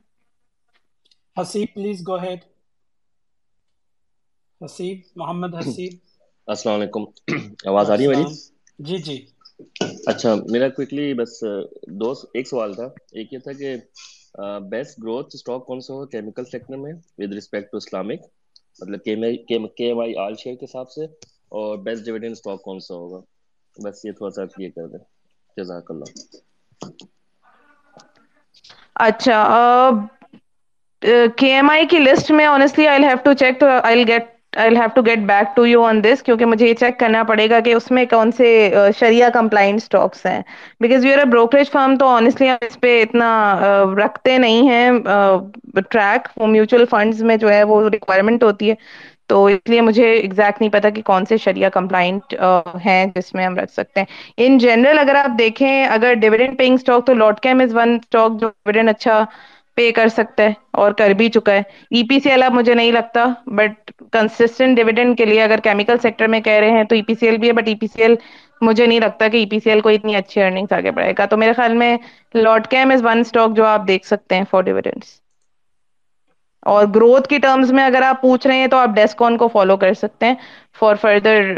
السلام 6.47 6.75
علیکم۔ 6.75 7.03
آواز 7.67 7.89
آ 7.89 7.97
رہی 7.97 8.07
ہے 8.07 8.23
جی 8.79 8.97
جی۔ 8.99 9.17
اچھا 10.07 10.33
میرا 10.45 10.67
کوئکلی 10.69 11.13
بس 11.13 11.31
دو 11.99 12.11
ایک 12.33 12.47
سوال 12.47 12.73
تھا۔ 12.73 12.85
ایک 13.11 13.33
یہ 13.33 13.39
تھا 13.39 13.51
کہ 13.53 13.75
بیسٹ 14.69 14.99
گروتھ 14.99 15.35
اسٹاک 15.35 15.65
کون 15.67 15.79
سا 15.81 15.93
ہو 15.93 16.05
کیمیکل 16.07 16.45
سیکٹر 16.45 16.77
میں 16.77 16.93
ود 17.17 17.33
رسپیکٹ 17.33 17.71
ٹو 17.71 17.77
اسلامک 17.77 18.21
مطلب 18.79 19.03
کے 19.77 19.91
وائی 19.93 20.15
آل 20.17 20.35
شیئر 20.39 20.55
کے 20.55 20.65
حساب 20.65 20.89
سے 20.91 21.05
اور 21.53 21.77
بیسٹ 21.79 22.05
ڈیویڈنڈ 22.05 22.31
اسٹاک 22.31 22.61
کون 22.61 22.79
سا 22.79 22.95
ہوگا؟ 22.95 23.19
بس 23.75 24.03
یہ 24.05 24.11
تھوڑا 24.13 24.31
سا 24.31 24.61
یہ 24.61 24.69
کر 24.69 24.87
دیں۔ 24.87 25.03
جزاک 25.57 25.91
اللہ۔ 25.91 26.09
اچھا 29.07 29.37
کے 31.37 31.53
ایم 31.53 31.69
آئی 31.69 31.85
کی 31.87 31.99
لسٹ 31.99 32.31
میں 32.31 32.45
honestly 32.47 32.87
I 32.87 33.03
have 33.03 33.17
to 33.23 33.33
check 33.35 33.59
to 33.59 33.65
I 33.83 34.07
get 34.07 34.27
I 34.53 34.75
have 34.75 34.87
to 34.95 35.01
get 35.01 35.19
back 35.27 35.55
to 35.55 35.65
you 35.65 35.83
on 35.83 36.03
this 36.03 36.21
کیونکہ 36.23 36.45
مجھے 36.45 36.67
یہ 36.67 36.73
چیک 36.75 36.99
کرنا 36.99 37.23
پڑے 37.23 37.49
گا 37.49 37.59
کہ 37.59 37.73
اس 37.73 37.89
میں 37.91 38.05
کون 38.05 38.31
سے 38.31 38.47
شریا 38.97 39.29
کمپلائنٹ 39.29 39.77
اسٹاکس 39.77 40.25
ہیں۔ 40.25 40.41
Because 40.81 41.05
you 41.05 41.13
are 41.13 41.19
a 41.19 41.25
brokerage 41.25 41.69
firm 41.71 41.95
تو 41.97 42.07
آنےسٹلی 42.07 42.49
ہم 42.49 42.65
اس 42.67 42.79
پہ 42.79 43.01
اتنا 43.01 43.29
رکھتے 43.97 44.37
نہیں 44.37 44.69
ہیں 44.69 44.89
ٹریک 45.89 46.27
میوچل 46.47 46.85
فنڈز 46.89 47.21
میں 47.23 47.37
جو 47.37 47.49
ہے 47.49 47.63
وہ 47.63 47.89
ریکوائرمنٹ 47.89 48.43
ہوتی 48.43 48.69
ہے۔ 48.69 48.75
تو 49.29 49.43
اس 49.45 49.69
لیے 49.69 49.81
مجھے 49.81 50.09
ایگزیکٹ 50.11 50.61
نہیں 50.61 50.71
پتا 50.71 50.89
کہ 50.89 51.01
کون 51.03 51.25
سے 51.25 51.37
شریا 51.37 51.69
کمپلائنٹ 51.69 52.33
ہیں 52.85 53.05
جس 53.15 53.33
میں 53.33 53.45
ہم 53.45 53.55
رکھ 53.55 53.71
سکتے 53.71 53.99
ہیں۔ 53.99 54.07
ان 54.37 54.57
جنرل 54.59 54.99
اگر 54.99 55.15
آپ 55.15 55.37
دیکھیں، 55.39 55.67
اگر 55.87 56.13
ڈویڈنڈ 56.21 56.57
پیئنگ 56.57 56.75
اسٹاک 56.75 57.05
تو 57.07 57.13
Lotte 57.15 57.39
Chem 57.39 57.59
is 57.59 57.75
one 57.75 57.93
stock 57.95 58.39
جو 58.41 58.47
ڈویڈنڈ 58.49 58.89
اچھا 58.89 59.23
پے 59.77 59.91
کر 59.91 60.07
سکتا 60.09 60.43
ہے 60.43 60.51
اور 60.73 60.91
کر 60.93 61.09
بھی 61.13 61.29
چکا 61.31 61.53
ہے۔ 61.53 61.61
ای 61.91 62.03
پی 62.03 62.19
سی 62.19 62.29
ایل 62.29 62.43
اب 62.43 62.53
مجھے 62.53 62.73
نہیں 62.73 62.91
لگتا 62.91 63.25
بٹ 63.53 63.91
کنسٹینٹ 64.13 64.75
ڈیویڈنڈ 64.75 65.17
کے 65.17 65.25
لیے 65.25 65.41
اگر 65.43 65.59
کیمیکل 65.61 65.97
سیکٹر 65.99 66.27
میں 66.27 66.39
کہہ 66.41 66.59
رہے 66.59 66.71
ہیں 66.71 66.83
تو 66.85 66.95
ای 66.95 67.01
پی 67.03 67.13
سی 67.15 67.25
ایل 67.25 67.37
بھی 67.37 67.47
ہے 67.47 67.53
but 67.53 67.67
E 67.67 67.75
P 67.75 67.87
C 67.87 68.01
L 68.01 68.15
مجھے 68.61 68.85
نہیں 68.85 68.99
لگتا 68.99 69.27
کہ 69.27 69.37
ای 69.37 69.45
پی 69.47 69.59
سی 69.59 69.69
ایل 69.69 69.81
کو 69.81 69.89
اتنی 69.89 70.15
اچھی 70.15 70.41
ارننگس 70.41 70.71
آگے 70.73 70.91
بڑھے 70.91 71.13
گا۔ 71.13 71.25
تو 71.25 71.37
میرے 71.37 71.53
خیال 71.53 71.73
میں 71.75 71.95
Lotte 72.35 72.67
Chem 72.67 72.91
is 72.91 73.03
one 73.03 73.19
stock 73.19 73.55
جو 73.55 73.65
آپ 73.67 73.87
دیکھ 73.87 74.05
سکتے 74.07 74.35
ہیں 74.35 74.43
فار 74.45 74.61
ڈیویڈنس 74.63 75.17
اور 76.63 76.85
گروتھ 76.95 77.27
کی 77.27 77.37
ٹرمز 77.39 77.71
میں 77.71 77.83
اگر 77.83 78.01
آپ 78.03 78.21
پوچھ 78.21 78.47
رہے 78.47 78.55
ہیں 78.55 78.67
تو 78.67 78.77
آپ 78.77 78.89
ڈیسکون 78.95 79.37
کو 79.37 79.47
فالو 79.49 79.77
کر 79.77 79.93
سکتے 79.95 80.25
ہیں 80.25 80.35
فار 80.79 80.95
فردر 80.97 81.53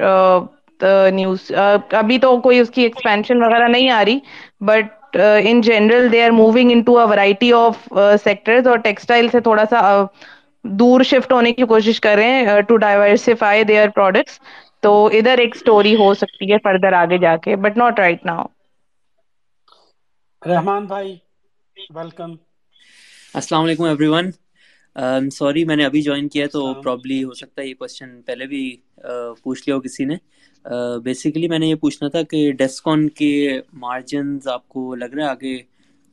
نیوز 1.12 1.51
ابھی 1.93 2.18
تو 2.20 2.39
کوئی 2.41 2.59
اس 2.59 2.70
کی 2.70 2.82
ایکسپینشن 2.84 3.43
وغیرہ 3.43 3.68
نہیں 3.68 3.89
آ 3.91 4.03
رہی 4.05 4.18
but 4.62 4.93
in 5.14 5.62
general 5.62 6.12
they 6.12 6.24
are 6.24 6.32
moving 6.32 6.72
in 6.72 6.82
to 6.82 6.97
into 6.97 7.09
variety 7.09 7.53
of 7.53 7.88
sector 8.24 8.68
اور 8.68 8.78
ٹیکسٹائل 8.78 9.28
سے 9.30 9.39
تھوڑا 9.39 9.64
سا 9.70 10.05
دور 10.64 11.03
شفٹ 11.03 11.32
ہونے 11.32 11.51
کی 11.51 11.66
کوشش 11.66 11.99
کر 12.01 12.16
رہے 12.16 12.43
ہیں 12.45 12.62
to 12.62 12.78
diversify 12.78 13.64
they 13.64 13.80
are 13.80 13.88
products 13.88 14.39
تو 14.82 14.93
ادھر 15.14 15.38
ایک 15.38 15.55
اسٹوری 15.55 15.95
ہو 15.95 16.14
سکتی 16.14 16.51
ہے 16.51 16.57
فردر 16.64 16.93
آگے 16.93 17.18
جا 17.18 17.36
کے 17.38 17.55
but 17.55 17.78
not 17.78 17.99
right 17.99 18.26
now 18.26 18.45
Rahman 20.41 20.86
بھائی 20.86 21.16
ویلکم 21.95 22.36
السلام 23.34 23.64
علیکم 23.64 23.84
ایوری 23.84 24.07
ون 24.07 24.32
سوری 25.32 25.64
میں 25.66 25.76
نے 25.76 25.86
ابھی 25.86 26.01
جوائن 26.01 26.28
کیا 26.30 26.47
تو 26.47 26.74
پرابلی 26.74 27.24
ہو 27.24 27.34
سکتا 27.34 27.62
ہے 27.62 27.68
یہ 27.68 27.74
کوشچن 27.74 28.22
پہلے 28.22 28.45
بھی 28.45 28.76
پوچھ 29.43 29.62
لیا 29.68 29.76
ہو 29.76 29.82
کسی 29.82 30.05
نے 30.05 30.16
بیسیکلی 31.03 31.47
میں 31.47 31.59
نے 31.59 31.68
یہ 31.68 31.76
پوچھنا 31.78 32.09
تھا 32.09 32.22
کہ 32.24 32.51
ڈیسکون 32.53 33.07
کے 33.12 33.32
مارجنز 33.76 34.47
آپ 34.47 34.68
کو 34.70 34.93
لگ 34.95 35.14
رہا 35.16 35.24
ہے 35.24 35.30
آگے 35.30 35.57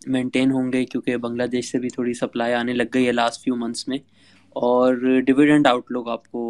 مینٹین 0.07 0.51
ہوں 0.53 0.73
گے؟ 0.73 0.85
کیونکہ 0.87 1.17
بنگلہ 1.19 1.47
دیش 1.49 1.71
سے 1.71 1.79
بھی 1.79 1.89
تھوڑی 1.91 2.13
سپلائی 2.15 2.55
آنے 2.55 2.73
لگ 2.75 2.95
گئی 2.95 3.07
ہے 3.07 3.13
لاسٹ 3.13 3.43
فیو 3.43 3.57
منتھس 3.57 3.89
میں۔ 3.89 3.99
اور 4.57 4.95
ڈویڈنڈ 5.23 5.67
آؤٹ 5.67 5.87
لک 5.89 6.09
آپ 6.09 6.27
کو 6.27 6.41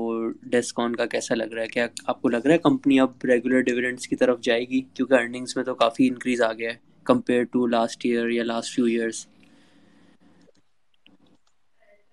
ڈیسکون 0.44 0.94
کا 0.96 1.07
کیسا 1.07 1.34
لگ 1.34 1.53
رہا 1.53 1.62
ہے؟ 1.62 1.68
کیا 1.68 1.86
آپ 2.07 2.20
کو 2.22 2.28
لگ 2.28 2.46
رہا 2.46 2.53
ہے 2.53 2.59
کمپنی 2.61 2.99
اب 3.01 3.24
ریگولر 3.24 3.61
ڈویڈنڈس 3.62 4.09
کی 4.09 4.16
طرف 4.16 4.40
جائے 4.42 4.61
گی؟ 4.62 4.80
کیونکہ 4.94 5.14
ارننگس 5.14 5.57
میں 5.57 5.64
تو 5.64 5.74
کافی 5.76 6.09
انکریز 6.09 6.42
آ 6.42 6.53
گیا 6.53 6.70
ہے 6.70 6.76
کمپیئر 7.07 7.42
ٹو 7.53 7.66
لاسٹ 7.68 8.05
ایئر 8.05 8.28
یا 8.30 8.44
لاسٹ 8.44 8.74
فیو 8.74 8.84
ایئرس 8.86 9.26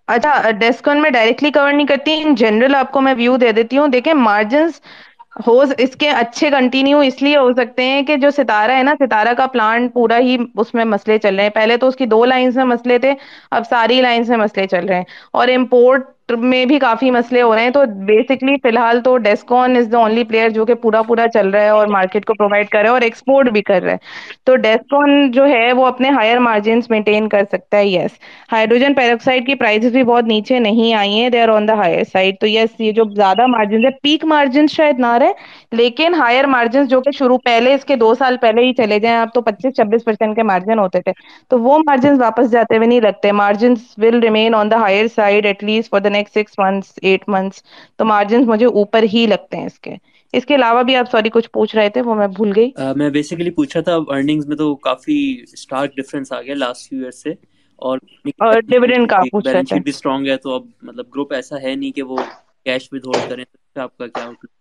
اچھا 0.07 0.33
ڈیسکون 0.59 1.01
میں 1.01 1.09
ڈائریکٹلی 1.09 1.51
کور 1.51 1.71
نہیں 1.71 1.87
کرتی 1.87 2.13
ان 2.15 2.35
جنرل 2.35 2.75
آپ 2.75 2.91
کو 2.91 3.01
میں 3.01 3.13
ویو 3.15 3.35
دے 3.37 3.51
دیتی 3.53 3.77
ہوں۔ 3.77 3.87
دیکھیں 3.89 4.13
مارجنس 4.15 4.81
ہو 5.47 5.63
اس 5.77 5.95
کے 5.95 6.09
اچھے 6.09 6.49
کنٹینیو 6.49 6.99
اس 6.99 7.21
لیے 7.21 7.37
ہو 7.37 7.53
سکتے 7.53 7.83
ہیں 7.83 8.01
کہ 8.01 8.15
جو 8.17 8.31
ستارہ 8.31 8.71
ہے 8.71 8.83
نا، 8.83 8.93
ستارہ 8.99 9.33
کا 9.37 9.47
پلانٹ 9.47 9.93
پورا 9.93 10.17
ہی 10.17 10.37
اس 10.57 10.73
میں 10.73 10.85
مسئلے 10.85 11.17
چل 11.17 11.35
رہے 11.35 11.43
ہیں۔ 11.43 11.49
پہلے 11.49 11.77
تو 11.77 11.87
اس 11.87 11.95
کی 11.95 12.05
دو 12.05 12.25
لائنز 12.25 12.57
میں 12.57 12.65
مسئلے 12.65 12.97
تھے، 12.97 13.13
اب 13.51 13.63
ساری 13.69 14.01
لائنز 14.01 14.29
میں 14.29 14.37
مسئلے 14.37 14.67
چل 14.67 14.85
رہے 14.85 14.95
ہیں۔ 14.95 15.03
اور 15.33 15.47
امپورٹ 15.47 16.14
میں 16.29 16.65
بھی 16.65 16.79
کافی 16.79 17.11
مسئلے 17.11 17.41
ہو 17.41 17.55
رہے 17.55 17.63
ہیں 17.63 17.69
تو 17.69 17.83
بیسکلی 18.05 18.55
فی 18.63 18.69
الحال 18.69 19.01
تو 19.03 19.17
Descon 19.17 19.75
is 19.77 19.91
the 19.91 19.97
only 19.97 20.23
player 20.23 20.49
جو 20.49 20.65
کہ 20.65 20.73
پورا 20.73 21.01
پورا 21.01 21.27
چل 21.33 21.49
رہا 21.49 21.61
ہے 21.61 21.69
اور 21.69 21.87
مارکیٹ 21.87 22.25
کو 22.25 22.33
پرووائڈ 22.33 22.67
کر 22.67 22.77
رہا 22.77 22.85
ہے 22.85 22.93
اور 22.93 23.01
ایکسپورٹ 23.01 23.49
بھی 23.49 23.61
کر 23.61 23.81
رہا 23.81 23.91
ہے۔ 23.91 23.97
تو 24.43 24.55
ڈیسکون 24.55 25.31
جو 25.31 25.45
ہے 25.47 25.73
وہ 25.73 25.85
اپنے 25.85 26.09
ہائر 26.09 26.37
مارجنس 26.37 26.89
مینٹین 26.89 27.29
کر 27.29 27.43
سکتا 27.51 27.77
ہے 27.77 27.87
یس 27.87 28.11
ہائیڈروجن 28.51 28.93
پیروکسائڈ 28.93 29.45
کی 29.47 29.55
پرائز 29.55 29.85
بھی 29.91 30.03
بہت 30.03 30.23
نیچے 30.23 30.59
نہیں 30.59 30.93
آئی 30.93 31.13
ہیں 31.13 31.29
they 31.29 31.41
are 31.41 31.49
on 31.49 31.67
the 31.67 31.73
higher 31.73 32.03
side 32.03 32.35
تو 32.41 32.47
یس 32.47 32.79
یہ 32.79 32.91
جو 32.91 33.03
زیادہ 33.15 33.45
مارجنس 33.47 33.85
ہے 33.85 33.89
پیک 34.03 34.25
مارجنس 34.25 34.71
شاید 34.71 34.99
نہ 34.99 35.13
رہے، 35.17 35.31
لیکن 35.71 36.13
ہائر 36.13 36.45
مارجنس 36.47 36.89
جو 36.89 37.01
کہ 37.01 37.11
شروع 37.11 37.37
پہلے، 37.45 37.73
اس 37.73 37.85
کے 37.85 37.95
دو 37.95 38.13
سال 38.15 38.37
پہلے 38.41 38.65
ہی 38.65 38.73
چلے 38.73 38.99
جائیں 38.99 39.17
آپ 39.17 39.33
تو 39.33 39.41
پچیس 39.41 39.75
چھبیس 39.75 40.05
پرسینٹ 40.05 40.35
کے 40.35 40.43
مارجن 40.43 40.79
ہوتے 40.79 41.01
تھے۔ 41.01 41.11
تو 41.49 41.59
وہ 41.59 41.77
مارجنس 41.77 42.19
واپس 42.19 42.51
جاتے 42.51 42.77
ہوئے 42.77 42.87
نہیں 42.87 43.01
لگتے۔ 43.01 43.31
Margins 43.31 43.79
will 43.97 44.19
remain 44.19 44.55
on 44.55 44.71
the 44.71 44.77
higher 44.77 45.07
side 45.15 45.45
at 45.45 45.63
least 45.63 45.89
for 45.89 45.99
the 45.99 46.09
next 46.15 46.37
six 46.37 46.59
months 46.59 46.99
eight 47.01 47.27
months 47.27 47.63
تو 47.99 48.05
مارجن 48.05 48.45
مجھے 48.45 48.65
اوپر 48.73 49.03
ہی 49.13 49.25
لگتے 49.27 49.57
ہیں 49.57 49.65
اس 49.65 49.79
کے۔ 49.79 49.95
اس 50.33 50.45
کے 50.45 50.55
علاوہ 50.55 50.83
بھی 50.83 50.95
آپ 50.95 51.11
سوری 51.11 51.29
کچھ 51.29 51.49
پوچھ 51.51 51.75
رہے 51.75 51.89
تھے 51.89 52.01
وہ 52.01 52.15
میں 52.15 52.27
بھول 52.29 52.51
گئی۔ 52.55 52.71
میں 52.95 53.09
بیسیکلی 53.11 53.51
پوچھا 53.51 53.81
تھا 53.81 53.95
ارننگ 54.07 54.41
میں 54.47 54.57
تو 54.57 54.75
کافی 54.81 55.17
اسٹارک 55.43 55.95
ڈفرینس 55.95 56.31
آ 56.31 56.41
گیا 56.41 56.55
لاسٹ 56.55 56.89
فیو 56.89 56.99
ایئر 56.99 57.11
سے۔ 57.13 57.31
اور 57.81 57.97
ڈیویڈنڈ 58.63 59.09
کا 59.09 59.21
پوچھ 59.31 59.47
رہے 59.47 59.63
تھے۔ 59.63 59.79
بھی 59.79 59.89
اسٹرانگ 59.89 60.27
ہے 60.27 60.37
تو 60.37 60.53
اب 60.55 60.63
مطلب 60.81 61.05
گروپ 61.07 61.33
ایسا 61.33 61.61
ہے 61.61 61.75
نہیں 61.75 61.91
کہ 61.91 62.03
وہ 62.03 62.17
کیش 62.65 62.87
ود 62.91 63.05
ہولڈ 63.05 63.29
کریں 63.29 63.43
آپ 63.77 63.97
کا 63.97 64.07
کیا 64.07 64.29
مطلب؟ 64.29 64.53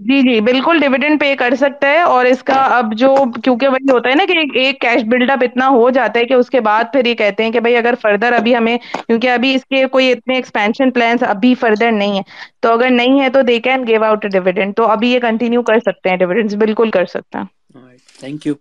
جی 0.00 0.20
جی 0.22 0.40
بالکل 0.42 0.78
ڈیویڈنڈ 0.80 1.20
پے 1.20 1.34
کر 1.36 1.54
سکتا 1.56 1.88
ہے 1.88 2.00
اور 2.04 2.24
اس 2.26 2.42
کا 2.42 2.54
اب 2.72 2.92
جو 2.96 3.14
کیونکہ 3.36 3.68
وہی 3.68 3.90
ہوتا 3.90 4.08
ہے 4.08 4.14
نا 4.14 4.24
کہ 4.26 4.32
ایک 4.56 4.80
کیش 4.80 5.02
بلڈ 5.06 5.30
اپ 5.30 5.42
اتنا 5.42 5.68
ہو 5.70 5.88
جاتا 5.90 6.20
ہے 6.20 6.24
کہ 6.24 6.34
اس 6.34 6.50
کے 6.50 6.60
بعد 6.62 6.92
پھر 6.92 7.06
یہ 7.06 7.14
کہتے 7.14 7.44
ہیں 7.44 7.52
کہ 7.52 7.60
بھائی 7.60 7.76
اگر 7.76 7.94
فردر 8.00 8.32
ابھی 8.32 8.54
ہمیں 8.56 8.76
کیونکہ 8.98 9.30
ابھی 9.30 9.54
اس 9.54 9.64
کے 9.66 9.84
کوئی 9.88 10.10
اتنے 10.12 10.34
ایکسپینشن 10.36 10.90
پلانس 10.90 11.22
ابھی 11.24 11.54
فردر 11.56 11.92
نہیں 11.92 12.16
ہے 12.16 12.22
تو 12.60 12.72
اگر 12.72 12.90
نہیں 12.92 13.20
ہے 13.20 13.28
تو 13.30 13.42
they 13.44 13.58
can 13.62 13.86
give 13.86 14.04
out 14.04 14.26
dividend 14.28 14.76
تو 14.76 14.86
ابھی 14.88 15.10
یہ 15.10 15.20
کنٹینیو 15.20 15.62
کر 15.64 15.78
سکتے 15.80 16.08
ہیں 16.08 16.16
ڈیویڈنڈ 16.18 16.54
بالکل 16.56 16.90
کر 16.90 17.06
سکتا۔ 17.08 17.42
ہے 17.78 17.96
تھینک 18.14 18.46
یو 18.46 18.54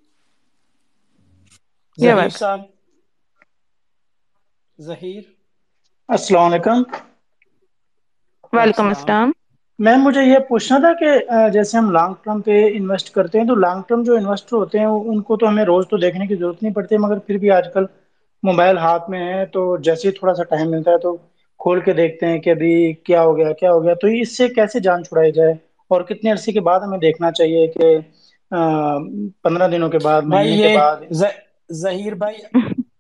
ظہیر 1.98 2.30
صاحب۔ 2.32 2.62
ظہیر 4.80 5.24
السلام 6.10 6.46
علیکم۔ 6.46 6.80
وعلیکم 8.54 8.88
السلام۔ 8.88 9.30
میم 9.80 10.04
مجھے 10.04 10.22
یہ 10.24 10.40
پوچھنا 10.48 10.78
تھا 10.80 10.92
کہ 10.96 11.12
جیسے 11.50 11.78
ہم 11.78 11.90
لانگ 11.92 12.14
ٹرم 12.24 12.42
پہ 12.42 12.52
انویسٹ 12.74 13.10
کرتے 13.12 13.40
ہیں 13.40 13.46
تو 13.46 13.56
لانگ 13.58 13.82
ٹرم 13.88 14.04
جو 14.04 14.16
انویسٹر 14.16 14.56
ہوتے 14.56 14.80
ہیں 14.80 14.86
ان 14.86 15.22
کو 15.22 15.38
تو 15.38 15.48
ہمیں 15.48 15.64
روز 15.66 15.88
تو 15.88 15.98
دیکھنے 15.98 16.28
کی 16.28 16.36
ضرورت 16.36 16.64
نہیں 16.64 16.74
پڑتی 16.74 16.98
مگر 16.98 17.20
پھر 17.20 17.38
بھی 17.38 17.52
آج 17.52 17.68
کل 17.74 17.86
موبائل 18.44 18.78
ہاتھ 18.78 19.10
میں 19.10 19.24
ہے 19.26 19.46
تو 19.54 19.62
جیسے 19.80 20.08
ہی 20.08 20.14
تھوڑا 20.14 20.34
سا 20.34 20.44
ٹائم 20.46 20.70
ملتا 20.72 20.92
ہے 20.92 20.98
تو 21.00 21.16
کھول 21.60 21.80
کے 21.82 21.94
دیکھتے 21.94 22.28
ہیں 22.28 22.40
کہ 22.40 22.50
ابھی 22.50 22.72
کیا 23.04 23.22
ہو 23.24 23.38
گیا 23.38 23.52
کیا 23.54 23.72
ہو 23.72 23.84
گیا 23.84 23.94
تو 23.94 24.08
اس 24.22 24.36
سے 24.38 24.48
کیسے 24.50 24.80
جان 24.80 25.04
چھڑائی 25.04 25.32
جائے؟ 25.32 25.54
اور 25.92 26.02
کتنے 26.04 26.32
عرصے 26.32 26.52
کے 26.52 26.60
بعد 26.62 26.80
ہمیں 26.80 26.98
دیکھنا 27.00 27.32
چاہیے 27.32 27.68
کہ 27.70 27.98
پندرہ 29.44 29.68
دنوں 29.68 29.90
کے 29.90 29.98
بعد 30.00 30.22
مہینے 30.24 30.58
کے 30.60 30.76
بعد؟ 30.78 30.98
ظہیر 31.74 32.16
بھائی 32.16 32.38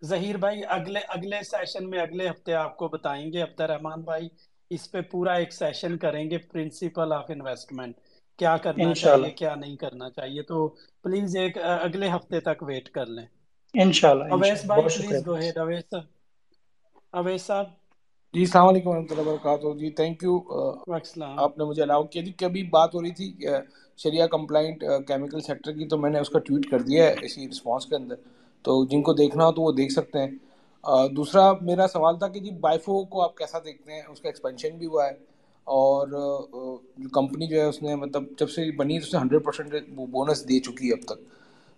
ظہیر 0.06 0.38
بھائی 0.38 0.62
اگلے 0.70 1.00
اگلے 1.10 1.42
سیشن 1.44 1.90
میں 1.90 2.00
اگلے 2.00 2.30
ہفتے 2.30 2.54
آپ 2.56 2.76
کو 2.78 2.88
بتائیں 2.88 3.32
گے 3.34 3.42
عبد 3.42 3.62
الرحمان 3.62 4.02
بھائی 4.02 4.28
اس 4.76 4.90
پہ 4.92 5.02
پورا 5.12 5.34
ایک 5.36 5.54
سیشن 5.54 5.98
کریں 5.98 6.30
گے 6.30 6.38
پرنسپل 6.50 7.14
آف 7.14 7.30
انویسٹمنٹ 7.30 7.96
کیا 8.40 8.56
کرنا 8.60 8.94
انشاءاللہ۔ 8.94 9.24
چاہیے 9.24 9.32
کیا 9.34 9.54
نہیں 9.56 9.76
کرنا 9.78 10.10
چاہیے 10.12 10.42
تو 10.44 10.68
پلیز 11.04 11.36
ایک 11.38 11.58
اگلے 11.60 12.10
ہفتے 12.10 12.40
تک 12.42 12.64
ویٹ 12.64 12.90
کر 12.92 13.06
لیں۔ 13.08 13.26
انشاءاللہ 13.76 14.26
اویس 14.30 14.34
انشاءاللہ 14.34 14.68
بھائی 14.68 14.82
بہت 14.82 14.92
شکریہ۔ 14.92 15.10
Please 15.10 15.26
go 15.26 15.36
ahead 15.36 15.58
Awais 15.58 15.94
Awais 17.14 17.42
صاحب۔ 17.44 17.68
جی 18.34 18.42
السلام 18.42 18.68
علیکم 18.68 18.90
ورحمۃ 18.90 19.12
اللہ 19.12 19.22
وبرکاتہ۔ 19.24 19.68
جی 19.78 19.90
تھینک 19.92 20.24
یو 20.24 20.34
السلام 20.94 21.44
آپ 21.44 21.58
نے 21.58 21.64
مجھے 21.66 21.82
الاؤ 21.84 22.04
کیا 22.06 22.22
جی 22.22 22.32
کبھی 22.38 22.64
بات 22.70 22.96
ہو 22.96 23.02
رہی 23.02 23.12
تھی 23.14 23.32
شریعہ 24.00 24.28
کمپلائنٹ 24.28 24.78
کیمیکل 25.08 25.42
سیکٹر 25.42 25.72
کی 25.74 25.88
تو 25.88 25.98
میں 25.98 26.10
نے 26.10 26.20
اس 26.20 26.30
کا 26.30 26.40
ٹویٹ 26.42 26.66
کر 26.66 26.82
دیا 26.82 27.04
ہے 27.06 27.16
اسی 27.22 27.48
رسپانس 27.50 27.86
کے 27.86 27.96
اندر۔ 27.96 28.16
تو 28.66 28.84
جن 28.86 29.02
کو 29.02 29.14
دیکھنا 29.14 29.46
ہو 29.46 29.52
تو 29.52 29.62
وہ 29.62 29.72
دیکھ 29.74 29.92
سکتے 29.94 30.20
ہیں۔ 30.20 30.32
دوسرا 31.12 31.52
میرا 31.62 31.88
سوال 31.88 32.20
تھا 32.20 32.28
کہ 32.28 32.40
جی 32.40 32.52
بائفو 32.60 33.04
کو 33.06 33.22
آپ 33.24 33.38
کیسا 33.38 33.60
دیکھتے 33.66 33.94
ہیں؟ 33.94 34.02
اس 34.08 34.22
کا 34.22 34.30
ایکسپینشن 34.30 34.78
بھی 34.78 34.88
ہوا 34.88 35.06
ہے 35.06 35.12
اور 35.68 36.08
جو 36.98 37.10
کمپنی 37.12 37.48
جو 37.48 37.60
ہے 37.60 37.66
اس 37.66 37.82
نے 37.84 37.96
مطلب 37.96 38.24
جب 38.40 38.50
سے 38.50 38.72
بنی 38.72 38.98
اس 38.98 39.14
نے 39.14 39.20
ہنڈریڈ 39.20 39.44
پرسینٹ 39.44 39.74
بونس 40.10 40.48
دے 40.50 40.60
چکی 40.60 40.88
ہے 40.88 40.94
اب 40.94 41.06
تک۔ 41.06 41.20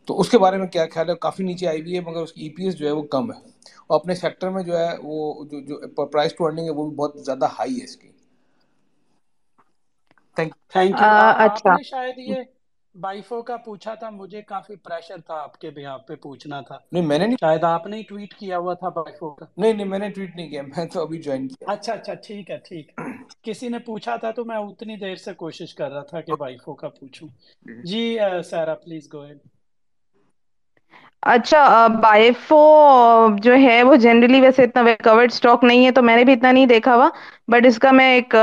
تو 0.08 0.20
اس 0.20 0.30
کے 0.30 0.38
بارے 0.38 0.58
میں 0.58 0.68
کیا 0.68 0.86
خیال 0.93 1.10
ہے؟ 1.10 1.16
کافی 1.16 1.43
نیچے 1.43 1.68
آئی 1.68 1.82
ہوئی 1.82 1.95
ہے 1.95 2.01
مگر 2.01 2.22
اس 2.22 2.34
کی 2.34 2.43
ای 2.43 2.49
پی 2.49 2.64
ایس 2.64 2.78
جو 2.78 2.88
ہے 2.88 2.91
وہ 2.91 3.03
کم 3.08 3.32
ہے۔ 3.32 3.39
اور 3.88 3.99
اپنے 3.99 4.16
سیکٹر 4.16 4.49
میں 4.49 4.64
جو 4.64 4.78
ہے 4.78 4.89
وہ 5.03 5.18
جو 5.45 5.60
جو 5.62 6.05
پرائز 6.05 6.34
ٹو 6.34 6.45
ارننگ 6.45 6.66
ہے 6.66 6.72
وہ 6.72 6.88
بھی 6.88 6.95
بہت 6.95 7.26
زیادہ 7.26 7.45
ہائی 7.60 7.80
ہے 7.80 7.84
اس 7.84 7.95
کی۔ 7.97 8.08
تھینک 10.38 10.53
یو 11.01 11.08
اچھا۔ 11.45 11.74
نے 11.74 11.84
شاید 11.84 12.18
یہ 12.20 12.41
بائیفو 13.02 13.41
کا 13.41 13.58
پوچھا 13.58 13.93
تھا 13.93 14.10
مجھے 14.10 14.41
کافی 14.41 14.76
پریشر 14.76 15.22
تھا 15.26 15.34
آپ 15.34 15.58
کے 15.58 15.70
بھی 15.70 15.86
آپ 15.86 16.08
پہ 16.08 16.16
پوچھنا 16.16 16.62
تھا۔ 16.62 16.78
نہیں 16.91 17.06
میں 17.06 17.18
نے 17.20 17.26
نہیں 17.26 17.38
شاید 17.41 17.64
آپ 17.64 17.88
نے 17.88 18.02
ٹویٹ 18.04 18.34
کیا 18.34 18.58
ہوا 18.58 18.74
تھا 18.74 18.89
بائیفو 18.89 19.30
کا۔ 19.30 19.45
نہیں 19.58 19.74
نہیں 19.74 19.88
میں 19.88 20.00
نے 20.00 20.10
ٹویٹ 20.10 20.36
نہیں 20.36 20.50
کیا 20.50 20.62
میں 20.62 20.86
تو 20.86 21.02
ابھی 21.02 21.22
جوائن 21.22 21.48
کیا۔ 21.48 21.72
اچھا 21.72 21.93
اچھا 21.93 22.14
ٹھیک 22.14 22.52
ہے 22.52 22.58
ٹھیک۔ 22.58 22.91
کسی 23.41 23.68
نے 23.70 23.80
پوچھا 23.80 24.16
تھا 24.16 24.32
تو 24.32 24.45
میں 24.45 24.58
اتنی 24.58 24.95
دیر 24.95 25.16
سے 25.16 25.34
کوشش 25.34 25.76
کر 25.76 25.91
رہا 25.91 26.04
تھا 26.04 26.22
کہ 26.22 26.34
بائیفو 26.34 26.74
کا 26.74 26.89
پوچھوں۔ 26.89 27.28
جی 27.84 28.18
سارا 28.45 28.76
پلیز 28.76 29.14
گو 29.14 29.26
اچھا 31.24 31.61
بائیفو 32.01 32.57
جو 33.41 33.53
ہے، 33.55 33.82
وہ 33.84 33.95
جنرلی 33.97 34.39
ویسے 34.41 34.63
اتنا 34.63 34.82
کورڈ 35.03 35.32
اسٹاک 35.32 35.63
نہیں 35.63 35.86
ہے، 35.86 35.91
تو 35.91 36.01
میں 36.01 36.15
نے 36.15 36.24
بھی 36.24 36.34
اتنا 36.34 36.51
نہیں 36.51 36.65
دیکھا 36.68 36.95
ہوا۔ 36.95 37.09
بٹ 37.47 37.65
اس 37.65 37.80
کا 37.80 37.91
میں 37.91 38.13
ایک 38.13 38.36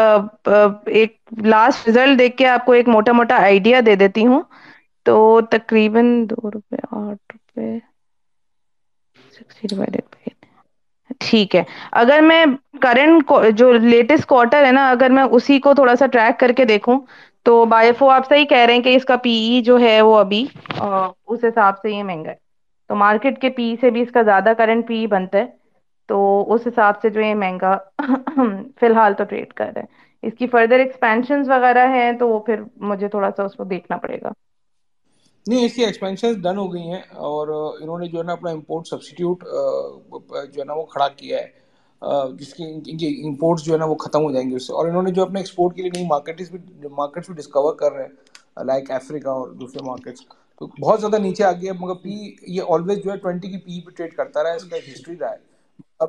ایک 0.92 1.16
لاسٹ 1.46 1.88
رزلٹ 1.88 2.18
دیکھ 2.18 2.36
کے 2.36 2.46
آپ 2.48 2.64
کو 2.66 2.72
ایک 2.72 2.88
موٹا 2.88 3.12
موٹا 3.12 3.36
آئیڈیا 3.42 3.80
دے 3.86 3.94
دیتی 3.96 4.26
ہوں۔ 4.26 4.42
تو 5.06 5.14
تقریباً 5.50 6.04
دو 6.26 6.50
روپے، 6.50 6.76
آٹھ 6.92 7.32
روپے 7.32 7.78
ٹھیک 11.20 11.54
ہے۔ 11.56 11.62
اگر 11.94 12.20
میں 12.22 12.44
کرنٹ 12.82 13.32
جو 13.54 13.72
لیٹسٹ 13.74 14.26
کوارٹر 14.26 14.64
ہے 14.64 14.72
نا، 14.72 14.88
اگر 14.90 15.10
میں 15.10 15.22
اسی 15.30 15.58
کو 15.60 15.74
تھوڑا 15.74 15.94
سا 15.96 16.06
ٹریک 16.08 16.38
کر 16.40 16.52
کے 16.52 16.64
دیکھوں، 16.66 16.98
تو 17.46 17.64
بایوفو 17.66 18.08
آپ 18.10 18.28
صحی 18.28 18.44
کہہ 18.46 18.64
رہے 18.66 18.74
ہیں 18.74 18.82
کہ 18.82 18.94
اس 18.96 19.04
کا 19.04 19.16
پی 19.18 19.32
ای 19.44 19.60
جو 19.62 19.78
ہے 19.80 20.00
وہ 20.02 20.18
ابھی 20.18 20.44
اس 20.70 21.44
حساب 21.44 21.78
سے 21.78 21.90
یہ 21.90 22.02
مہنگا 22.02 22.30
ہے۔ 22.30 22.42
تو 22.94 22.98
مارکیٹ 22.98 23.40
کے 23.40 23.50
پی 23.52 23.74
سے 23.80 23.90
بھی 23.90 24.02
اس 24.02 24.10
کا 24.12 24.22
زیادہ 24.24 24.52
کرنٹ 24.58 24.86
پی 24.88 25.06
بنتا 25.08 25.38
ہے۔ 25.38 25.46
تو 26.08 26.16
اس 26.54 26.66
حساب 26.66 27.00
سے 27.00 27.10
جو 27.10 27.20
ہے 27.20 27.34
مہنگا 27.36 27.72
فی 28.76 28.86
الحال 28.86 29.14
تو 29.14 29.24
ٹریڈ 29.24 29.52
کر 29.54 29.70
رہے 29.74 29.80
ہیں 29.82 29.88
اس 30.22 30.34
کی 30.34 30.46
فردر 30.48 30.78
ایکسپینشن 30.80 31.42
وغیرہ 31.48 31.86
ہیں 31.90 32.10
تو 32.18 32.28
وہ 32.28 32.38
پھر 32.42 32.62
مجھے 32.84 33.08
تھوڑا 33.08 33.30
سا 33.30 33.44
اس 33.44 33.54
کو 33.54 33.64
دیکھنا 33.66 33.96
پڑے 33.98 34.20
گا۔ 34.20 34.30
نہیں، 35.46 35.64
اس 35.66 35.74
کی 35.74 35.84
ایکسپینشن 35.84 36.40
ڈن 36.42 36.58
ہو 36.58 36.72
گئی 36.72 36.82
ہیں 36.84 37.00
اور 37.24 37.48
انہوں 37.74 37.98
نے 37.98 38.06
جو 38.08 38.18
ہے 38.18 38.24
نا 38.24 38.32
اپنا 38.32 38.50
امپورٹ 38.50 38.86
سبسٹیوٹ 38.88 39.44
جو 39.44 40.58
ہے 40.58 40.64
نا 40.64 40.74
وہ 40.74 40.84
کھڑا 40.86 41.08
کیا 41.10 41.38
ہے۔ 41.38 41.62
جس 42.32 42.52
کی 42.54 42.64
ان 42.64 42.96
کی 42.98 43.06
امپورٹس 43.24 43.64
جو 43.64 43.72
ہے 43.72 43.78
نا 43.78 43.84
وہ 43.84 43.94
ختم 43.98 44.22
ہو 44.22 44.32
جائیں 44.32 44.48
گے 44.50 44.56
اس 44.56 44.66
سے۔ 44.66 44.72
اور 44.72 44.86
انہوں 44.86 45.02
نے 45.02 45.10
جو 45.12 45.22
اپنے 45.22 45.40
ایکسپورٹ 45.40 45.74
کے 45.74 45.82
لیے 45.82 45.90
نئی 45.90 46.06
مارکیٹس 46.06 46.50
بھی 46.50 46.58
مارکیٹس 46.92 47.28
بھی 47.28 47.36
ڈسکور 47.36 47.74
کر 47.76 47.92
رہے 47.92 48.04
ہیں 48.04 48.12
لائک 48.64 48.90
افریقہ 48.92 49.28
اور 49.30 49.52
دوسرے 49.54 49.84
مارکیٹس 49.84 50.20
تو 50.60 50.66
بہت 50.78 51.00
زیادہ 51.00 51.18
نیچے 51.18 51.44
آ 51.44 51.52
گیا 51.54 51.72
مگر 51.74 51.94
پی 51.96 52.14
یہ 52.48 52.62
آلویز 52.68 52.98
جو 52.98 53.10
ہے 53.10 53.16
ٹوینٹی 53.18 53.48
کی 53.48 53.58
پی 53.60 53.80
پہ 53.80 53.90
ٹریڈ 53.92 54.14
کرتا 54.14 54.42
رہا 54.42 54.50
ہے 54.50 54.56
اس 54.56 54.64
کا 54.64 54.76
ایک 54.76 54.88
ہسٹری 54.88 55.16
رہا 55.16 55.30
ہے۔ 55.30 55.38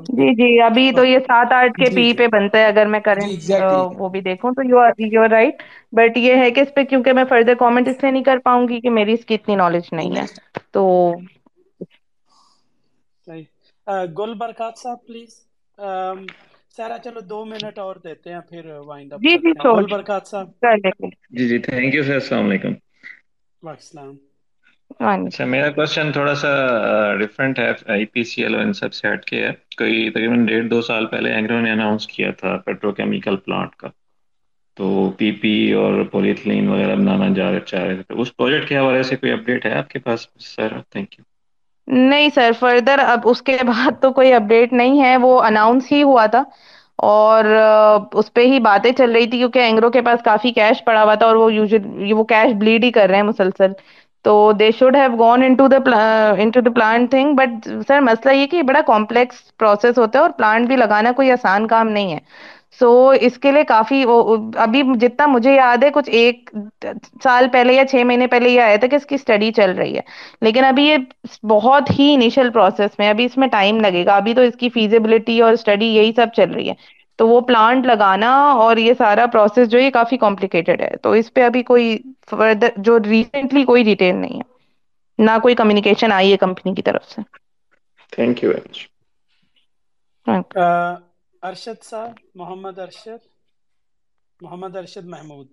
جی 0.09 0.33
جی 0.35 0.47
ابھی 0.61 0.91
تو 0.93 1.03
یہ 1.05 1.19
سات 1.21 1.51
آٹھ 1.53 1.73
کے 1.75 1.89
جی 1.89 1.91
پی 1.91 2.05
جی۔ 2.05 2.17
پہ 2.17 2.27
بنتا 2.29 2.57
ہے 2.57 2.65
اگر 2.65 2.85
میں 2.87 2.99
جی 2.99 3.01
کریں 3.01 3.25
ایگزیکٹلی 3.25 3.83
وہ 3.95 4.09
بھی 4.09 4.21
دیکھوں۔ 4.21 4.51
تو 4.53 4.63
you 4.63 4.79
you 5.07 5.21
are 5.21 5.29
right 5.29 5.61
but 5.93 6.17
یہ 6.17 6.35
ہے 6.35 6.49
کہ 6.51 6.61
اس 6.61 6.73
پہ 6.75 6.83
کیونکہ 6.85 7.13
میں 7.13 7.23
فردر 7.29 7.53
کامنٹ 7.59 7.87
اس 7.87 8.01
لیے 8.01 8.11
نہیں 8.11 8.23
کر 8.23 8.37
پاؤں 8.43 8.67
گی 8.67 8.79
کہ 8.81 8.89
میری 8.91 9.13
اس 9.13 9.25
کی 9.25 9.35
اتنی 9.35 9.55
نالج 9.57 9.89
نہیں 9.91 10.15
ہے۔ 10.15 10.25
تو 10.73 10.83
گل 14.13 14.33
برکات 14.35 14.75
صاحب 14.77 14.99
پلیز 15.05 15.31
سارا 16.75 16.97
چلو 16.99 17.21
دو 17.23 17.39
منٹ 17.45 17.77
اور 17.79 17.95
دیتے 17.97 18.29
ہیں 18.29 18.41
پھر 18.43 18.63
وائنڈ 18.83 19.13
اپ 19.13 19.21
جی 19.21 19.37
جی 19.37 19.51
گل 19.71 19.85
برکات 19.87 20.23
صاحب۔ 20.25 20.47
جی 21.31 21.47
جی 21.47 21.57
تھینک 21.61 21.93
یو 21.95 22.03
سر 22.03 22.13
السلام 22.15 22.45
علیکم۔ 22.45 22.73
السلام۔ 23.63 24.17
اچھا 25.01 25.45
میرا 25.45 25.69
کوشچن 25.71 26.11
تھوڑا 26.11 26.33
سا 26.35 26.49
ڈفرینٹ 27.19 27.59
ہے 27.59 27.67
آئی 27.87 28.05
پی 28.07 28.23
سی 28.23 28.43
ایل 28.43 28.55
اور 28.55 28.63
ان 28.63 28.73
سب 28.73 28.93
سے 28.93 29.13
ہٹ 29.13 29.25
کے 29.25 29.43
ہے 29.43 29.51
کوئی 29.77 30.09
تقریباً 30.09 30.45
ڈیڑھ 30.45 30.65
دو 30.67 30.81
سال 30.83 31.05
پہلے 31.07 31.33
اینگرو 31.33 31.59
نے 31.61 31.71
اناؤنس 31.71 32.07
کیا 32.07 32.31
تھا 32.37 32.55
پیٹرو 32.65 32.91
کیمیکل 32.93 33.35
پلانٹ 33.37 33.75
کا 33.75 33.89
تو 34.77 34.87
پی 35.17 35.31
پی 35.33 35.55
اور 35.73 36.03
پولیتھلین 36.11 36.67
وغیرہ 36.69 36.95
بنانا 36.95 37.27
جا 37.35 37.59
چاہ 37.61 37.83
رہے 37.83 37.95
تھے 37.95 38.03
تو 38.05 38.21
اس 38.21 38.35
پروجیکٹ 38.35 38.67
کے 38.69 38.77
حوالے 38.77 39.03
سے 39.03 39.15
کوئی 39.15 39.31
اپڈیٹ 39.31 39.65
ہے 39.65 39.73
آپ 39.73 39.89
کے 39.89 39.99
پاس 40.01 40.27
سر 40.45 40.79
تھینک 40.81 41.19
یو 41.19 41.23
نہیں 41.87 42.29
سر 42.29 42.51
فردر 42.55 42.99
اب 43.01 43.27
اس 43.29 43.41
کے 43.41 43.57
بعد 43.65 44.01
تو 44.01 44.11
کوئی 44.13 44.33
اپڈیٹ 44.33 44.73
نہیں 44.73 45.01
ہے 45.01 45.15
وہ 45.17 45.39
اناؤنس 45.41 45.91
ہی 45.91 46.01
ہوا 46.03 46.25
تھا 46.27 46.43
اور 47.05 47.45
اس 48.13 48.33
پہ 48.33 48.41
ہی 48.43 48.59
باتیں 48.61 48.91
چل 48.91 49.11
رہی 49.11 49.25
تھی 49.25 49.37
کیونکہ 49.37 49.59
اینگرو 49.59 49.89
کے 49.91 50.01
پاس 50.01 50.21
کافی 50.25 50.51
کیش 50.53 50.83
پڑا 50.85 51.03
ہوا 51.03 51.15
تھا 51.15 51.25
اور 51.25 51.35
وہ 51.35 51.49
وہ 52.11 52.23
کیش 52.25 52.53
بلیڈ 52.57 52.83
ہی 52.83 52.91
کر 52.91 53.07
رہے 53.07 53.15
ہیں 53.15 53.23
مسلسل 53.23 53.71
تو 54.25 54.51
they 54.51 54.69
should 54.71 54.95
have 54.95 55.15
gone 55.17 55.55
plant 55.55 57.09
thing 57.11 57.35
but 57.35 57.67
sir 57.87 57.99
مسئلہ 58.01 58.33
یہ 58.33 58.47
کہ 58.47 58.61
بڑا 58.61 58.81
کمپلیکس 58.87 59.57
پروسیس 59.57 59.97
ہوتا 59.97 60.19
ہے 60.19 60.23
اور 60.23 60.31
پلانٹ 60.31 60.67
بھی 60.67 60.75
لگانا 60.75 61.11
کوئی 61.11 61.31
آسان 61.31 61.67
کام 61.67 61.89
نہیں 61.89 62.13
ہے 62.13 62.19
سو 62.79 62.87
اس 63.21 63.37
کے 63.37 63.51
لیے 63.51 63.63
کافی 63.63 64.03
ابھی 64.55 64.81
جتنا 64.99 65.25
مجھے 65.25 65.53
یاد 65.55 65.83
ہے 65.83 65.89
کچھ 65.93 66.09
ایک 66.09 66.49
سال 67.23 67.47
پہلے 67.51 67.73
یا 67.73 67.85
چھ 67.85 68.03
مہینے 68.05 68.27
پہلے 68.27 68.49
یہ 68.49 68.61
آیا 68.61 68.75
تھا 68.75 68.87
کہ 68.87 68.95
اس 68.95 69.05
کی 69.05 69.15
اسٹڈی 69.15 69.51
چل 69.51 69.71
رہی 69.71 69.95
ہے 69.95 70.01
لیکن 70.41 70.65
ابھی 70.65 70.85
یہ 70.85 70.97
بہت 71.43 71.89
ہی 71.99 72.13
انیشیل 72.13 72.49
پروسیس 72.49 72.99
میں 72.99 73.09
ابھی 73.09 73.25
اس 73.25 73.37
میں 73.37 73.47
ٹائم 73.47 73.79
لگے 73.79 74.05
گا 74.05 74.15
ابھی 74.15 74.33
تو 74.33 74.41
اس 74.41 74.55
کی 74.55 74.69
فیزیبلٹی 74.69 75.41
اور 75.41 75.53
اسٹڈی 75.53 75.85
یہی 75.85 76.11
سب 76.15 76.33
چل 76.35 76.51
رہی 76.51 76.69
ہے 76.69 76.73
تو 77.19 77.27
وہ 77.27 77.39
پلانٹ 77.41 77.85
لگانا 77.85 78.31
اور 78.53 78.77
یہ 78.77 78.93
سارا 78.97 79.25
پروسیس 79.25 79.69
جو 79.69 79.79
ہے 79.79 79.91
کافی 79.91 80.17
کمپلیکیٹڈ 80.17 80.81
ہے۔ 80.81 80.95
تو 81.01 81.11
اس 81.11 81.33
پہ 81.33 81.41
ابھی 81.41 81.63
کوئی 81.63 81.97
فردر 82.29 82.69
جو 82.77 82.97
ریسینٹلی 82.99 83.63
کوئی 83.63 83.83
ڈیٹیل 83.83 84.15
نہیں 84.15 84.39
ہے۔ 84.39 84.53
نہ 85.19 85.37
کوئی 85.41 85.55
کمیونیکیشن 85.55 86.11
آئی 86.11 86.31
ہے 86.31 86.37
کمپنی 86.37 86.73
کی 86.75 86.81
طرف 86.81 87.05
سے۔ 87.05 87.21
Thank 88.11 88.43
you 88.43 88.49
very 88.49 88.61
much 88.65 88.77
Arshad 91.43 91.79
صاحب 91.83 92.11
محمد 92.35 92.77
ارشد 92.79 93.21
محمد 94.41 94.75
ارشد 94.75 95.05
محمود۔ 95.05 95.47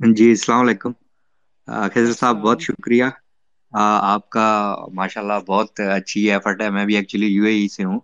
جی 0.00 0.28
السلام 0.30 0.60
علیکم۔ 0.60 0.92
خضر 1.94 2.12
صاحب 2.12 2.36
بہت 2.36 2.60
شکریہ۔ 2.60 3.04
آپ 3.72 4.28
کا 4.30 4.46
ماشاء 4.94 5.20
اللہ 5.20 5.38
بہت 5.46 5.70
اچھی 5.94 6.30
ایفرٹ 6.30 6.60
ہے۔ 6.60 6.70
میں 6.70 6.84
بھی 6.84 6.96
ایکچولی 6.96 7.26
یو 7.26 7.44
اے 7.44 7.52
ای 7.52 7.68
سے 7.68 7.84
ہوں۔ 7.84 7.98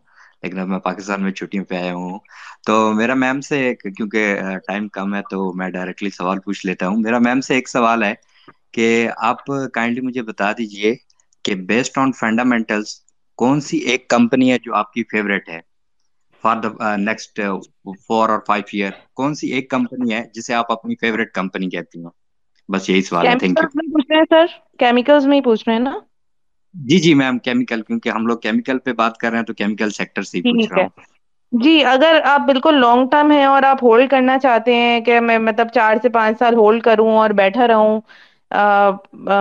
لیکن 0.44 0.58
اب 0.58 0.68
میں 0.68 0.78
پاکستان 0.78 1.22
میں 1.22 1.32
چھٹیوں 1.32 1.64
پہ 1.64 1.74
آیا 1.74 1.94
ہوں۔ 1.94 2.18
تو 2.66 2.92
میرا 2.92 3.14
میم 3.14 3.40
سے 3.40 3.58
کیونکہ 3.76 4.36
ٹائم 4.66 4.88
کم 4.88 5.14
ہے 5.14 5.20
تو 5.30 5.52
میں 5.52 5.68
ڈائریکٹلی 5.70 6.10
سوال 6.10 6.40
پوچھ 6.40 6.66
لیتا 6.66 6.88
ہوں۔ 6.88 6.96
میرا 6.96 7.18
میم 7.18 7.40
سے 7.40 7.54
ایک 7.54 7.68
سوال 7.68 8.02
ہے 8.02 8.14
کہ 8.72 8.86
آپ 9.22 9.44
کائنڈلی 9.72 10.00
مجھے 10.00 10.22
بتا 10.22 10.52
دیجیے 10.52 10.94
کہ 11.44 11.54
بیسڈ 11.64 11.98
آن 11.98 12.12
فنڈامنٹلس 12.12 12.94
کون 13.38 13.60
سی 13.60 13.78
ایک 13.86 14.08
کمپنی 14.08 14.50
ہے 14.52 14.58
جو 14.58 14.74
آپ 14.74 14.92
کی 14.92 15.02
فیوریٹ 15.04 15.48
ہے؟ 15.48 15.60
فار 16.44 16.56
دا 16.56 16.68
نیکسٹ 16.96 17.40
فور 18.06 18.28
اور 18.28 18.38
فائیو 18.46 18.64
ایئر 18.72 18.90
کون 19.14 19.34
سی 19.34 19.48
ایک 19.48 19.70
کمپنی 19.70 20.12
ہے 20.14 20.22
جسے 20.34 20.54
آپ 20.54 20.72
اپنی 20.72 20.94
فیوریٹ 20.96 21.32
کمپنی 21.32 21.68
کہتی 21.70 22.02
ہوں 22.02 22.10
بس 22.68 22.88
یہی 22.90 23.02
سوال 23.02 23.28
ہے 23.28 23.34
تھینک 23.34 23.62
یو 23.62 23.68
سر۔ 24.30 24.46
کیمیکلز 24.78 25.26
میں 25.26 25.36
ہی 25.36 25.42
پوچھ 25.42 25.64
رہے 25.66 25.76
ہیں 25.76 25.82
نا؟ 25.82 25.94
جی 26.74 26.98
جی 26.98 27.12
میم 27.14 27.38
کیمیکل 27.40 27.82
کیونکہ 27.82 28.08
ہم 28.10 28.26
لوگ 28.26 28.38
کیمیکل 28.38 28.78
پہ 28.80 28.92
بات 28.94 29.18
کر 29.18 29.30
رہے 29.30 29.38
ہیں 29.38 29.44
تو 29.44 29.54
کیمیکل 29.54 29.90
سیکٹر 29.92 30.14
سے 30.24 30.32
جی 31.52 31.72
اگر 31.86 32.20
آپ 32.26 32.40
بالکل 32.42 32.80
لانگ 32.80 33.08
ٹرم 33.08 33.30
ہیں 33.30 33.44
اور 33.46 33.62
آپ 33.64 33.82
ہولڈ 33.82 34.10
کرنا 34.10 34.38
چاہتے 34.38 34.74
ہیں 34.74 35.00
کہ 35.02 35.18
میں 35.22 35.38
مطلب 35.40 35.68
چار 35.70 35.96
سے 36.02 36.08
پانچ 36.10 36.38
سال 36.38 36.54
ہولڈ 36.56 36.82
کروں 36.84 37.10
اور 37.12 37.30
بیٹھا 37.36 37.66
رہوں 37.68 38.00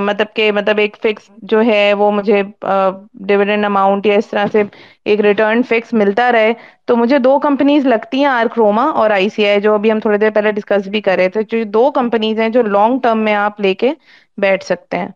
مطلب 0.02 0.28
کہ 0.34 0.52
مطلب 0.52 0.78
ایک 0.80 0.96
فکس 0.98 1.24
جو 1.44 1.62
ہے 1.64 1.82
وہ 1.96 2.12
مجھے 2.12 2.42
ڈویڈنڈ 2.62 3.66
اماؤنٹ 3.66 4.06
یا 4.06 4.16
اس 4.16 4.28
طرح 4.28 4.46
سے 4.52 4.64
ایک 5.06 5.20
ریٹرن 5.22 5.62
فکس 5.66 5.94
ملتا 5.94 6.32
رہے، 6.32 6.54
تو 6.86 6.96
مجھے 6.98 7.18
دو 7.20 7.38
کمپنیز 7.42 7.86
لگتی 7.86 8.20
ہیں 8.20 8.26
آرکروما 8.28 8.84
اور 8.94 9.12
آئی 9.12 9.30
سی 9.30 9.46
آئی 9.48 9.62
جو 9.62 9.74
ابھی 9.74 9.92
ہم 9.92 10.00
تھوڑی 10.00 10.18
دیر 10.18 10.32
پہلے 10.32 10.52
ڈسکس 10.54 10.88
بھی 10.88 11.02
کر 11.02 11.16
رہے 11.18 11.30
تھے۔ 11.30 11.42
جو 11.46 11.64
دو 11.72 11.90
کمپنیز 11.94 12.40
ہیں 12.40 12.50
جو 12.52 12.62
لانگ 12.64 13.00
ٹرم 13.00 13.20
میں 13.22 13.36
آپ 13.36 13.60
لے 13.60 13.74
کے 13.76 13.94
بیٹھ 14.38 14.66
سکتے 14.66 14.98
ہیں۔ 14.98 15.08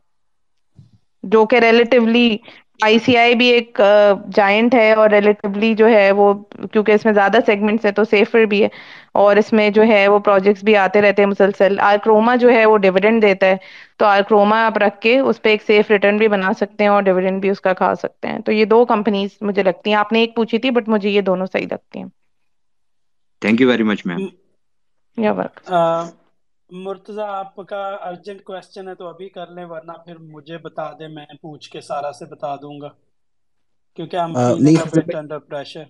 جو 1.28 1.46
کہ 1.46 1.60
ریلیٹیولی 1.60 2.38
آئی 2.80 2.98
سی 3.00 3.16
آئی 3.18 3.36
بھی 3.36 3.46
ایک 3.50 3.80
جائنٹ 4.34 4.76
ہے 4.76 4.92
اور 4.94 5.10
ریلیٹیولی 5.10 5.74
جو 5.76 5.88
ہے 5.88 6.12
وہ 6.14 6.34
کیونکہ 6.72 6.92
اس 6.92 7.06
میں 7.06 7.14
زیادہ 7.14 7.38
سیگمنٹس 7.46 7.86
ہیں 7.86 7.92
تو 7.94 8.04
سیفر 8.06 8.44
بھی 8.46 8.62
ہے 8.64 8.68
اور 9.16 9.36
اس 9.38 9.52
میں 9.52 9.70
جو 9.72 9.84
ہے 9.84 10.08
وہ 10.08 10.20
پروجیکٹس 10.22 10.64
بھی 10.64 10.76
آتے 10.78 11.02
رہتے 11.02 11.22
ہیں 11.22 11.30
مسلسل۔ 11.30 11.58
آرکروما 11.82 12.36
جو 12.38 12.50
ہے 12.52 12.66
وہ 12.66 12.78
ڈویڈنڈ 12.80 13.22
دیتا 13.22 13.48
ہے 13.48 13.56
تو 14.00 14.06
آرکروما 14.08 14.66
آپ 14.66 14.78
رکھ 14.78 15.00
کے 15.00 15.18
اس 15.22 15.42
پہ 15.42 15.50
ایک 15.50 15.64
سیف 15.64 15.92
ریٹرن 15.92 16.18
بھی 16.18 16.28
بنا 16.30 16.52
سکتے 16.54 16.84
ہیں 16.84 16.92
اور 16.92 17.02
ڈویڈنڈ 17.04 17.42
بھی 17.42 17.50
اس 17.50 17.62
کا 17.62 17.74
کھا 17.76 17.94
سکتے 17.98 18.28
ہیں۔ 18.28 18.40
تو 18.42 18.52
یہ 18.52 18.66
دو 18.68 18.84
کمپنیز 18.88 19.30
مجھے 19.42 19.64
لگتی 19.64 19.90
ہیں۔ 19.90 19.98
آپ 19.98 20.14
نے 20.14 20.20
ایک 20.20 20.36
پوچھی 20.36 20.58
تھی 20.60 20.72
بٹ 20.72 20.90
مجھے 20.90 21.10
یہ 21.10 21.22
دونوں 21.24 21.46
صحیح 21.48 21.68
لگتی 21.68 22.00
ہیں۔ 22.00 22.08
Thank 23.42 23.58
you 23.58 23.68
very 23.68 23.84
much 23.86 24.02
ma'am 24.06 24.22
یا 25.18 25.32
ویلکم 25.34 25.66
مرتضی 26.70 27.22
آپ 27.22 27.56
کا 27.68 27.80
ارجنٹ 28.02 28.44
کوشچن 28.44 28.88
ہے 28.88 28.96
تو 28.96 29.08
ابھی 29.08 29.30
کر 29.30 29.52
لیں 29.52 29.66
ورنہ 29.66 29.92
پھر 30.04 30.18
مجھے 30.28 30.58
بتا 30.64 30.92
دیں 30.94 31.08
میں 31.10 31.26
پوچھ 31.42 31.70
کے 31.70 31.82
سارا 31.84 32.12
سے 32.14 32.26
بتا 32.28 32.56
دوں 32.58 32.80
گا۔ 32.82 32.90
کیونکہ 33.98 34.18
ہم 34.18 34.36
انڈر 35.16 35.40
پریشر 35.42 35.84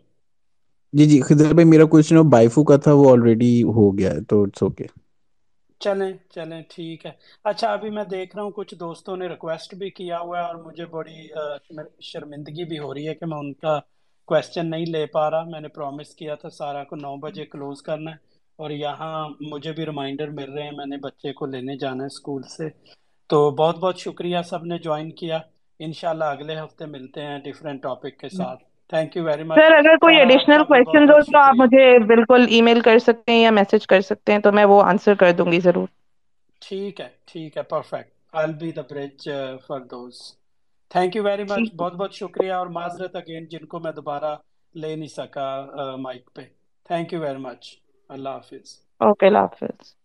جی 0.94 1.06
جی 1.06 1.20
خضر 1.24 1.54
بھائی 1.54 1.68
میرا 1.68 1.86
کوشچن 1.88 2.18
بائیفو 2.30 2.64
کا 2.66 2.78
تھا 2.80 2.94
وہ 2.94 3.12
آلریڈی 3.12 3.52
ہو 3.72 3.98
گیا 3.98 4.12
ہے 4.12 4.22
تو 4.26 4.42
اٹس 4.44 4.64
اوکے 4.64 4.86
چلیں 5.82 6.12
چلیں 6.30 6.62
ٹھیک 6.70 7.06
ہے۔ 7.06 7.12
اچھا 7.46 7.72
ابھی 7.74 7.90
میں 7.90 8.04
دیکھ 8.08 8.36
رہا 8.36 8.44
ہوں 8.44 8.52
کچھ 8.54 8.74
دوستوں 8.78 9.16
نے 9.18 9.28
ریکویسٹ 9.28 9.74
بھی 9.76 9.90
کیا 9.92 10.20
ہوا 10.20 10.40
ہے 10.40 10.46
اور 10.46 10.56
مجھے 10.66 10.86
بڑی 10.88 11.18
شرمندگی 12.06 12.64
بھی 12.66 12.80
ہو 12.80 12.94
رہی 12.94 13.08
ہے 13.08 13.16
کہ 13.16 13.26
میں 13.26 13.38
ان 13.38 13.54
کا 13.56 13.80
کوشچن 14.28 14.70
نہیں 14.70 14.86
لے 14.88 15.06
پا 15.08 15.30
رہا۔ 15.30 15.44
میں 15.46 15.60
نے 15.60 15.68
پرومس 15.70 16.14
کیا 16.16 16.36
تھا 16.38 16.50
سارا 16.52 16.84
کو 16.86 16.96
نو 16.98 17.16
بجے 17.20 17.46
کلوز 17.48 17.82
کرنا 17.84 18.12
ہے۔ 18.12 18.26
اور 18.58 18.70
یہاں 18.70 19.30
مجھے 19.42 19.72
بھی 19.72 19.86
ریمائنڈر 19.86 20.28
مل 20.28 20.54
رہے 20.54 20.64
ہیں 20.64 20.72
میں 20.72 20.86
نے 20.86 20.98
بچے 20.98 21.34
کو 21.34 21.46
لینے 21.46 21.78
جانا 21.78 22.02
ہے 22.04 22.06
اسکول 22.06 22.42
سے۔ 22.44 22.70
تو 23.28 23.52
بہت 23.52 23.78
بہت 23.78 23.98
شکریہ 23.98 24.38
سب 24.46 24.66
نے 24.66 24.78
جوائن 24.78 25.12
کیا۔ 25.12 25.40
انشاءاللہ 25.80 26.24
اگلے 26.24 26.56
ہفتے 26.56 26.86
ملتے 26.86 27.22
ہیں 27.22 27.40
ڈفرینٹ 27.40 27.84
ٹاپک 27.84 28.18
کے 28.20 28.30
ساتھ۔ 28.30 28.64
Thank 28.90 29.18
you 29.18 29.24
very 29.24 29.44
much 29.44 29.58
sir 29.58 29.72
اگر 29.72 29.96
کوئی 29.96 30.18
ایڈیشنل 30.18 30.64
کوشچن 30.64 31.04
ہو 31.04 31.22
تو 31.22 31.38
آپ 31.38 31.54
مجھے 31.58 32.00
بالکل 32.00 32.46
ای 32.50 32.62
میل 32.62 32.82
کر 32.82 33.00
سکتے 33.00 33.32
ہیں 33.32 33.42
یا 33.42 33.50
میسج 33.52 33.88
کر 33.88 34.02
سکتے 34.02 34.32
ہیں 34.32 34.40
تو 34.40 34.52
میں 34.52 34.66
وہ 34.66 34.82
آنسر 34.84 35.14
کر 35.14 35.32
دوں 35.32 35.52
گی 35.52 35.60
ضرور۔ 35.60 35.88
ٹھیک 36.60 37.02
ہے 37.02 37.08
ٹھیک 37.26 37.58
ہے 37.58 37.62
perfect 37.62 38.12
I 38.34 38.54
be 38.54 38.72
the 38.72 38.82
bridge 38.82 39.30
for 39.68 39.80
those 39.80 40.14
thank 40.90 41.16
you 41.16 41.24
very 41.24 41.44
much 41.44 41.74
بہت 41.76 41.94
بہت 41.94 42.14
شکریہ۔ 42.14 42.54
اور 42.54 42.68
معذرت 42.68 43.16
اگین 43.16 43.46
جن 43.46 43.66
کو 43.66 43.80
میں 43.80 43.92
دوبارہ 43.92 44.36
لے 44.76 44.96
نہیں 44.96 45.08
سکا 45.08 45.66
uh, 45.82 45.98
مائک 46.00 46.30
پہ۔ 46.34 46.42
تھینک 46.84 47.14
یو 47.14 47.20
ویری 47.20 47.38
مچ 47.38 47.87
اللہ 48.10 48.30
حافظ۔ 48.30 48.80
اوکے 49.00 49.28
اللہ 49.28 49.38
حافظ۔ 49.38 49.96